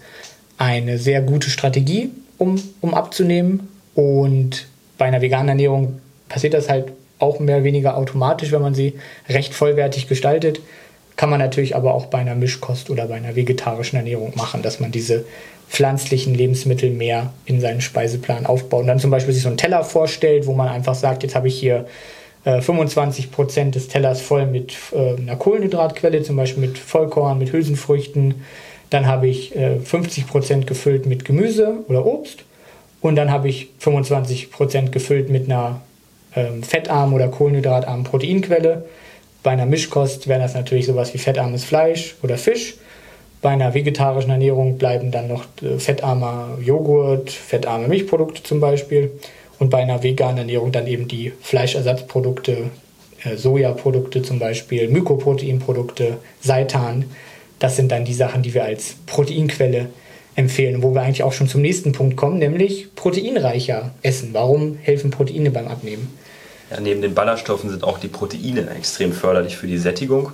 eine 0.57 0.97
sehr 0.97 1.21
gute 1.21 1.49
Strategie, 1.49 2.11
um, 2.37 2.61
um 2.81 2.93
abzunehmen. 2.93 3.67
Und 3.95 4.67
bei 4.97 5.05
einer 5.05 5.21
veganen 5.21 5.49
Ernährung 5.49 5.99
passiert 6.29 6.53
das 6.53 6.69
halt 6.69 6.91
auch 7.19 7.39
mehr 7.39 7.57
oder 7.57 7.63
weniger 7.63 7.97
automatisch, 7.97 8.51
wenn 8.51 8.61
man 8.61 8.75
sie 8.75 8.93
recht 9.29 9.53
vollwertig 9.53 10.07
gestaltet. 10.07 10.59
Kann 11.15 11.29
man 11.29 11.39
natürlich 11.39 11.75
aber 11.75 11.95
auch 11.95 12.05
bei 12.07 12.19
einer 12.19 12.35
Mischkost 12.35 12.89
oder 12.89 13.07
bei 13.07 13.15
einer 13.15 13.35
vegetarischen 13.35 13.97
Ernährung 13.97 14.33
machen, 14.35 14.61
dass 14.61 14.79
man 14.79 14.91
diese 14.91 15.25
pflanzlichen 15.67 16.33
Lebensmittel 16.33 16.91
mehr 16.91 17.33
in 17.45 17.59
seinen 17.59 17.81
Speiseplan 17.81 18.45
aufbaut. 18.45 18.81
Und 18.81 18.87
dann 18.87 18.99
zum 18.99 19.11
Beispiel 19.11 19.33
sich 19.33 19.43
so 19.43 19.49
einen 19.49 19.57
Teller 19.57 19.83
vorstellt, 19.83 20.45
wo 20.45 20.53
man 20.53 20.69
einfach 20.69 20.95
sagt, 20.95 21.23
jetzt 21.23 21.35
habe 21.35 21.47
ich 21.47 21.59
hier 21.59 21.85
25 22.61 23.31
Prozent 23.31 23.75
des 23.75 23.87
Tellers 23.87 24.21
voll 24.21 24.45
mit 24.45 24.73
äh, 24.93 25.17
einer 25.17 25.35
Kohlenhydratquelle, 25.35 26.23
zum 26.23 26.35
Beispiel 26.35 26.61
mit 26.61 26.77
Vollkorn, 26.77 27.37
mit 27.37 27.51
Hülsenfrüchten. 27.51 28.35
Dann 28.89 29.05
habe 29.05 29.27
ich 29.27 29.55
äh, 29.55 29.79
50 29.79 30.27
Prozent 30.27 30.67
gefüllt 30.67 31.05
mit 31.05 31.25
Gemüse 31.25 31.79
oder 31.87 32.05
Obst. 32.05 32.43
Und 33.01 33.15
dann 33.15 33.31
habe 33.31 33.49
ich 33.49 33.69
25 33.79 34.51
Prozent 34.51 34.91
gefüllt 34.91 35.29
mit 35.29 35.45
einer 35.45 35.81
ähm, 36.35 36.63
fettarmen 36.63 37.13
oder 37.13 37.27
kohlenhydratarmen 37.27 38.03
Proteinquelle. 38.03 38.85
Bei 39.43 39.51
einer 39.51 39.65
Mischkost 39.65 40.27
wäre 40.27 40.39
das 40.39 40.53
natürlich 40.55 40.85
sowas 40.85 41.13
wie 41.13 41.17
fettarmes 41.19 41.63
Fleisch 41.63 42.15
oder 42.23 42.37
Fisch. 42.37 42.75
Bei 43.41 43.49
einer 43.49 43.73
vegetarischen 43.73 44.31
Ernährung 44.31 44.77
bleiben 44.77 45.11
dann 45.11 45.27
noch 45.27 45.45
äh, 45.61 45.77
fettarmer 45.79 46.57
Joghurt, 46.61 47.29
fettarme 47.29 47.87
Milchprodukte 47.87 48.41
zum 48.43 48.59
Beispiel 48.59 49.11
und 49.59 49.69
bei 49.69 49.79
einer 49.79 50.03
veganen 50.03 50.39
Ernährung 50.39 50.71
dann 50.71 50.87
eben 50.87 51.07
die 51.07 51.33
Fleischersatzprodukte, 51.41 52.69
äh, 53.23 53.35
Sojaprodukte 53.35 54.21
zum 54.21 54.39
Beispiel, 54.39 54.87
Mykoproteinprodukte, 54.89 56.17
Seitan. 56.41 57.05
Das 57.59 57.75
sind 57.75 57.91
dann 57.91 58.05
die 58.05 58.13
Sachen, 58.13 58.43
die 58.43 58.53
wir 58.53 58.63
als 58.63 58.95
Proteinquelle 59.05 59.89
empfehlen, 60.35 60.83
wo 60.83 60.93
wir 60.93 61.01
eigentlich 61.01 61.23
auch 61.23 61.33
schon 61.33 61.47
zum 61.47 61.61
nächsten 61.61 61.91
Punkt 61.91 62.15
kommen, 62.15 62.37
nämlich 62.37 62.93
proteinreicher 62.95 63.91
essen. 64.03 64.29
Warum 64.33 64.77
helfen 64.81 65.09
Proteine 65.09 65.49
beim 65.49 65.67
Abnehmen? 65.67 66.15
Ja, 66.69 66.79
neben 66.79 67.01
den 67.01 67.15
Ballaststoffen 67.15 67.69
sind 67.71 67.83
auch 67.83 67.97
die 67.97 68.07
Proteine 68.07 68.69
extrem 68.77 69.13
förderlich 69.13 69.57
für 69.57 69.67
die 69.67 69.79
Sättigung. 69.79 70.31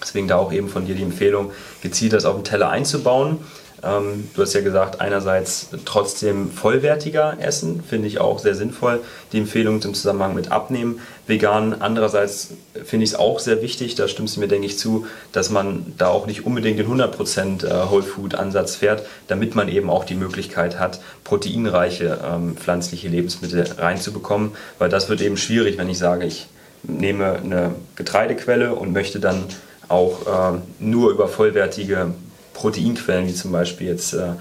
Deswegen 0.00 0.28
da 0.28 0.36
auch 0.36 0.52
eben 0.52 0.68
von 0.68 0.86
dir 0.86 0.94
die 0.94 1.02
Empfehlung, 1.02 1.50
gezielt 1.82 2.14
das 2.14 2.24
auf 2.24 2.36
den 2.36 2.44
Teller 2.44 2.70
einzubauen. 2.70 3.38
Ähm, 3.82 4.28
du 4.34 4.42
hast 4.42 4.52
ja 4.52 4.60
gesagt, 4.60 5.00
einerseits 5.00 5.68
trotzdem 5.84 6.50
vollwertiger 6.50 7.36
essen, 7.40 7.82
finde 7.82 8.08
ich 8.08 8.20
auch 8.20 8.38
sehr 8.38 8.54
sinnvoll. 8.54 9.00
Die 9.32 9.38
Empfehlung 9.38 9.80
im 9.82 9.94
Zusammenhang 9.94 10.34
mit 10.34 10.52
Abnehmen, 10.52 11.00
vegan. 11.26 11.80
Andererseits 11.80 12.48
finde 12.84 13.04
ich 13.04 13.10
es 13.10 13.16
auch 13.16 13.38
sehr 13.38 13.62
wichtig, 13.62 13.94
da 13.94 14.08
stimmst 14.08 14.36
du 14.36 14.40
mir, 14.40 14.48
denke 14.48 14.66
ich, 14.66 14.78
zu, 14.78 15.06
dass 15.32 15.50
man 15.50 15.94
da 15.96 16.08
auch 16.08 16.26
nicht 16.26 16.44
unbedingt 16.44 16.78
den 16.78 16.86
100% 16.86 17.64
äh, 17.64 17.90
Whole 17.90 18.02
Food 18.02 18.34
Ansatz 18.34 18.76
fährt, 18.76 19.06
damit 19.28 19.54
man 19.54 19.68
eben 19.68 19.88
auch 19.88 20.04
die 20.04 20.14
Möglichkeit 20.14 20.78
hat, 20.78 21.00
proteinreiche 21.24 22.18
ähm, 22.24 22.56
pflanzliche 22.56 23.08
Lebensmittel 23.08 23.64
reinzubekommen. 23.78 24.52
Weil 24.78 24.90
das 24.90 25.08
wird 25.08 25.22
eben 25.22 25.36
schwierig, 25.36 25.78
wenn 25.78 25.88
ich 25.88 25.98
sage, 25.98 26.26
ich 26.26 26.48
nehme 26.82 27.36
eine 27.42 27.74
Getreidequelle 27.96 28.74
und 28.74 28.92
möchte 28.92 29.20
dann 29.20 29.44
auch 29.88 30.54
äh, 30.54 30.58
nur 30.78 31.10
über 31.10 31.28
vollwertige 31.28 32.14
Proteinquellen, 32.60 33.26
wie 33.26 33.34
zum 33.34 33.52
Beispiel 33.52 33.86
jetzt 33.86 34.12
äh, 34.12 34.32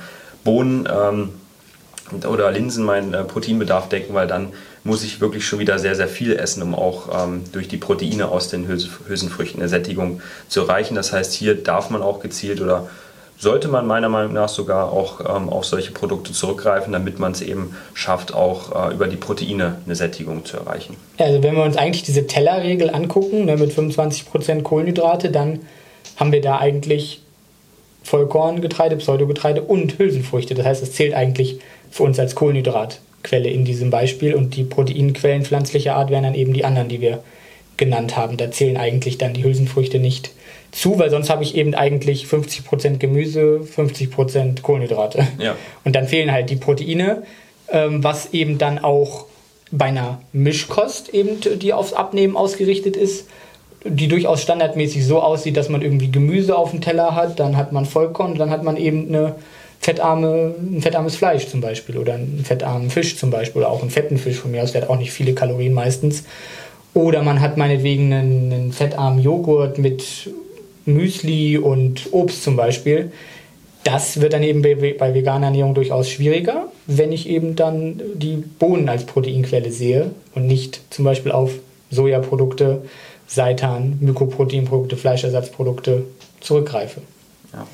Bohnen 0.44 0.88
ähm, 0.92 1.30
oder 2.28 2.52
Linsen 2.52 2.84
meinen 2.84 3.14
äh, 3.14 3.24
Proteinbedarf 3.24 3.88
decken, 3.88 4.14
weil 4.14 4.28
dann 4.28 4.50
muss 4.84 5.04
ich 5.04 5.22
wirklich 5.22 5.46
schon 5.46 5.60
wieder 5.60 5.80
sehr, 5.80 5.96
sehr 5.96 6.08
viel 6.08 6.36
essen, 6.36 6.64
um 6.64 6.76
auch 6.76 7.24
ähm, 7.24 7.44
durch 7.52 7.68
die 7.68 7.78
Proteine 7.78 8.30
aus 8.30 8.50
den 8.50 8.68
Hülsenfrüchten 8.68 9.62
eine 9.62 9.70
Sättigung 9.70 10.22
zu 10.48 10.62
erreichen. 10.62 10.96
Das 10.96 11.14
heißt, 11.14 11.34
hier 11.34 11.56
darf 11.56 11.90
man 11.90 12.02
auch 12.02 12.20
gezielt 12.20 12.62
oder 12.62 12.88
sollte 13.38 13.70
man 13.70 13.88
meiner 13.88 14.10
Meinung 14.10 14.34
nach 14.34 14.50
sogar 14.50 14.92
auch 14.92 15.22
ähm, 15.22 15.48
auf 15.50 15.66
solche 15.66 15.92
Produkte 15.92 16.34
zurückgreifen, 16.34 16.92
damit 16.92 17.20
man 17.20 17.32
es 17.32 17.42
eben 17.42 17.76
schafft, 17.94 18.34
auch 18.34 18.90
äh, 18.90 18.94
über 18.94 19.08
die 19.08 19.16
Proteine 19.16 19.78
eine 19.86 19.96
Sättigung 19.96 20.44
zu 20.44 20.58
erreichen. 20.58 20.98
Also 21.18 21.42
wenn 21.42 21.56
wir 21.56 21.64
uns 21.64 21.78
eigentlich 21.78 22.04
diese 22.04 22.28
Tellerregel 22.28 22.90
angucken, 22.90 23.46
ne, 23.46 23.56
mit 23.56 23.72
25% 23.72 24.62
Kohlenhydrate, 24.64 25.32
dann 25.32 25.62
haben 26.18 26.34
wir 26.34 26.42
da 26.42 26.58
eigentlich 26.58 27.22
Vollkorngetreide, 28.10 28.96
Pseudogetreide 28.96 29.62
und 29.62 30.00
Hülsenfrüchte. 30.00 30.56
Das 30.56 30.66
heißt, 30.66 30.82
es 30.82 30.94
zählt 30.94 31.14
eigentlich 31.14 31.60
für 31.92 32.02
uns 32.02 32.18
als 32.18 32.34
Kohlenhydratquelle 32.34 33.50
in 33.50 33.66
diesem 33.66 33.92
Beispiel 33.92 34.34
und 34.34 34.56
die 34.56 34.64
Proteinquellen 34.64 35.46
pflanzlicher 35.46 35.96
Art 35.96 36.10
wären 36.10 36.24
dann 36.24 36.34
eben 36.34 36.54
die 36.54 36.66
anderen, 36.66 36.90
die 36.90 37.02
wir 37.02 37.24
genannt 37.78 38.18
haben. 38.18 38.38
Da 38.38 38.50
zählen 38.50 38.78
eigentlich 38.78 39.20
dann 39.20 39.36
die 39.36 39.44
Hülsenfrüchte 39.44 40.00
nicht 40.00 40.32
zu, 40.72 40.98
weil 40.98 41.12
sonst 41.12 41.30
habe 41.30 41.44
ich 41.44 41.54
eben 41.54 41.76
eigentlich 41.76 42.26
50% 42.26 42.98
Gemüse, 42.98 43.62
50% 43.76 44.64
Kohlenhydrate. 44.64 45.28
Ja. 45.38 45.56
Und 45.84 45.96
dann 45.96 46.08
fehlen 46.08 46.32
halt 46.32 46.50
die 46.50 46.56
Proteine, 46.56 47.22
ähm, 47.72 48.04
was 48.04 48.34
eben 48.34 48.58
dann 48.58 48.80
auch 48.80 49.26
bei 49.72 49.86
einer 49.86 50.20
Mischkost 50.34 51.10
eben, 51.10 51.40
die 51.60 51.74
aufs 51.74 51.94
Abnehmen 51.94 52.36
ausgerichtet 52.36 52.98
ist, 52.98 53.28
die 53.84 54.08
durchaus 54.08 54.42
standardmäßig 54.42 55.06
so 55.06 55.22
aussieht, 55.22 55.58
dass 55.58 55.70
man 55.70 55.82
irgendwie 55.82 56.12
Gemüse 56.12 56.58
auf 56.58 56.72
dem 56.72 56.82
Teller 56.82 57.16
hat, 57.16 57.40
dann 57.40 57.56
hat 57.56 57.72
man 57.72 57.86
Vollkorn, 57.86 58.36
dann 58.36 58.50
hat 58.50 58.64
man 58.64 58.78
eben 58.78 59.08
eine 59.08 59.36
fettarme, 59.80 60.56
ein 60.60 60.82
fettarmes 60.82 61.16
Fleisch 61.16 61.48
zum 61.48 61.62
Beispiel 61.62 61.98
oder 61.98 62.16
einen 62.16 62.44
fettarmen 62.44 62.90
Fisch 62.90 63.18
zum 63.18 63.30
Beispiel 63.30 63.62
oder 63.62 63.72
auch 63.72 63.82
einen 63.82 63.92
fetten 63.92 64.18
Fisch 64.18 64.38
von 64.38 64.52
mir 64.52 64.64
aus, 64.64 64.74
der 64.74 64.82
hat 64.82 64.90
auch 64.90 64.98
nicht 64.98 65.12
viele 65.12 65.34
Kalorien 65.34 65.74
meistens. 65.74 66.24
Oder 66.94 67.24
man 67.24 67.40
hat 67.40 67.56
meinetwegen 67.56 68.12
einen, 68.12 68.52
einen 68.52 68.72
fettarmen 68.74 69.24
Joghurt 69.24 69.78
mit 69.78 70.30
Müsli 70.86 71.58
und 71.58 72.12
Obst 72.12 72.44
zum 72.44 72.56
Beispiel. 72.56 73.12
Das 73.84 74.20
wird 74.20 74.34
dann 74.34 74.44
eben 74.44 74.62
bei, 74.62 74.76
bei 74.76 75.14
veganer 75.14 75.48
Ernährung 75.48 75.74
durchaus 75.74 76.10
schwieriger, 76.10 76.68
wenn 76.88 77.14
ich 77.14 77.30
eben 77.30 77.56
dann 77.56 78.02
die 78.16 78.36
Bohnen 78.36 78.90
als 78.90 79.06
Proteinquelle 79.06 79.72
sehe 79.72 80.12
und 80.36 80.48
nicht 80.48 80.82
zum 80.90 81.06
Beispiel 81.06 81.32
auf 81.32 81.52
Sojaprodukte, 81.90 82.82
Seitan, 83.30 84.00
Mykoproteinprodukte, 84.02 84.98
Fleischersatzprodukte 84.98 86.04
zurückgreife. 86.42 87.02
Ja. 87.54 87.68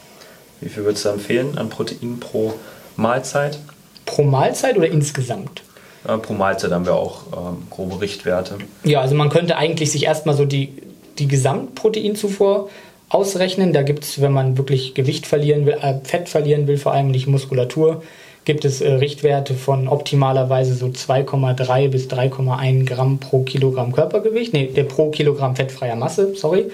Wie 0.59 0.67
viel 0.67 0.83
würdest 0.83 1.05
du 1.05 1.09
empfehlen 1.09 1.57
an 1.57 1.69
Protein 1.69 2.19
pro 2.19 2.53
Mahlzeit? 2.97 3.57
Pro 4.05 4.23
Mahlzeit 4.23 4.77
oder 4.77 4.89
insgesamt? 4.89 5.63
Äh, 6.05 6.17
pro 6.17 6.33
Mahlzeit 6.33 6.71
haben 6.71 6.85
wir 6.85 6.95
auch 6.95 7.21
ähm, 7.31 7.67
grobe 7.69 8.01
Richtwerte. 8.01 8.57
Ja, 8.83 8.99
also 8.99 9.15
man 9.15 9.29
könnte 9.29 9.55
eigentlich 9.55 9.91
sich 9.91 10.03
erstmal 10.03 10.35
so 10.35 10.43
die, 10.43 10.73
die 11.19 11.27
Gesamtproteinzufuhr 11.27 12.69
ausrechnen. 13.07 13.71
Da 13.71 13.83
gibt 13.83 14.03
es, 14.03 14.21
wenn 14.21 14.33
man 14.33 14.57
wirklich 14.57 14.93
Gewicht 14.93 15.25
verlieren 15.25 15.65
will, 15.65 15.77
äh, 15.81 15.95
Fett 16.03 16.27
verlieren 16.27 16.67
will, 16.67 16.77
vor 16.77 16.91
allem 16.91 17.11
nicht 17.11 17.27
Muskulatur, 17.27 18.03
gibt 18.45 18.63
es 18.63 18.81
äh, 18.81 18.93
Richtwerte 18.93 19.55
von 19.55 19.87
optimalerweise 19.87 20.75
so 20.75 20.85
2,3 20.85 21.89
bis 21.89 22.07
3,1 22.07 22.85
Gramm 22.85 23.19
pro 23.19 23.43
Kilogramm 23.43 23.91
Körpergewicht, 23.91 24.53
nee, 24.53 24.67
der 24.67 24.83
pro 24.83 25.09
Kilogramm 25.09 25.55
fettfreier 25.55 25.95
Masse, 25.95 26.35
sorry. 26.35 26.65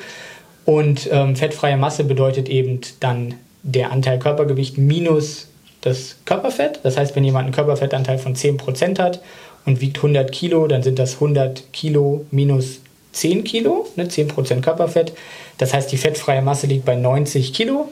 Und 0.66 1.10
ähm, 1.12 1.36
fettfreie 1.36 1.78
Masse 1.78 2.04
bedeutet 2.04 2.50
eben 2.50 2.82
dann 3.00 3.36
der 3.64 3.92
Anteil 3.92 4.20
Körpergewicht 4.20 4.78
minus 4.78 5.48
das 5.82 6.18
Körperfett. 6.26 6.82
Das 6.84 6.98
heißt, 6.98 7.16
wenn 7.16 7.24
jemand 7.24 7.46
einen 7.46 7.56
Körperfettanteil 7.56 8.20
von 8.20 8.36
10% 8.36 9.00
hat 9.00 9.22
und 9.66 9.82
wiegt 9.82 9.98
100 9.98 10.32
Kilo, 10.32 10.68
dann 10.68 10.84
sind 10.84 11.00
das 11.00 11.16
100 11.16 11.74
Kilo 11.74 12.26
minus 12.32 12.82
10 13.14 13.44
Kilo, 13.44 13.88
ne, 13.96 14.06
10% 14.06 14.62
Körperfett. 14.62 15.14
Das 15.58 15.74
heißt, 15.74 15.92
die 15.92 15.98
fettfreie 15.98 16.42
Masse 16.42 16.68
liegt 16.68 16.86
bei 16.86 16.96
90 16.96 17.54
Kilo 17.54 17.90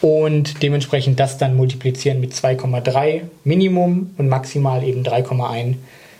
und 0.00 0.62
dementsprechend 0.62 1.20
das 1.20 1.36
dann 1.38 1.56
multiplizieren 1.56 2.20
mit 2.20 2.32
2,3 2.32 3.22
Minimum 3.44 4.14
und 4.16 4.28
maximal 4.28 4.82
eben 4.82 5.02
3,1 5.02 5.74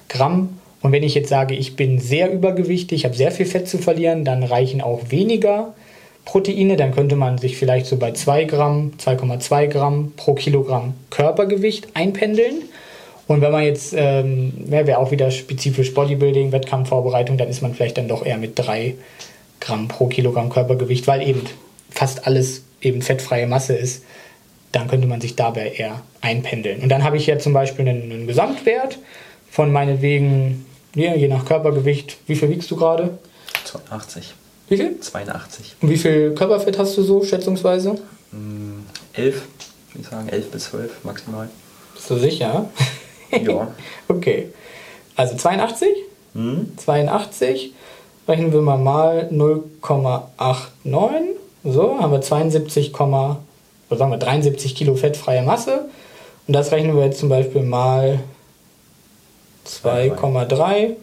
Gramm. 0.08 0.58
Und 0.82 0.92
wenn 0.92 1.02
ich 1.02 1.14
jetzt 1.14 1.28
sage, 1.28 1.54
ich 1.54 1.76
bin 1.76 1.98
sehr 1.98 2.32
übergewichtig, 2.32 3.04
habe 3.04 3.14
sehr 3.14 3.32
viel 3.32 3.46
Fett 3.46 3.68
zu 3.68 3.78
verlieren, 3.78 4.24
dann 4.24 4.42
reichen 4.42 4.80
auch 4.80 5.10
weniger 5.10 5.74
Proteine. 6.24 6.76
Dann 6.76 6.92
könnte 6.92 7.16
man 7.16 7.38
sich 7.38 7.56
vielleicht 7.56 7.86
so 7.86 7.96
bei 7.96 8.12
2 8.12 8.44
Gramm, 8.44 8.92
2,2 8.98 9.66
Gramm 9.66 10.12
pro 10.16 10.34
Kilogramm 10.34 10.94
Körpergewicht 11.10 11.88
einpendeln. 11.94 12.62
Und 13.26 13.40
wenn 13.42 13.52
man 13.52 13.62
jetzt, 13.62 13.94
ähm, 13.96 14.52
wäre 14.66 14.98
auch 14.98 15.10
wieder 15.10 15.30
spezifisch 15.30 15.94
Bodybuilding, 15.94 16.52
Wettkampfvorbereitung, 16.52 17.38
dann 17.38 17.48
ist 17.48 17.62
man 17.62 17.74
vielleicht 17.74 17.96
dann 17.96 18.08
doch 18.08 18.26
eher 18.26 18.38
mit 18.38 18.58
3 18.58 18.94
Gramm 19.60 19.88
pro 19.88 20.06
Kilogramm 20.06 20.48
Körpergewicht, 20.50 21.06
weil 21.06 21.26
eben 21.26 21.42
fast 21.90 22.26
alles 22.26 22.64
eben 22.80 23.02
fettfreie 23.02 23.46
Masse 23.46 23.74
ist, 23.74 24.04
dann 24.72 24.88
könnte 24.88 25.06
man 25.06 25.20
sich 25.20 25.36
dabei 25.36 25.72
eher 25.72 26.02
einpendeln. 26.20 26.82
Und 26.82 26.88
dann 26.88 27.04
habe 27.04 27.16
ich 27.16 27.26
ja 27.26 27.38
zum 27.38 27.52
Beispiel 27.52 27.88
einen, 27.88 28.10
einen 28.10 28.26
Gesamtwert 28.26 28.98
von 29.50 29.72
meinetwegen, 29.72 30.66
ja, 30.94 31.14
je 31.14 31.28
nach 31.28 31.44
Körpergewicht, 31.44 32.18
wie 32.26 32.36
viel 32.36 32.50
wiegst 32.50 32.70
du 32.70 32.76
gerade? 32.76 33.18
82. 33.64 34.34
Wie 34.68 34.76
viel? 34.76 35.00
82. 35.00 35.76
Und 35.80 35.90
wie 35.90 35.96
viel 35.96 36.34
Körperfett 36.34 36.78
hast 36.78 36.96
du 36.96 37.02
so, 37.02 37.24
schätzungsweise? 37.24 37.96
Mm, 38.30 38.84
11, 39.14 39.34
würde 39.34 39.44
ich 40.00 40.06
sagen, 40.06 40.28
11 40.28 40.50
bis 40.50 40.64
12 40.70 41.04
maximal. 41.04 41.48
Bist 41.94 42.10
du 42.10 42.16
sicher? 42.16 42.68
Ja. 43.32 43.72
okay. 44.08 44.48
Also 45.14 45.36
82? 45.36 45.86
Mhm. 46.34 46.72
82. 46.78 47.72
Rechnen 48.26 48.52
wir 48.52 48.60
mal 48.60 48.76
mal 48.76 49.28
0,89. 49.30 51.26
So, 51.64 51.98
haben 51.98 52.12
wir 52.12 52.20
72, 52.20 52.98
oder 52.98 53.38
sagen 53.90 54.10
wir 54.10 54.18
73 54.18 54.74
Kilo 54.74 54.94
fettfreie 54.94 55.42
Masse. 55.42 55.86
Und 56.46 56.54
das 56.54 56.72
rechnen 56.72 56.96
wir 56.96 57.04
jetzt 57.04 57.18
zum 57.18 57.28
Beispiel 57.28 57.62
mal 57.62 58.20
2,3. 59.66 60.96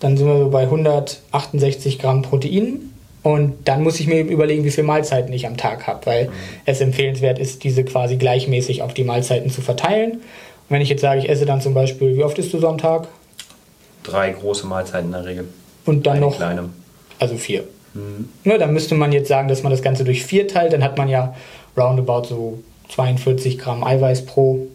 Dann 0.00 0.16
sind 0.16 0.26
wir 0.26 0.38
so 0.38 0.48
bei 0.48 0.62
168 0.62 1.98
Gramm 1.98 2.22
Protein. 2.22 2.92
Und 3.22 3.68
dann 3.68 3.82
muss 3.82 4.00
ich 4.00 4.06
mir 4.06 4.16
eben 4.16 4.30
überlegen, 4.30 4.64
wie 4.64 4.70
viele 4.70 4.86
Mahlzeiten 4.86 5.32
ich 5.32 5.46
am 5.46 5.56
Tag 5.56 5.86
habe, 5.86 6.06
weil 6.06 6.24
mhm. 6.28 6.32
es 6.64 6.80
empfehlenswert 6.80 7.38
ist, 7.38 7.64
diese 7.64 7.84
quasi 7.84 8.16
gleichmäßig 8.16 8.82
auf 8.82 8.94
die 8.94 9.04
Mahlzeiten 9.04 9.50
zu 9.50 9.60
verteilen. 9.60 10.12
Und 10.12 10.20
wenn 10.70 10.80
ich 10.80 10.88
jetzt 10.88 11.00
sage, 11.00 11.20
ich 11.20 11.28
esse 11.28 11.44
dann 11.44 11.60
zum 11.60 11.74
Beispiel, 11.74 12.16
wie 12.16 12.24
oft 12.24 12.38
isst 12.38 12.52
du 12.52 12.58
so 12.58 12.68
am 12.68 12.78
Tag? 12.78 13.08
Drei 14.02 14.30
große 14.30 14.66
Mahlzeiten 14.66 15.06
in 15.06 15.12
der 15.12 15.24
Regel. 15.26 15.48
Und 15.84 16.06
dann 16.06 16.16
Eine 16.16 16.26
noch. 16.26 16.36
kleine. 16.36 16.70
Also 17.18 17.36
vier. 17.36 17.64
Mhm. 17.94 18.28
Ne, 18.44 18.58
dann 18.58 18.72
müsste 18.72 18.94
man 18.94 19.12
jetzt 19.12 19.28
sagen, 19.28 19.48
dass 19.48 19.62
man 19.62 19.72
das 19.72 19.82
Ganze 19.82 20.04
durch 20.04 20.24
vier 20.24 20.48
teilt. 20.48 20.72
Dann 20.72 20.82
hat 20.82 20.98
man 20.98 21.08
ja 21.08 21.34
roundabout 21.76 22.24
so 22.24 22.58
42 22.90 23.58
Gramm 23.58 23.84
Eiweiß 23.84 24.26
pro 24.26 24.66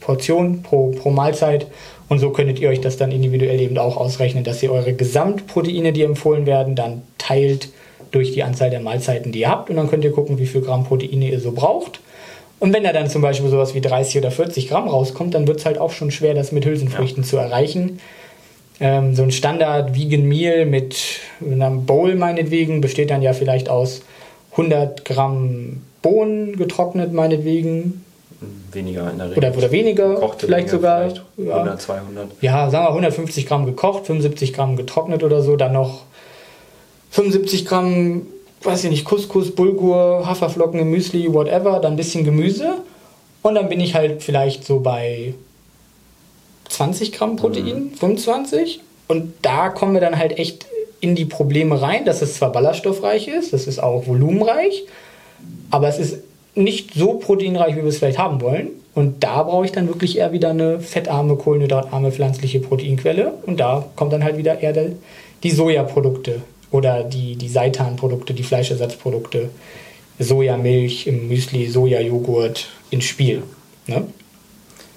Portion, 0.00 0.62
pro, 0.62 0.90
pro 0.90 1.10
Mahlzeit. 1.10 1.66
Und 2.08 2.18
so 2.18 2.30
könntet 2.30 2.58
ihr 2.58 2.68
euch 2.68 2.80
das 2.80 2.96
dann 2.96 3.10
individuell 3.10 3.60
eben 3.60 3.78
auch 3.78 3.96
ausrechnen, 3.96 4.44
dass 4.44 4.62
ihr 4.62 4.72
eure 4.72 4.92
Gesamtproteine, 4.92 5.92
die 5.92 6.02
empfohlen 6.02 6.44
werden, 6.44 6.74
dann 6.74 7.02
teilt 7.18 7.70
durch 8.10 8.32
die 8.32 8.42
Anzahl 8.42 8.68
der 8.68 8.80
Mahlzeiten, 8.80 9.32
die 9.32 9.40
ihr 9.40 9.48
habt. 9.48 9.70
Und 9.70 9.76
dann 9.76 9.88
könnt 9.88 10.04
ihr 10.04 10.12
gucken, 10.12 10.38
wie 10.38 10.46
viel 10.46 10.60
Gramm 10.60 10.84
Proteine 10.84 11.30
ihr 11.30 11.40
so 11.40 11.52
braucht. 11.52 12.00
Und 12.58 12.72
wenn 12.72 12.84
da 12.84 12.92
dann 12.92 13.08
zum 13.08 13.22
Beispiel 13.22 13.50
sowas 13.50 13.74
wie 13.74 13.80
30 13.80 14.18
oder 14.18 14.30
40 14.30 14.68
Gramm 14.68 14.86
rauskommt, 14.86 15.34
dann 15.34 15.48
wird 15.48 15.58
es 15.58 15.66
halt 15.66 15.78
auch 15.78 15.90
schon 15.90 16.10
schwer, 16.10 16.34
das 16.34 16.52
mit 16.52 16.64
Hülsenfrüchten 16.64 17.24
ja. 17.24 17.28
zu 17.28 17.36
erreichen. 17.36 17.98
Ähm, 18.82 19.14
so 19.14 19.22
ein 19.22 19.30
Standard 19.30 19.94
Vegan 19.94 20.26
Meal 20.26 20.66
mit 20.66 21.20
einem 21.40 21.86
Bowl 21.86 22.16
meinetwegen 22.16 22.80
besteht 22.80 23.10
dann 23.10 23.22
ja 23.22 23.32
vielleicht 23.32 23.68
aus 23.68 24.02
100 24.52 25.04
Gramm 25.04 25.82
Bohnen 26.02 26.56
getrocknet 26.56 27.12
meinetwegen, 27.12 28.04
Weniger 28.72 29.08
in 29.08 29.18
der 29.18 29.30
Regel. 29.30 29.38
oder, 29.38 29.56
oder 29.56 29.70
weniger, 29.70 30.14
Gekochte 30.14 30.46
vielleicht 30.46 30.66
Menge, 30.66 30.78
sogar. 30.78 31.00
Vielleicht 31.02 31.22
100, 31.38 31.66
ja. 31.66 31.78
200. 31.78 32.28
ja, 32.40 32.70
sagen 32.70 32.84
wir 32.84 32.88
150 32.88 33.46
Gramm 33.46 33.66
gekocht, 33.66 34.06
75 34.06 34.52
Gramm 34.52 34.76
getrocknet 34.76 35.22
oder 35.22 35.42
so, 35.42 35.54
dann 35.54 35.74
noch 35.74 36.02
75 37.10 37.64
Gramm, 37.64 38.26
weiß 38.64 38.82
ich 38.82 38.90
nicht, 38.90 39.04
Couscous, 39.04 39.54
Bulgur, 39.54 40.26
Haferflocken 40.26 40.80
im 40.80 40.90
Müsli, 40.90 41.32
whatever, 41.32 41.78
dann 41.78 41.92
ein 41.92 41.96
bisschen 41.96 42.24
Gemüse 42.24 42.78
und 43.42 43.54
dann 43.54 43.68
bin 43.68 43.78
ich 43.78 43.94
halt 43.94 44.24
vielleicht 44.24 44.64
so 44.64 44.80
bei 44.80 45.34
20 46.72 47.12
Gramm 47.12 47.36
Protein, 47.36 47.92
25 47.98 48.80
und 49.08 49.32
da 49.42 49.68
kommen 49.68 49.94
wir 49.94 50.00
dann 50.00 50.18
halt 50.18 50.38
echt 50.38 50.66
in 51.00 51.14
die 51.14 51.24
Probleme 51.24 51.80
rein, 51.80 52.04
dass 52.04 52.22
es 52.22 52.34
zwar 52.34 52.52
ballaststoffreich 52.52 53.28
ist, 53.28 53.52
das 53.52 53.66
ist 53.66 53.82
auch 53.82 54.06
volumenreich, 54.06 54.84
aber 55.70 55.88
es 55.88 55.98
ist 55.98 56.18
nicht 56.54 56.94
so 56.94 57.14
proteinreich, 57.14 57.76
wie 57.76 57.80
wir 57.80 57.88
es 57.88 57.98
vielleicht 57.98 58.18
haben 58.18 58.40
wollen. 58.40 58.68
Und 58.94 59.24
da 59.24 59.42
brauche 59.42 59.64
ich 59.64 59.72
dann 59.72 59.88
wirklich 59.88 60.18
eher 60.18 60.32
wieder 60.32 60.50
eine 60.50 60.80
fettarme, 60.80 61.36
kohlenhydratarme 61.36 62.12
pflanzliche 62.12 62.60
Proteinquelle. 62.60 63.32
Und 63.46 63.58
da 63.58 63.88
kommt 63.96 64.12
dann 64.12 64.22
halt 64.22 64.36
wieder 64.36 64.60
eher 64.60 64.74
der, 64.74 64.90
die 65.42 65.50
Sojaprodukte 65.50 66.42
oder 66.70 67.02
die, 67.02 67.36
die 67.36 67.48
Seitanprodukte, 67.48 68.34
die 68.34 68.42
Fleischersatzprodukte 68.42 69.48
Sojamilch 70.18 71.06
im 71.06 71.28
Müsli, 71.28 71.68
Sojajoghurt 71.68 72.68
ins 72.90 73.04
Spiel. 73.04 73.42
Ne? 73.86 74.06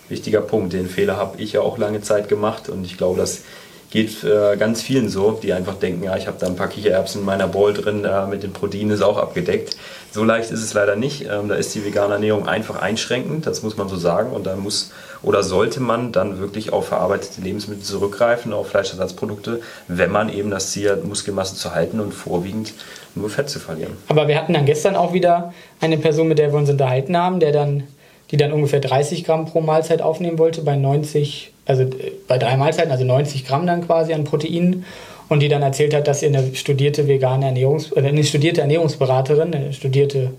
Wichtiger 0.09 0.41
Punkt, 0.41 0.73
den 0.73 0.87
Fehler 0.87 1.17
habe 1.17 1.41
ich 1.41 1.53
ja 1.53 1.61
auch 1.61 1.77
lange 1.77 2.01
Zeit 2.01 2.29
gemacht 2.29 2.69
und 2.69 2.85
ich 2.85 2.97
glaube, 2.97 3.19
das 3.19 3.41
geht 3.89 4.23
äh, 4.23 4.57
ganz 4.57 4.81
vielen 4.81 5.09
so, 5.09 5.39
die 5.41 5.53
einfach 5.53 5.75
denken, 5.75 6.03
ja, 6.03 6.17
ich 6.17 6.27
habe 6.27 6.37
da 6.39 6.47
ein 6.47 6.55
paar 6.55 6.67
Kichererbsen 6.67 7.21
in 7.21 7.25
meiner 7.25 7.47
Bowl 7.47 7.73
drin, 7.73 8.03
äh, 8.03 8.27
mit 8.27 8.43
den 8.43 8.51
Proteinen 8.51 8.91
ist 8.91 9.01
auch 9.01 9.17
abgedeckt. 9.17 9.77
So 10.11 10.23
leicht 10.23 10.51
ist 10.51 10.63
es 10.63 10.73
leider 10.73 10.95
nicht. 10.95 11.25
Ähm, 11.29 11.49
da 11.49 11.55
ist 11.55 11.75
die 11.75 11.85
vegane 11.85 12.13
Ernährung 12.13 12.47
einfach 12.47 12.81
einschränkend, 12.81 13.45
das 13.47 13.63
muss 13.63 13.77
man 13.77 13.87
so 13.87 13.95
sagen. 13.95 14.31
Und 14.31 14.45
da 14.45 14.55
muss 14.55 14.91
oder 15.21 15.43
sollte 15.43 15.79
man 15.79 16.11
dann 16.11 16.39
wirklich 16.39 16.71
auf 16.71 16.87
verarbeitete 16.87 17.41
Lebensmittel 17.41 17.83
zurückgreifen, 17.83 18.53
auf 18.53 18.69
Fleischersatzprodukte, 18.69 19.61
wenn 19.87 20.11
man 20.11 20.29
eben 20.29 20.51
das 20.51 20.71
Ziel 20.71 20.91
hat, 20.91 21.03
Muskelmasse 21.03 21.55
zu 21.55 21.73
halten 21.73 21.99
und 21.99 22.13
vorwiegend 22.13 22.73
nur 23.15 23.29
Fett 23.29 23.49
zu 23.49 23.59
verlieren. 23.59 23.93
Aber 24.07 24.27
wir 24.27 24.37
hatten 24.37 24.53
dann 24.53 24.65
gestern 24.65 24.95
auch 24.95 25.13
wieder 25.13 25.53
eine 25.81 25.97
Person, 25.97 26.27
mit 26.27 26.37
der 26.37 26.51
wir 26.51 26.59
uns 26.59 26.69
unterhalten 26.69 27.17
haben, 27.17 27.39
der 27.39 27.51
dann, 27.51 27.83
die 28.31 28.37
dann 28.37 28.51
ungefähr 28.51 28.79
30 28.79 29.23
Gramm 29.23 29.45
pro 29.45 29.61
Mahlzeit 29.61 30.01
aufnehmen 30.01 30.39
wollte 30.39 30.61
bei 30.61 30.75
90 30.75 31.51
also 31.65 31.83
äh, 31.83 32.11
bei 32.27 32.37
drei 32.37 32.57
Mahlzeiten, 32.57 32.91
also 32.91 33.03
90 33.03 33.45
Gramm 33.45 33.65
dann 33.65 33.85
quasi 33.85 34.13
an 34.13 34.23
Proteinen 34.23 34.85
und 35.27 35.39
die 35.41 35.49
dann 35.49 35.61
erzählt 35.61 35.93
hat, 35.93 36.07
dass 36.07 36.21
ihr 36.21 36.29
eine 36.29 36.55
studierte 36.55 37.07
vegane 37.07 37.45
Ernährungs 37.45 37.91
äh, 37.91 37.99
eine 37.99 38.23
studierte 38.23 38.61
Ernährungsberaterin, 38.61 39.53
eine 39.53 39.73
studierte 39.73 40.31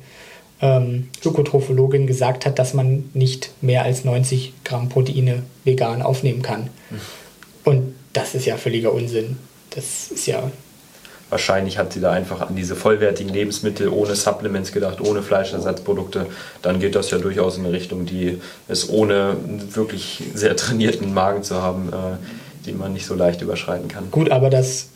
ähm, 0.63 1.09
Ökotrophologin 1.25 2.07
gesagt 2.07 2.47
hat, 2.47 2.59
dass 2.59 2.73
man 2.73 3.11
nicht 3.13 3.51
mehr 3.61 3.83
als 3.83 4.05
90 4.05 4.53
Gramm 4.65 4.89
Proteine 4.89 5.43
vegan 5.65 6.01
aufnehmen 6.01 6.43
kann. 6.43 6.71
Und 7.65 7.95
das 8.15 8.35
ist 8.35 8.47
ja 8.47 8.57
völliger 8.57 8.93
Unsinn. 8.93 9.37
Das 9.71 10.11
ist 10.11 10.27
ja 10.27 10.51
Wahrscheinlich 11.29 11.77
hat 11.77 11.93
sie 11.93 12.01
da 12.01 12.13
einfach 12.13 12.41
an 12.41 12.55
diese 12.55 12.77
vollwertigen 12.77 13.33
Lebensmittel 13.33 13.89
ohne 13.89 14.15
Supplements 14.15 14.73
gedacht, 14.73 15.01
ohne 15.01 15.23
Fleischersatzprodukte. 15.23 16.27
Dann 16.63 16.79
geht 16.79 16.95
das 16.95 17.11
ja 17.11 17.19
durchaus 17.19 17.59
in 17.59 17.65
eine 17.65 17.73
Richtung, 17.73 18.07
die 18.07 18.41
es 18.69 18.89
ohne 18.89 19.37
wirklich 19.73 20.23
sehr 20.35 20.55
trainierten 20.55 21.13
Magen 21.13 21.43
zu 21.43 21.61
haben, 21.61 21.89
äh, 21.89 22.67
den 22.67 22.79
man 22.79 22.93
nicht 22.93 23.07
so 23.07 23.15
leicht 23.15 23.43
überschreiten 23.43 23.89
kann. 23.89 24.11
Gut, 24.13 24.31
aber 24.31 24.51
das 24.51 24.91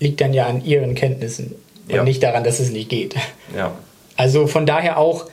liegt 0.00 0.22
dann 0.22 0.32
ja 0.32 0.46
an 0.46 0.64
ihren 0.64 0.94
Kenntnissen 0.94 1.54
und 1.88 1.94
ja. 1.94 2.02
nicht 2.02 2.22
daran, 2.22 2.44
dass 2.44 2.60
es 2.60 2.70
nicht 2.70 2.88
geht. 2.88 3.14
Ja. 3.54 3.72
Also 4.16 4.46
von 4.46 4.64
daher 4.64 4.98
auch 4.98 5.26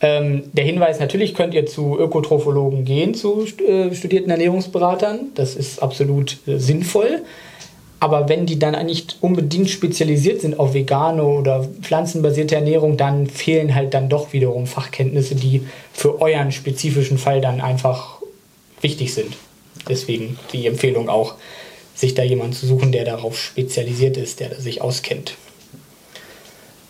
ähm, 0.00 0.44
der 0.52 0.64
Hinweis, 0.64 1.00
natürlich 1.00 1.34
könnt 1.34 1.54
ihr 1.54 1.66
zu 1.66 1.98
Ökotrophologen 1.98 2.84
gehen, 2.84 3.14
zu 3.14 3.44
äh, 3.66 3.94
studierten 3.94 4.30
Ernährungsberatern. 4.30 5.32
Das 5.34 5.54
ist 5.56 5.82
absolut 5.82 6.38
äh, 6.46 6.58
sinnvoll. 6.58 7.22
Aber 8.00 8.28
wenn 8.28 8.46
die 8.46 8.58
dann 8.58 8.86
nicht 8.86 9.16
unbedingt 9.20 9.70
spezialisiert 9.70 10.40
sind 10.40 10.58
auf 10.58 10.72
vegane 10.72 11.24
oder 11.24 11.64
pflanzenbasierte 11.82 12.54
Ernährung, 12.54 12.96
dann 12.96 13.26
fehlen 13.26 13.74
halt 13.74 13.92
dann 13.92 14.08
doch 14.08 14.32
wiederum 14.32 14.66
Fachkenntnisse, 14.66 15.34
die 15.34 15.66
für 15.92 16.20
euren 16.20 16.52
spezifischen 16.52 17.18
Fall 17.18 17.40
dann 17.40 17.60
einfach 17.60 18.20
wichtig 18.80 19.14
sind. 19.14 19.36
Deswegen 19.88 20.38
die 20.52 20.66
Empfehlung 20.66 21.08
auch, 21.08 21.34
sich 21.94 22.14
da 22.14 22.22
jemanden 22.22 22.52
zu 22.52 22.66
suchen, 22.66 22.92
der 22.92 23.04
darauf 23.04 23.36
spezialisiert 23.36 24.16
ist, 24.16 24.38
der 24.38 24.60
sich 24.60 24.80
auskennt. 24.80 25.34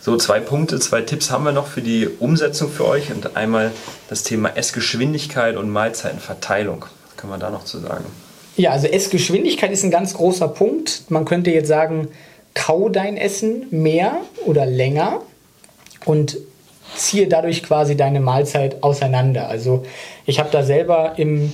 So, 0.01 0.17
zwei 0.17 0.41
Punkte, 0.41 0.79
zwei 0.81 1.01
Tipps 1.01 1.31
haben 1.31 1.45
wir 1.45 1.53
noch 1.53 1.67
für 1.67 1.81
die 1.81 2.09
Umsetzung 2.09 2.71
für 2.71 2.87
euch 2.87 3.11
und 3.11 3.37
einmal 3.37 3.73
das 4.09 4.23
Thema 4.23 4.57
Essgeschwindigkeit 4.57 5.57
und 5.57 5.71
Mahlzeitenverteilung. 5.71 6.85
Was 7.07 7.17
kann 7.17 7.31
man 7.31 7.41
da 7.41 7.51
noch 7.51 7.65
zu 7.65 7.79
sagen? 7.79 8.05
Ja, 8.59 8.73
also 8.73 8.89
Essgeschwindigkeit 8.89 9.71
ist 9.71 9.85
ein 9.85 9.93
ganz 9.93 10.15
großer 10.15 10.49
Punkt. 10.49 11.05
Man 11.11 11.25
könnte 11.25 11.53
jetzt 11.53 11.69
sagen, 11.69 12.09
kau 12.55 12.89
dein 12.89 13.17
Essen 13.17 13.69
mehr 13.71 14.17
oder 14.47 14.67
länger 14.67 15.21
und 16.05 16.39
ziehe 16.97 17.29
dadurch 17.29 17.63
quasi 17.63 17.97
deine 17.97 18.19
Mahlzeit 18.19 18.83
auseinander. 18.83 19.49
Also 19.49 19.85
ich 20.27 20.41
habe 20.41 20.49
da 20.51 20.65
selber 20.65 21.13
im 21.19 21.53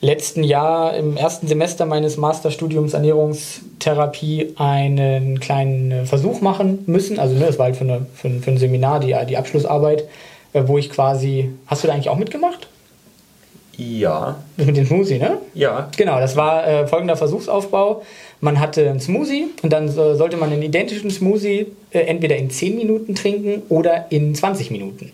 letzten 0.00 0.44
Jahr, 0.44 0.96
im 0.96 1.16
ersten 1.16 1.48
Semester 1.48 1.84
meines 1.84 2.16
Masterstudiums 2.16 2.94
Ernährungstherapie, 2.94 4.54
einen 4.56 5.40
kleinen 5.40 6.06
Versuch 6.06 6.42
machen 6.42 6.84
müssen. 6.86 7.18
Also 7.18 7.34
ne, 7.34 7.46
das 7.46 7.58
war 7.58 7.66
halt 7.66 7.76
für, 7.76 7.82
eine, 7.82 8.06
für, 8.14 8.28
ein, 8.28 8.40
für 8.40 8.52
ein 8.52 8.58
Seminar, 8.58 9.00
die, 9.00 9.16
die 9.28 9.36
Abschlussarbeit, 9.36 10.04
äh, 10.52 10.62
wo 10.66 10.78
ich 10.78 10.90
quasi... 10.90 11.50
Hast 11.66 11.82
du 11.82 11.88
da 11.88 11.94
eigentlich 11.94 12.08
auch 12.08 12.18
mitgemacht? 12.18 12.68
Ja. 13.76 14.36
Mit 14.56 14.76
dem 14.76 14.86
Smoothie, 14.86 15.18
ne? 15.18 15.38
Ja. 15.54 15.90
Genau, 15.96 16.18
das 16.18 16.36
war 16.36 16.66
äh, 16.66 16.86
folgender 16.86 17.16
Versuchsaufbau. 17.16 18.02
Man 18.40 18.58
hatte 18.58 18.88
einen 18.88 19.00
Smoothie 19.00 19.46
und 19.62 19.72
dann 19.72 19.88
äh, 19.88 20.14
sollte 20.14 20.36
man 20.36 20.50
einen 20.50 20.62
identischen 20.62 21.10
Smoothie 21.10 21.66
äh, 21.90 22.00
entweder 22.00 22.36
in 22.36 22.50
10 22.50 22.76
Minuten 22.76 23.14
trinken 23.14 23.62
oder 23.68 24.06
in 24.10 24.34
20 24.34 24.70
Minuten. 24.70 25.06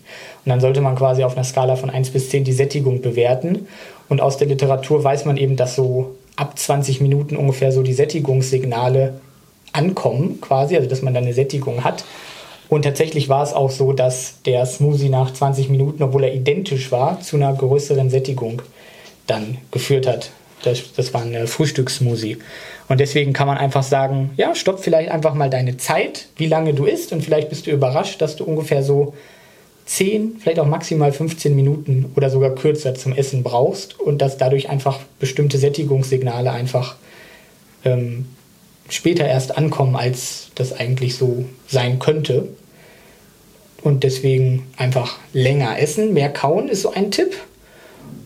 Und 0.45 0.49
dann 0.49 0.61
sollte 0.61 0.81
man 0.81 0.95
quasi 0.95 1.23
auf 1.23 1.35
einer 1.35 1.43
Skala 1.43 1.75
von 1.75 1.89
1 1.89 2.11
bis 2.11 2.29
10 2.29 2.45
die 2.45 2.53
Sättigung 2.53 3.01
bewerten. 3.01 3.67
Und 4.07 4.21
aus 4.21 4.37
der 4.37 4.47
Literatur 4.47 5.03
weiß 5.03 5.25
man 5.25 5.37
eben, 5.37 5.55
dass 5.55 5.75
so 5.75 6.15
ab 6.35 6.57
20 6.57 7.01
Minuten 7.01 7.35
ungefähr 7.35 7.71
so 7.71 7.83
die 7.83 7.93
Sättigungssignale 7.93 9.15
ankommen, 9.73 10.39
quasi, 10.39 10.75
also 10.75 10.87
dass 10.87 11.01
man 11.01 11.13
dann 11.13 11.23
eine 11.23 11.33
Sättigung 11.33 11.83
hat. 11.83 12.05
Und 12.69 12.83
tatsächlich 12.83 13.29
war 13.29 13.43
es 13.43 13.53
auch 13.53 13.69
so, 13.69 13.93
dass 13.93 14.41
der 14.45 14.65
Smoothie 14.65 15.09
nach 15.09 15.33
20 15.33 15.69
Minuten, 15.69 16.01
obwohl 16.01 16.23
er 16.23 16.33
identisch 16.33 16.91
war, 16.91 17.19
zu 17.21 17.35
einer 17.35 17.53
größeren 17.53 18.09
Sättigung 18.09 18.61
dann 19.27 19.57
geführt 19.71 20.07
hat. 20.07 20.31
Das, 20.63 20.93
das 20.95 21.13
war 21.13 21.21
ein 21.21 21.47
Frühstückssmoothie. 21.47 22.37
Und 22.87 22.99
deswegen 22.99 23.33
kann 23.33 23.47
man 23.47 23.57
einfach 23.57 23.83
sagen, 23.83 24.31
ja, 24.37 24.55
stopp 24.55 24.79
vielleicht 24.79 25.11
einfach 25.11 25.33
mal 25.33 25.49
deine 25.49 25.77
Zeit, 25.77 26.27
wie 26.37 26.47
lange 26.47 26.73
du 26.73 26.85
isst. 26.85 27.11
Und 27.11 27.23
vielleicht 27.23 27.49
bist 27.49 27.67
du 27.67 27.71
überrascht, 27.71 28.21
dass 28.21 28.35
du 28.35 28.45
ungefähr 28.45 28.83
so 28.83 29.13
10, 29.85 30.37
vielleicht 30.39 30.59
auch 30.59 30.65
maximal 30.65 31.11
15 31.11 31.55
Minuten 31.55 32.11
oder 32.15 32.29
sogar 32.29 32.55
kürzer 32.55 32.95
zum 32.95 33.13
Essen 33.13 33.43
brauchst. 33.43 33.99
Und 33.99 34.21
dass 34.21 34.37
dadurch 34.37 34.69
einfach 34.69 34.99
bestimmte 35.19 35.57
Sättigungssignale 35.57 36.51
einfach 36.51 36.95
ähm, 37.83 38.27
später 38.93 39.25
erst 39.25 39.57
ankommen, 39.57 39.95
als 39.95 40.51
das 40.55 40.73
eigentlich 40.73 41.15
so 41.15 41.45
sein 41.67 41.99
könnte. 41.99 42.47
Und 43.81 44.03
deswegen 44.03 44.67
einfach 44.77 45.17
länger 45.33 45.79
essen, 45.79 46.13
mehr 46.13 46.29
kauen 46.29 46.69
ist 46.69 46.83
so 46.83 46.93
ein 46.93 47.11
Tipp. 47.11 47.35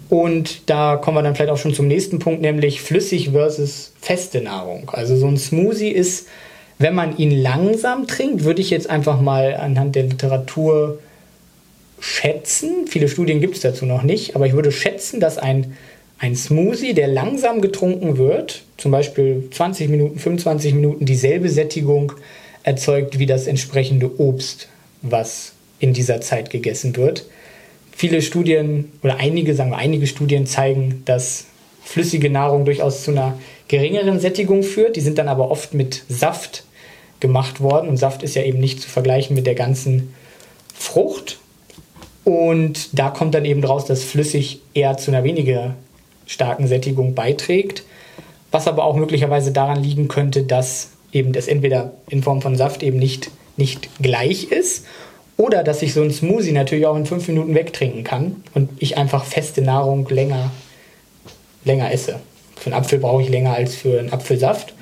Und 0.09 0.70
da 0.70 0.95
kommen 0.95 1.18
wir 1.18 1.24
dann 1.24 1.36
vielleicht 1.36 1.51
auch 1.51 1.57
schon 1.57 1.74
zum 1.74 1.88
nächsten 1.88 2.20
Punkt, 2.20 2.41
nämlich 2.41 2.82
flüssig 2.82 3.32
versus 3.32 3.93
feste 3.99 4.41
Nahrung. 4.41 4.89
Also 4.93 5.18
so 5.18 5.28
ein 5.28 5.38
Smoothie 5.38 5.89
ist, 5.89 6.28
wenn 6.80 6.93
man 6.95 7.18
ihn 7.18 7.32
langsam 7.32 8.07
trinkt, 8.07 8.43
würde 8.43 8.61
ich 8.61 8.70
jetzt 8.70 8.89
einfach 8.89 9.20
mal 9.20 9.55
anhand 9.55 9.95
der 9.95 10.03
Literatur 10.03 10.99
schätzen. 11.99 12.88
Viele 12.88 13.09
Studien 13.09 13.41
gibt 13.41 13.55
es 13.55 13.61
dazu 13.61 13.86
noch 13.86 14.03
nicht, 14.03 14.36
aber 14.36 14.45
ich 14.45 14.53
würde 14.53 14.72
schätzen, 14.72 15.20
dass 15.20 15.38
ein 15.38 15.76
ein 16.20 16.36
Smoothie, 16.36 16.93
der 16.93 17.07
langsam 17.07 17.61
getrunken 17.61 18.18
wird, 18.18 18.63
zum 18.78 18.91
Beispiel 18.91 19.47
20 19.51 19.89
Minuten, 19.89 20.20
25 20.20 20.74
Minuten, 20.74 21.05
dieselbe 21.05 21.49
Sättigung 21.49 22.13
erzeugt 22.63 23.20
wie 23.20 23.26
das 23.26 23.47
entsprechende 23.47 24.20
Obst, 24.20 24.68
was 25.01 25.53
in 25.80 25.93
dieser 25.93 26.22
Zeit 26.22 26.49
gegessen 26.49 26.95
wird. 26.95 27.26
Viele 27.91 28.22
Studien 28.22 28.91
oder 29.03 29.18
einige, 29.18 29.53
sagen 29.56 29.72
wir 29.72 29.77
einige 29.77 30.07
Studien 30.07 30.45
zeigen, 30.45 31.03
dass 31.06 31.45
flüssige 31.84 32.30
Nahrung 32.30 32.65
durchaus 32.65 33.03
zu 33.03 33.11
einer 33.11 33.38
geringeren 33.68 34.19
Sättigung 34.19 34.64
führt. 34.64 34.95
Die 34.95 35.02
sind 35.02 35.18
dann 35.18 35.27
aber 35.27 35.49
oft 35.52 35.73
mit 35.73 36.03
Saft 36.10 36.64
gemacht 37.19 37.61
worden 37.61 37.89
und 37.89 37.98
Saft 37.98 38.23
ist 38.23 38.35
ja 38.35 38.44
eben 38.44 38.60
nicht 38.60 38.81
zu 38.81 38.89
vergleichen 38.89 39.35
mit 39.35 39.48
der 39.48 39.56
ganzen 39.56 40.14
Frucht. 40.73 41.39
Und 42.23 42.89
da 42.98 43.10
kommt 43.10 43.34
dann 43.35 43.45
eben 43.45 43.64
raus, 43.64 43.85
dass 43.85 44.03
flüssig 44.03 44.61
eher 44.73 44.98
zu 44.98 45.11
einer 45.11 45.23
weniger 45.23 45.76
starken 46.28 46.68
Sättigung 46.68 47.16
beiträgt, 47.16 47.84
was 48.52 48.68
aber 48.68 48.84
auch 48.84 48.95
möglicherweise 48.95 49.52
daran 49.52 49.82
liegen 49.82 50.08
könnte, 50.08 50.44
dass 50.44 50.91
eben 51.12 51.34
das 51.34 51.48
entweder 51.48 51.94
in 52.10 52.22
Form 52.22 52.41
von 52.41 52.56
Saft 52.56 52.84
eben 52.84 52.99
nicht, 52.99 53.32
nicht 53.56 53.90
gleich 54.02 54.52
ist 54.52 54.86
oder 55.38 55.64
dass 55.64 55.82
ich 55.82 55.94
so 55.94 56.02
ein 56.02 56.12
Smoothie 56.12 56.52
natürlich 56.52 56.86
auch 56.86 56.95
in 56.95 57.06
fünf 57.06 57.28
Minuten 57.28 57.56
wegtrinken 57.56 58.04
kann 58.04 58.44
und 58.54 58.70
ich 58.80 58.98
einfach 58.98 59.26
feste 59.26 59.62
Nahrung 59.62 60.08
länger, 60.10 60.52
länger 61.64 61.91
esse. 61.91 62.20
Für 62.56 62.68
einen 62.68 62.82
Apfel 62.82 62.99
brauche 62.99 63.22
ich 63.22 63.30
länger 63.30 63.54
als 63.54 63.76
für 63.76 63.99
einen 63.99 64.12
Apfelsaft 64.12 64.74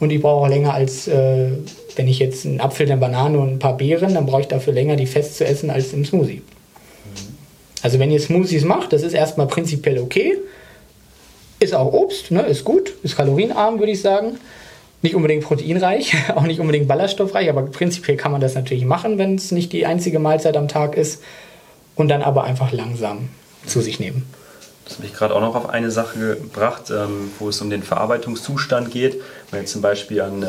und 0.00 0.10
ich 0.10 0.20
brauche 0.20 0.46
auch 0.46 0.48
länger 0.48 0.74
als, 0.74 1.08
äh, 1.08 1.50
wenn 1.96 2.08
ich 2.08 2.18
jetzt 2.18 2.46
einen 2.46 2.60
Apfel, 2.60 2.86
eine 2.86 3.00
Banane 3.00 3.38
und 3.38 3.54
ein 3.54 3.58
paar 3.58 3.76
Beeren, 3.76 4.14
dann 4.14 4.26
brauche 4.26 4.42
ich 4.42 4.48
dafür 4.48 4.72
länger, 4.72 4.96
die 4.96 5.06
fest 5.06 5.36
zu 5.36 5.44
essen 5.44 5.70
als 5.70 5.92
im 5.92 6.04
Smoothie. 6.04 6.42
Also 7.82 7.98
wenn 7.98 8.10
ihr 8.10 8.20
Smoothies 8.20 8.64
macht, 8.64 8.92
das 8.92 9.02
ist 9.02 9.12
erstmal 9.12 9.46
prinzipiell 9.46 9.98
okay. 9.98 10.36
Ist 11.60 11.74
auch 11.74 11.92
Obst, 11.92 12.30
ne? 12.30 12.42
ist 12.42 12.64
gut, 12.64 12.94
ist 13.02 13.16
kalorienarm, 13.16 13.78
würde 13.78 13.92
ich 13.92 14.00
sagen. 14.00 14.38
Nicht 15.02 15.14
unbedingt 15.14 15.44
proteinreich, 15.44 16.14
auch 16.34 16.42
nicht 16.42 16.60
unbedingt 16.60 16.88
ballaststoffreich, 16.88 17.48
aber 17.48 17.62
prinzipiell 17.62 18.16
kann 18.16 18.32
man 18.32 18.40
das 18.40 18.54
natürlich 18.54 18.84
machen, 18.84 19.18
wenn 19.18 19.36
es 19.36 19.52
nicht 19.52 19.72
die 19.72 19.86
einzige 19.86 20.18
Mahlzeit 20.18 20.56
am 20.56 20.68
Tag 20.68 20.96
ist. 20.96 21.22
Und 21.94 22.08
dann 22.08 22.22
aber 22.22 22.44
einfach 22.44 22.70
langsam 22.70 23.28
zu 23.66 23.80
sich 23.80 23.98
nehmen. 23.98 24.24
Das 24.84 24.96
hat 24.96 25.04
mich 25.04 25.12
gerade 25.12 25.34
auch 25.34 25.40
noch 25.40 25.54
auf 25.54 25.68
eine 25.68 25.90
Sache 25.90 26.36
gebracht, 26.36 26.90
ähm, 26.90 27.30
wo 27.38 27.50
es 27.50 27.60
um 27.60 27.68
den 27.68 27.82
Verarbeitungszustand 27.82 28.90
geht. 28.90 29.14
Wenn 29.14 29.22
man 29.50 29.60
jetzt 29.62 29.72
zum 29.72 29.82
Beispiel 29.82 30.22
an 30.22 30.42
äh, 30.42 30.46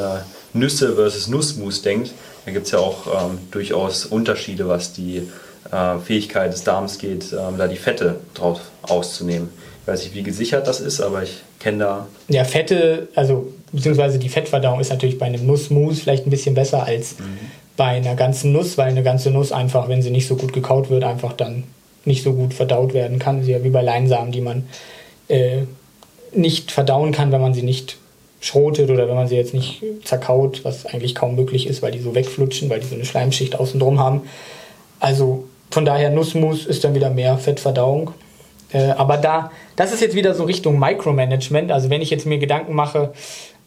Nüsse 0.53 0.95
versus 0.95 1.27
Nussmus 1.27 1.81
denkt, 1.81 2.11
Da 2.45 2.51
gibt 2.51 2.67
es 2.67 2.71
ja 2.71 2.79
auch 2.79 3.07
ähm, 3.07 3.39
durchaus 3.51 4.05
Unterschiede, 4.05 4.69
was 4.69 4.93
die 4.93 5.27
äh, 5.71 5.99
Fähigkeit 5.99 6.53
des 6.53 6.63
Darms 6.63 6.99
geht, 6.99 7.33
ähm, 7.33 7.57
da 7.57 7.67
die 7.67 7.75
Fette 7.75 8.21
drauf 8.33 8.61
auszunehmen. 8.83 9.49
Ich 9.89 9.93
weiß 9.93 10.03
nicht, 10.03 10.15
wie 10.15 10.23
gesichert 10.23 10.67
das 10.67 10.81
ist, 10.81 11.01
aber 11.01 11.23
ich 11.23 11.37
kenne 11.59 11.79
da. 11.79 12.07
Ja, 12.27 12.43
Fette, 12.43 13.07
also 13.15 13.51
beziehungsweise 13.71 14.19
die 14.19 14.29
Fettverdauung 14.29 14.79
ist 14.79 14.91
natürlich 14.91 15.17
bei 15.17 15.25
einem 15.25 15.47
Nussmus 15.47 16.01
vielleicht 16.01 16.27
ein 16.27 16.29
bisschen 16.29 16.53
besser 16.53 16.83
als 16.83 17.17
mhm. 17.17 17.39
bei 17.75 17.85
einer 17.85 18.13
ganzen 18.13 18.51
Nuss, 18.51 18.77
weil 18.77 18.89
eine 18.89 19.01
ganze 19.01 19.31
Nuss 19.31 19.51
einfach, 19.51 19.87
wenn 19.89 20.03
sie 20.03 20.11
nicht 20.11 20.27
so 20.27 20.35
gut 20.35 20.53
gekaut 20.53 20.91
wird, 20.91 21.03
einfach 21.03 21.33
dann 21.33 21.63
nicht 22.05 22.23
so 22.23 22.33
gut 22.33 22.53
verdaut 22.53 22.93
werden 22.93 23.17
kann. 23.17 23.43
Sie 23.43 23.51
ja 23.51 23.63
wie 23.63 23.71
bei 23.71 23.81
Leinsamen, 23.81 24.31
die 24.31 24.41
man 24.41 24.67
äh, 25.27 25.63
nicht 26.33 26.71
verdauen 26.71 27.11
kann, 27.11 27.31
wenn 27.31 27.41
man 27.41 27.55
sie 27.55 27.63
nicht 27.63 27.97
schrotet 28.41 28.91
oder 28.91 29.07
wenn 29.07 29.15
man 29.15 29.27
sie 29.27 29.37
jetzt 29.37 29.55
nicht 29.55 29.83
zerkaut, 30.03 30.63
was 30.63 30.85
eigentlich 30.85 31.15
kaum 31.15 31.35
möglich 31.35 31.65
ist, 31.65 31.81
weil 31.81 31.91
die 31.91 31.99
so 31.99 32.13
wegflutschen, 32.13 32.69
weil 32.69 32.79
die 32.79 32.87
so 32.87 32.93
eine 32.93 33.05
Schleimschicht 33.05 33.59
außen 33.59 33.79
drum 33.79 33.99
haben. 33.99 34.21
Also 34.99 35.45
von 35.71 35.83
daher 35.83 36.11
Nussmus 36.11 36.67
ist 36.67 36.83
dann 36.83 36.93
wieder 36.93 37.09
mehr 37.09 37.39
Fettverdauung. 37.39 38.11
Äh, 38.71 38.91
aber 38.91 39.17
da, 39.17 39.51
das 39.75 39.93
ist 39.93 40.01
jetzt 40.01 40.15
wieder 40.15 40.33
so 40.33 40.43
Richtung 40.43 40.79
Micromanagement. 40.79 41.71
Also 41.71 41.89
wenn 41.89 42.01
ich 42.01 42.09
jetzt 42.09 42.25
mir 42.25 42.37
Gedanken 42.37 42.73
mache, 42.73 43.13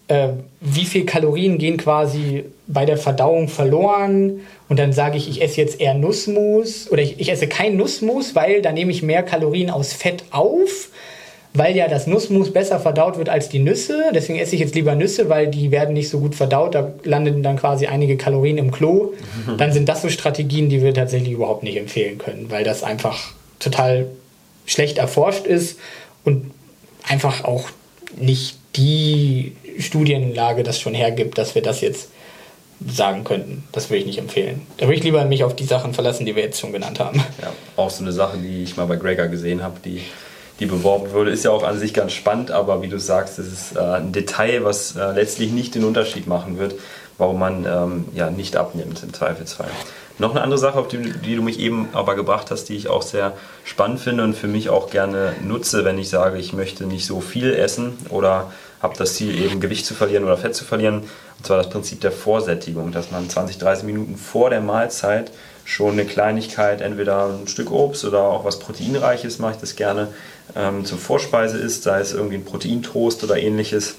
äh, 0.09 0.29
wie 0.61 0.85
viel 0.85 1.07
Kalorien 1.07 1.59
gehen 1.59 1.77
quasi 1.77 2.45
bei 2.67 2.85
der 2.85 2.97
Verdauung 2.97 3.49
verloren 3.49 4.41
und 4.69 4.79
dann 4.79 4.93
sage 4.93 5.17
ich, 5.17 5.29
ich 5.29 5.43
esse 5.43 5.61
jetzt 5.61 5.81
eher 5.81 5.95
Nussmus 5.95 6.91
oder 6.91 7.03
ich, 7.03 7.21
ich 7.21 7.31
esse 7.31 7.47
kein 7.47 7.77
Nussmus, 7.77 8.35
weil 8.35 8.63
da 8.63 8.73
nehme 8.73 8.91
ich 8.91 9.03
mehr 9.03 9.23
Kalorien 9.23 9.71
aus 9.71 9.93
Fett 9.93 10.25
auf 10.31 10.91
weil 11.55 11.77
ja 11.77 11.89
das 11.89 12.07
Nussmus 12.07 12.53
besser 12.53 12.81
verdaut 12.81 13.19
wird 13.19 13.29
als 13.29 13.49
die 13.49 13.59
Nüsse. 13.59 14.05
Deswegen 14.15 14.39
esse 14.39 14.55
ich 14.55 14.61
jetzt 14.61 14.75
lieber 14.75 14.95
Nüsse, 14.95 15.29
weil 15.29 15.49
die 15.49 15.71
werden 15.71 15.93
nicht 15.95 16.09
so 16.09 16.19
gut 16.19 16.35
verdaut. 16.35 16.75
Da 16.75 16.93
landen 17.05 17.43
dann 17.43 17.57
quasi 17.57 17.87
einige 17.87 18.17
Kalorien 18.17 18.59
im 18.59 18.71
Klo. 18.71 19.13
Dann 19.59 19.73
sind 19.73 19.89
das 19.89 20.03
so 20.03 20.09
Strategien, 20.09 20.71
die 20.71 20.83
wir 20.83 20.95
tatsächlich 20.95 21.33
überhaupt 21.33 21.63
nicht 21.63 21.77
empfehlen 21.77 22.19
können, 22.19 22.47
weil 22.49 22.65
das 22.65 22.83
einfach 22.83 23.33
total 23.59 24.07
schlecht 24.67 24.99
erforscht 24.99 25.47
ist 25.47 25.79
und 26.25 26.51
einfach 27.09 27.45
auch 27.45 27.69
nicht 28.17 28.59
die 28.77 29.57
Studienlage 29.79 30.63
das 30.63 30.81
schon 30.81 30.95
hergibt, 30.95 31.39
dass 31.39 31.55
wir 31.55 31.63
das 31.63 31.81
jetzt 31.81 32.09
sagen 32.87 33.25
könnten. 33.25 33.65
Das 33.73 33.91
würde 33.91 34.01
ich 34.01 34.07
nicht 34.07 34.19
empfehlen. 34.19 34.67
Da 34.79 34.87
würde 34.87 34.97
ich 34.97 35.05
lieber 35.05 35.25
mich 35.25 35.45
auf 35.45 35.55
die 35.55 35.65
Sachen 35.65 35.95
verlassen, 35.95 36.27
die 36.27 36.35
wir 36.35 36.43
jetzt 36.43 36.61
schon 36.61 36.73
genannt 36.73 37.01
haben. 37.01 37.25
Ja, 37.41 37.53
auch 37.77 37.91
so 37.91 38.03
eine 38.03 38.13
Sache, 38.13 38.39
die 38.39 38.63
ich 38.63 38.77
mal 38.77 38.87
bei 38.87 38.97
Gregor 38.97 39.29
gesehen 39.29 39.63
habe, 39.63 39.79
die 39.85 40.03
die 40.61 40.67
beworben 40.67 41.13
wurde, 41.13 41.31
ist 41.31 41.45
ja 41.45 41.51
auch 41.51 41.65
an 41.65 41.79
sich 41.79 41.93
ganz 41.93 42.13
spannend, 42.13 42.53
aber 42.53 42.83
wie 42.83 42.89
du 42.89 42.99
sagst, 42.99 43.39
es 43.39 43.53
ist 43.53 43.77
äh, 43.77 43.81
ein 43.81 44.13
Detail, 44.13 44.65
was 44.65 44.95
äh, 44.95 45.13
letztlich 45.13 45.51
nicht 45.51 45.75
den 45.75 45.83
Unterschied 45.83 46.27
machen 46.29 46.59
wird, 46.59 46.75
warum 47.19 47.41
man 47.41 47.67
ähm, 47.67 48.05
ja 48.15 48.31
nicht 48.31 48.57
abnimmt 48.57 49.03
im 49.03 49.13
Zweifelsfall. 49.13 49.71
Noch 50.19 50.31
eine 50.31 50.43
andere 50.43 50.59
Sache, 50.59 50.79
auf 50.79 50.89
die, 50.89 50.99
die, 50.99 51.37
du 51.37 51.43
mich 51.43 51.59
eben 51.59 51.89
aber 51.93 52.15
gebracht 52.15 52.51
hast, 52.51 52.65
die 52.65 52.77
ich 52.77 52.89
auch 52.89 53.03
sehr 53.03 53.33
spannend 53.65 54.01
finde 54.01 54.25
und 54.25 54.35
für 54.35 54.47
mich 54.47 54.69
auch 54.69 54.91
gerne 54.91 55.35
nutze, 55.43 55.85
wenn 55.85 55.99
ich 55.99 56.09
sage, 56.09 56.39
ich 56.39 56.53
möchte 56.53 56.87
nicht 56.87 57.07
so 57.07 57.21
viel 57.21 57.53
essen 57.55 57.97
oder 58.11 58.53
habe 58.83 58.97
das 58.97 59.15
Ziel, 59.15 59.41
eben 59.41 59.61
Gewicht 59.61 59.87
zu 59.87 59.95
verlieren 59.95 60.25
oder 60.25 60.37
Fett 60.37 60.55
zu 60.55 60.65
verlieren. 60.65 61.05
Und 61.39 61.47
zwar 61.47 61.57
das 61.57 61.71
Prinzip 61.71 62.01
der 62.01 62.13
Vorsättigung, 62.13 62.93
dass 62.93 63.11
man 63.11 63.31
20, 63.31 63.59
30 63.59 63.85
Minuten 63.85 64.17
vor 64.17 64.51
der 64.51 64.61
Mahlzeit 64.61 65.31
schon 65.65 65.93
eine 65.93 66.05
Kleinigkeit, 66.05 66.81
entweder 66.81 67.27
ein 67.27 67.47
Stück 67.47 67.71
Obst 67.71 68.05
oder 68.05 68.21
auch 68.21 68.45
was 68.45 68.59
Proteinreiches, 68.59 69.39
mache 69.39 69.53
ich 69.53 69.59
das 69.59 69.77
gerne, 69.77 70.09
ähm, 70.57 70.85
zur 70.85 70.99
Vorspeise 70.99 71.59
isst, 71.59 71.85
sei 71.85 72.01
es 72.01 72.13
irgendwie 72.13 72.37
ein 72.37 72.45
Proteintoast 72.45 73.23
oder 73.23 73.39
ähnliches, 73.39 73.95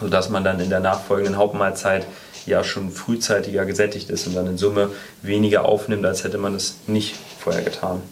sodass 0.00 0.28
man 0.28 0.42
dann 0.42 0.58
in 0.58 0.70
der 0.70 0.80
nachfolgenden 0.80 1.36
Hauptmahlzeit 1.36 2.06
ja 2.46 2.64
schon 2.64 2.90
frühzeitiger 2.90 3.64
gesättigt 3.64 4.10
ist 4.10 4.26
und 4.26 4.34
dann 4.36 4.46
in 4.46 4.58
Summe 4.58 4.90
weniger 5.22 5.64
aufnimmt, 5.66 6.04
als 6.04 6.24
hätte 6.24 6.38
man 6.38 6.54
es 6.54 6.76
nicht 6.86 7.14
vorher 7.38 7.62
getan. 7.62 8.02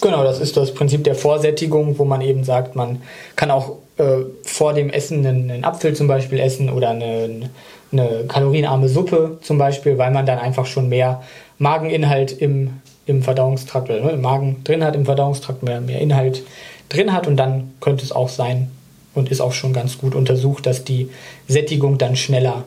Genau, 0.00 0.24
das 0.24 0.40
ist 0.40 0.56
das 0.56 0.72
Prinzip 0.72 1.04
der 1.04 1.14
Vorsättigung, 1.14 1.98
wo 1.98 2.04
man 2.04 2.22
eben 2.22 2.42
sagt, 2.42 2.74
man 2.74 3.02
kann 3.36 3.50
auch 3.50 3.76
äh, 3.98 4.24
vor 4.44 4.72
dem 4.72 4.88
Essen 4.88 5.26
einen, 5.26 5.50
einen, 5.50 5.64
Apfel 5.64 5.94
zum 5.94 6.08
Beispiel 6.08 6.40
essen 6.40 6.70
oder 6.70 6.90
eine, 6.90 7.50
eine 7.92 8.24
kalorienarme 8.26 8.88
Suppe 8.88 9.38
zum 9.42 9.58
Beispiel, 9.58 9.98
weil 9.98 10.10
man 10.10 10.24
dann 10.24 10.38
einfach 10.38 10.64
schon 10.64 10.88
mehr 10.88 11.22
Mageninhalt 11.58 12.32
im, 12.32 12.80
im 13.04 13.22
Verdauungstrakt 13.22 13.90
oder 13.90 14.12
im 14.12 14.22
Magen 14.22 14.64
drin 14.64 14.82
hat, 14.82 14.96
im 14.96 15.04
Verdauungstrakt 15.04 15.62
mehr, 15.62 15.82
mehr 15.82 16.00
Inhalt 16.00 16.42
drin 16.88 17.12
hat 17.12 17.26
und 17.26 17.36
dann 17.36 17.74
könnte 17.80 18.04
es 18.04 18.12
auch 18.12 18.30
sein 18.30 18.70
und 19.14 19.30
ist 19.30 19.42
auch 19.42 19.52
schon 19.52 19.74
ganz 19.74 19.98
gut 19.98 20.14
untersucht, 20.14 20.64
dass 20.64 20.84
die 20.84 21.10
Sättigung 21.46 21.98
dann 21.98 22.16
schneller 22.16 22.64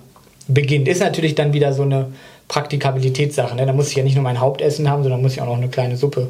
beginnt. 0.48 0.88
Ist 0.88 1.02
natürlich 1.02 1.36
dann 1.36 1.53
wieder 1.53 1.74
so 1.74 1.84
eine 1.84 2.07
Praktikabilitätssache. 2.48 3.56
Ne? 3.56 3.65
Da 3.65 3.74
muss 3.74 3.90
ich 3.90 3.95
ja 3.95 4.03
nicht 4.03 4.15
nur 4.15 4.24
mein 4.24 4.40
Hauptessen 4.40 4.90
haben, 4.90 5.03
sondern 5.03 5.22
muss 5.22 5.34
ich 5.34 5.41
auch 5.41 5.48
noch 5.48 5.57
eine 5.57 5.70
kleine 5.70 5.98
Suppe 5.98 6.30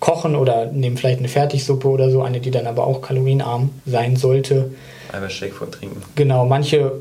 kochen 0.00 0.36
oder 0.36 0.66
nehmen 0.66 0.96
vielleicht 0.96 1.20
eine 1.20 1.28
Fertigsuppe 1.28 1.88
oder 1.88 2.10
so, 2.10 2.22
eine, 2.22 2.40
die 2.40 2.50
dann 2.50 2.66
aber 2.66 2.86
auch 2.86 3.00
kalorienarm 3.00 3.70
sein 3.86 4.16
sollte. 4.16 4.70
Eiweißshake 5.12 5.54
vor 5.54 5.70
trinken. 5.70 6.02
Genau, 6.14 6.44
manche 6.44 6.92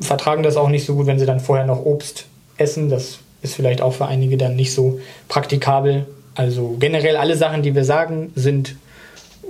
vertragen 0.00 0.42
das 0.42 0.56
auch 0.56 0.68
nicht 0.68 0.86
so 0.86 0.94
gut, 0.94 1.06
wenn 1.06 1.18
sie 1.18 1.26
dann 1.26 1.40
vorher 1.40 1.66
noch 1.66 1.84
Obst 1.84 2.26
essen. 2.56 2.88
Das 2.88 3.18
ist 3.42 3.54
vielleicht 3.54 3.82
auch 3.82 3.92
für 3.92 4.06
einige 4.06 4.36
dann 4.36 4.56
nicht 4.56 4.72
so 4.72 5.00
praktikabel. 5.28 6.06
Also 6.34 6.76
generell 6.78 7.16
alle 7.16 7.36
Sachen, 7.36 7.62
die 7.62 7.74
wir 7.74 7.84
sagen, 7.84 8.32
sind 8.34 8.76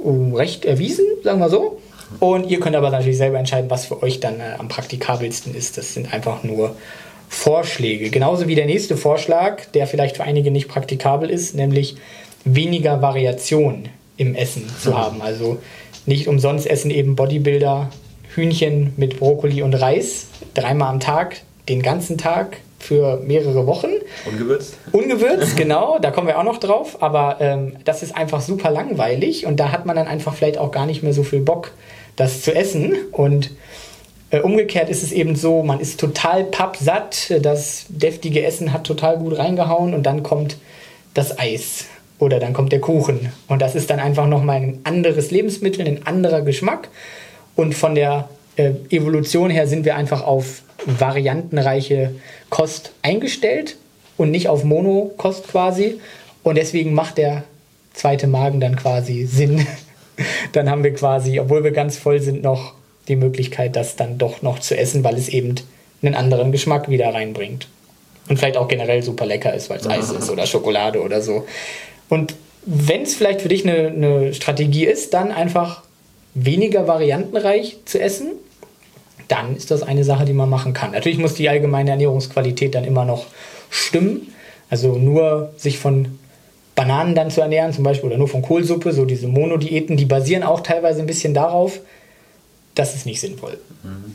recht 0.05 0.65
erwiesen, 0.65 1.05
sagen 1.23 1.41
wir 1.41 1.49
so. 1.49 1.81
Und 2.21 2.51
ihr 2.51 2.61
könnt 2.61 2.77
aber 2.77 2.91
natürlich 2.91 3.17
selber 3.17 3.39
entscheiden, 3.39 3.71
was 3.71 3.87
für 3.87 4.03
euch 4.03 4.21
dann 4.21 4.41
äh, 4.41 4.55
am 4.59 4.69
praktikabelsten 4.69 5.55
ist. 5.55 5.77
Das 5.77 5.95
sind 5.95 6.13
einfach 6.13 6.43
nur 6.45 6.77
Vorschläge. 7.29 8.11
Genauso 8.11 8.49
wie 8.49 8.55
der 8.55 8.67
nächste 8.67 8.97
Vorschlag, 8.97 9.67
der 9.75 9.87
vielleicht 9.87 10.17
für 10.17 10.25
einige 10.25 10.51
nicht 10.51 10.69
praktikabel 10.69 11.31
ist, 11.31 11.55
nämlich 11.55 11.97
weniger 12.45 13.03
Variation 13.03 13.89
im 14.17 14.35
Essen 14.35 14.65
zu 14.81 14.91
mhm. 14.91 14.99
haben. 14.99 15.23
Also 15.23 15.59
nicht 16.07 16.29
umsonst 16.29 16.67
essen 16.67 16.91
eben 16.91 17.17
Bodybuilder 17.17 17.91
Hühnchen 18.35 18.93
mit 18.97 19.19
Brokkoli 19.19 19.63
und 19.63 19.75
Reis 19.75 20.29
dreimal 20.55 20.91
am 20.91 21.01
Tag, 21.01 21.41
den 21.69 21.83
ganzen 21.83 22.19
Tag 22.19 22.59
für 22.79 23.17
mehrere 23.19 23.67
Wochen. 23.67 23.89
Ungewürzt? 24.27 24.77
Ungewürzt, 24.93 25.57
genau, 25.57 25.99
da 25.99 26.11
kommen 26.11 26.29
wir 26.29 26.39
auch 26.39 26.45
noch 26.45 26.59
drauf. 26.59 27.03
Aber 27.03 27.39
ähm, 27.41 27.77
das 27.85 28.03
ist 28.03 28.17
einfach 28.17 28.41
super 28.41 28.71
langweilig 28.71 29.47
und 29.47 29.59
da 29.59 29.73
hat 29.73 29.87
man 29.87 29.97
dann 29.97 30.07
einfach 30.07 30.35
vielleicht 30.35 30.59
auch 30.59 30.71
gar 30.71 30.87
nicht 30.87 31.03
mehr 31.03 31.13
so 31.13 31.25
viel 31.25 31.41
Bock, 31.41 31.73
das 32.17 32.43
zu 32.43 32.55
essen. 32.55 32.97
Und 33.13 33.51
äh, 34.31 34.41
umgekehrt 34.41 34.89
ist 34.89 35.03
es 35.03 35.13
eben 35.13 35.37
so, 35.37 35.63
man 35.63 35.81
ist 35.81 36.01
total 36.01 36.45
pappsatt, 36.45 37.33
das 37.43 37.87
deftige 37.89 38.45
Essen 38.45 38.73
hat 38.73 38.85
total 38.85 39.19
gut 39.19 39.39
reingehauen 39.39 39.95
und 39.95 40.05
dann 40.05 40.23
kommt 40.23 40.57
das 41.15 41.39
Eis 41.39 41.87
oder 42.19 42.41
dann 42.41 42.53
kommt 42.53 42.73
der 42.73 42.81
Kuchen. 42.81 43.33
Und 43.49 43.63
das 43.63 43.75
ist 43.75 43.91
dann 43.91 44.01
einfach 44.01 44.27
nochmal 44.27 44.57
ein 44.57 44.81
anderes 44.85 45.31
Lebensmittel, 45.31 45.87
ein 45.87 46.07
anderer 46.07 46.43
Geschmack. 46.43 46.89
Und 47.55 47.75
von 47.75 47.95
der 47.95 48.29
äh, 48.57 48.73
Evolution 48.91 49.51
her 49.51 49.67
sind 49.67 49.85
wir 49.85 49.97
einfach 49.97 50.23
auf 50.23 50.63
variantenreiche 50.85 52.15
Kost 52.51 52.93
eingestellt 53.03 53.77
und 54.17 54.31
nicht 54.31 54.49
auf 54.49 54.65
Monokost 54.65 55.49
quasi. 55.49 56.01
Und 56.43 56.57
deswegen 56.57 56.95
macht 56.95 57.19
der 57.19 57.45
zweite 57.93 58.27
Magen 58.27 58.61
dann 58.61 58.77
quasi 58.77 59.25
Sinn. 59.27 59.67
Dann 60.53 60.71
haben 60.71 60.85
wir 60.85 60.95
quasi, 60.95 61.39
obwohl 61.41 61.65
wir 61.65 61.73
ganz 61.73 61.97
voll 61.97 62.21
sind, 62.21 62.43
noch 62.43 62.75
die 63.09 63.17
Möglichkeit, 63.17 63.77
das 63.77 63.97
dann 63.97 64.19
doch 64.19 64.43
noch 64.43 64.59
zu 64.59 64.77
essen, 64.77 65.05
weil 65.05 65.17
es 65.17 65.29
eben 65.29 65.55
einen 66.03 66.15
anderen 66.15 66.53
Geschmack 66.53 66.89
wieder 66.89 67.13
reinbringt. 67.13 67.69
Und 68.29 68.39
vielleicht 68.39 68.57
auch 68.57 68.69
generell 68.69 69.03
super 69.03 69.27
lecker 69.27 69.55
ist, 69.55 69.71
weil 69.71 69.79
es 69.79 69.87
Eis 69.87 70.11
ist 70.11 70.31
oder 70.31 70.47
Schokolade 70.47 71.01
oder 71.01 71.21
so. 71.21 71.47
Und 72.09 72.35
wenn 72.65 73.03
es 73.03 73.15
vielleicht 73.15 73.43
für 73.43 73.49
dich 73.49 73.65
eine, 73.65 73.89
eine 73.89 74.35
Strategie 74.35 74.87
ist, 74.87 75.15
dann 75.15 75.31
einfach 75.31 75.83
weniger 76.35 76.89
variantenreich 76.89 77.77
zu 77.85 78.01
essen 78.01 78.33
dann 79.29 79.57
ist 79.57 79.71
das 79.71 79.83
eine 79.83 80.05
Sache, 80.05 80.25
die 80.25 80.33
man 80.33 80.49
machen 80.49 80.73
kann. 80.73 80.93
Natürlich 80.93 81.19
muss 81.19 81.35
die 81.35 81.49
allgemeine 81.49 81.91
Ernährungsqualität 81.91 82.75
dann 82.75 82.85
immer 82.85 83.05
noch 83.05 83.27
stimmen. 83.71 84.33
Also 84.71 84.97
nur 84.97 85.53
sich 85.57 85.79
von 85.79 86.19
Bananen 86.77 87.17
dann 87.17 87.31
zu 87.31 87.41
ernähren, 87.41 87.73
zum 87.73 87.83
Beispiel, 87.83 88.09
oder 88.09 88.19
nur 88.19 88.29
von 88.29 88.43
Kohlsuppe, 88.43 88.93
so 88.93 89.05
diese 89.05 89.27
Monodiäten, 89.27 89.97
die 89.97 90.05
basieren 90.05 90.45
auch 90.45 90.61
teilweise 90.61 91.01
ein 91.01 91.07
bisschen 91.07 91.35
darauf, 91.35 91.81
das 92.77 92.95
ist 92.95 93.07
nicht 93.07 93.21
sinnvoll. 93.21 93.59
Mhm. 93.83 94.15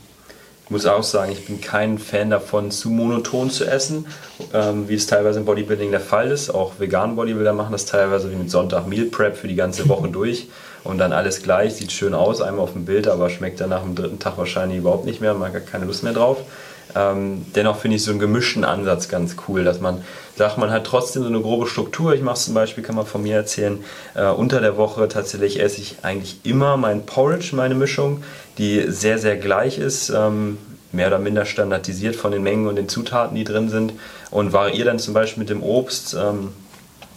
Ich 0.64 0.70
muss 0.70 0.86
auch 0.86 1.02
sagen, 1.02 1.32
ich 1.32 1.44
bin 1.44 1.60
kein 1.60 1.98
Fan 1.98 2.30
davon, 2.30 2.70
zu 2.70 2.88
monoton 2.88 3.50
zu 3.50 3.66
essen, 3.66 4.06
ähm, 4.54 4.88
wie 4.88 4.94
es 4.94 5.06
teilweise 5.06 5.40
im 5.40 5.44
Bodybuilding 5.44 5.90
der 5.90 6.00
Fall 6.00 6.30
ist. 6.30 6.48
Auch 6.48 6.78
veganen 6.78 7.16
Bodybuilder 7.16 7.52
machen 7.52 7.72
das 7.72 7.84
teilweise 7.84 8.30
wie 8.30 8.36
mit 8.36 8.50
Sonntag 8.50 8.86
Meal 8.86 9.06
Prep 9.06 9.36
für 9.36 9.48
die 9.48 9.56
ganze 9.56 9.88
Woche 9.88 10.08
durch 10.12 10.46
und 10.84 10.98
dann 10.98 11.12
alles 11.12 11.42
gleich, 11.42 11.74
sieht 11.74 11.92
schön 11.92 12.14
aus, 12.14 12.40
einmal 12.40 12.62
auf 12.62 12.72
dem 12.72 12.86
Bild, 12.86 13.06
aber 13.06 13.28
schmeckt 13.28 13.60
dann 13.60 13.70
nach 13.70 13.82
dem 13.82 13.94
dritten 13.94 14.18
Tag 14.18 14.38
wahrscheinlich 14.38 14.78
überhaupt 14.78 15.04
nicht 15.04 15.20
mehr, 15.20 15.34
man 15.34 15.52
hat 15.52 15.66
keine 15.66 15.84
Lust 15.84 16.04
mehr 16.04 16.14
drauf. 16.14 16.38
Ähm, 16.94 17.46
dennoch 17.54 17.78
finde 17.78 17.96
ich 17.96 18.04
so 18.04 18.10
einen 18.10 18.20
gemischten 18.20 18.64
Ansatz 18.64 19.08
ganz 19.08 19.36
cool, 19.48 19.64
dass 19.64 19.80
man 19.80 20.02
sagt, 20.36 20.58
man 20.58 20.70
hat 20.70 20.84
trotzdem 20.84 21.22
so 21.22 21.28
eine 21.28 21.40
grobe 21.40 21.66
Struktur. 21.66 22.14
Ich 22.14 22.22
mache 22.22 22.38
zum 22.38 22.54
Beispiel, 22.54 22.84
kann 22.84 22.94
man 22.94 23.06
von 23.06 23.22
mir 23.22 23.36
erzählen, 23.36 23.82
äh, 24.14 24.26
unter 24.26 24.60
der 24.60 24.76
Woche 24.76 25.08
tatsächlich 25.08 25.60
esse 25.60 25.80
ich 25.80 25.96
eigentlich 26.02 26.40
immer 26.44 26.76
mein 26.76 27.06
Porridge, 27.06 27.54
meine 27.54 27.74
Mischung, 27.74 28.22
die 28.58 28.84
sehr, 28.88 29.18
sehr 29.18 29.36
gleich 29.36 29.78
ist. 29.78 30.10
Ähm, 30.10 30.58
mehr 30.92 31.08
oder 31.08 31.18
minder 31.18 31.44
standardisiert 31.46 32.16
von 32.16 32.32
den 32.32 32.42
Mengen 32.42 32.66
und 32.66 32.76
den 32.76 32.88
Zutaten, 32.88 33.34
die 33.34 33.44
drin 33.44 33.68
sind 33.70 33.94
und 34.30 34.52
variiere 34.52 34.86
dann 34.86 34.98
zum 34.98 35.14
Beispiel 35.14 35.40
mit 35.40 35.50
dem 35.50 35.62
Obst, 35.62 36.14
ähm, 36.14 36.52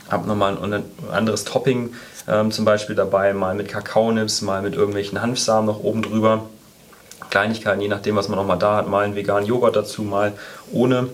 habe 0.09 0.27
nochmal 0.27 0.57
ein 0.57 0.83
anderes 1.11 1.43
Topping 1.43 1.93
ähm, 2.27 2.51
zum 2.51 2.65
Beispiel 2.65 2.95
dabei, 2.95 3.33
mal 3.33 3.55
mit 3.55 3.67
Kakaonips, 3.67 4.41
mal 4.41 4.61
mit 4.61 4.75
irgendwelchen 4.75 5.21
Hanfsamen 5.21 5.65
noch 5.65 5.83
oben 5.83 6.01
drüber. 6.01 6.45
Kleinigkeiten, 7.35 7.81
je 7.81 7.89
nachdem, 7.89 8.15
was 8.15 8.29
man 8.29 8.39
nochmal 8.39 8.57
da 8.57 8.77
hat, 8.77 8.87
mal 8.87 9.03
einen 9.03 9.17
veganen 9.17 9.45
Joghurt 9.45 9.75
dazu, 9.75 10.03
mal 10.03 10.31
ohne. 10.71 11.09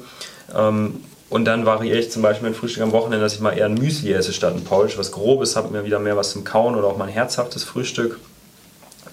Ähm, 0.55 1.03
und 1.31 1.45
dann 1.45 1.65
variiere 1.65 1.97
ich 1.97 2.11
zum 2.11 2.21
Beispiel 2.21 2.49
mein 2.49 2.53
Frühstück 2.53 2.83
am 2.83 2.91
Wochenende, 2.91 3.23
dass 3.23 3.33
ich 3.33 3.39
mal 3.39 3.57
eher 3.57 3.65
ein 3.65 3.73
Müsli 3.73 4.13
esse 4.13 4.31
statt 4.31 4.53
ein 4.53 4.63
Porridge, 4.63 4.99
was 4.99 5.11
Grobes, 5.11 5.55
habe 5.55 5.69
mir 5.69 5.83
wieder 5.83 5.97
mehr 5.97 6.15
was 6.15 6.29
zum 6.29 6.43
Kauen 6.43 6.75
oder 6.75 6.85
auch 6.85 6.97
mal 6.97 7.05
ein 7.05 7.11
herzhaftes 7.11 7.63
Frühstück. 7.63 8.19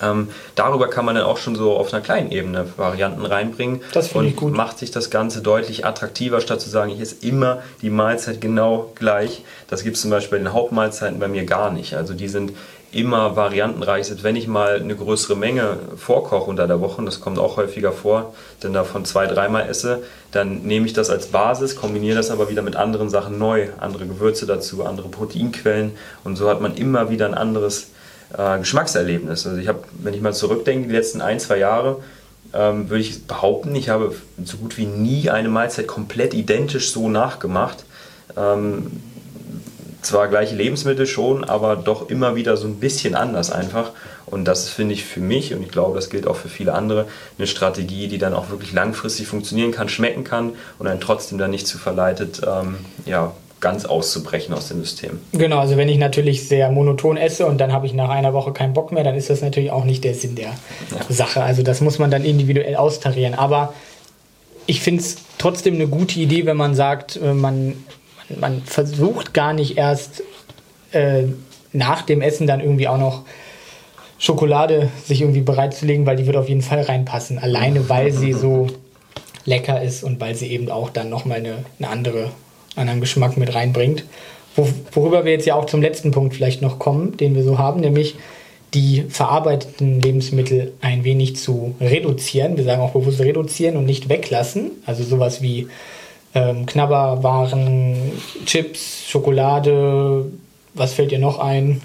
Ähm, 0.03 0.29
darüber 0.55 0.91
kann 0.91 1.07
man 1.07 1.15
dann 1.15 1.25
auch 1.25 1.39
schon 1.39 1.57
so 1.57 1.73
auf 1.77 1.95
einer 1.95 2.03
kleinen 2.03 2.31
Ebene 2.31 2.67
Varianten 2.77 3.25
reinbringen. 3.25 3.81
Das 3.95 4.09
finde 4.09 4.29
ich 4.29 4.37
gut. 4.37 4.53
Macht 4.53 4.79
sich 4.79 4.91
das 4.91 5.09
Ganze 5.09 5.41
deutlich 5.41 5.87
attraktiver, 5.87 6.43
statt 6.43 6.61
zu 6.61 6.69
sagen, 6.69 6.91
ich 6.91 7.01
esse 7.01 7.17
immer 7.27 7.63
die 7.81 7.91
Mahlzeit 7.91 8.41
genau 8.41 8.93
gleich. 8.97 9.45
Das 9.69 9.83
gibt 9.83 9.97
es 9.97 10.03
zum 10.03 10.11
Beispiel 10.11 10.39
bei 10.39 10.45
den 10.45 10.53
Hauptmahlzeiten 10.53 11.19
bei 11.19 11.29
mir 11.29 11.47
gar 11.47 11.73
nicht. 11.73 11.95
Also 11.95 12.13
die 12.13 12.29
sind 12.29 12.53
immer 12.91 13.37
variantenreich. 13.37 14.07
Selbst 14.07 14.25
wenn 14.25 14.37
ich 14.37 14.49
mal 14.49 14.81
eine 14.81 14.97
größere 14.97 15.37
Menge 15.37 15.79
vorkoche 15.97 16.49
unter 16.49 16.67
der 16.67 16.81
Woche, 16.81 17.03
das 17.05 17.21
kommt 17.21 17.39
auch 17.39 17.57
häufiger 17.57 17.93
vor, 17.93 18.35
denn 18.63 18.73
davon 18.73 19.05
zwei, 19.05 19.27
dreimal 19.27 19.69
esse, 19.69 20.03
dann 20.33 20.63
nehme 20.63 20.87
ich 20.87 20.95
das 20.95 21.11
als 21.11 21.27
Basis, 21.27 21.77
kombiniere 21.77 22.17
das 22.17 22.31
aber 22.31 22.49
wieder 22.49 22.63
mit 22.63 22.77
anderen 22.77 23.11
Sachen 23.11 23.39
neu, 23.39 23.69
andere 23.79 24.07
Gewürze 24.07 24.47
dazu, 24.47 24.85
andere 24.85 25.09
Proteinquellen 25.09 25.93
und 26.25 26.37
so 26.37 26.49
hat 26.49 26.61
man 26.61 26.77
immer 26.77 27.11
wieder 27.11 27.27
ein 27.27 27.35
anderes 27.35 27.89
äh, 28.37 28.59
Geschmackserlebnis. 28.59 29.47
Also 29.47 29.59
ich 29.59 29.69
habe, 29.69 29.81
wenn 30.03 30.15
ich 30.15 30.23
mal 30.23 30.35
zurückdenke, 30.35 30.89
die 30.89 30.95
letzten 30.95 31.21
ein, 31.21 31.41
zwei 31.41 31.59
Jahre, 31.59 31.99
ähm, 32.55 32.89
würde 32.89 33.03
ich 33.03 33.27
behaupten, 33.27 33.75
ich 33.75 33.91
habe 33.91 34.15
so 34.43 34.57
gut 34.57 34.79
wie 34.79 34.87
nie 34.87 35.29
eine 35.29 35.51
Mahlzeit 35.51 35.87
komplett 35.87 36.33
identisch 36.33 36.91
so 36.93 37.11
nachgemacht. 37.11 37.85
Ähm, 38.37 38.93
zwar 40.03 40.29
gleiche 40.29 40.55
Lebensmittel 40.55 41.07
schon, 41.07 41.45
aber 41.45 41.77
doch 41.77 42.09
immer 42.09 42.37
wieder 42.37 42.57
so 42.57 42.67
ein 42.67 42.77
bisschen 42.77 43.15
anders 43.15 43.51
einfach. 43.51 43.93
Und 44.27 44.45
das 44.45 44.69
finde 44.69 44.95
ich 44.95 45.05
für 45.05 45.21
mich, 45.21 45.55
und 45.55 45.63
ich 45.63 45.71
glaube, 45.71 45.97
das 45.97 46.11
gilt 46.11 46.27
auch 46.27 46.37
für 46.37 46.49
viele 46.49 46.75
andere, 46.75 47.07
eine 47.39 47.47
Strategie, 47.47 48.09
die 48.09 48.19
dann 48.19 48.35
auch 48.35 48.51
wirklich 48.51 48.73
langfristig 48.73 49.27
funktionieren 49.27 49.73
kann, 49.73 49.89
schmecken 49.89 50.25
kann 50.25 50.53
und 50.79 50.87
dann 50.87 51.01
trotzdem 51.01 51.39
dann 51.39 51.51
nicht 51.51 51.67
zu 51.67 51.79
verleitet, 51.79 52.43
ähm, 52.47 52.77
ja, 53.07 53.33
ganz 53.61 53.85
auszubrechen 53.87 54.55
aus 54.55 54.69
dem 54.69 54.81
System. 54.81 55.19
Genau, 55.33 55.59
also 55.59 55.77
wenn 55.77 55.89
ich 55.89 55.99
natürlich 55.99 56.47
sehr 56.47 56.71
monoton 56.71 57.17
esse 57.17 57.47
und 57.47 57.59
dann 57.59 57.73
habe 57.73 57.87
ich 57.87 57.93
nach 57.93 58.09
einer 58.09 58.33
Woche 58.33 58.53
keinen 58.53 58.73
Bock 58.73 58.93
mehr, 58.93 59.03
dann 59.03 59.17
ist 59.17 59.31
das 59.31 59.43
natürlich 59.43 59.73
auch 59.73 59.85
nicht 59.85 60.05
der 60.05 60.15
Sinn 60.15 60.37
der 60.37 60.51
ja. 60.51 60.55
Sache. 61.09 61.43
Also 61.43 61.63
das 61.63 61.81
muss 61.81 61.99
man 61.99 62.11
dann 62.11 62.25
individuell 62.25 62.77
austarieren. 62.77 63.35
Aber 63.35 63.75
ich 64.67 64.81
finde 64.81 65.03
es 65.03 65.17
trotzdem 65.39 65.75
eine 65.75 65.89
gute 65.89 66.21
Idee, 66.21 66.47
wenn 66.47 66.57
man 66.57 66.75
sagt, 66.75 67.17
äh, 67.17 67.35
man, 67.35 67.85
man 68.29 68.63
versucht 68.63 69.35
gar 69.35 69.53
nicht 69.53 69.77
erst 69.77 70.23
äh, 70.93 71.25
nach 71.73 72.03
dem 72.03 72.21
Essen 72.21 72.47
dann 72.47 72.61
irgendwie 72.61 72.89
auch 72.89 72.99
noch 72.99 73.23
Schokolade 74.19 74.91
sich 75.05 75.21
irgendwie 75.21 75.43
bereitzulegen, 75.43 76.05
weil 76.05 76.17
die 76.17 76.27
wird 76.27 76.37
auf 76.37 76.49
jeden 76.49 76.63
Fall 76.63 76.83
reinpassen. 76.83 77.39
Alleine 77.39 77.89
weil 77.89 78.13
sie 78.13 78.33
so 78.33 78.67
lecker 79.45 79.81
ist 79.81 80.03
und 80.03 80.21
weil 80.21 80.35
sie 80.35 80.49
eben 80.49 80.71
auch 80.71 80.91
dann 80.91 81.09
nochmal 81.09 81.39
eine, 81.39 81.65
eine 81.79 81.89
andere 81.89 82.31
anderen 82.75 83.01
Geschmack 83.01 83.37
mit 83.37 83.55
reinbringt. 83.55 84.05
worüber 84.93 85.25
wir 85.25 85.33
jetzt 85.33 85.47
ja 85.47 85.55
auch 85.55 85.67
zum 85.67 85.83
letzten 85.83 86.11
Punkt 86.11 86.35
vielleicht 86.35 86.63
noch 86.63 86.79
kommen, 86.79 87.17
den 87.17 87.35
wir 87.35 87.45
so 87.45 87.59
haben, 87.59 87.81
nämlich 87.81 88.17
die 88.75 89.05
verarbeiteten 89.09 90.01
Lebensmittel 90.01 90.73
ein 90.81 91.05
wenig 91.05 91.37
zu 91.37 91.75
reduzieren. 91.81 92.57
Wir 92.57 92.65
sagen 92.65 92.83
auch 92.83 92.93
bewusst 92.93 93.21
reduzieren 93.21 93.77
und 93.77 93.87
nicht 93.87 94.09
weglassen. 94.09 94.73
Also 94.85 95.05
sowas 95.05 95.41
wie 95.41 95.69
ähm, 96.39 96.67
Knabberwaren, 96.67 97.97
Chips, 98.47 99.05
Schokolade, 99.09 100.27
was 100.75 100.95
fällt 100.95 101.11
dir 101.11 101.19
noch 101.19 101.39
ein? 101.39 101.81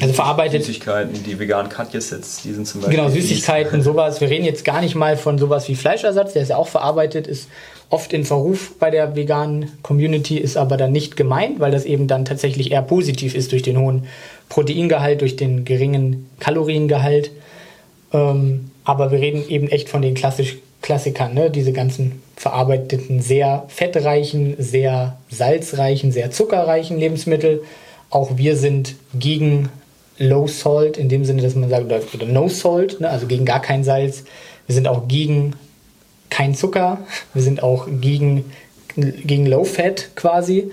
Also 0.00 0.12
verarbeitet. 0.12 0.62
Süßigkeiten, 0.62 1.24
die 1.24 1.38
veganen 1.38 1.68
Katjes 1.68 2.10
die 2.44 2.52
sind 2.52 2.66
zum 2.66 2.80
Beispiel. 2.80 2.96
Genau, 2.96 3.10
Süßigkeiten, 3.10 3.82
sowas. 3.82 4.20
Wir 4.20 4.30
reden 4.30 4.44
jetzt 4.44 4.64
gar 4.64 4.80
nicht 4.80 4.94
mal 4.94 5.16
von 5.16 5.36
sowas 5.36 5.68
wie 5.68 5.74
Fleischersatz, 5.74 6.34
der 6.34 6.42
ist 6.42 6.50
ja 6.50 6.56
auch 6.56 6.68
verarbeitet, 6.68 7.26
ist 7.26 7.48
oft 7.90 8.12
in 8.12 8.24
Verruf 8.24 8.78
bei 8.78 8.90
der 8.90 9.16
veganen 9.16 9.72
Community, 9.82 10.38
ist 10.38 10.56
aber 10.56 10.76
dann 10.76 10.92
nicht 10.92 11.16
gemeint, 11.16 11.58
weil 11.58 11.72
das 11.72 11.84
eben 11.86 12.06
dann 12.06 12.24
tatsächlich 12.24 12.70
eher 12.70 12.82
positiv 12.82 13.34
ist 13.34 13.50
durch 13.50 13.62
den 13.62 13.78
hohen 13.78 14.06
Proteingehalt, 14.48 15.22
durch 15.22 15.34
den 15.34 15.64
geringen 15.64 16.30
Kaloriengehalt. 16.38 17.32
Ähm, 18.12 18.70
aber 18.84 19.10
wir 19.10 19.18
reden 19.18 19.48
eben 19.48 19.68
echt 19.68 19.88
von 19.88 20.02
den 20.02 20.14
klassisch 20.14 20.58
Klassikern, 20.84 21.32
ne? 21.32 21.50
diese 21.50 21.72
ganzen 21.72 22.20
verarbeiteten, 22.36 23.22
sehr 23.22 23.64
fettreichen, 23.68 24.54
sehr 24.58 25.16
salzreichen, 25.30 26.12
sehr 26.12 26.30
zuckerreichen 26.30 26.98
Lebensmittel. 26.98 27.62
Auch 28.10 28.36
wir 28.36 28.54
sind 28.58 28.94
gegen 29.14 29.70
Low 30.18 30.46
Salt, 30.46 30.98
in 30.98 31.08
dem 31.08 31.24
Sinne, 31.24 31.40
dass 31.40 31.54
man 31.54 31.70
sagt, 31.70 32.14
oder 32.14 32.26
No 32.26 32.48
Salt, 32.48 33.00
ne? 33.00 33.08
also 33.08 33.26
gegen 33.26 33.46
gar 33.46 33.62
kein 33.62 33.82
Salz. 33.82 34.24
Wir 34.66 34.74
sind 34.74 34.86
auch 34.86 35.08
gegen 35.08 35.54
kein 36.28 36.54
Zucker. 36.54 36.98
Wir 37.32 37.42
sind 37.42 37.62
auch 37.62 37.86
gegen, 38.02 38.44
gegen 38.94 39.46
Low 39.46 39.64
Fat 39.64 40.10
quasi 40.16 40.70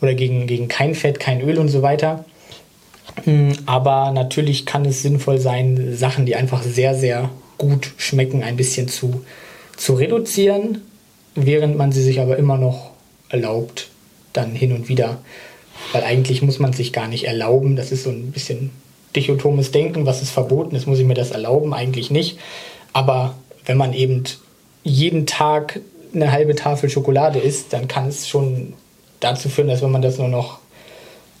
oder 0.00 0.14
gegen, 0.14 0.46
gegen 0.46 0.68
kein 0.68 0.94
Fett, 0.94 1.20
kein 1.20 1.42
Öl 1.42 1.58
und 1.58 1.68
so 1.68 1.82
weiter. 1.82 2.24
Hm, 3.24 3.52
aber 3.66 4.12
natürlich 4.12 4.64
kann 4.64 4.86
es 4.86 5.02
sinnvoll 5.02 5.38
sein, 5.38 5.94
Sachen, 5.94 6.24
die 6.24 6.36
einfach 6.36 6.62
sehr, 6.62 6.94
sehr 6.94 7.28
gut 7.58 7.92
schmecken, 7.98 8.42
ein 8.42 8.56
bisschen 8.56 8.88
zu, 8.88 9.22
zu 9.82 9.94
reduzieren, 9.94 10.80
während 11.34 11.76
man 11.76 11.90
sie 11.90 12.04
sich 12.04 12.20
aber 12.20 12.36
immer 12.36 12.56
noch 12.56 12.92
erlaubt, 13.30 13.88
dann 14.32 14.52
hin 14.52 14.72
und 14.72 14.88
wieder. 14.88 15.18
Weil 15.90 16.04
eigentlich 16.04 16.40
muss 16.40 16.60
man 16.60 16.72
sich 16.72 16.92
gar 16.92 17.08
nicht 17.08 17.24
erlauben. 17.24 17.74
Das 17.74 17.90
ist 17.90 18.04
so 18.04 18.10
ein 18.10 18.30
bisschen 18.30 18.70
dichotomes 19.16 19.72
Denken. 19.72 20.06
Was 20.06 20.22
ist 20.22 20.30
verboten 20.30 20.76
ist, 20.76 20.86
muss 20.86 21.00
ich 21.00 21.04
mir 21.04 21.14
das 21.14 21.32
erlauben? 21.32 21.74
Eigentlich 21.74 22.12
nicht. 22.12 22.38
Aber 22.92 23.34
wenn 23.66 23.76
man 23.76 23.92
eben 23.92 24.22
jeden 24.84 25.26
Tag 25.26 25.80
eine 26.14 26.30
halbe 26.30 26.54
Tafel 26.54 26.88
Schokolade 26.88 27.40
isst, 27.40 27.72
dann 27.72 27.88
kann 27.88 28.06
es 28.06 28.28
schon 28.28 28.74
dazu 29.18 29.48
führen, 29.48 29.66
dass 29.66 29.82
wenn 29.82 29.90
man 29.90 30.02
das 30.02 30.16
nur 30.16 30.28
noch 30.28 30.60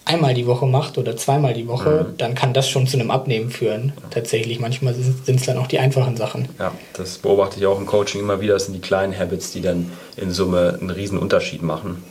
einmal 0.04 0.34
die 0.34 0.46
Woche 0.46 0.66
macht 0.66 0.98
oder 0.98 1.16
zweimal 1.16 1.54
die 1.54 1.68
Woche, 1.68 2.06
mhm. 2.08 2.16
dann 2.18 2.34
kann 2.34 2.52
das 2.52 2.68
schon 2.68 2.86
zu 2.86 2.98
einem 2.98 3.10
Abnehmen 3.10 3.50
führen. 3.50 3.92
Tatsächlich, 4.10 4.58
manchmal 4.60 4.94
sind 4.94 5.28
es 5.28 5.46
dann 5.46 5.58
auch 5.58 5.66
die 5.66 5.78
einfachen 5.78 6.16
Sachen. 6.16 6.48
Ja, 6.58 6.72
das 6.94 7.18
beobachte 7.18 7.60
ich 7.60 7.66
auch 7.66 7.78
im 7.78 7.86
Coaching 7.86 8.20
immer 8.20 8.40
wieder. 8.40 8.54
Das 8.54 8.66
sind 8.66 8.74
die 8.74 8.80
kleinen 8.80 9.16
Habits, 9.18 9.52
die 9.52 9.60
dann 9.60 9.92
in 10.16 10.30
Summe 10.30 10.78
einen 10.80 10.90
riesen 10.90 11.18
Unterschied 11.18 11.62
machen. 11.62 12.02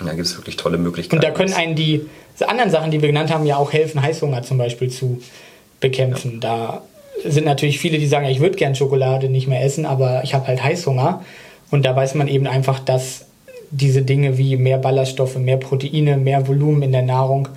Und 0.00 0.06
da 0.06 0.14
gibt 0.14 0.26
es 0.26 0.36
wirklich 0.36 0.56
tolle 0.56 0.78
Möglichkeiten. 0.78 1.16
Und 1.16 1.24
da 1.24 1.30
können 1.32 1.52
einen 1.54 1.74
die 1.74 2.06
anderen 2.46 2.70
Sachen, 2.70 2.90
die 2.90 3.02
wir 3.02 3.08
genannt 3.08 3.32
haben, 3.32 3.46
ja 3.46 3.56
auch 3.56 3.72
helfen, 3.72 4.00
Heißhunger 4.00 4.42
zum 4.42 4.58
Beispiel 4.58 4.90
zu 4.90 5.20
bekämpfen. 5.80 6.40
Ja. 6.42 6.82
Da 7.20 7.28
sind 7.28 7.44
natürlich 7.46 7.80
viele, 7.80 7.98
die 7.98 8.06
sagen, 8.06 8.26
ich 8.26 8.40
würde 8.40 8.56
gern 8.56 8.76
Schokolade 8.76 9.28
nicht 9.28 9.48
mehr 9.48 9.64
essen, 9.64 9.86
aber 9.86 10.22
ich 10.22 10.34
habe 10.34 10.46
halt 10.46 10.62
Heißhunger. 10.62 11.24
Und 11.70 11.84
da 11.84 11.96
weiß 11.96 12.14
man 12.14 12.28
eben 12.28 12.46
einfach, 12.46 12.78
dass 12.78 13.26
diese 13.70 14.02
Dinge 14.02 14.38
wie 14.38 14.56
mehr 14.56 14.78
Ballaststoffe, 14.78 15.36
mehr 15.36 15.56
Proteine, 15.56 16.16
mehr 16.16 16.46
Volumen 16.48 16.82
in 16.82 16.92
der 16.92 17.02
Nahrung, 17.02 17.48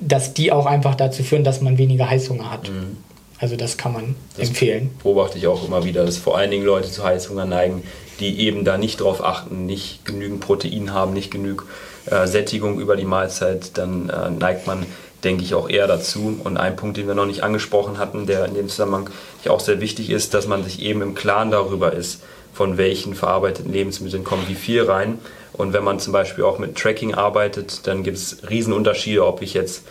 dass 0.00 0.34
die 0.34 0.52
auch 0.52 0.66
einfach 0.66 0.94
dazu 0.94 1.22
führen, 1.22 1.44
dass 1.44 1.60
man 1.60 1.78
weniger 1.78 2.08
Heißhunger 2.08 2.50
hat. 2.50 2.68
Mhm. 2.68 2.96
Also 3.38 3.56
das 3.56 3.76
kann 3.76 3.92
man 3.92 4.14
das 4.36 4.48
empfehlen. 4.48 4.90
Beobachte 5.02 5.38
ich 5.38 5.48
auch 5.48 5.66
immer 5.66 5.84
wieder, 5.84 6.04
dass 6.04 6.16
vor 6.16 6.38
allen 6.38 6.50
Dingen 6.50 6.64
Leute 6.64 6.90
zu 6.90 7.02
Heißhunger 7.02 7.44
neigen, 7.44 7.82
die 8.20 8.38
eben 8.40 8.64
da 8.64 8.78
nicht 8.78 9.00
drauf 9.00 9.24
achten, 9.24 9.66
nicht 9.66 10.04
genügend 10.04 10.40
Protein 10.40 10.92
haben, 10.92 11.12
nicht 11.12 11.32
genug 11.32 11.66
äh, 12.06 12.26
Sättigung 12.28 12.78
über 12.78 12.94
die 12.94 13.04
Mahlzeit, 13.04 13.76
dann 13.76 14.10
äh, 14.10 14.30
neigt 14.30 14.66
man 14.66 14.86
denke 15.24 15.44
ich 15.44 15.54
auch 15.54 15.68
eher 15.68 15.86
dazu. 15.86 16.40
Und 16.42 16.56
ein 16.56 16.76
Punkt, 16.76 16.96
den 16.96 17.06
wir 17.06 17.14
noch 17.14 17.26
nicht 17.26 17.42
angesprochen 17.42 17.98
hatten, 17.98 18.26
der 18.26 18.44
in 18.46 18.54
dem 18.54 18.68
Zusammenhang 18.68 19.10
auch 19.48 19.60
sehr 19.60 19.80
wichtig 19.80 20.10
ist, 20.10 20.34
dass 20.34 20.46
man 20.46 20.64
sich 20.64 20.82
eben 20.82 21.02
im 21.02 21.14
Klaren 21.14 21.50
darüber 21.50 21.92
ist, 21.92 22.22
von 22.62 22.78
welchen 22.78 23.16
verarbeiteten 23.16 23.72
Lebensmitteln 23.72 24.22
kommen 24.22 24.44
wie 24.46 24.54
viel 24.54 24.84
rein. 24.84 25.18
Und 25.52 25.72
wenn 25.72 25.82
man 25.82 25.98
zum 25.98 26.12
Beispiel 26.12 26.44
auch 26.44 26.60
mit 26.60 26.76
Tracking 26.76 27.12
arbeitet, 27.12 27.88
dann 27.88 28.04
gibt 28.04 28.18
es 28.18 28.48
Riesenunterschiede, 28.48 29.26
ob 29.26 29.42
ich 29.42 29.52
jetzt 29.52 29.82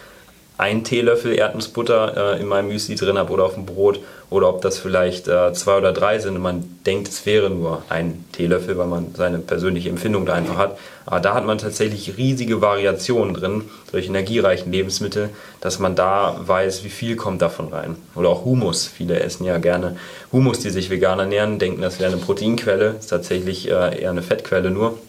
einen 0.61 0.83
Teelöffel 0.83 1.33
Erdnussbutter 1.33 2.35
äh, 2.35 2.39
in 2.39 2.47
meinem 2.47 2.67
Müsli 2.67 2.93
drin 2.93 3.17
habe 3.17 3.33
oder 3.33 3.45
auf 3.45 3.55
dem 3.55 3.65
Brot 3.65 3.99
oder 4.29 4.47
ob 4.47 4.61
das 4.61 4.77
vielleicht 4.77 5.27
äh, 5.27 5.51
zwei 5.53 5.79
oder 5.79 5.91
drei 5.91 6.19
sind 6.19 6.35
und 6.35 6.41
man 6.43 6.77
denkt, 6.85 7.07
es 7.07 7.25
wäre 7.25 7.49
nur 7.49 7.81
ein 7.89 8.25
Teelöffel, 8.31 8.77
weil 8.77 8.85
man 8.85 9.15
seine 9.15 9.39
persönliche 9.39 9.89
Empfindung 9.89 10.27
da 10.27 10.33
einfach 10.33 10.57
hat. 10.57 10.77
Aber 11.07 11.19
da 11.19 11.33
hat 11.33 11.47
man 11.47 11.57
tatsächlich 11.57 12.15
riesige 12.15 12.61
Variationen 12.61 13.33
drin, 13.33 13.63
solche 13.91 14.09
energiereichen 14.09 14.71
Lebensmittel, 14.71 15.29
dass 15.61 15.79
man 15.79 15.95
da 15.95 16.39
weiß, 16.39 16.83
wie 16.83 16.89
viel 16.89 17.15
kommt 17.15 17.41
davon 17.41 17.69
rein. 17.69 17.95
Oder 18.13 18.29
auch 18.29 18.45
Humus. 18.45 18.85
Viele 18.85 19.19
essen 19.19 19.45
ja 19.45 19.57
gerne 19.57 19.97
Humus, 20.31 20.59
die 20.59 20.69
sich 20.69 20.91
vegan 20.91 21.17
ernähren, 21.17 21.57
denken, 21.57 21.81
das 21.81 21.99
wäre 21.99 22.11
eine 22.11 22.21
Proteinquelle, 22.21 22.97
ist 22.99 23.07
tatsächlich 23.07 23.67
äh, 23.67 23.99
eher 23.99 24.11
eine 24.11 24.21
Fettquelle 24.21 24.69
nur. 24.69 24.99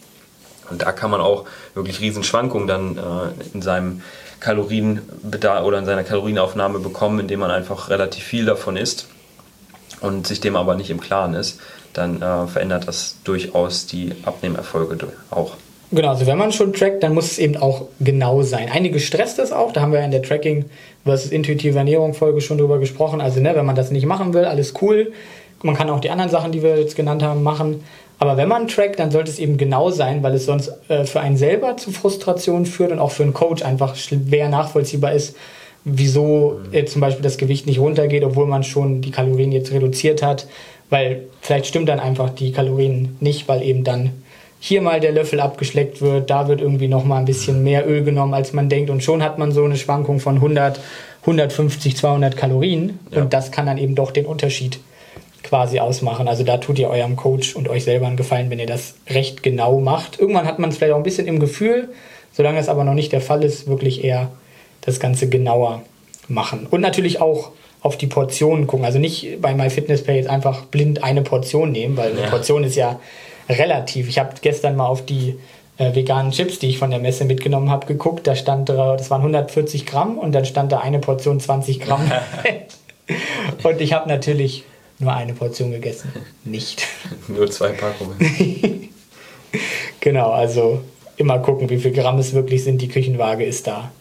Und 0.71 0.81
da 0.81 0.91
kann 0.91 1.11
man 1.11 1.21
auch 1.21 1.45
wirklich 1.75 1.99
riesen 1.99 2.23
Schwankungen 2.23 2.67
dann 2.67 2.97
äh, 2.97 3.53
in 3.53 3.61
seinem 3.61 4.01
Kalorienbedarf 4.43 5.65
oder 5.65 5.79
in 5.79 5.85
seiner 5.85 6.03
Kalorienaufnahme 6.03 6.79
bekommen, 6.79 7.21
indem 7.21 7.39
man 7.39 7.49
einfach 7.49 7.89
relativ 7.89 8.23
viel 8.23 8.45
davon 8.45 8.75
isst 8.75 9.07
und 10.01 10.27
sich 10.27 10.41
dem 10.41 10.55
aber 10.55 10.75
nicht 10.75 10.89
im 10.89 10.99
Klaren 10.99 11.33
ist. 11.33 11.59
dann 11.93 12.21
äh, 12.21 12.47
verändert 12.47 12.87
das 12.87 13.17
durchaus 13.23 13.85
die 13.85 14.11
Abnehmerfolge 14.25 14.97
auch. 15.29 15.53
Genau, 15.91 16.09
also 16.09 16.25
wenn 16.25 16.39
man 16.39 16.51
schon 16.51 16.73
trackt, 16.73 17.03
dann 17.03 17.13
muss 17.13 17.33
es 17.33 17.37
eben 17.37 17.55
auch 17.55 17.85
genau 17.99 18.41
sein. 18.41 18.67
Einige 18.71 18.99
stresst 18.99 19.37
das 19.37 19.51
auch, 19.51 19.71
da 19.71 19.81
haben 19.81 19.91
wir 19.91 19.99
ja 19.99 20.05
in 20.05 20.11
der 20.11 20.23
Tracking 20.23 20.65
versus 21.05 21.31
intuitive 21.31 21.77
Ernährung 21.77 22.15
Folge 22.15 22.41
schon 22.41 22.57
drüber 22.57 22.79
gesprochen. 22.79 23.21
Also 23.21 23.39
ne, 23.39 23.55
wenn 23.55 23.65
man 23.65 23.75
das 23.75 23.91
nicht 23.91 24.07
machen 24.07 24.33
will, 24.33 24.45
alles 24.45 24.73
cool. 24.81 25.13
Man 25.61 25.75
kann 25.75 25.89
auch 25.91 25.99
die 25.99 26.09
anderen 26.09 26.31
Sachen, 26.31 26.51
die 26.51 26.63
wir 26.63 26.77
jetzt 26.77 26.95
genannt 26.95 27.21
haben, 27.21 27.43
machen. 27.43 27.83
Aber 28.23 28.37
wenn 28.37 28.47
man 28.47 28.69
trackt, 28.69 28.99
dann 28.99 29.11
sollte 29.11 29.29
es 29.29 29.37
eben 29.37 29.57
genau 29.57 29.91
sein, 29.91 30.23
weil 30.23 30.33
es 30.33 30.45
sonst 30.45 30.71
äh, 30.87 31.03
für 31.03 31.19
einen 31.19 31.35
selber 31.35 31.75
zu 31.75 31.91
Frustration 31.91 32.65
führt 32.65 32.93
und 32.93 32.99
auch 32.99 33.11
für 33.11 33.23
einen 33.23 33.33
Coach 33.33 33.63
einfach 33.63 33.97
schwer 33.97 34.47
nachvollziehbar 34.47 35.11
ist, 35.11 35.35
wieso 35.83 36.61
äh, 36.71 36.85
zum 36.85 37.01
Beispiel 37.01 37.21
das 37.21 37.37
Gewicht 37.37 37.67
nicht 37.67 37.79
runtergeht, 37.79 38.23
obwohl 38.23 38.47
man 38.47 38.63
schon 38.63 39.01
die 39.01 39.11
Kalorien 39.11 39.51
jetzt 39.51 39.73
reduziert 39.73 40.23
hat. 40.23 40.47
Weil 40.89 41.23
vielleicht 41.41 41.65
stimmt 41.65 41.89
dann 41.89 41.99
einfach 41.99 42.29
die 42.29 42.53
Kalorien 42.53 43.17
nicht, 43.19 43.49
weil 43.49 43.61
eben 43.61 43.83
dann 43.83 44.11
hier 44.57 44.81
mal 44.81 45.01
der 45.01 45.11
Löffel 45.11 45.41
abgeschleckt 45.41 46.01
wird, 46.01 46.29
da 46.29 46.47
wird 46.47 46.61
irgendwie 46.61 46.87
noch 46.87 47.03
mal 47.03 47.17
ein 47.17 47.25
bisschen 47.25 47.61
mehr 47.61 47.85
Öl 47.85 48.05
genommen, 48.05 48.33
als 48.33 48.53
man 48.53 48.69
denkt 48.69 48.89
und 48.89 49.03
schon 49.03 49.21
hat 49.21 49.37
man 49.37 49.51
so 49.51 49.65
eine 49.65 49.75
Schwankung 49.75 50.21
von 50.21 50.35
100, 50.35 50.79
150, 51.23 51.97
200 51.97 52.37
Kalorien 52.37 52.99
ja. 53.11 53.21
und 53.21 53.33
das 53.33 53.51
kann 53.51 53.65
dann 53.65 53.77
eben 53.77 53.95
doch 53.95 54.11
den 54.11 54.25
Unterschied 54.25 54.79
quasi 55.53 55.79
ausmachen. 55.79 56.27
Also 56.27 56.43
da 56.43 56.57
tut 56.57 56.79
ihr 56.79 56.89
eurem 56.89 57.15
Coach 57.15 57.55
und 57.55 57.69
euch 57.69 57.83
selber 57.83 58.07
einen 58.07 58.17
Gefallen, 58.17 58.49
wenn 58.49 58.57
ihr 58.57 58.65
das 58.65 58.95
recht 59.07 59.43
genau 59.43 59.79
macht. 59.79 60.19
Irgendwann 60.19 60.47
hat 60.47 60.57
man 60.57 60.71
es 60.71 60.77
vielleicht 60.77 60.93
auch 60.93 60.97
ein 60.97 61.03
bisschen 61.03 61.27
im 61.27 61.39
Gefühl, 61.39 61.89
solange 62.31 62.57
es 62.57 62.69
aber 62.69 62.83
noch 62.83 62.95
nicht 62.95 63.11
der 63.11 63.21
Fall 63.21 63.43
ist, 63.43 63.67
wirklich 63.67 64.03
eher 64.03 64.31
das 64.81 64.99
Ganze 64.99 65.29
genauer 65.29 65.83
machen. 66.27 66.65
Und 66.71 66.81
natürlich 66.81 67.21
auch 67.21 67.51
auf 67.81 67.99
die 67.99 68.07
Portionen 68.07 68.65
gucken. 68.65 68.83
Also 68.83 68.97
nicht 68.97 69.43
bei 69.43 69.53
MyFitnessPay 69.53 70.15
jetzt 70.15 70.27
einfach 70.27 70.65
blind 70.65 71.03
eine 71.03 71.21
Portion 71.21 71.71
nehmen, 71.71 71.97
weil 71.97 72.13
eine 72.13 72.21
ja. 72.21 72.29
Portion 72.31 72.63
ist 72.63 72.75
ja 72.75 72.99
relativ. 73.47 74.09
Ich 74.09 74.17
habe 74.17 74.31
gestern 74.41 74.75
mal 74.75 74.87
auf 74.87 75.05
die 75.05 75.37
äh, 75.77 75.93
veganen 75.93 76.31
Chips, 76.31 76.57
die 76.57 76.69
ich 76.69 76.79
von 76.79 76.89
der 76.89 76.99
Messe 76.99 77.25
mitgenommen 77.25 77.69
habe, 77.69 77.85
geguckt. 77.85 78.25
Da 78.25 78.35
stand, 78.35 78.69
das 78.69 79.11
waren 79.11 79.21
140 79.21 79.85
Gramm 79.85 80.17
und 80.17 80.31
dann 80.31 80.45
stand 80.45 80.71
da 80.71 80.79
eine 80.79 80.97
Portion 80.97 81.39
20 81.39 81.79
Gramm. 81.79 82.11
und 83.63 83.81
ich 83.81 83.93
habe 83.93 84.09
natürlich 84.09 84.63
nur 85.03 85.13
eine 85.13 85.33
Portion 85.33 85.71
gegessen. 85.71 86.11
Nicht. 86.43 86.87
nur 87.27 87.49
zwei 87.51 87.69
Packungen. 87.69 88.17
genau, 89.99 90.31
also 90.31 90.81
immer 91.17 91.39
gucken, 91.39 91.69
wie 91.69 91.77
viel 91.77 91.91
Gramm 91.91 92.17
es 92.19 92.33
wirklich 92.33 92.63
sind. 92.63 92.81
Die 92.81 92.87
Küchenwaage 92.87 93.43
ist 93.43 93.67
da 93.67 93.91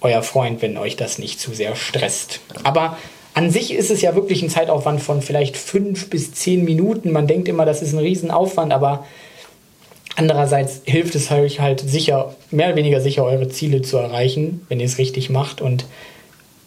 euer 0.00 0.22
Freund, 0.22 0.62
wenn 0.62 0.76
euch 0.76 0.96
das 0.96 1.18
nicht 1.18 1.40
zu 1.40 1.54
sehr 1.54 1.74
stresst. 1.74 2.40
Aber 2.64 2.98
an 3.34 3.50
sich 3.50 3.72
ist 3.72 3.90
es 3.90 4.02
ja 4.02 4.14
wirklich 4.14 4.42
ein 4.42 4.50
Zeitaufwand 4.50 5.00
von 5.00 5.22
vielleicht 5.22 5.56
fünf 5.56 6.10
bis 6.10 6.32
zehn 6.32 6.64
Minuten. 6.64 7.12
Man 7.12 7.26
denkt 7.26 7.48
immer, 7.48 7.64
das 7.64 7.82
ist 7.82 7.92
ein 7.92 7.98
Riesenaufwand, 7.98 8.72
aber 8.72 9.04
andererseits 10.16 10.82
hilft 10.84 11.14
es 11.14 11.30
euch 11.30 11.60
halt 11.60 11.80
sicher, 11.80 12.34
mehr 12.50 12.68
oder 12.68 12.76
weniger 12.76 13.00
sicher, 13.00 13.24
eure 13.24 13.48
Ziele 13.48 13.82
zu 13.82 13.98
erreichen, 13.98 14.64
wenn 14.68 14.80
ihr 14.80 14.86
es 14.86 14.98
richtig 14.98 15.30
macht. 15.30 15.60
Und 15.60 15.84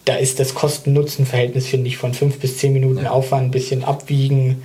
da 0.10 0.16
ist 0.16 0.40
das 0.40 0.56
Kosten-Nutzen-Verhältnis, 0.56 1.68
finde 1.68 1.88
ich, 1.88 1.98
von 1.98 2.16
fünf 2.16 2.40
bis 2.40 2.58
zehn 2.58 2.74
Minuten 2.74 3.04
ja. 3.04 3.12
Aufwand 3.12 3.46
ein 3.46 3.52
bisschen 3.52 3.84
abwiegen. 3.84 4.64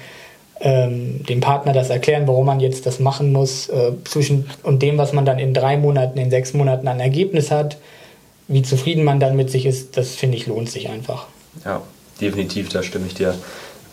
Ähm, 0.59 1.23
dem 1.27 1.41
Partner 1.41 1.75
das 1.75 1.91
erklären, 1.91 2.27
warum 2.27 2.47
man 2.47 2.61
jetzt 2.61 2.87
das 2.87 2.99
machen 2.99 3.31
muss, 3.31 3.69
äh, 3.69 3.93
zwischen 4.05 4.47
und 4.63 4.81
dem, 4.81 4.97
was 4.97 5.13
man 5.13 5.27
dann 5.27 5.39
in 5.39 5.53
drei 5.53 5.77
Monaten, 5.77 6.19
in 6.19 6.31
sechs 6.31 6.55
Monaten 6.55 6.89
an 6.89 6.99
Ergebnis 6.99 7.51
hat, 7.51 7.77
wie 8.49 8.63
zufrieden 8.63 9.05
man 9.05 9.21
dann 9.21 9.37
mit 9.37 9.51
sich 9.51 9.67
ist, 9.67 9.99
das 9.99 10.15
finde 10.15 10.39
ich 10.39 10.47
lohnt 10.47 10.71
sich 10.71 10.89
einfach. 10.89 11.27
Ja, 11.65 11.83
definitiv, 12.23 12.71
da 12.71 12.83
stimme 12.83 13.07
ich 13.07 13.15
dir 13.15 13.35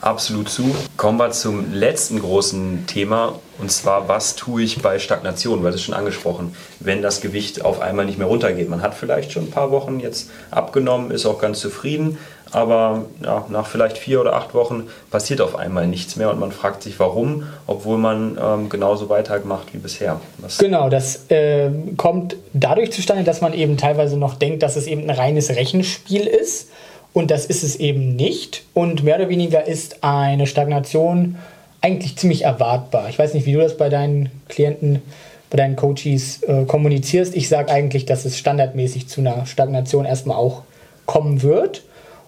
absolut 0.02 0.50
zu. 0.50 0.76
Kommen 0.98 1.18
wir 1.20 1.32
zum 1.32 1.74
letzten 1.74 2.20
großen 2.20 2.86
Thema 2.88 3.40
und 3.60 3.72
zwar, 3.72 4.08
was 4.08 4.36
tue 4.36 4.64
ich 4.64 4.82
bei 4.82 4.98
Stagnation? 4.98 5.64
Weil 5.64 5.72
das 5.72 5.82
ist 5.82 5.86
schon 5.86 5.96
angesprochen, 5.96 6.56
wenn 6.80 7.02
das 7.02 7.22
Gewicht 7.22 7.64
auf 7.64 7.80
einmal 7.80 8.06
nicht 8.06 8.18
mehr 8.18 8.28
runtergeht. 8.28 8.70
Man 8.70 8.82
hat 8.82 8.96
vielleicht 8.96 9.32
schon 9.32 9.44
ein 9.44 9.52
paar 9.52 9.72
Wochen 9.72 10.00
jetzt 10.00 10.30
abgenommen, 10.50 11.12
ist 11.12 11.28
auch 11.28 11.40
ganz 11.40 11.60
zufrieden, 11.60 12.18
aber 12.52 13.06
ja, 13.24 13.46
nach 13.50 13.68
vielleicht 13.68 13.98
vier 13.98 14.20
oder 14.20 14.34
acht 14.34 14.54
Wochen 14.54 14.88
passiert 15.10 15.40
auf 15.40 15.56
einmal 15.56 15.88
nichts 15.88 16.16
mehr 16.16 16.32
und 16.32 16.40
man 16.40 16.52
fragt 16.52 16.84
sich, 16.84 17.00
warum, 17.00 17.44
obwohl 17.68 17.98
man 17.98 18.38
ähm, 18.42 18.70
genauso 18.70 19.08
weitermacht 19.10 19.74
wie 19.74 19.78
bisher. 19.78 20.20
Was 20.40 20.58
genau, 20.58 20.90
das 20.90 21.30
äh, 21.30 21.70
kommt 21.98 22.36
dadurch 22.54 22.92
zustande, 22.92 23.24
dass 23.24 23.42
man 23.42 23.54
eben 23.54 23.78
teilweise 23.78 24.18
noch 24.18 24.34
denkt, 24.34 24.64
dass 24.64 24.76
es 24.76 24.88
eben 24.88 25.04
ein 25.04 25.12
reines 25.12 25.50
Rechenspiel 25.50 26.26
ist 26.26 26.70
und 27.14 27.32
das 27.32 27.46
ist 27.46 27.64
es 27.64 27.76
eben 27.76 28.16
nicht. 28.16 28.64
Und 28.74 29.04
mehr 29.04 29.18
oder 29.18 29.30
weniger 29.30 29.68
ist 29.68 30.04
eine 30.04 30.48
Stagnation 30.48 31.38
eigentlich 31.82 32.16
ziemlich 32.16 32.44
erwartbar. 32.44 33.10
Ich 33.10 33.20
weiß 33.20 33.34
nicht, 33.34 33.46
wie 33.46 33.54
du 33.54 33.60
das 33.60 33.78
bei 33.78 33.90
deinen 33.90 34.30
Klienten, 34.48 35.02
bei 35.50 35.58
deinen 35.58 35.76
Coaches 35.76 36.44
äh, 36.44 36.64
kommunizierst. 36.66 37.36
Ich 37.36 37.50
sage 37.50 37.72
eigentlich, 37.72 38.06
dass 38.06 38.26
es 38.26 38.38
standardmäßig 38.38 39.08
zu 39.08 39.22
einer 39.22 39.46
Stagnation 39.46 40.06
erstmal 40.06 40.38
auch 40.38 40.64
kommen 41.06 41.42
wird. 41.42 41.84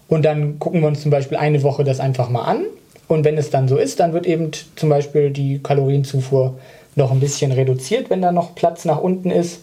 Und 0.09 0.25
dann 0.25 0.59
gucken 0.59 0.81
wir 0.81 0.87
uns 0.87 1.01
zum 1.01 1.11
Beispiel 1.11 1.37
eine 1.37 1.63
Woche 1.63 1.83
das 1.83 1.99
einfach 1.99 2.29
mal 2.29 2.43
an. 2.43 2.65
Und 3.07 3.23
wenn 3.23 3.37
es 3.37 3.49
dann 3.49 3.67
so 3.67 3.77
ist, 3.77 3.99
dann 3.99 4.13
wird 4.13 4.25
eben 4.25 4.51
zum 4.75 4.89
Beispiel 4.89 5.29
die 5.29 5.59
Kalorienzufuhr 5.59 6.57
noch 6.95 7.11
ein 7.11 7.19
bisschen 7.19 7.51
reduziert, 7.51 8.09
wenn 8.09 8.21
da 8.21 8.31
noch 8.31 8.55
Platz 8.55 8.85
nach 8.85 8.99
unten 8.99 9.31
ist. 9.31 9.61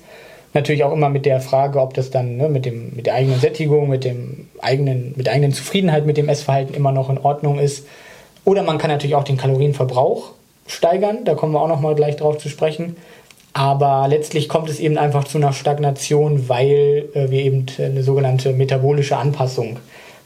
Natürlich 0.53 0.83
auch 0.83 0.93
immer 0.93 1.09
mit 1.09 1.27
der 1.27 1.41
Frage, 1.41 1.81
ob 1.81 1.95
das 1.95 2.11
dann 2.11 2.37
ne, 2.37 2.49
mit, 2.49 2.67
dem, 2.67 2.95
mit 2.97 3.07
der 3.07 3.15
eigenen 3.15 3.39
Sättigung, 3.39 3.89
mit, 3.89 4.05
dem 4.05 4.49
eigenen, 4.61 5.15
mit 5.17 5.27
der 5.27 5.35
eigenen 5.35 5.53
Zufriedenheit 5.53 6.07
mit 6.07 6.17
dem 6.17 6.29
Essverhalten 6.29 6.75
immer 6.75 6.91
noch 6.91 7.09
in 7.09 7.19
Ordnung 7.19 7.59
ist. 7.59 7.87
Oder 8.45 8.63
man 8.63 8.79
kann 8.79 8.91
natürlich 8.91 9.15
auch 9.15 9.25
den 9.25 9.37
Kalorienverbrauch 9.37 10.33
steigern, 10.67 11.25
da 11.25 11.35
kommen 11.35 11.53
wir 11.53 11.61
auch 11.61 11.69
noch 11.69 11.81
mal 11.81 11.95
gleich 11.95 12.17
drauf 12.17 12.39
zu 12.39 12.49
sprechen. 12.49 12.97
Aber 13.53 14.07
letztlich 14.09 14.49
kommt 14.49 14.69
es 14.69 14.79
eben 14.79 14.97
einfach 14.97 15.25
zu 15.25 15.39
einer 15.39 15.53
Stagnation, 15.53 16.49
weil 16.49 17.09
äh, 17.15 17.31
wir 17.31 17.43
eben 17.43 17.67
eine 17.79 18.03
sogenannte 18.03 18.53
metabolische 18.53 19.17
Anpassung 19.17 19.79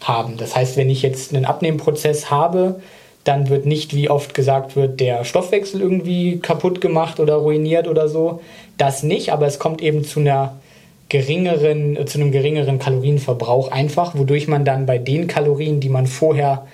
haben. 0.02 0.36
Das 0.36 0.54
heißt, 0.54 0.76
wenn 0.76 0.90
ich 0.90 1.02
jetzt 1.02 1.34
einen 1.34 1.46
Abnehmprozess 1.46 2.30
habe, 2.30 2.80
dann 3.24 3.48
wird 3.48 3.64
nicht, 3.64 3.94
wie 3.94 4.10
oft 4.10 4.34
gesagt 4.34 4.76
wird, 4.76 5.00
der 5.00 5.24
Stoffwechsel 5.24 5.80
irgendwie 5.80 6.38
kaputt 6.38 6.80
gemacht 6.80 7.18
oder 7.20 7.36
ruiniert 7.36 7.88
oder 7.88 8.08
so. 8.08 8.40
Das 8.76 9.02
nicht, 9.02 9.32
aber 9.32 9.46
es 9.46 9.58
kommt 9.58 9.82
eben 9.82 10.04
zu 10.04 10.20
einer 10.20 10.56
geringeren, 11.08 11.96
äh, 11.96 12.04
zu 12.04 12.20
einem 12.20 12.32
geringeren 12.32 12.78
Kalorienverbrauch 12.78 13.70
einfach, 13.70 14.14
wodurch 14.14 14.46
man 14.46 14.64
dann 14.64 14.84
bei 14.84 14.98
den 14.98 15.26
Kalorien, 15.26 15.80
die 15.80 15.88
man 15.88 16.06
vorher 16.06 16.66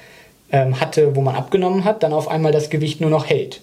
ähm, 0.50 0.80
hatte, 0.80 1.14
wo 1.14 1.20
man 1.20 1.36
abgenommen 1.36 1.84
hat, 1.84 2.02
dann 2.02 2.12
auf 2.12 2.26
einmal 2.26 2.50
das 2.50 2.68
Gewicht 2.68 3.00
nur 3.00 3.10
noch 3.10 3.26
hält. 3.26 3.62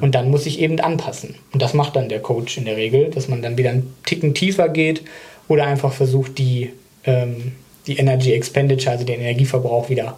Und 0.00 0.14
dann 0.14 0.30
muss 0.30 0.46
ich 0.46 0.58
eben 0.58 0.80
anpassen. 0.80 1.34
Und 1.52 1.60
das 1.60 1.74
macht 1.74 1.96
dann 1.96 2.08
der 2.08 2.20
Coach 2.20 2.56
in 2.56 2.64
der 2.64 2.78
Regel, 2.78 3.10
dass 3.10 3.28
man 3.28 3.42
dann 3.42 3.58
wieder 3.58 3.68
einen 3.68 3.94
Ticken 4.06 4.32
tiefer 4.32 4.70
geht 4.70 5.02
oder 5.48 5.66
einfach 5.66 5.92
versucht, 5.92 6.38
die, 6.38 6.72
ähm, 7.04 7.52
die 7.86 7.98
Energy 7.98 8.32
Expenditure, 8.32 8.92
also 8.92 9.04
den 9.04 9.20
Energieverbrauch 9.20 9.90
wieder, 9.90 10.16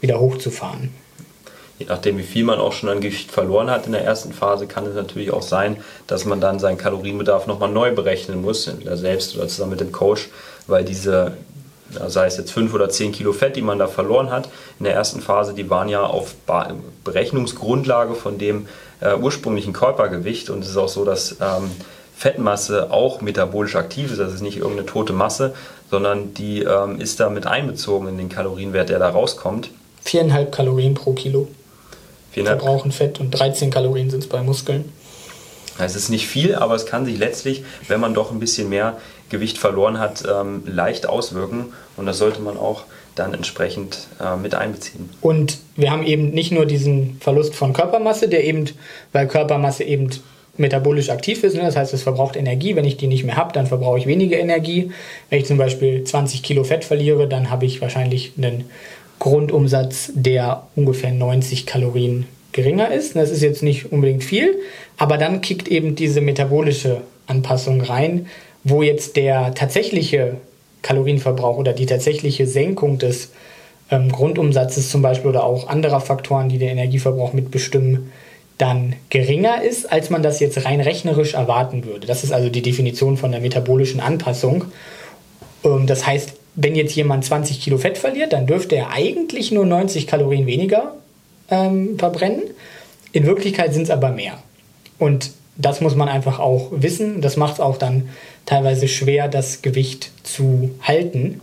wieder 0.00 0.20
hochzufahren 0.20 0.90
je 1.78 1.86
nachdem, 1.86 2.18
wie 2.18 2.22
viel 2.22 2.44
man 2.44 2.58
auch 2.58 2.72
schon 2.72 2.88
an 2.88 3.00
Gewicht 3.00 3.30
verloren 3.30 3.70
hat 3.70 3.86
in 3.86 3.92
der 3.92 4.04
ersten 4.04 4.32
Phase, 4.32 4.66
kann 4.66 4.86
es 4.86 4.94
natürlich 4.94 5.32
auch 5.32 5.42
sein, 5.42 5.76
dass 6.06 6.24
man 6.24 6.40
dann 6.40 6.58
seinen 6.58 6.78
Kalorienbedarf 6.78 7.46
nochmal 7.46 7.70
neu 7.70 7.94
berechnen 7.94 8.40
muss, 8.40 8.66
entweder 8.66 8.96
selbst 8.96 9.36
oder 9.36 9.48
zusammen 9.48 9.72
mit 9.72 9.80
dem 9.80 9.92
Coach, 9.92 10.28
weil 10.66 10.84
diese, 10.84 11.32
sei 12.06 12.26
es 12.26 12.36
jetzt 12.36 12.52
5 12.52 12.72
oder 12.72 12.88
10 12.88 13.12
Kilo 13.12 13.32
Fett, 13.32 13.56
die 13.56 13.62
man 13.62 13.78
da 13.78 13.88
verloren 13.88 14.30
hat, 14.30 14.48
in 14.78 14.84
der 14.84 14.94
ersten 14.94 15.20
Phase, 15.20 15.54
die 15.54 15.68
waren 15.68 15.88
ja 15.88 16.02
auf 16.02 16.34
Berechnungsgrundlage 17.04 18.14
von 18.14 18.38
dem 18.38 18.66
äh, 19.00 19.14
ursprünglichen 19.14 19.72
Körpergewicht. 19.72 20.50
Und 20.50 20.64
es 20.64 20.70
ist 20.70 20.76
auch 20.76 20.88
so, 20.88 21.04
dass 21.04 21.36
ähm, 21.40 21.70
Fettmasse 22.16 22.90
auch 22.90 23.20
metabolisch 23.20 23.76
aktiv 23.76 24.10
ist, 24.10 24.18
das 24.18 24.32
ist 24.32 24.40
nicht 24.40 24.56
irgendeine 24.56 24.86
tote 24.86 25.12
Masse, 25.12 25.54
sondern 25.90 26.32
die 26.32 26.62
ähm, 26.62 26.98
ist 26.98 27.20
da 27.20 27.28
mit 27.28 27.46
einbezogen 27.46 28.08
in 28.08 28.16
den 28.16 28.30
Kalorienwert, 28.30 28.88
der 28.88 28.98
da 28.98 29.10
rauskommt. 29.10 29.70
Viereinhalb 30.02 30.50
Kalorien 30.50 30.94
pro 30.94 31.12
Kilo 31.12 31.48
verbrauchen 32.44 32.92
Fett 32.92 33.20
und 33.20 33.30
13 33.30 33.70
Kalorien 33.70 34.10
sind 34.10 34.22
es 34.22 34.28
bei 34.28 34.42
Muskeln. 34.42 34.92
Es 35.78 35.94
ist 35.94 36.08
nicht 36.08 36.26
viel, 36.26 36.54
aber 36.54 36.74
es 36.74 36.86
kann 36.86 37.04
sich 37.04 37.18
letztlich, 37.18 37.62
wenn 37.88 38.00
man 38.00 38.14
doch 38.14 38.30
ein 38.30 38.40
bisschen 38.40 38.68
mehr 38.68 38.96
Gewicht 39.28 39.58
verloren 39.58 39.98
hat, 39.98 40.24
ähm, 40.30 40.62
leicht 40.64 41.08
auswirken. 41.08 41.66
Und 41.96 42.06
das 42.06 42.18
sollte 42.18 42.40
man 42.40 42.56
auch 42.56 42.84
dann 43.14 43.34
entsprechend 43.34 44.06
äh, 44.20 44.36
mit 44.36 44.54
einbeziehen. 44.54 45.10
Und 45.20 45.58
wir 45.76 45.90
haben 45.90 46.04
eben 46.04 46.30
nicht 46.30 46.52
nur 46.52 46.66
diesen 46.66 47.18
Verlust 47.20 47.54
von 47.54 47.72
Körpermasse, 47.72 48.28
der 48.28 48.44
eben, 48.44 48.66
weil 49.12 49.26
Körpermasse 49.26 49.84
eben 49.84 50.10
metabolisch 50.58 51.10
aktiv 51.10 51.44
ist, 51.44 51.54
ne? 51.54 51.62
das 51.62 51.76
heißt, 51.76 51.92
es 51.92 52.02
verbraucht 52.02 52.36
Energie. 52.36 52.76
Wenn 52.76 52.84
ich 52.84 52.96
die 52.96 53.08
nicht 53.08 53.24
mehr 53.24 53.36
habe, 53.36 53.52
dann 53.52 53.66
verbrauche 53.66 53.98
ich 53.98 54.06
weniger 54.06 54.38
Energie. 54.38 54.90
Wenn 55.28 55.40
ich 55.40 55.46
zum 55.46 55.58
Beispiel 55.58 56.04
20 56.04 56.42
Kilo 56.42 56.64
Fett 56.64 56.84
verliere, 56.84 57.28
dann 57.28 57.50
habe 57.50 57.66
ich 57.66 57.80
wahrscheinlich 57.80 58.32
einen 58.38 58.64
Grundumsatz, 59.18 60.12
der 60.14 60.66
ungefähr 60.76 61.12
90 61.12 61.66
Kalorien 61.66 62.26
geringer 62.52 62.92
ist. 62.92 63.16
Das 63.16 63.30
ist 63.30 63.42
jetzt 63.42 63.62
nicht 63.62 63.92
unbedingt 63.92 64.24
viel, 64.24 64.56
aber 64.96 65.18
dann 65.18 65.40
kickt 65.40 65.68
eben 65.68 65.94
diese 65.94 66.20
metabolische 66.20 67.02
Anpassung 67.26 67.80
rein, 67.80 68.26
wo 68.64 68.82
jetzt 68.82 69.16
der 69.16 69.54
tatsächliche 69.54 70.36
Kalorienverbrauch 70.82 71.58
oder 71.58 71.72
die 71.72 71.86
tatsächliche 71.86 72.46
Senkung 72.46 72.98
des 72.98 73.30
ähm, 73.90 74.10
Grundumsatzes 74.10 74.90
zum 74.90 75.02
Beispiel 75.02 75.30
oder 75.30 75.44
auch 75.44 75.68
anderer 75.68 76.00
Faktoren, 76.00 76.48
die 76.48 76.58
den 76.58 76.70
Energieverbrauch 76.70 77.32
mitbestimmen, 77.32 78.12
dann 78.58 78.94
geringer 79.10 79.62
ist, 79.62 79.90
als 79.92 80.10
man 80.10 80.22
das 80.22 80.40
jetzt 80.40 80.64
rein 80.64 80.80
rechnerisch 80.80 81.34
erwarten 81.34 81.84
würde. 81.84 82.06
Das 82.06 82.24
ist 82.24 82.32
also 82.32 82.48
die 82.48 82.62
Definition 82.62 83.16
von 83.16 83.32
der 83.32 83.40
metabolischen 83.40 84.00
Anpassung. 84.00 84.64
Ähm, 85.64 85.86
das 85.86 86.06
heißt, 86.06 86.34
wenn 86.56 86.74
jetzt 86.74 86.96
jemand 86.96 87.24
20 87.24 87.60
Kilo 87.60 87.78
Fett 87.78 87.98
verliert, 87.98 88.32
dann 88.32 88.46
dürfte 88.46 88.76
er 88.76 88.90
eigentlich 88.90 89.52
nur 89.52 89.66
90 89.66 90.06
Kalorien 90.06 90.46
weniger 90.46 90.96
ähm, 91.50 91.98
verbrennen. 91.98 92.42
In 93.12 93.26
Wirklichkeit 93.26 93.74
sind 93.74 93.84
es 93.84 93.90
aber 93.90 94.10
mehr. 94.10 94.38
Und 94.98 95.30
das 95.56 95.80
muss 95.80 95.94
man 95.94 96.08
einfach 96.08 96.38
auch 96.38 96.68
wissen. 96.72 97.20
Das 97.20 97.36
macht 97.36 97.54
es 97.54 97.60
auch 97.60 97.76
dann 97.76 98.08
teilweise 98.46 98.88
schwer, 98.88 99.28
das 99.28 99.62
Gewicht 99.62 100.10
zu 100.22 100.70
halten. 100.82 101.40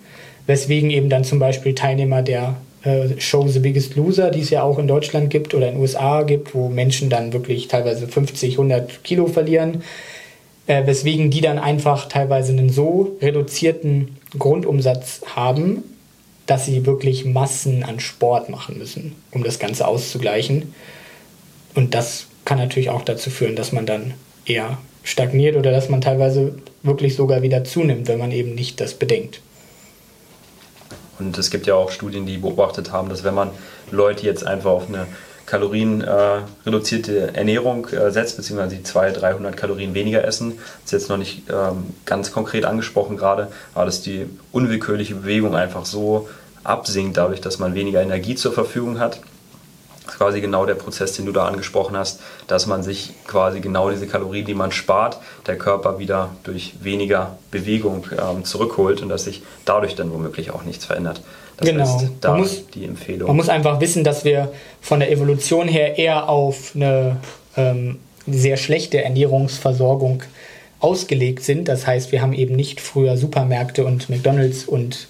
Weswegen 0.47 0.89
eben 0.89 1.09
dann 1.09 1.23
zum 1.23 1.39
Beispiel 1.39 1.73
Teilnehmer 1.75 2.21
der 2.21 2.55
äh, 2.83 3.19
Show 3.19 3.47
The 3.47 3.59
Biggest 3.59 3.95
Loser, 3.95 4.29
die 4.31 4.41
es 4.41 4.49
ja 4.49 4.63
auch 4.63 4.77
in 4.79 4.87
Deutschland 4.87 5.29
gibt 5.29 5.53
oder 5.53 5.67
in 5.67 5.75
den 5.75 5.81
USA 5.81 6.23
gibt, 6.23 6.53
wo 6.53 6.69
Menschen 6.69 7.09
dann 7.09 7.33
wirklich 7.33 7.67
teilweise 7.67 8.07
50, 8.07 8.53
100 8.53 9.03
Kilo 9.03 9.27
verlieren, 9.27 9.83
äh, 10.67 10.85
weswegen 10.85 11.29
die 11.29 11.41
dann 11.41 11.59
einfach 11.59 12.07
teilweise 12.07 12.51
einen 12.51 12.69
so 12.69 13.17
reduzierten 13.21 14.17
Grundumsatz 14.37 15.21
haben, 15.35 15.83
dass 16.45 16.65
sie 16.65 16.85
wirklich 16.85 17.25
Massen 17.25 17.83
an 17.83 17.99
Sport 17.99 18.49
machen 18.49 18.77
müssen, 18.77 19.15
um 19.31 19.43
das 19.43 19.59
Ganze 19.59 19.87
auszugleichen. 19.87 20.73
Und 21.73 21.93
das 21.93 22.27
kann 22.45 22.57
natürlich 22.57 22.89
auch 22.89 23.03
dazu 23.03 23.29
führen, 23.29 23.55
dass 23.55 23.71
man 23.71 23.85
dann 23.85 24.13
eher 24.45 24.77
stagniert 25.03 25.55
oder 25.55 25.71
dass 25.71 25.89
man 25.89 26.01
teilweise 26.01 26.55
wirklich 26.81 27.15
sogar 27.15 27.41
wieder 27.41 27.63
zunimmt, 27.63 28.07
wenn 28.07 28.19
man 28.19 28.31
eben 28.31 28.55
nicht 28.55 28.79
das 28.81 28.93
bedenkt. 28.93 29.41
Und 31.19 31.37
es 31.37 31.51
gibt 31.51 31.67
ja 31.67 31.75
auch 31.75 31.91
Studien, 31.91 32.25
die 32.25 32.37
beobachtet 32.37 32.91
haben, 32.91 33.09
dass 33.09 33.23
wenn 33.23 33.35
man 33.35 33.51
Leute 33.91 34.25
jetzt 34.25 34.45
einfach 34.45 34.71
auf 34.71 34.89
eine 34.89 35.07
kalorienreduzierte 35.45 37.31
äh, 37.31 37.37
Ernährung 37.37 37.87
äh, 37.89 38.11
setzt, 38.11 38.37
beziehungsweise 38.37 38.75
die 38.75 38.83
200, 38.83 39.21
300 39.21 39.57
Kalorien 39.57 39.93
weniger 39.93 40.23
essen, 40.23 40.57
das 40.57 40.85
ist 40.85 40.91
jetzt 40.91 41.09
noch 41.09 41.17
nicht 41.17 41.43
ähm, 41.49 41.93
ganz 42.05 42.31
konkret 42.31 42.65
angesprochen 42.65 43.17
gerade, 43.17 43.49
aber 43.73 43.85
dass 43.85 44.01
die 44.01 44.27
unwillkürliche 44.51 45.15
Bewegung 45.15 45.55
einfach 45.55 45.85
so 45.85 46.29
absinkt, 46.63 47.17
dadurch, 47.17 47.41
dass 47.41 47.59
man 47.59 47.75
weniger 47.75 48.01
Energie 48.01 48.35
zur 48.35 48.53
Verfügung 48.53 48.99
hat 48.99 49.19
ist 50.07 50.17
quasi 50.17 50.41
genau 50.41 50.65
der 50.65 50.75
Prozess, 50.75 51.13
den 51.13 51.25
du 51.25 51.31
da 51.31 51.47
angesprochen 51.47 51.95
hast, 51.97 52.19
dass 52.47 52.67
man 52.67 52.83
sich 52.83 53.13
quasi 53.25 53.61
genau 53.61 53.89
diese 53.89 54.07
Kalorien, 54.07 54.45
die 54.45 54.53
man 54.53 54.71
spart, 54.71 55.19
der 55.47 55.57
Körper 55.57 55.99
wieder 55.99 56.29
durch 56.43 56.75
weniger 56.81 57.37
Bewegung 57.51 58.07
ähm, 58.11 58.43
zurückholt 58.43 59.01
und 59.01 59.09
dass 59.09 59.23
sich 59.23 59.43
dadurch 59.65 59.95
dann 59.95 60.11
womöglich 60.11 60.51
auch 60.51 60.63
nichts 60.63 60.85
verändert. 60.85 61.21
Das 61.57 61.67
genau. 61.67 61.85
Heißt, 61.85 62.07
da 62.21 62.31
man 62.31 62.39
muss, 62.41 62.67
die 62.73 62.85
Empfehlung. 62.85 63.27
Man 63.27 63.37
muss 63.37 63.49
einfach 63.49 63.79
wissen, 63.79 64.03
dass 64.03 64.25
wir 64.25 64.51
von 64.81 64.99
der 64.99 65.11
Evolution 65.11 65.67
her 65.67 65.97
eher 65.97 66.29
auf 66.29 66.71
eine 66.75 67.17
ähm, 67.55 67.99
sehr 68.27 68.57
schlechte 68.57 69.03
Ernährungsversorgung 69.03 70.23
ausgelegt 70.79 71.43
sind. 71.43 71.67
Das 71.67 71.87
heißt, 71.87 72.11
wir 72.11 72.21
haben 72.21 72.33
eben 72.33 72.55
nicht 72.55 72.81
früher 72.81 73.17
Supermärkte 73.17 73.85
und 73.85 74.09
McDonald's 74.09 74.65
und 74.65 75.07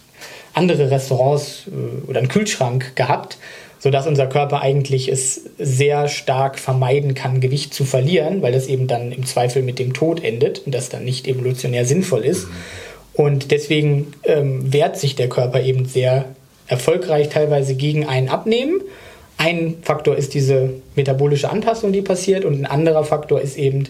andere 0.54 0.92
Restaurants 0.92 1.64
äh, 1.68 2.10
oder 2.10 2.20
einen 2.20 2.28
Kühlschrank 2.28 2.96
gehabt, 2.96 3.38
sodass 3.80 4.08
unser 4.08 4.28
Körper 4.28 4.62
eigentlich 4.62 5.10
es 5.10 5.50
sehr 5.58 6.08
stark 6.08 6.58
vermeiden 6.60 7.16
kann, 7.16 7.42
Gewicht 7.42 7.74
zu 7.74 7.86
verlieren, 7.86 8.42
weil 8.42 8.54
das 8.54 8.68
eben 8.68 8.88
dann 8.88 9.12
im 9.12 9.26
Zweifel 9.26 9.62
mit 9.62 9.80
dem 9.80 9.94
Tod 9.94 10.24
endet 10.24 10.60
und 10.60 10.74
das 10.74 10.90
dann 10.90 11.04
nicht 11.04 11.28
evolutionär 11.28 11.86
sinnvoll 11.86 12.24
ist. 12.24 12.48
Und 13.14 13.52
deswegen 13.52 14.14
ähm, 14.24 14.74
wehrt 14.74 14.98
sich 14.98 15.16
der 15.16 15.30
Körper 15.30 15.62
eben 15.62 15.86
sehr 15.86 16.26
erfolgreich 16.68 17.30
teilweise 17.30 17.76
gegen 17.76 18.08
ein 18.08 18.30
Abnehmen. 18.30 18.82
Ein 19.38 19.76
Faktor 19.82 20.16
ist 20.16 20.34
diese 20.34 20.70
metabolische 20.96 21.50
Anpassung, 21.50 21.92
die 21.92 22.02
passiert, 22.02 22.46
und 22.46 22.60
ein 22.60 22.66
anderer 22.66 23.04
Faktor 23.04 23.42
ist 23.42 23.58
eben, 23.58 23.86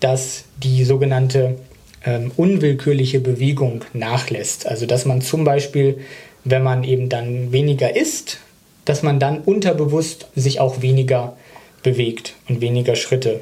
dass 0.00 0.44
die 0.62 0.84
sogenannte 0.84 1.56
ähm, 2.04 2.32
unwillkürliche 2.36 3.20
Bewegung 3.20 3.84
nachlässt. 3.92 4.66
Also 4.66 4.86
dass 4.86 5.04
man 5.04 5.20
zum 5.20 5.44
Beispiel, 5.44 5.98
wenn 6.44 6.62
man 6.62 6.84
eben 6.84 7.08
dann 7.08 7.52
weniger 7.52 7.94
isst, 7.96 8.38
dass 8.84 9.02
man 9.02 9.20
dann 9.20 9.40
unterbewusst 9.40 10.28
sich 10.34 10.60
auch 10.60 10.82
weniger 10.82 11.36
bewegt 11.82 12.34
und 12.48 12.60
weniger 12.60 12.96
Schritte 12.96 13.40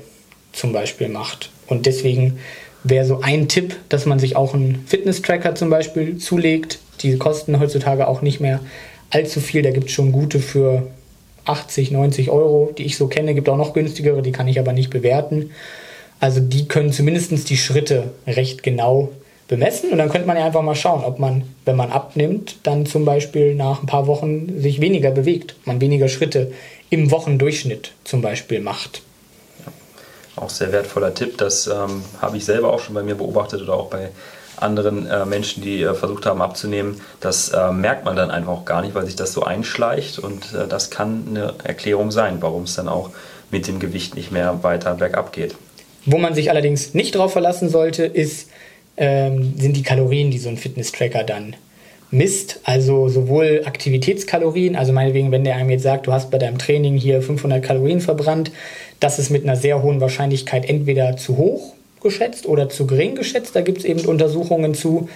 zum 0.53 0.73
Beispiel 0.73 1.09
macht. 1.09 1.51
Und 1.67 1.87
deswegen 1.87 2.39
wäre 2.89 3.05
so 3.05 3.21
ein 3.21 3.49
Tipp, 3.49 3.77
dass 3.89 4.07
man 4.07 4.19
sich 4.19 4.37
auch 4.37 4.55
einen 4.55 4.85
Fitness-Tracker 4.87 5.55
zum 5.55 5.71
Beispiel 5.71 6.19
zulegt. 6.19 6.79
Die 7.01 7.17
kosten 7.17 7.61
heutzutage 7.61 8.09
auch 8.09 8.23
nicht 8.23 8.41
mehr 8.41 8.61
allzu 9.11 9.41
viel. 9.41 9.63
Da 9.63 9.71
gibt 9.71 9.87
es 9.87 9.93
schon 9.93 10.13
gute 10.13 10.41
für 10.41 10.87
80, 11.45 11.91
90 11.91 12.31
Euro, 12.31 12.73
die 12.77 12.85
ich 12.85 12.97
so 12.97 13.07
kenne. 13.07 13.35
Gibt 13.35 13.49
auch 13.49 13.57
noch 13.57 13.73
günstigere, 13.73 14.23
die 14.23 14.33
kann 14.33 14.49
ich 14.49 14.59
aber 14.59 14.73
nicht 14.73 14.91
bewerten. 14.91 15.51
Also 16.21 16.41
die 16.41 16.67
können 16.67 16.93
zumindest 16.93 17.49
die 17.49 17.57
Schritte 17.57 18.13
recht 18.27 18.63
genau 18.63 19.11
bemessen 19.47 19.91
und 19.91 19.99
dann 19.99 20.11
könnte 20.11 20.27
man 20.27 20.37
ja 20.37 20.45
einfach 20.45 20.63
mal 20.63 20.75
schauen, 20.75 21.05
ob 21.05 21.19
man, 21.19 21.43
wenn 21.65 21.77
man 21.77 21.91
abnimmt, 21.91 22.57
dann 22.65 22.85
zum 22.85 23.05
Beispiel 23.07 23.55
nach 23.55 23.83
ein 23.83 23.87
paar 23.87 24.07
Wochen 24.07 24.61
sich 24.61 24.81
weniger 24.81 25.11
bewegt, 25.11 25.57
man 25.65 25.81
weniger 25.81 26.09
Schritte 26.09 26.53
im 26.91 27.11
Wochendurchschnitt 27.11 27.93
zum 28.05 28.21
Beispiel 28.21 28.61
macht. 28.61 29.03
Auch 30.41 30.51
sehr 30.51 30.73
wertvoller 30.73 31.15
Tipp, 31.15 31.39
das 31.39 31.67
ähm, 31.67 32.03
habe 32.21 32.37
ich 32.37 32.45
selber 32.45 32.73
auch 32.73 32.81
schon 32.81 32.95
bei 32.95 33.03
mir 33.03 33.15
beobachtet 33.15 33.63
oder 33.63 33.75
auch 33.75 33.89
bei 33.89 34.11
anderen 34.57 35.07
äh, 35.07 35.25
Menschen, 35.25 35.63
die 35.63 35.83
äh, 35.83 35.95
versucht 35.95 36.27
haben 36.27 36.43
abzunehmen, 36.43 37.01
das 37.21 37.51
äh, 37.51 37.73
merkt 37.73 38.05
man 38.05 38.17
dann 38.17 38.31
einfach 38.31 38.53
auch 38.53 38.65
gar 38.65 38.83
nicht, 38.83 38.95
weil 38.95 39.07
sich 39.07 39.17
das 39.17 39.33
so 39.33 39.45
einschleicht 39.45 40.19
und 40.19 40.55
äh, 40.55 40.67
das 40.69 40.91
kann 40.91 41.25
eine 41.29 41.55
Erklärung 41.65 42.11
sein, 42.11 42.39
warum 42.41 42.65
es 42.65 42.75
dann 42.75 42.89
auch 42.89 43.11
mit 43.51 43.67
dem 43.67 43.79
Gewicht 43.79 44.15
nicht 44.15 44.31
mehr 44.31 44.63
weiter 44.63 44.95
bergab 44.95 45.33
geht. 45.33 45.55
Wo 46.05 46.19
man 46.19 46.35
sich 46.35 46.51
allerdings 46.51 46.95
nicht 46.95 47.15
darauf 47.15 47.33
verlassen 47.33 47.69
sollte, 47.69 48.05
ist, 48.05 48.49
ähm, 48.97 49.55
sind 49.57 49.77
die 49.77 49.83
Kalorien, 49.83 50.31
die 50.31 50.39
so 50.39 50.49
ein 50.49 50.57
Fitness-Tracker 50.57 51.25
dann 51.25 51.57
misst. 52.11 52.61
Also 52.65 53.09
sowohl 53.09 53.63
Aktivitätskalorien, 53.65 54.77
also 54.77 54.93
meinetwegen, 54.93 55.31
wenn 55.31 55.45
der 55.45 55.57
einem 55.57 55.71
jetzt 55.71 55.83
sagt, 55.83 56.07
du 56.07 56.13
hast 56.13 56.31
bei 56.31 56.39
deinem 56.39 56.59
Training 56.59 56.97
hier 56.97 57.23
500 57.23 57.63
Kalorien 57.63 58.01
verbrannt, 58.01 58.51
das 59.01 59.19
ist 59.19 59.31
mit 59.31 59.45
einer 59.45 59.57
sehr 59.57 59.83
hohen 59.83 60.01
Wahrscheinlichkeit 60.01 60.69
entweder 60.69 61.17
zu 61.17 61.37
hoch 61.37 61.75
geschätzt 62.01 62.47
oder 62.47 62.69
zu 62.69 62.87
gering 62.87 63.15
geschätzt. 63.15 63.57
Da 63.57 63.61
gibt 63.61 63.79
es 63.79 63.85
eben 63.85 64.01
Untersuchungen 64.07 64.75
zu. 64.75 65.09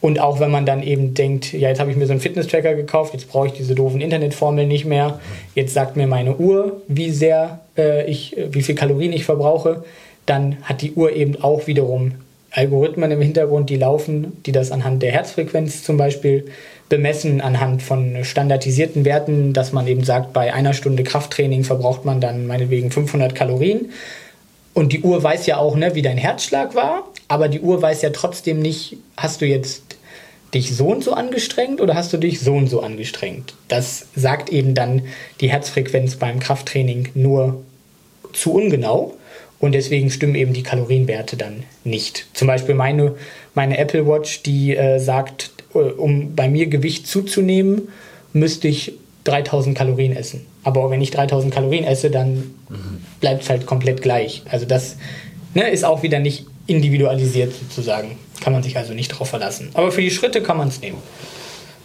Und 0.00 0.18
auch 0.18 0.40
wenn 0.40 0.50
man 0.50 0.64
dann 0.64 0.82
eben 0.82 1.12
denkt, 1.12 1.52
ja, 1.52 1.68
jetzt 1.68 1.78
habe 1.78 1.90
ich 1.90 1.96
mir 1.96 2.06
so 2.06 2.12
einen 2.12 2.22
Fitness-Tracker 2.22 2.74
gekauft, 2.74 3.12
jetzt 3.12 3.28
brauche 3.28 3.48
ich 3.48 3.52
diese 3.52 3.74
doofen 3.74 4.00
Internetformeln 4.00 4.66
nicht 4.66 4.86
mehr. 4.86 5.20
Jetzt 5.54 5.74
sagt 5.74 5.96
mir 5.96 6.06
meine 6.06 6.36
Uhr, 6.36 6.80
wie 6.88 7.10
sehr 7.10 7.60
äh, 7.76 8.10
ich, 8.10 8.34
wie 8.50 8.62
viel 8.62 8.74
Kalorien 8.74 9.12
ich 9.12 9.24
verbrauche. 9.24 9.84
Dann 10.24 10.56
hat 10.62 10.80
die 10.80 10.92
Uhr 10.92 11.12
eben 11.12 11.42
auch 11.42 11.66
wiederum 11.66 12.12
Algorithmen 12.52 13.10
im 13.10 13.20
Hintergrund, 13.20 13.70
die 13.70 13.76
laufen, 13.76 14.42
die 14.44 14.52
das 14.52 14.72
anhand 14.72 15.02
der 15.02 15.12
Herzfrequenz 15.12 15.84
zum 15.84 15.96
Beispiel 15.96 16.46
bemessen, 16.88 17.40
anhand 17.40 17.82
von 17.82 18.24
standardisierten 18.24 19.04
Werten, 19.04 19.52
dass 19.52 19.72
man 19.72 19.86
eben 19.86 20.02
sagt, 20.02 20.32
bei 20.32 20.52
einer 20.52 20.74
Stunde 20.74 21.04
Krafttraining 21.04 21.64
verbraucht 21.64 22.04
man 22.04 22.20
dann 22.20 22.46
meinetwegen 22.46 22.90
500 22.90 23.34
Kalorien. 23.34 23.90
Und 24.74 24.92
die 24.92 25.00
Uhr 25.00 25.22
weiß 25.22 25.46
ja 25.46 25.58
auch, 25.58 25.76
ne, 25.76 25.94
wie 25.94 26.02
dein 26.02 26.16
Herzschlag 26.16 26.74
war, 26.74 27.04
aber 27.28 27.48
die 27.48 27.60
Uhr 27.60 27.80
weiß 27.80 28.02
ja 28.02 28.10
trotzdem 28.10 28.60
nicht, 28.60 28.96
hast 29.16 29.40
du 29.40 29.46
jetzt 29.46 29.96
dich 30.54 30.74
so 30.74 30.88
und 30.88 31.04
so 31.04 31.12
angestrengt 31.12 31.80
oder 31.80 31.94
hast 31.94 32.12
du 32.12 32.16
dich 32.16 32.40
so 32.40 32.54
und 32.54 32.68
so 32.68 32.80
angestrengt? 32.80 33.54
Das 33.68 34.06
sagt 34.16 34.50
eben 34.50 34.74
dann 34.74 35.02
die 35.40 35.50
Herzfrequenz 35.50 36.16
beim 36.16 36.40
Krafttraining 36.40 37.10
nur 37.14 37.62
zu 38.32 38.52
ungenau. 38.52 39.14
Und 39.60 39.72
deswegen 39.72 40.10
stimmen 40.10 40.34
eben 40.34 40.54
die 40.54 40.62
Kalorienwerte 40.62 41.36
dann 41.36 41.64
nicht. 41.84 42.26
Zum 42.32 42.48
Beispiel 42.48 42.74
meine, 42.74 43.14
meine 43.54 43.76
Apple 43.76 44.06
Watch, 44.06 44.42
die 44.42 44.74
äh, 44.74 44.98
sagt, 44.98 45.52
äh, 45.74 45.78
um 45.78 46.34
bei 46.34 46.48
mir 46.48 46.66
Gewicht 46.66 47.06
zuzunehmen, 47.06 47.88
müsste 48.32 48.68
ich 48.68 48.94
3000 49.24 49.76
Kalorien 49.76 50.16
essen. 50.16 50.46
Aber 50.62 50.90
wenn 50.90 51.02
ich 51.02 51.10
3000 51.10 51.52
Kalorien 51.52 51.84
esse, 51.84 52.10
dann 52.10 52.54
mhm. 52.68 53.02
bleibt 53.20 53.42
es 53.42 53.50
halt 53.50 53.66
komplett 53.66 54.00
gleich. 54.00 54.42
Also 54.50 54.64
das 54.64 54.96
ne, 55.54 55.68
ist 55.68 55.84
auch 55.84 56.02
wieder 56.02 56.20
nicht 56.20 56.46
individualisiert 56.66 57.52
sozusagen. 57.54 58.18
Kann 58.40 58.54
man 58.54 58.62
sich 58.62 58.78
also 58.78 58.94
nicht 58.94 59.12
darauf 59.12 59.28
verlassen. 59.28 59.70
Aber 59.74 59.92
für 59.92 60.00
die 60.00 60.10
Schritte 60.10 60.42
kann 60.42 60.56
man 60.56 60.68
es 60.68 60.80
nehmen. 60.80 60.98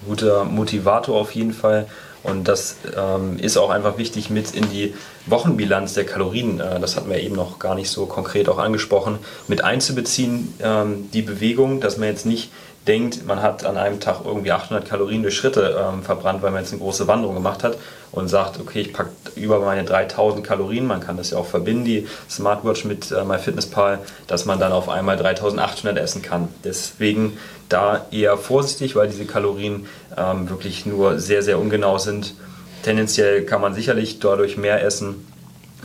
Guter 0.07 0.45
Motivator 0.45 1.19
auf 1.19 1.31
jeden 1.31 1.53
Fall. 1.53 1.87
Und 2.25 2.47
das 2.47 2.77
ähm, 2.97 3.37
ist 3.37 3.55
auch 3.57 3.69
einfach 3.69 3.97
wichtig 3.97 4.29
mit 4.29 4.55
in 4.55 4.69
die 4.69 4.93
Wochenbilanz 5.27 5.93
der 5.93 6.05
Kalorien, 6.05 6.59
äh, 6.59 6.79
das 6.79 6.95
hatten 6.95 7.09
wir 7.09 7.19
eben 7.19 7.35
noch 7.35 7.59
gar 7.59 7.75
nicht 7.75 7.89
so 7.89 8.07
konkret 8.07 8.49
auch 8.49 8.57
angesprochen, 8.57 9.19
mit 9.47 9.63
einzubeziehen, 9.63 10.53
ähm, 10.61 11.09
die 11.13 11.21
Bewegung, 11.21 11.81
dass 11.81 11.97
man 11.97 12.09
jetzt 12.09 12.25
nicht 12.25 12.51
denkt, 12.87 13.25
man 13.25 13.41
hat 13.41 13.65
an 13.65 13.77
einem 13.77 13.99
Tag 13.99 14.21
irgendwie 14.25 14.51
800 14.51 14.87
Kalorien 14.87 15.23
durch 15.23 15.35
Schritte 15.35 15.79
ähm, 15.79 16.03
verbrannt, 16.03 16.41
weil 16.41 16.51
man 16.51 16.61
jetzt 16.61 16.71
eine 16.71 16.81
große 16.81 17.07
Wanderung 17.07 17.35
gemacht 17.35 17.63
hat 17.63 17.77
und 18.11 18.27
sagt, 18.27 18.59
okay, 18.59 18.81
ich 18.81 18.93
packe 18.93 19.09
über 19.35 19.59
meine 19.59 19.83
3000 19.83 20.45
Kalorien, 20.45 20.85
man 20.85 20.99
kann 20.99 21.17
das 21.17 21.31
ja 21.31 21.37
auch 21.37 21.47
verbinden, 21.47 21.85
die 21.85 22.07
Smartwatch 22.29 22.85
mit 22.85 23.11
äh, 23.11 23.23
MyFitnessPal, 23.23 23.99
dass 24.27 24.45
man 24.45 24.59
dann 24.59 24.71
auf 24.71 24.87
einmal 24.87 25.17
3800 25.17 25.97
essen 25.97 26.21
kann. 26.21 26.47
Deswegen 26.63 27.37
da 27.69 28.05
eher 28.11 28.37
vorsichtig, 28.37 28.95
weil 28.95 29.07
diese 29.07 29.25
Kalorien 29.25 29.87
ähm, 30.15 30.49
wirklich 30.49 30.85
nur 30.85 31.19
sehr, 31.19 31.41
sehr 31.41 31.59
ungenau 31.59 31.97
sind. 31.97 32.35
Tendenziell 32.83 33.45
kann 33.45 33.61
man 33.61 33.73
sicherlich 33.73 34.19
dadurch 34.19 34.57
mehr 34.57 34.83
essen, 34.83 35.27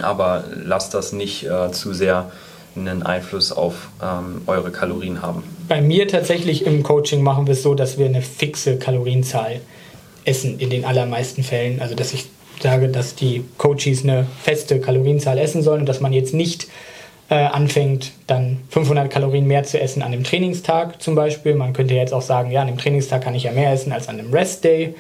aber 0.02 0.44
lasst 0.55 0.93
das 0.93 1.12
nicht 1.12 1.47
äh, 1.47 1.72
zu 1.72 1.94
sehr 1.94 2.31
einen 2.76 3.02
Einfluss 3.02 3.52
auf 3.52 3.88
ähm, 4.02 4.42
eure 4.47 4.70
Kalorien 4.70 5.22
haben. 5.22 5.42
Bei 5.68 5.80
mir 5.80 6.09
tatsächlich 6.09 6.66
im 6.66 6.82
Coaching 6.82 7.22
machen 7.22 7.47
wir 7.47 7.52
es 7.52 7.62
so, 7.62 7.74
dass 7.74 7.98
wir 7.98 8.06
eine 8.06 8.22
fixe 8.22 8.78
Kalorienzahl 8.78 9.60
essen 10.24 10.59
in 10.59 10.70
den 10.70 10.84
allermeisten 10.84 11.42
Fällen. 11.42 11.80
Also 11.80 11.94
dass 11.94 12.12
ich 12.12 12.26
sage, 12.62 12.88
dass 12.88 13.14
die 13.14 13.44
Coaches 13.59 14.05
eine 14.05 14.26
feste 14.42 14.80
Kalorienzahl 14.80 15.38
essen 15.38 15.62
sollen 15.62 15.80
und 15.80 15.88
dass 15.88 16.01
man 16.01 16.12
jetzt 16.12 16.34
nicht 16.34 16.68
äh, 17.30 17.34
anfängt, 17.34 18.12
dann 18.26 18.59
500 18.70 19.09
Kalorien 19.09 19.47
mehr 19.47 19.62
zu 19.62 19.80
essen 19.80 20.02
an 20.02 20.12
dem 20.12 20.24
Trainingstag 20.24 21.01
zum 21.01 21.14
Beispiel. 21.14 21.55
Man 21.55 21.72
könnte 21.72 21.94
jetzt 21.94 22.12
auch 22.12 22.22
sagen, 22.22 22.51
ja, 22.51 22.60
an 22.60 22.66
dem 22.66 22.78
Trainingstag 22.78 23.22
kann 23.22 23.34
ich 23.34 23.44
ja 23.44 23.52
mehr 23.52 23.72
essen 23.72 23.92
als 23.92 24.09
an 24.09 24.18
dem 24.18 24.32
Rest-Day. 24.32 24.94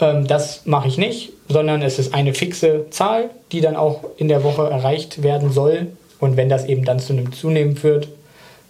Ähm, 0.00 0.26
das 0.26 0.66
mache 0.66 0.88
ich 0.88 0.98
nicht, 0.98 1.32
sondern 1.48 1.82
es 1.82 1.98
ist 1.98 2.14
eine 2.14 2.34
fixe 2.34 2.86
Zahl, 2.90 3.30
die 3.52 3.60
dann 3.60 3.76
auch 3.76 4.04
in 4.16 4.28
der 4.28 4.42
Woche 4.42 4.68
erreicht 4.68 5.22
werden 5.22 5.52
soll. 5.52 5.86
Und 6.22 6.36
wenn 6.36 6.48
das 6.48 6.66
eben 6.66 6.84
dann 6.84 7.00
zu 7.00 7.14
einem 7.14 7.32
Zunehmen 7.32 7.76
führt, 7.76 8.06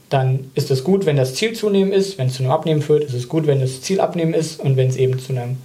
dann 0.09 0.51
ist 0.55 0.71
es 0.71 0.85
gut, 0.85 1.05
wenn 1.05 1.17
das 1.17 1.35
Ziel 1.35 1.53
zunehmen 1.53 1.93
ist. 1.93 2.17
Wenn 2.17 2.29
es 2.29 2.37
zu 2.37 2.43
einem 2.43 2.51
Abnehmen 2.51 2.81
führt, 2.81 3.05
ist 3.05 3.13
es 3.13 3.29
gut, 3.29 3.47
wenn 3.47 3.61
das 3.61 3.83
Ziel 3.83 4.01
abnehmen 4.01 4.33
ist. 4.33 4.59
Und 4.59 4.79
wenn 4.79 4.89
es 4.89 4.97
eben 4.97 5.19
zu 5.19 5.35
einem 5.35 5.59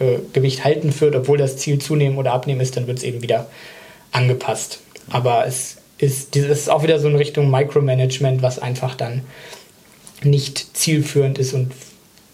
äh, 0.00 0.16
Gewicht 0.32 0.64
halten 0.64 0.90
führt, 0.90 1.14
obwohl 1.14 1.38
das 1.38 1.56
Ziel 1.56 1.78
zunehmen 1.78 2.18
oder 2.18 2.32
abnehmen 2.32 2.60
ist, 2.60 2.76
dann 2.76 2.88
wird 2.88 2.98
es 2.98 3.04
eben 3.04 3.22
wieder 3.22 3.46
angepasst. 4.10 4.80
Aber 5.08 5.46
es 5.46 5.76
ist, 5.98 6.34
ist 6.34 6.68
auch 6.68 6.82
wieder 6.82 6.98
so 6.98 7.06
in 7.06 7.14
Richtung 7.14 7.48
Micromanagement, 7.48 8.42
was 8.42 8.58
einfach 8.58 8.96
dann 8.96 9.22
nicht 10.24 10.76
zielführend 10.76 11.38
ist 11.38 11.54
und 11.54 11.70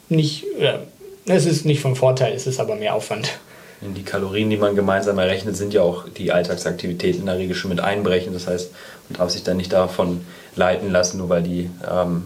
nicht, 0.08 0.46
äh, 0.58 0.78
es 1.26 1.44
ist 1.44 1.66
nicht 1.66 1.82
von 1.82 1.96
Vorteil, 1.96 2.32
es 2.32 2.46
ist 2.46 2.60
aber 2.60 2.76
mehr 2.76 2.94
Aufwand. 2.94 3.38
Die 3.80 4.04
Kalorien, 4.04 4.48
die 4.48 4.56
man 4.56 4.74
gemeinsam 4.74 5.18
errechnet, 5.18 5.56
sind 5.56 5.74
ja 5.74 5.82
auch 5.82 6.08
die 6.08 6.32
Alltagsaktivitäten 6.32 7.20
in 7.20 7.26
der 7.26 7.36
Regel 7.36 7.54
schon 7.54 7.68
mit 7.68 7.80
einbrechen. 7.80 8.32
Das 8.32 8.46
heißt, 8.46 8.72
man 9.08 9.18
darf 9.18 9.30
sich 9.30 9.44
dann 9.44 9.58
nicht 9.58 9.72
davon 9.72 10.24
leiten 10.54 10.90
lassen, 10.90 11.18
nur 11.18 11.28
weil 11.28 11.42
die, 11.42 11.70
ähm, 11.88 12.24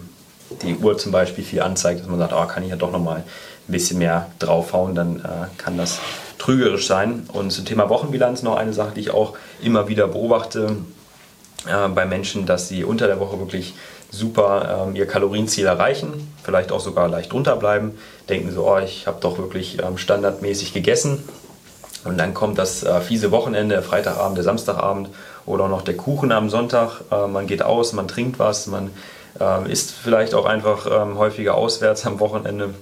die 0.63 0.77
Uhr 0.77 0.97
zum 0.97 1.11
Beispiel 1.11 1.43
viel 1.43 1.61
anzeigt, 1.61 2.01
dass 2.01 2.07
man 2.07 2.19
sagt, 2.19 2.33
oh, 2.33 2.45
kann 2.47 2.63
ich 2.63 2.69
ja 2.69 2.77
doch 2.77 2.91
nochmal 2.91 3.17
ein 3.17 3.71
bisschen 3.71 3.99
mehr 3.99 4.31
draufhauen, 4.39 4.95
dann 4.95 5.19
äh, 5.19 5.47
kann 5.57 5.77
das 5.77 5.99
trügerisch 6.37 6.87
sein. 6.87 7.27
Und 7.33 7.51
zum 7.51 7.65
Thema 7.65 7.89
Wochenbilanz 7.89 8.43
noch 8.43 8.55
eine 8.55 8.73
Sache, 8.73 8.93
die 8.95 9.01
ich 9.01 9.11
auch 9.11 9.37
immer 9.61 9.87
wieder 9.89 10.07
beobachte 10.07 10.77
äh, 11.67 11.87
bei 11.89 12.05
Menschen, 12.05 12.45
dass 12.45 12.69
sie 12.69 12.83
unter 12.83 13.07
der 13.07 13.19
Woche 13.19 13.39
wirklich 13.39 13.73
super 14.09 14.87
ähm, 14.87 14.95
ihr 14.95 15.07
Kalorienziel 15.07 15.65
erreichen, 15.65 16.33
vielleicht 16.43 16.71
auch 16.71 16.81
sogar 16.81 17.07
leicht 17.07 17.31
drunter 17.31 17.55
bleiben, 17.55 17.97
denken 18.27 18.51
so, 18.51 18.67
oh, 18.67 18.79
ich 18.79 19.07
habe 19.07 19.17
doch 19.21 19.37
wirklich 19.37 19.81
ähm, 19.81 19.97
standardmäßig 19.97 20.73
gegessen. 20.73 21.23
Und 22.03 22.17
dann 22.17 22.33
kommt 22.33 22.57
das 22.57 22.83
äh, 22.83 22.99
fiese 23.01 23.31
Wochenende, 23.31 23.75
der 23.75 23.83
Freitagabend, 23.83 24.37
der 24.37 24.43
Samstagabend 24.43 25.09
oder 25.45 25.65
auch 25.65 25.69
noch 25.69 25.81
der 25.83 25.97
Kuchen 25.97 26.31
am 26.31 26.49
Sonntag. 26.49 27.01
Äh, 27.11 27.27
man 27.27 27.47
geht 27.47 27.61
aus, 27.61 27.93
man 27.93 28.07
trinkt 28.07 28.39
was, 28.39 28.67
man 28.67 28.91
äh, 29.39 29.71
isst 29.71 29.91
vielleicht 29.91 30.33
auch 30.33 30.45
einfach 30.45 30.87
ähm, 30.89 31.17
häufiger 31.17 31.55
auswärts 31.55 32.05
am 32.05 32.19
Wochenende 32.19 32.73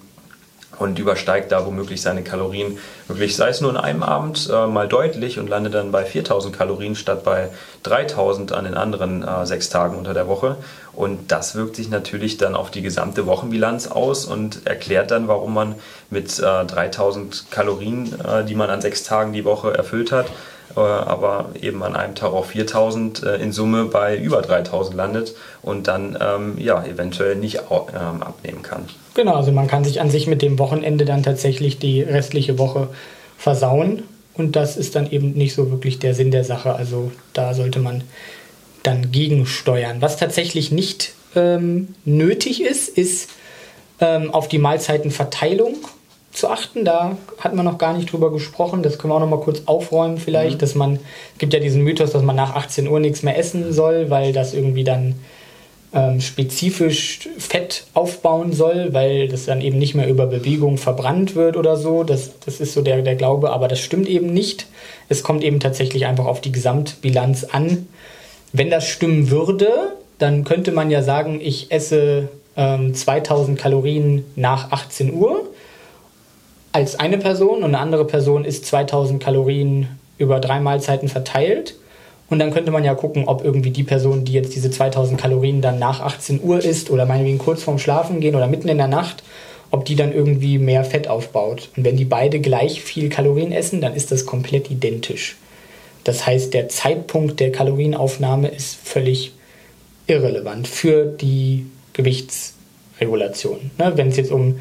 und 0.79 0.97
übersteigt 0.97 1.51
da 1.51 1.65
womöglich 1.65 2.01
seine 2.01 2.23
Kalorien 2.23 2.77
wirklich, 3.07 3.35
sei 3.35 3.49
es 3.49 3.61
nur 3.61 3.71
in 3.71 3.77
einem 3.77 4.01
Abend, 4.01 4.49
äh, 4.51 4.65
mal 4.65 4.87
deutlich 4.87 5.37
und 5.37 5.49
landet 5.49 5.73
dann 5.73 5.91
bei 5.91 6.05
4000 6.05 6.57
Kalorien 6.57 6.95
statt 6.95 7.23
bei 7.23 7.49
3000 7.83 8.53
an 8.53 8.63
den 8.63 8.73
anderen 8.73 9.21
äh, 9.21 9.45
sechs 9.45 9.69
Tagen 9.69 9.97
unter 9.97 10.13
der 10.13 10.27
Woche. 10.27 10.57
Und 10.93 11.31
das 11.31 11.55
wirkt 11.55 11.75
sich 11.75 11.89
natürlich 11.89 12.37
dann 12.37 12.55
auf 12.55 12.71
die 12.71 12.81
gesamte 12.81 13.25
Wochenbilanz 13.25 13.87
aus 13.87 14.25
und 14.25 14.65
erklärt 14.65 15.11
dann, 15.11 15.27
warum 15.27 15.53
man 15.53 15.75
mit 16.09 16.39
äh, 16.39 16.65
3000 16.65 17.51
Kalorien, 17.51 18.13
äh, 18.21 18.45
die 18.45 18.55
man 18.55 18.69
an 18.69 18.81
sechs 18.81 19.03
Tagen 19.03 19.33
die 19.33 19.45
Woche 19.45 19.73
erfüllt 19.73 20.11
hat, 20.11 20.27
aber 20.75 21.49
eben 21.61 21.83
an 21.83 21.95
einem 21.95 22.15
Tag 22.15 22.31
auch 22.31 22.45
4000 22.45 23.23
äh, 23.23 23.35
in 23.37 23.51
Summe 23.51 23.85
bei 23.85 24.17
über 24.17 24.41
3000 24.41 24.95
landet 24.95 25.35
und 25.61 25.87
dann 25.87 26.17
ähm, 26.21 26.57
ja 26.57 26.83
eventuell 26.85 27.35
nicht 27.35 27.55
ähm, 27.69 28.21
abnehmen 28.21 28.61
kann. 28.61 28.85
Genau, 29.15 29.35
also 29.35 29.51
man 29.51 29.67
kann 29.67 29.83
sich 29.83 29.99
an 30.01 30.09
sich 30.09 30.27
mit 30.27 30.41
dem 30.41 30.59
Wochenende 30.59 31.05
dann 31.05 31.23
tatsächlich 31.23 31.79
die 31.79 32.01
restliche 32.01 32.57
Woche 32.57 32.89
versauen 33.37 34.03
und 34.33 34.55
das 34.55 34.77
ist 34.77 34.95
dann 34.95 35.11
eben 35.11 35.33
nicht 35.33 35.53
so 35.53 35.69
wirklich 35.69 35.99
der 35.99 36.13
Sinn 36.13 36.31
der 36.31 36.43
Sache. 36.43 36.73
Also 36.73 37.11
da 37.33 37.53
sollte 37.53 37.79
man 37.79 38.03
dann 38.83 39.11
gegensteuern. 39.11 40.01
Was 40.01 40.17
tatsächlich 40.17 40.71
nicht 40.71 41.13
ähm, 41.35 41.89
nötig 42.05 42.63
ist, 42.63 42.87
ist 42.87 43.29
ähm, 43.99 44.33
auf 44.33 44.47
die 44.47 44.57
Mahlzeitenverteilung 44.57 45.75
zu 46.39 46.49
achten. 46.49 46.85
Da 46.85 47.17
hat 47.39 47.53
man 47.53 47.65
noch 47.65 47.77
gar 47.77 47.93
nicht 47.93 48.11
drüber 48.11 48.31
gesprochen. 48.31 48.83
Das 48.83 48.97
können 48.97 49.11
wir 49.11 49.15
auch 49.17 49.21
noch 49.21 49.29
mal 49.29 49.39
kurz 49.39 49.63
aufräumen 49.65 50.17
vielleicht, 50.17 50.55
mhm. 50.55 50.59
dass 50.59 50.75
man, 50.75 50.95
es 50.95 51.39
gibt 51.39 51.53
ja 51.53 51.59
diesen 51.59 51.83
Mythos, 51.83 52.11
dass 52.11 52.23
man 52.23 52.35
nach 52.35 52.55
18 52.55 52.87
Uhr 52.87 52.99
nichts 52.99 53.23
mehr 53.23 53.37
essen 53.37 53.71
soll, 53.73 54.09
weil 54.09 54.33
das 54.33 54.53
irgendwie 54.53 54.83
dann 54.83 55.15
ähm, 55.93 56.21
spezifisch 56.21 57.27
Fett 57.37 57.85
aufbauen 57.93 58.53
soll, 58.53 58.93
weil 58.93 59.27
das 59.27 59.45
dann 59.45 59.61
eben 59.61 59.79
nicht 59.79 59.95
mehr 59.95 60.07
über 60.07 60.27
Bewegung 60.27 60.77
verbrannt 60.77 61.35
wird 61.35 61.57
oder 61.57 61.77
so. 61.77 62.03
Das, 62.03 62.39
das 62.45 62.59
ist 62.59 62.73
so 62.73 62.81
der, 62.81 63.01
der 63.01 63.15
Glaube, 63.15 63.51
aber 63.51 63.67
das 63.67 63.79
stimmt 63.79 64.07
eben 64.07 64.31
nicht. 64.31 64.67
Es 65.07 65.23
kommt 65.23 65.43
eben 65.43 65.59
tatsächlich 65.59 66.05
einfach 66.05 66.25
auf 66.25 66.41
die 66.41 66.51
Gesamtbilanz 66.51 67.43
an. 67.45 67.87
Wenn 68.53 68.69
das 68.69 68.87
stimmen 68.87 69.29
würde, 69.31 69.69
dann 70.19 70.43
könnte 70.43 70.71
man 70.71 70.91
ja 70.91 71.01
sagen, 71.01 71.39
ich 71.41 71.71
esse 71.71 72.29
ähm, 72.55 72.93
2000 72.93 73.57
Kalorien 73.57 74.25
nach 74.35 74.71
18 74.71 75.13
Uhr 75.13 75.47
als 76.71 76.99
eine 76.99 77.17
Person 77.17 77.59
und 77.59 77.75
eine 77.75 77.79
andere 77.79 78.05
Person 78.05 78.45
isst 78.45 78.65
2000 78.65 79.21
Kalorien 79.21 79.87
über 80.17 80.39
drei 80.39 80.59
Mahlzeiten 80.59 81.09
verteilt. 81.09 81.75
Und 82.29 82.37
dann 82.37 82.51
könnte 82.51 82.71
man 82.71 82.83
ja 82.83 82.93
gucken, 82.93 83.27
ob 83.27 83.43
irgendwie 83.43 83.71
die 83.71 83.83
Person, 83.83 84.23
die 84.23 84.33
jetzt 84.33 84.53
diese 84.53 84.69
2000 84.69 85.19
Kalorien 85.19 85.61
dann 85.61 85.79
nach 85.79 86.01
18 86.01 86.43
Uhr 86.43 86.63
isst 86.63 86.91
oder 86.91 87.07
meinetwegen 87.07 87.39
kurz 87.39 87.63
vorm 87.63 87.79
Schlafen 87.79 88.19
gehen 88.19 88.35
oder 88.35 88.45
mitten 88.45 88.67
in 88.67 88.77
der 88.77 88.87
Nacht, 88.87 89.23
ob 89.71 89.85
die 89.85 89.95
dann 89.95 90.13
irgendwie 90.13 90.59
mehr 90.59 90.83
Fett 90.83 91.07
aufbaut. 91.07 91.69
Und 91.75 91.85
wenn 91.85 91.97
die 91.97 92.05
beide 92.05 92.39
gleich 92.39 92.81
viel 92.81 93.09
Kalorien 93.09 93.51
essen, 93.51 93.81
dann 93.81 93.95
ist 93.95 94.11
das 94.11 94.27
komplett 94.27 94.69
identisch. 94.69 95.37
Das 96.03 96.27
heißt, 96.27 96.53
der 96.53 96.69
Zeitpunkt 96.69 97.39
der 97.39 97.51
Kalorienaufnahme 97.51 98.47
ist 98.47 98.75
völlig 98.83 99.33
irrelevant 100.05 100.67
für 100.67 101.05
die 101.05 101.65
Gewichtsregulation. 101.93 103.71
Ne? 103.77 103.93
Wenn 103.95 104.09
es 104.09 104.17
jetzt 104.17 104.31
um 104.31 104.59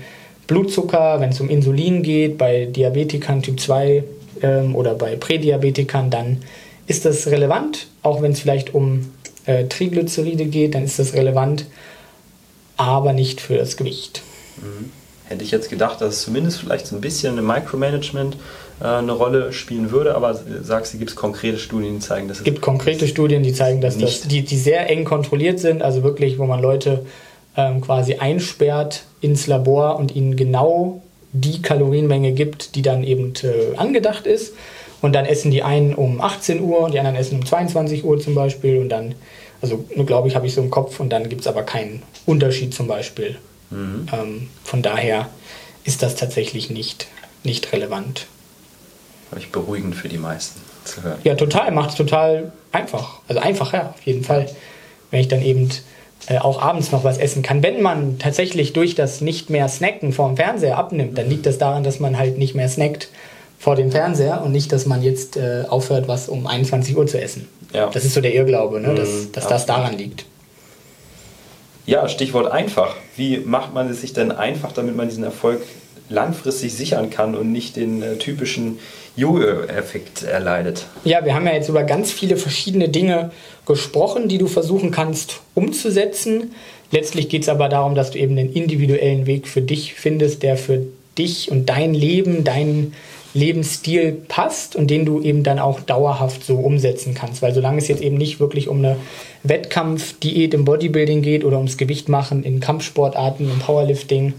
Blutzucker, 0.48 1.20
wenn 1.20 1.30
es 1.30 1.40
um 1.40 1.48
Insulin 1.48 2.02
geht, 2.02 2.36
bei 2.36 2.64
Diabetikern 2.64 3.42
Typ 3.42 3.60
2 3.60 4.02
ähm, 4.42 4.74
oder 4.74 4.94
bei 4.94 5.14
Prädiabetikern, 5.14 6.10
dann 6.10 6.38
ist 6.88 7.04
das 7.04 7.28
relevant. 7.28 7.86
Auch 8.02 8.22
wenn 8.22 8.32
es 8.32 8.40
vielleicht 8.40 8.74
um 8.74 9.12
äh, 9.44 9.66
Triglyceride 9.66 10.46
geht, 10.46 10.74
dann 10.74 10.84
ist 10.84 10.98
das 10.98 11.12
relevant, 11.12 11.66
aber 12.76 13.12
nicht 13.12 13.40
für 13.40 13.56
das 13.56 13.76
Gewicht. 13.76 14.22
Mhm. 14.56 14.90
Hätte 15.26 15.44
ich 15.44 15.50
jetzt 15.50 15.68
gedacht, 15.68 16.00
dass 16.00 16.14
es 16.14 16.22
zumindest 16.22 16.60
vielleicht 16.60 16.86
so 16.86 16.96
ein 16.96 17.02
bisschen 17.02 17.36
im 17.36 17.46
Micromanagement 17.46 18.36
äh, 18.80 18.84
eine 18.84 19.12
Rolle 19.12 19.52
spielen 19.52 19.90
würde, 19.90 20.14
aber 20.14 20.40
sagst 20.62 20.94
du, 20.94 20.98
gibt 20.98 21.10
es 21.10 21.16
konkrete 21.16 21.58
Studien, 21.58 21.96
die 21.96 22.00
zeigen, 22.00 22.28
dass 22.28 22.38
es. 22.38 22.44
gibt 22.44 22.62
konkrete 22.62 23.06
Studien, 23.06 23.42
die 23.42 23.52
zeigen, 23.52 23.82
dass 23.82 23.98
das, 23.98 24.22
die, 24.22 24.42
die 24.42 24.56
sehr 24.56 24.88
eng 24.88 25.04
kontrolliert 25.04 25.60
sind, 25.60 25.82
also 25.82 26.02
wirklich, 26.02 26.38
wo 26.38 26.46
man 26.46 26.62
Leute 26.62 27.04
ähm, 27.58 27.80
quasi 27.80 28.14
einsperrt 28.14 29.02
ins 29.20 29.48
Labor 29.48 29.96
und 29.96 30.14
ihnen 30.14 30.36
genau 30.36 31.02
die 31.32 31.60
Kalorienmenge 31.60 32.32
gibt, 32.32 32.76
die 32.76 32.82
dann 32.82 33.02
eben 33.02 33.34
äh, 33.42 33.76
angedacht 33.76 34.26
ist. 34.26 34.54
Und 35.02 35.12
dann 35.12 35.26
essen 35.26 35.50
die 35.50 35.62
einen 35.62 35.94
um 35.94 36.20
18 36.20 36.60
Uhr 36.60 36.80
und 36.80 36.94
die 36.94 36.98
anderen 36.98 37.16
essen 37.16 37.38
um 37.38 37.44
22 37.44 38.04
Uhr 38.04 38.18
zum 38.20 38.34
Beispiel. 38.34 38.78
Und 38.78 38.88
dann, 38.88 39.16
also 39.60 39.84
glaube 40.06 40.28
ich, 40.28 40.36
habe 40.36 40.46
ich 40.46 40.54
so 40.54 40.60
im 40.60 40.70
Kopf 40.70 41.00
und 41.00 41.10
dann 41.10 41.28
gibt 41.28 41.42
es 41.42 41.46
aber 41.46 41.64
keinen 41.64 42.02
Unterschied 42.26 42.72
zum 42.72 42.86
Beispiel. 42.86 43.36
Mhm. 43.70 44.06
Ähm, 44.12 44.48
von 44.64 44.82
daher 44.82 45.28
ist 45.84 46.02
das 46.02 46.14
tatsächlich 46.14 46.70
nicht, 46.70 47.08
nicht 47.42 47.72
relevant. 47.72 48.26
Habe 49.30 49.40
ich 49.40 49.50
beruhigend 49.50 49.94
für 49.94 50.08
die 50.08 50.18
meisten 50.18 50.60
zu 50.84 51.02
hören. 51.02 51.18
Ja, 51.24 51.34
total. 51.34 51.72
Macht 51.72 51.90
es 51.90 51.96
total 51.96 52.52
einfach. 52.70 53.20
Also 53.26 53.40
einfacher 53.40 53.90
auf 53.90 54.02
jeden 54.02 54.24
Fall. 54.24 54.46
Wenn 55.10 55.20
ich 55.20 55.28
dann 55.28 55.42
eben 55.42 55.70
äh, 56.28 56.38
auch 56.38 56.60
abends 56.60 56.92
noch 56.92 57.04
was 57.04 57.18
essen 57.18 57.42
kann. 57.42 57.62
Wenn 57.62 57.80
man 57.80 58.18
tatsächlich 58.18 58.72
durch 58.72 58.94
das 58.94 59.20
nicht 59.20 59.50
mehr 59.50 59.68
Snacken 59.68 60.12
vor 60.12 60.28
dem 60.28 60.36
Fernseher 60.36 60.76
abnimmt, 60.76 61.16
dann 61.16 61.28
liegt 61.28 61.46
das 61.46 61.58
daran, 61.58 61.82
dass 61.84 62.00
man 62.00 62.18
halt 62.18 62.38
nicht 62.38 62.54
mehr 62.54 62.68
snackt 62.68 63.08
vor 63.58 63.76
dem 63.76 63.90
Fernseher 63.90 64.42
und 64.42 64.52
nicht, 64.52 64.70
dass 64.70 64.86
man 64.86 65.02
jetzt 65.02 65.36
äh, 65.36 65.64
aufhört, 65.68 66.06
was 66.06 66.28
um 66.28 66.46
21 66.46 66.96
Uhr 66.96 67.06
zu 67.06 67.20
essen. 67.20 67.48
Ja. 67.72 67.88
Das 67.88 68.04
ist 68.04 68.14
so 68.14 68.20
der 68.20 68.34
Irrglaube, 68.34 68.80
ne? 68.80 68.94
dass, 68.94 69.08
mhm, 69.08 69.32
dass 69.32 69.48
das 69.48 69.66
daran 69.66 69.96
liegt. 69.96 70.24
Ja, 71.86 72.06
Stichwort 72.08 72.52
einfach. 72.52 72.96
Wie 73.16 73.38
macht 73.38 73.72
man 73.72 73.88
es 73.90 74.02
sich 74.02 74.12
denn 74.12 74.30
einfach, 74.30 74.72
damit 74.72 74.94
man 74.94 75.08
diesen 75.08 75.24
Erfolg 75.24 75.62
langfristig 76.08 76.74
sichern 76.74 77.10
kann 77.10 77.34
und 77.34 77.52
nicht 77.52 77.76
den 77.76 78.02
äh, 78.02 78.16
typischen 78.16 78.78
Jojo-Effekt 79.16 80.22
erleidet? 80.22 80.86
Ja, 81.04 81.24
wir 81.24 81.34
haben 81.34 81.46
ja 81.46 81.52
jetzt 81.52 81.68
über 81.68 81.84
ganz 81.84 82.12
viele 82.12 82.36
verschiedene 82.36 82.88
Dinge 82.88 83.32
gesprochen, 83.66 84.28
die 84.28 84.38
du 84.38 84.46
versuchen 84.46 84.90
kannst 84.90 85.40
umzusetzen. 85.54 86.54
Letztlich 86.90 87.28
geht 87.28 87.42
es 87.42 87.48
aber 87.48 87.68
darum, 87.68 87.94
dass 87.94 88.12
du 88.12 88.18
eben 88.18 88.38
einen 88.38 88.52
individuellen 88.52 89.26
Weg 89.26 89.46
für 89.46 89.60
dich 89.60 89.94
findest, 89.94 90.42
der 90.42 90.56
für 90.56 90.86
dich 91.18 91.50
und 91.50 91.68
dein 91.68 91.92
Leben, 91.94 92.44
dein 92.44 92.94
Lebensstil 93.34 94.12
passt 94.28 94.74
und 94.74 94.88
den 94.90 95.04
du 95.04 95.20
eben 95.20 95.42
dann 95.42 95.58
auch 95.58 95.80
dauerhaft 95.80 96.44
so 96.44 96.54
umsetzen 96.56 97.14
kannst. 97.14 97.42
Weil 97.42 97.52
solange 97.52 97.78
es 97.78 97.88
jetzt 97.88 98.00
eben 98.00 98.16
nicht 98.16 98.40
wirklich 98.40 98.68
um 98.68 98.78
eine 98.78 98.96
Wettkampfdiät 99.42 100.54
im 100.54 100.64
Bodybuilding 100.64 101.22
geht 101.22 101.44
oder 101.44 101.58
ums 101.58 101.76
Gewicht 101.76 102.08
machen 102.08 102.42
in 102.42 102.60
Kampfsportarten, 102.60 103.50
im 103.50 103.58
Powerlifting, 103.58 104.34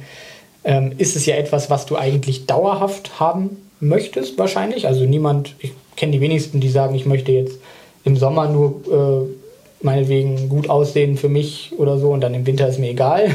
ähm, 0.64 0.94
ist 0.98 1.16
es 1.16 1.26
ja 1.26 1.36
etwas, 1.36 1.70
was 1.70 1.86
du 1.86 1.96
eigentlich 1.96 2.46
dauerhaft 2.46 3.20
haben 3.20 3.58
möchtest 3.80 4.38
wahrscheinlich. 4.38 4.88
Also 4.88 5.06
niemand, 5.06 5.56
ich 5.60 5.72
kenne 5.96 6.12
die 6.12 6.22
wenigsten, 6.22 6.60
die 6.60 6.70
sagen, 6.70 6.96
ich 6.96 7.06
möchte 7.06 7.32
jetzt 7.32 7.60
im 8.04 8.18
Sommer 8.18 8.48
nur 8.48 8.82
äh, 8.92 9.84
meinetwegen 9.86 10.50
gut 10.50 10.70
aussehen 10.70 11.18
für 11.18 11.30
mich 11.30 11.72
oder 11.78 11.98
so 11.98 12.12
und 12.12 12.22
dann 12.22 12.34
im 12.34 12.46
Winter 12.46 12.68
ist 12.68 12.80
mir 12.80 12.90
egal. 12.90 13.32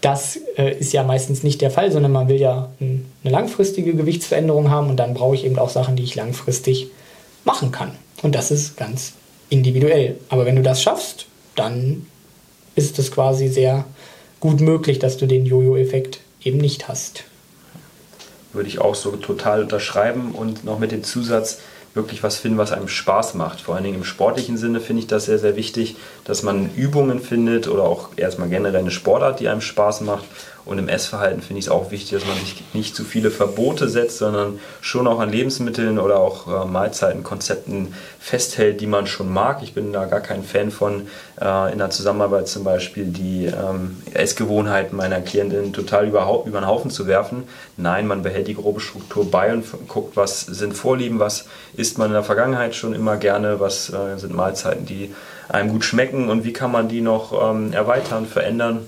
Das 0.00 0.38
äh, 0.58 0.76
ist 0.78 0.92
ja 0.92 1.02
meistens 1.02 1.42
nicht 1.42 1.62
der 1.62 1.70
Fall, 1.70 1.90
sondern 1.90 2.12
man 2.12 2.28
will 2.28 2.38
ja 2.38 2.68
ein, 2.78 3.06
eine 3.22 3.32
langfristige 3.32 3.94
Gewichtsveränderung 3.94 4.70
haben 4.70 4.90
und 4.90 4.98
dann 4.98 5.14
brauche 5.14 5.34
ich 5.34 5.46
eben 5.46 5.58
auch 5.58 5.70
Sachen, 5.70 5.96
die 5.96 6.02
ich 6.02 6.14
langfristig 6.14 6.88
machen 7.44 7.72
kann. 7.72 7.92
Und 8.22 8.34
das 8.34 8.50
ist 8.50 8.76
ganz 8.76 9.14
individuell. 9.48 10.16
Aber 10.28 10.44
wenn 10.44 10.56
du 10.56 10.62
das 10.62 10.82
schaffst, 10.82 11.24
dann 11.56 12.06
ist 12.74 12.98
es 12.98 13.10
quasi 13.10 13.48
sehr 13.48 13.86
gut 14.40 14.60
möglich, 14.60 14.98
dass 14.98 15.16
du 15.16 15.26
den 15.26 15.46
Jojo-Effekt 15.46 16.20
eben 16.44 16.58
nicht 16.58 16.88
hast. 16.88 17.24
Würde 18.52 18.68
ich 18.68 18.80
auch 18.80 18.94
so 18.94 19.10
total 19.16 19.62
unterschreiben 19.62 20.32
und 20.32 20.64
noch 20.64 20.78
mit 20.78 20.92
dem 20.92 21.02
Zusatz, 21.02 21.58
wirklich 21.94 22.22
was 22.22 22.36
finden, 22.36 22.58
was 22.58 22.72
einem 22.72 22.88
Spaß 22.88 23.34
macht. 23.34 23.60
Vor 23.60 23.74
allen 23.74 23.84
Dingen 23.84 23.98
im 23.98 24.04
sportlichen 24.04 24.56
Sinne 24.56 24.80
finde 24.80 25.00
ich 25.00 25.06
das 25.06 25.26
sehr, 25.26 25.38
sehr 25.38 25.56
wichtig, 25.56 25.96
dass 26.24 26.42
man 26.42 26.74
Übungen 26.74 27.20
findet 27.20 27.68
oder 27.68 27.84
auch 27.84 28.10
erstmal 28.16 28.48
generell 28.48 28.80
eine 28.80 28.90
Sportart, 28.90 29.40
die 29.40 29.48
einem 29.48 29.60
Spaß 29.60 30.00
macht 30.00 30.24
und 30.66 30.78
im 30.78 30.88
Essverhalten 30.88 31.42
finde 31.42 31.58
ich 31.58 31.66
es 31.66 31.70
auch 31.70 31.90
wichtig, 31.90 32.12
dass 32.12 32.26
man 32.26 32.38
sich 32.38 32.62
nicht 32.72 32.96
zu 32.96 33.04
viele 33.04 33.30
Verbote 33.30 33.88
setzt, 33.88 34.18
sondern 34.18 34.58
schon 34.80 35.06
auch 35.06 35.20
an 35.20 35.30
Lebensmitteln 35.30 35.98
oder 35.98 36.18
auch 36.18 36.64
äh, 36.64 36.66
Mahlzeiten, 36.66 37.22
Konzepten 37.22 37.94
festhält, 38.18 38.80
die 38.80 38.86
man 38.86 39.06
schon 39.06 39.30
mag. 39.30 39.62
Ich 39.62 39.74
bin 39.74 39.92
da 39.92 40.06
gar 40.06 40.20
kein 40.20 40.42
Fan 40.42 40.70
von, 40.70 41.08
äh, 41.38 41.72
in 41.72 41.78
der 41.78 41.90
Zusammenarbeit 41.90 42.48
zum 42.48 42.64
Beispiel 42.64 43.04
die 43.04 43.46
ähm, 43.46 43.98
Essgewohnheiten 44.14 44.96
meiner 44.96 45.20
Klientin 45.20 45.74
total 45.74 46.08
über, 46.08 46.44
über 46.46 46.60
den 46.60 46.66
Haufen 46.66 46.90
zu 46.90 47.06
werfen. 47.06 47.44
Nein, 47.76 48.06
man 48.06 48.22
behält 48.22 48.48
die 48.48 48.54
grobe 48.54 48.80
Struktur 48.80 49.30
bei 49.30 49.52
und 49.52 49.64
guckt, 49.86 50.16
was 50.16 50.40
sind 50.40 50.72
Vorlieben, 50.72 51.18
was 51.18 51.44
isst 51.76 51.98
man 51.98 52.06
in 52.06 52.14
der 52.14 52.24
Vergangenheit 52.24 52.74
schon 52.74 52.94
immer 52.94 53.18
gerne, 53.18 53.60
was 53.60 53.90
äh, 53.90 54.16
sind 54.16 54.34
Mahlzeiten, 54.34 54.86
die 54.86 55.14
einem 55.50 55.68
gut 55.70 55.84
schmecken 55.84 56.30
und 56.30 56.44
wie 56.44 56.54
kann 56.54 56.72
man 56.72 56.88
die 56.88 57.02
noch 57.02 57.50
ähm, 57.50 57.74
erweitern, 57.74 58.24
verändern 58.24 58.86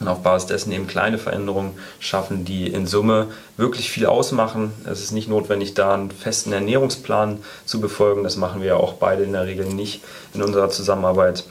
und 0.00 0.08
auf 0.08 0.22
Basis 0.22 0.48
dessen 0.48 0.72
eben 0.72 0.86
kleine 0.86 1.18
Veränderungen 1.18 1.72
schaffen, 1.98 2.44
die 2.46 2.66
in 2.66 2.86
Summe 2.86 3.28
wirklich 3.58 3.90
viel 3.90 4.06
ausmachen. 4.06 4.72
Es 4.86 5.02
ist 5.02 5.12
nicht 5.12 5.28
notwendig, 5.28 5.74
da 5.74 5.92
einen 5.92 6.10
festen 6.10 6.52
Ernährungsplan 6.52 7.38
zu 7.66 7.80
befolgen. 7.80 8.24
Das 8.24 8.36
machen 8.36 8.62
wir 8.62 8.68
ja 8.68 8.76
auch 8.76 8.94
beide 8.94 9.22
in 9.24 9.32
der 9.32 9.44
Regel 9.44 9.66
nicht 9.66 10.02
in 10.32 10.42
unserer 10.42 10.70
Zusammenarbeit. 10.70 11.44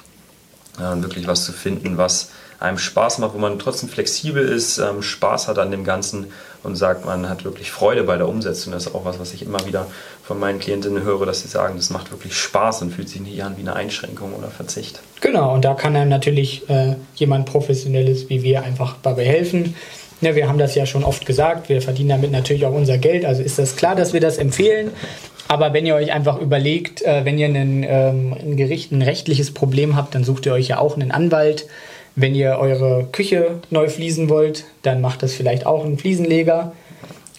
Äh, 0.80 1.02
wirklich 1.04 1.28
was 1.28 1.46
zu 1.46 1.52
finden, 1.52 1.98
was 1.98 2.32
einem 2.60 2.78
Spaß 2.78 3.20
macht, 3.20 3.34
wo 3.34 3.38
man 3.38 3.60
trotzdem 3.60 3.88
flexibel 3.88 4.46
ist, 4.46 4.80
ähm, 4.80 5.02
Spaß 5.02 5.48
hat 5.48 5.60
an 5.60 5.72
dem 5.72 5.84
Ganzen 5.84 6.32
und 6.64 6.76
sagt, 6.76 7.06
man 7.06 7.30
hat 7.30 7.46
wirklich 7.46 7.72
Freude 7.72 8.04
bei 8.04 8.18
der 8.18 8.28
Umsetzung. 8.28 8.74
Das 8.74 8.88
ist 8.88 8.96
auch 8.96 9.06
was, 9.06 9.20
was 9.20 9.34
ich 9.34 9.44
immer 9.44 9.66
wieder 9.66 9.88
von 10.24 10.40
meinen 10.40 10.60
Klientinnen 10.60 11.04
höre, 11.04 11.26
dass 11.26 11.42
sie 11.42 11.48
sagen, 11.48 11.76
das 11.78 11.90
macht 11.90 12.12
wirklich 12.12 12.36
Spaß 12.36 12.82
und 12.82 12.92
fühlt 12.92 13.10
sich 13.10 13.22
nicht 13.22 13.42
an 13.44 13.56
wie 13.58 13.62
eine 13.62 13.76
Einschränkung 13.76 14.34
oder 14.34 14.50
Verzicht. 14.50 15.00
Genau, 15.22 15.54
und 15.54 15.66
da 15.66 15.74
kann 15.74 15.96
einem 15.96 16.10
natürlich 16.10 16.70
äh, 16.70 16.96
jemand 17.16 17.46
Professionelles 17.46 18.30
wie 18.30 18.44
wir 18.44 18.64
einfach 18.64 18.96
dabei 19.02 19.26
helfen. 19.26 19.76
Ja, 20.22 20.36
wir 20.36 20.50
haben 20.50 20.58
das 20.58 20.76
ja 20.76 20.86
schon 20.86 21.06
oft 21.06 21.26
gesagt, 21.26 21.70
wir 21.70 21.82
verdienen 21.82 22.10
damit 22.10 22.32
natürlich 22.32 22.66
auch 22.66 22.74
unser 22.74 22.98
Geld, 22.98 23.24
also 23.24 23.42
ist 23.42 23.58
das 23.58 23.78
klar, 23.78 23.96
dass 23.96 24.12
wir 24.12 24.20
das 24.20 24.38
empfehlen. 24.38 24.92
Aber 25.48 25.74
wenn 25.74 25.86
ihr 25.86 25.96
euch 25.96 26.12
einfach 26.12 26.40
überlegt, 26.40 27.02
äh, 27.02 27.26
wenn 27.26 27.40
ihr 27.40 27.48
einen, 27.48 27.84
ähm, 27.84 28.36
ein 28.40 28.56
Gericht, 28.56 28.92
ein 28.92 29.02
rechtliches 29.02 29.52
Problem 29.52 29.96
habt, 29.96 30.14
dann 30.14 30.24
sucht 30.24 30.46
ihr 30.46 30.54
euch 30.54 30.68
ja 30.68 30.78
auch 30.78 30.96
einen 30.96 31.12
Anwalt. 31.12 31.66
Wenn 32.22 32.36
ihr 32.36 32.58
eure 32.60 33.08
Küche 33.14 33.62
neu 33.70 33.88
fließen 33.88 34.28
wollt, 34.28 34.66
dann 34.82 35.00
macht 35.00 35.24
das 35.24 35.34
vielleicht 35.34 35.66
auch 35.66 35.86
ein 35.86 35.98
Fliesenleger. 35.98 36.74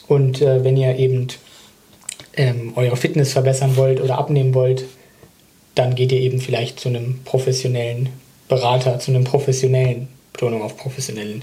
Und 0.09 0.41
äh, 0.41 0.65
wenn 0.65 0.79
ihr 0.79 0.97
eben 0.97 1.29
ähm, 2.35 2.73
eure 2.77 2.97
Fitness 2.97 3.35
verbessern 3.35 3.77
wollt 3.77 4.01
oder 4.01 4.17
abnehmen 4.17 4.55
wollt, 4.55 4.85
dann 5.75 5.95
geht 5.95 6.13
ihr 6.13 6.21
eben 6.21 6.41
vielleicht 6.41 6.81
zu 6.81 6.89
einem 6.89 7.21
professionellen 7.27 8.09
Berater, 8.49 8.99
zu 8.99 9.11
einem 9.11 9.25
professionellen, 9.25 10.09
Betonung 10.33 10.63
auf 10.63 10.79
professionellen 10.79 11.43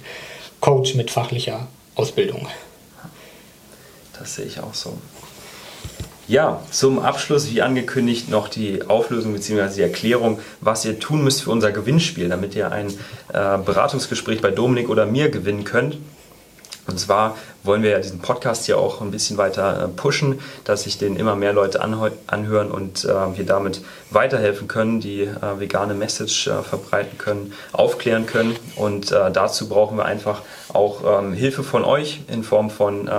Coach 0.59 0.95
mit 0.95 1.11
fachlicher 1.11 1.67
Ausbildung. 1.93 2.47
Das 4.17 4.33
sehe 4.33 4.45
ich 4.45 4.59
auch 4.59 4.73
so. 4.73 4.97
Ja, 6.27 6.61
zum 6.71 6.99
Abschluss, 6.99 7.49
wie 7.51 7.61
angekündigt, 7.61 8.29
noch 8.29 8.49
die 8.49 8.83
Auflösung 8.85 9.31
bzw. 9.31 9.73
die 9.73 9.81
Erklärung, 9.81 10.39
was 10.59 10.83
ihr 10.83 10.99
tun 10.99 11.23
müsst 11.23 11.43
für 11.43 11.51
unser 11.51 11.71
Gewinnspiel, 11.71 12.27
damit 12.27 12.53
ihr 12.53 12.69
ein 12.69 12.87
äh, 12.87 13.57
Beratungsgespräch 13.57 14.41
bei 14.41 14.51
Dominik 14.51 14.89
oder 14.89 15.05
mir 15.05 15.29
gewinnen 15.29 15.63
könnt. 15.63 15.97
Und 16.85 16.99
zwar 16.99 17.37
wollen 17.67 17.83
wir 17.83 17.91
ja 17.91 17.99
diesen 17.99 18.19
Podcast 18.19 18.65
hier 18.65 18.79
auch 18.79 19.01
ein 19.01 19.11
bisschen 19.11 19.37
weiter 19.37 19.83
äh, 19.83 19.87
pushen, 19.89 20.39
dass 20.63 20.83
sich 20.83 20.97
den 20.97 21.15
immer 21.15 21.35
mehr 21.35 21.53
Leute 21.53 21.81
anhören 21.81 22.71
und 22.71 23.05
äh, 23.05 23.37
wir 23.37 23.45
damit 23.45 23.81
weiterhelfen 24.09 24.67
können, 24.67 24.99
die 24.99 25.23
äh, 25.23 25.59
vegane 25.59 25.93
Message 25.93 26.47
äh, 26.47 26.63
verbreiten 26.63 27.17
können, 27.17 27.53
aufklären 27.73 28.25
können. 28.25 28.55
Und 28.75 29.11
dazu 29.11 29.67
brauchen 29.67 29.97
wir 29.97 30.05
einfach 30.05 30.41
auch 30.73 31.19
ähm, 31.19 31.33
Hilfe 31.33 31.63
von 31.63 31.83
euch 31.83 32.21
in 32.31 32.43
Form 32.43 32.69
von 32.69 33.09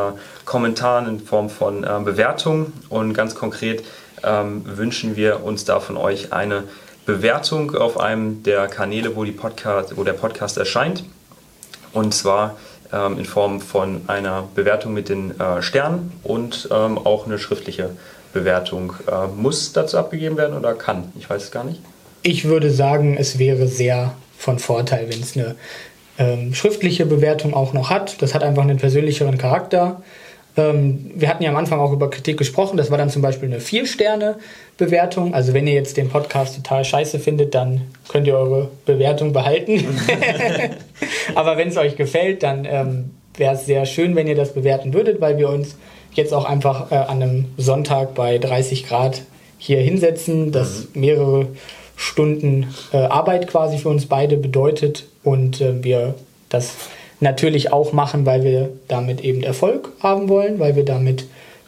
Kommentaren, 0.44 1.06
in 1.08 1.20
Form 1.20 1.50
von 1.50 1.82
Bewertungen. 2.04 2.72
Und 2.88 3.12
ganz 3.12 3.34
konkret 3.34 3.84
ähm, 4.24 4.62
wünschen 4.64 5.16
wir 5.16 5.44
uns 5.44 5.64
da 5.64 5.80
von 5.80 5.96
euch 5.96 6.32
eine 6.32 6.64
Bewertung 7.04 7.74
auf 7.74 7.98
einem 7.98 8.42
der 8.42 8.66
Kanäle, 8.68 9.16
wo, 9.16 9.24
Podcast, 9.24 9.96
wo 9.96 10.04
der 10.04 10.12
Podcast 10.12 10.56
erscheint. 10.56 11.04
Und 11.92 12.14
zwar 12.14 12.56
in 12.90 13.24
Form 13.24 13.60
von 13.60 14.02
einer 14.06 14.48
Bewertung 14.54 14.94
mit 14.94 15.08
den 15.08 15.38
äh, 15.38 15.60
Sternen 15.62 16.12
und 16.22 16.68
ähm, 16.72 16.98
auch 16.98 17.26
eine 17.26 17.38
schriftliche 17.38 17.90
Bewertung. 18.32 18.94
Äh, 19.06 19.26
muss 19.28 19.72
dazu 19.72 19.98
abgegeben 19.98 20.36
werden 20.36 20.56
oder 20.56 20.74
kann? 20.74 21.12
Ich 21.18 21.28
weiß 21.28 21.44
es 21.44 21.50
gar 21.50 21.64
nicht. 21.64 21.80
Ich 22.22 22.44
würde 22.44 22.70
sagen, 22.70 23.16
es 23.16 23.38
wäre 23.38 23.66
sehr 23.66 24.14
von 24.36 24.58
Vorteil, 24.58 25.08
wenn 25.10 25.20
es 25.20 25.36
eine 25.36 25.56
ähm, 26.18 26.54
schriftliche 26.54 27.06
Bewertung 27.06 27.54
auch 27.54 27.72
noch 27.72 27.90
hat. 27.90 28.20
Das 28.22 28.34
hat 28.34 28.42
einfach 28.42 28.62
einen 28.62 28.78
persönlicheren 28.78 29.38
Charakter. 29.38 30.02
Ähm, 30.58 31.10
wir 31.14 31.28
hatten 31.28 31.42
ja 31.42 31.50
am 31.50 31.56
Anfang 31.56 31.80
auch 31.80 31.92
über 31.92 32.10
Kritik 32.10 32.36
gesprochen. 32.36 32.76
Das 32.76 32.90
war 32.90 32.98
dann 32.98 33.08
zum 33.08 33.22
Beispiel 33.22 33.48
eine 33.48 33.60
Vier-Sterne-Bewertung. 33.60 35.32
Also 35.32 35.54
wenn 35.54 35.66
ihr 35.66 35.74
jetzt 35.74 35.96
den 35.96 36.08
Podcast 36.08 36.56
total 36.56 36.84
scheiße 36.84 37.18
findet, 37.18 37.54
dann 37.54 37.82
könnt 38.08 38.26
ihr 38.26 38.36
eure 38.36 38.68
Bewertung 38.84 39.32
behalten. 39.32 39.84
Aber 41.34 41.56
wenn 41.56 41.68
es 41.68 41.76
euch 41.76 41.96
gefällt, 41.96 42.42
dann 42.42 42.66
ähm, 42.66 43.10
wäre 43.36 43.54
es 43.54 43.66
sehr 43.66 43.86
schön, 43.86 44.16
wenn 44.16 44.26
ihr 44.26 44.34
das 44.34 44.52
bewerten 44.52 44.92
würdet, 44.92 45.20
weil 45.20 45.38
wir 45.38 45.48
uns 45.48 45.76
jetzt 46.12 46.34
auch 46.34 46.44
einfach 46.44 46.90
äh, 46.90 46.96
an 46.96 47.22
einem 47.22 47.44
Sonntag 47.56 48.14
bei 48.14 48.38
30 48.38 48.86
Grad 48.86 49.22
hier 49.58 49.80
hinsetzen, 49.80 50.52
das 50.52 50.88
mhm. 50.92 51.00
mehrere 51.00 51.46
Stunden 51.96 52.74
äh, 52.92 52.98
Arbeit 52.98 53.48
quasi 53.48 53.78
für 53.78 53.88
uns 53.88 54.06
beide 54.06 54.36
bedeutet 54.36 55.06
und 55.24 55.60
äh, 55.60 55.82
wir 55.82 56.14
das 56.48 56.74
natürlich 57.20 57.72
auch 57.72 57.92
machen, 57.92 58.26
weil 58.26 58.44
wir 58.44 58.70
damit 58.86 59.22
eben 59.22 59.42
Erfolg 59.42 59.90
haben 60.00 60.28
wollen, 60.28 60.58
weil 60.58 60.76
wir 60.76 60.84
damit 60.84 61.26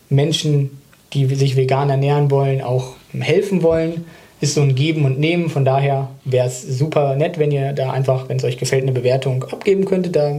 Menschen, 0.08 0.78
die 1.12 1.26
sich 1.34 1.56
vegan 1.56 1.90
ernähren 1.90 2.30
wollen, 2.30 2.62
auch 2.62 2.94
helfen 3.18 3.62
wollen. 3.62 4.04
Ist 4.40 4.54
so 4.54 4.62
ein 4.62 4.74
Geben 4.74 5.04
und 5.04 5.18
Nehmen. 5.18 5.50
Von 5.50 5.66
daher 5.66 6.08
wäre 6.24 6.46
es 6.46 6.62
super 6.62 7.14
nett, 7.14 7.38
wenn 7.38 7.50
ihr 7.50 7.74
da 7.74 7.90
einfach, 7.90 8.28
wenn 8.28 8.38
es 8.38 8.44
euch 8.44 8.56
gefällt, 8.56 8.84
eine 8.84 8.92
Bewertung 8.92 9.44
abgeben 9.44 9.84
könntet. 9.84 10.16
Da, 10.16 10.34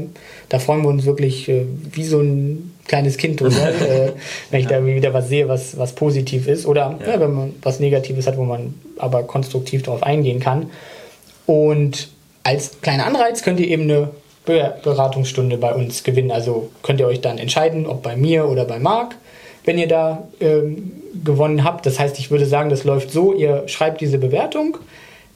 da 0.50 0.58
freuen 0.58 0.82
wir 0.82 0.90
uns 0.90 1.06
wirklich 1.06 1.48
äh, 1.48 1.66
wie 1.92 2.04
so 2.04 2.20
ein 2.20 2.72
kleines 2.88 3.18
Kind 3.18 3.40
drüber, 3.40 3.70
äh, 3.70 4.12
wenn 4.50 4.62
ich 4.62 4.68
da 4.68 4.84
wieder 4.84 5.14
was 5.14 5.30
sehe, 5.30 5.48
was, 5.48 5.78
was 5.78 5.94
positiv 5.94 6.48
ist. 6.48 6.66
Oder 6.66 6.98
ja. 7.06 7.14
Ja, 7.14 7.20
wenn 7.20 7.34
man 7.34 7.54
was 7.62 7.80
Negatives 7.80 8.26
hat, 8.26 8.38
wo 8.38 8.44
man 8.44 8.74
aber 8.98 9.22
konstruktiv 9.24 9.84
darauf 9.84 10.02
eingehen 10.02 10.40
kann. 10.40 10.72
Und 11.46 12.10
als 12.44 12.82
kleiner 12.82 13.06
Anreiz 13.06 13.44
könnt 13.44 13.60
ihr 13.60 13.68
eben 13.68 13.84
eine 13.84 14.10
Beratungsstunde 14.46 15.58
bei 15.58 15.74
uns 15.74 16.04
gewinnen. 16.04 16.32
Also 16.32 16.70
könnt 16.82 17.00
ihr 17.00 17.08
euch 17.08 17.22
dann 17.22 17.38
entscheiden, 17.38 17.86
ob 17.86 18.04
bei 18.04 18.16
mir 18.16 18.48
oder 18.48 18.66
bei 18.66 18.80
Marc, 18.80 19.16
wenn 19.66 19.78
ihr 19.78 19.88
da 19.88 20.28
ähm, 20.40 20.94
gewonnen 21.24 21.64
habt. 21.64 21.86
Das 21.86 22.00
heißt, 22.00 22.18
ich 22.20 22.32
würde 22.32 22.46
sagen, 22.46 22.70
das 22.70 22.84
läuft 22.84 23.12
so, 23.12 23.34
ihr 23.34 23.64
schreibt 23.68 24.02
diese 24.02 24.18
Bewertung, 24.18 24.78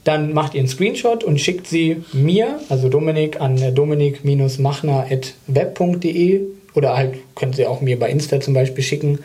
dann 0.04 0.32
macht 0.32 0.54
ihr 0.54 0.60
einen 0.60 0.68
Screenshot 0.68 1.24
und 1.24 1.40
schickt 1.40 1.66
sie 1.66 2.04
mir, 2.12 2.60
also 2.68 2.88
Dominik, 2.88 3.40
an 3.40 3.74
dominik-machner.web.de 3.74 6.40
oder 6.74 6.96
halt 6.96 7.14
könnt 7.34 7.58
ihr 7.58 7.70
auch 7.70 7.80
mir 7.80 7.98
bei 7.98 8.10
Insta 8.10 8.40
zum 8.40 8.54
Beispiel 8.54 8.84
schicken. 8.84 9.18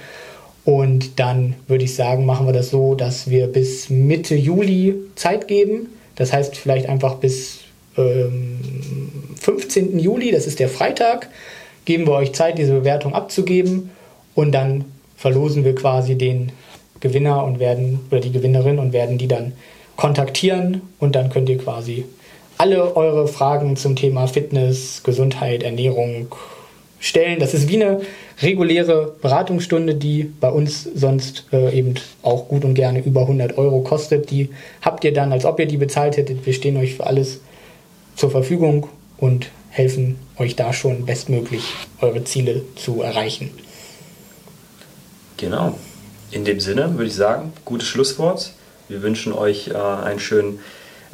Und 0.63 1.19
dann 1.19 1.55
würde 1.67 1.83
ich 1.83 1.95
sagen, 1.95 2.25
machen 2.25 2.45
wir 2.45 2.53
das 2.53 2.69
so, 2.69 2.95
dass 2.95 3.29
wir 3.29 3.47
bis 3.47 3.89
Mitte 3.89 4.35
Juli 4.35 4.95
Zeit 5.15 5.47
geben. 5.47 5.89
Das 6.15 6.33
heißt, 6.33 6.55
vielleicht 6.55 6.87
einfach 6.87 7.15
bis 7.15 7.61
ähm, 7.97 8.59
15. 9.41 9.97
Juli, 9.97 10.31
das 10.31 10.45
ist 10.45 10.59
der 10.59 10.69
Freitag, 10.69 11.27
geben 11.85 12.05
wir 12.05 12.13
euch 12.13 12.31
Zeit, 12.33 12.59
diese 12.59 12.73
Bewertung 12.73 13.15
abzugeben. 13.15 13.89
Und 14.35 14.51
dann 14.51 14.85
verlosen 15.17 15.65
wir 15.65 15.73
quasi 15.73 16.15
den 16.15 16.51
Gewinner 16.99 17.43
und 17.43 17.59
werden 17.59 17.99
oder 18.11 18.21
die 18.21 18.31
Gewinnerin 18.31 18.77
und 18.77 18.93
werden 18.93 19.17
die 19.17 19.27
dann 19.27 19.53
kontaktieren 19.95 20.81
und 20.99 21.15
dann 21.15 21.29
könnt 21.29 21.49
ihr 21.49 21.57
quasi 21.57 22.05
alle 22.57 22.95
eure 22.95 23.27
Fragen 23.27 23.75
zum 23.75 23.95
Thema 23.95 24.27
Fitness, 24.27 25.01
Gesundheit, 25.03 25.63
Ernährung 25.63 26.27
stellen. 26.99 27.39
Das 27.39 27.55
ist 27.55 27.67
wie 27.67 27.81
eine 27.81 28.01
reguläre 28.41 29.15
Beratungsstunde, 29.21 29.95
die 29.95 30.31
bei 30.39 30.49
uns 30.49 30.83
sonst 30.83 31.45
äh, 31.51 31.75
eben 31.75 31.95
auch 32.21 32.47
gut 32.47 32.63
und 32.63 32.75
gerne 32.75 32.99
über 32.99 33.21
100 33.21 33.57
Euro 33.57 33.81
kostet. 33.81 34.29
Die 34.29 34.49
habt 34.83 35.03
ihr 35.03 35.13
dann, 35.13 35.31
als 35.31 35.45
ob 35.45 35.59
ihr 35.59 35.65
die 35.65 35.77
bezahlt 35.77 36.17
hättet. 36.17 36.45
Wir 36.45 36.53
stehen 36.53 36.77
euch 36.77 36.95
für 36.95 37.07
alles 37.07 37.41
zur 38.15 38.29
Verfügung 38.29 38.87
und 39.21 39.49
helfen 39.69 40.19
euch 40.35 40.57
da 40.57 40.73
schon 40.73 41.05
bestmöglich 41.05 41.63
eure 42.01 42.25
Ziele 42.25 42.63
zu 42.75 43.01
erreichen. 43.01 43.51
Genau. 45.37 45.79
In 46.31 46.43
dem 46.43 46.59
Sinne 46.59 46.91
würde 46.97 47.05
ich 47.05 47.15
sagen, 47.15 47.53
gutes 47.63 47.87
Schlusswort. 47.87 48.51
Wir 48.89 49.01
wünschen 49.01 49.31
euch 49.31 49.69
äh, 49.69 49.73
einen 49.75 50.19
schönen 50.19 50.59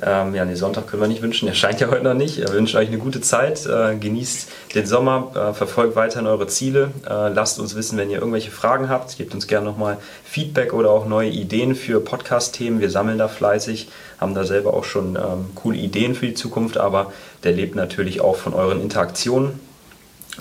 ähm, 0.02 0.36
ja, 0.36 0.46
nee, 0.46 0.54
Sonntag 0.54 0.88
können 0.88 1.02
wir 1.02 1.08
nicht 1.08 1.24
wünschen, 1.24 1.48
der 1.48 1.56
scheint 1.56 1.80
ja 1.80 1.90
heute 1.90 2.04
noch 2.04 2.14
nicht. 2.14 2.38
Wir 2.38 2.50
wünschen 2.50 2.78
euch 2.78 2.88
eine 2.88 3.00
gute 3.00 3.20
Zeit, 3.20 3.66
äh, 3.66 3.96
genießt 3.96 4.50
den 4.76 4.86
Sommer, 4.86 5.32
äh, 5.34 5.54
verfolgt 5.54 5.96
weiterhin 5.96 6.28
eure 6.28 6.46
Ziele, 6.48 6.92
äh, 7.06 7.30
lasst 7.30 7.60
uns 7.60 7.76
wissen, 7.76 7.98
wenn 7.98 8.12
ihr 8.12 8.20
irgendwelche 8.20 8.52
Fragen 8.52 8.90
habt, 8.90 9.18
gebt 9.18 9.34
uns 9.34 9.48
gerne 9.48 9.66
nochmal 9.66 9.98
Feedback 10.24 10.74
oder 10.74 10.92
auch 10.92 11.08
neue 11.08 11.30
Ideen 11.30 11.74
für 11.74 12.00
Podcast-Themen. 12.00 12.80
Wir 12.80 12.92
sammeln 12.92 13.18
da 13.18 13.28
fleißig, 13.28 13.90
haben 14.20 14.36
da 14.36 14.44
selber 14.44 14.76
auch 14.76 14.84
schon 14.84 15.16
ähm, 15.16 15.50
coole 15.56 15.78
Ideen 15.78 16.14
für 16.14 16.28
die 16.28 16.36
Zukunft, 16.36 16.78
aber 16.78 17.12
der 17.44 17.54
lebt 17.54 17.76
natürlich 17.76 18.22
auch 18.22 18.36
von 18.36 18.54
euren 18.54 18.82
Interaktionen. 18.82 19.60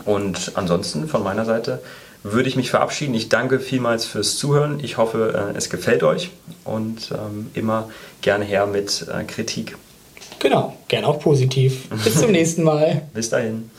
Und 0.05 0.53
ansonsten 0.55 1.09
von 1.09 1.23
meiner 1.23 1.47
Seite 1.47 1.81
würde 2.33 2.49
ich 2.49 2.57
mich 2.57 2.71
verabschieden. 2.71 3.15
Ich 3.15 3.29
danke 3.29 3.61
vielmals 3.61 4.05
fürs 4.05 4.37
Zuhören. 4.37 4.81
Ich 4.83 4.97
hoffe, 4.97 5.53
äh, 5.55 5.57
es 5.57 5.71
gefällt 5.71 6.03
euch 6.03 6.31
und 6.65 7.11
ähm, 7.13 7.51
immer 7.55 7.89
gerne 8.23 8.45
her 8.45 8.67
mit 8.67 9.07
äh, 9.13 9.25
Kritik. 9.25 9.77
Genau, 10.39 10.77
gerne 10.89 11.07
auch 11.07 11.21
positiv. 11.21 11.89
Bis 12.05 12.21
zum 12.21 12.31
nächsten 12.33 12.63
Mal. 12.63 13.03
Bis 13.15 13.31
dahin. 13.31 13.71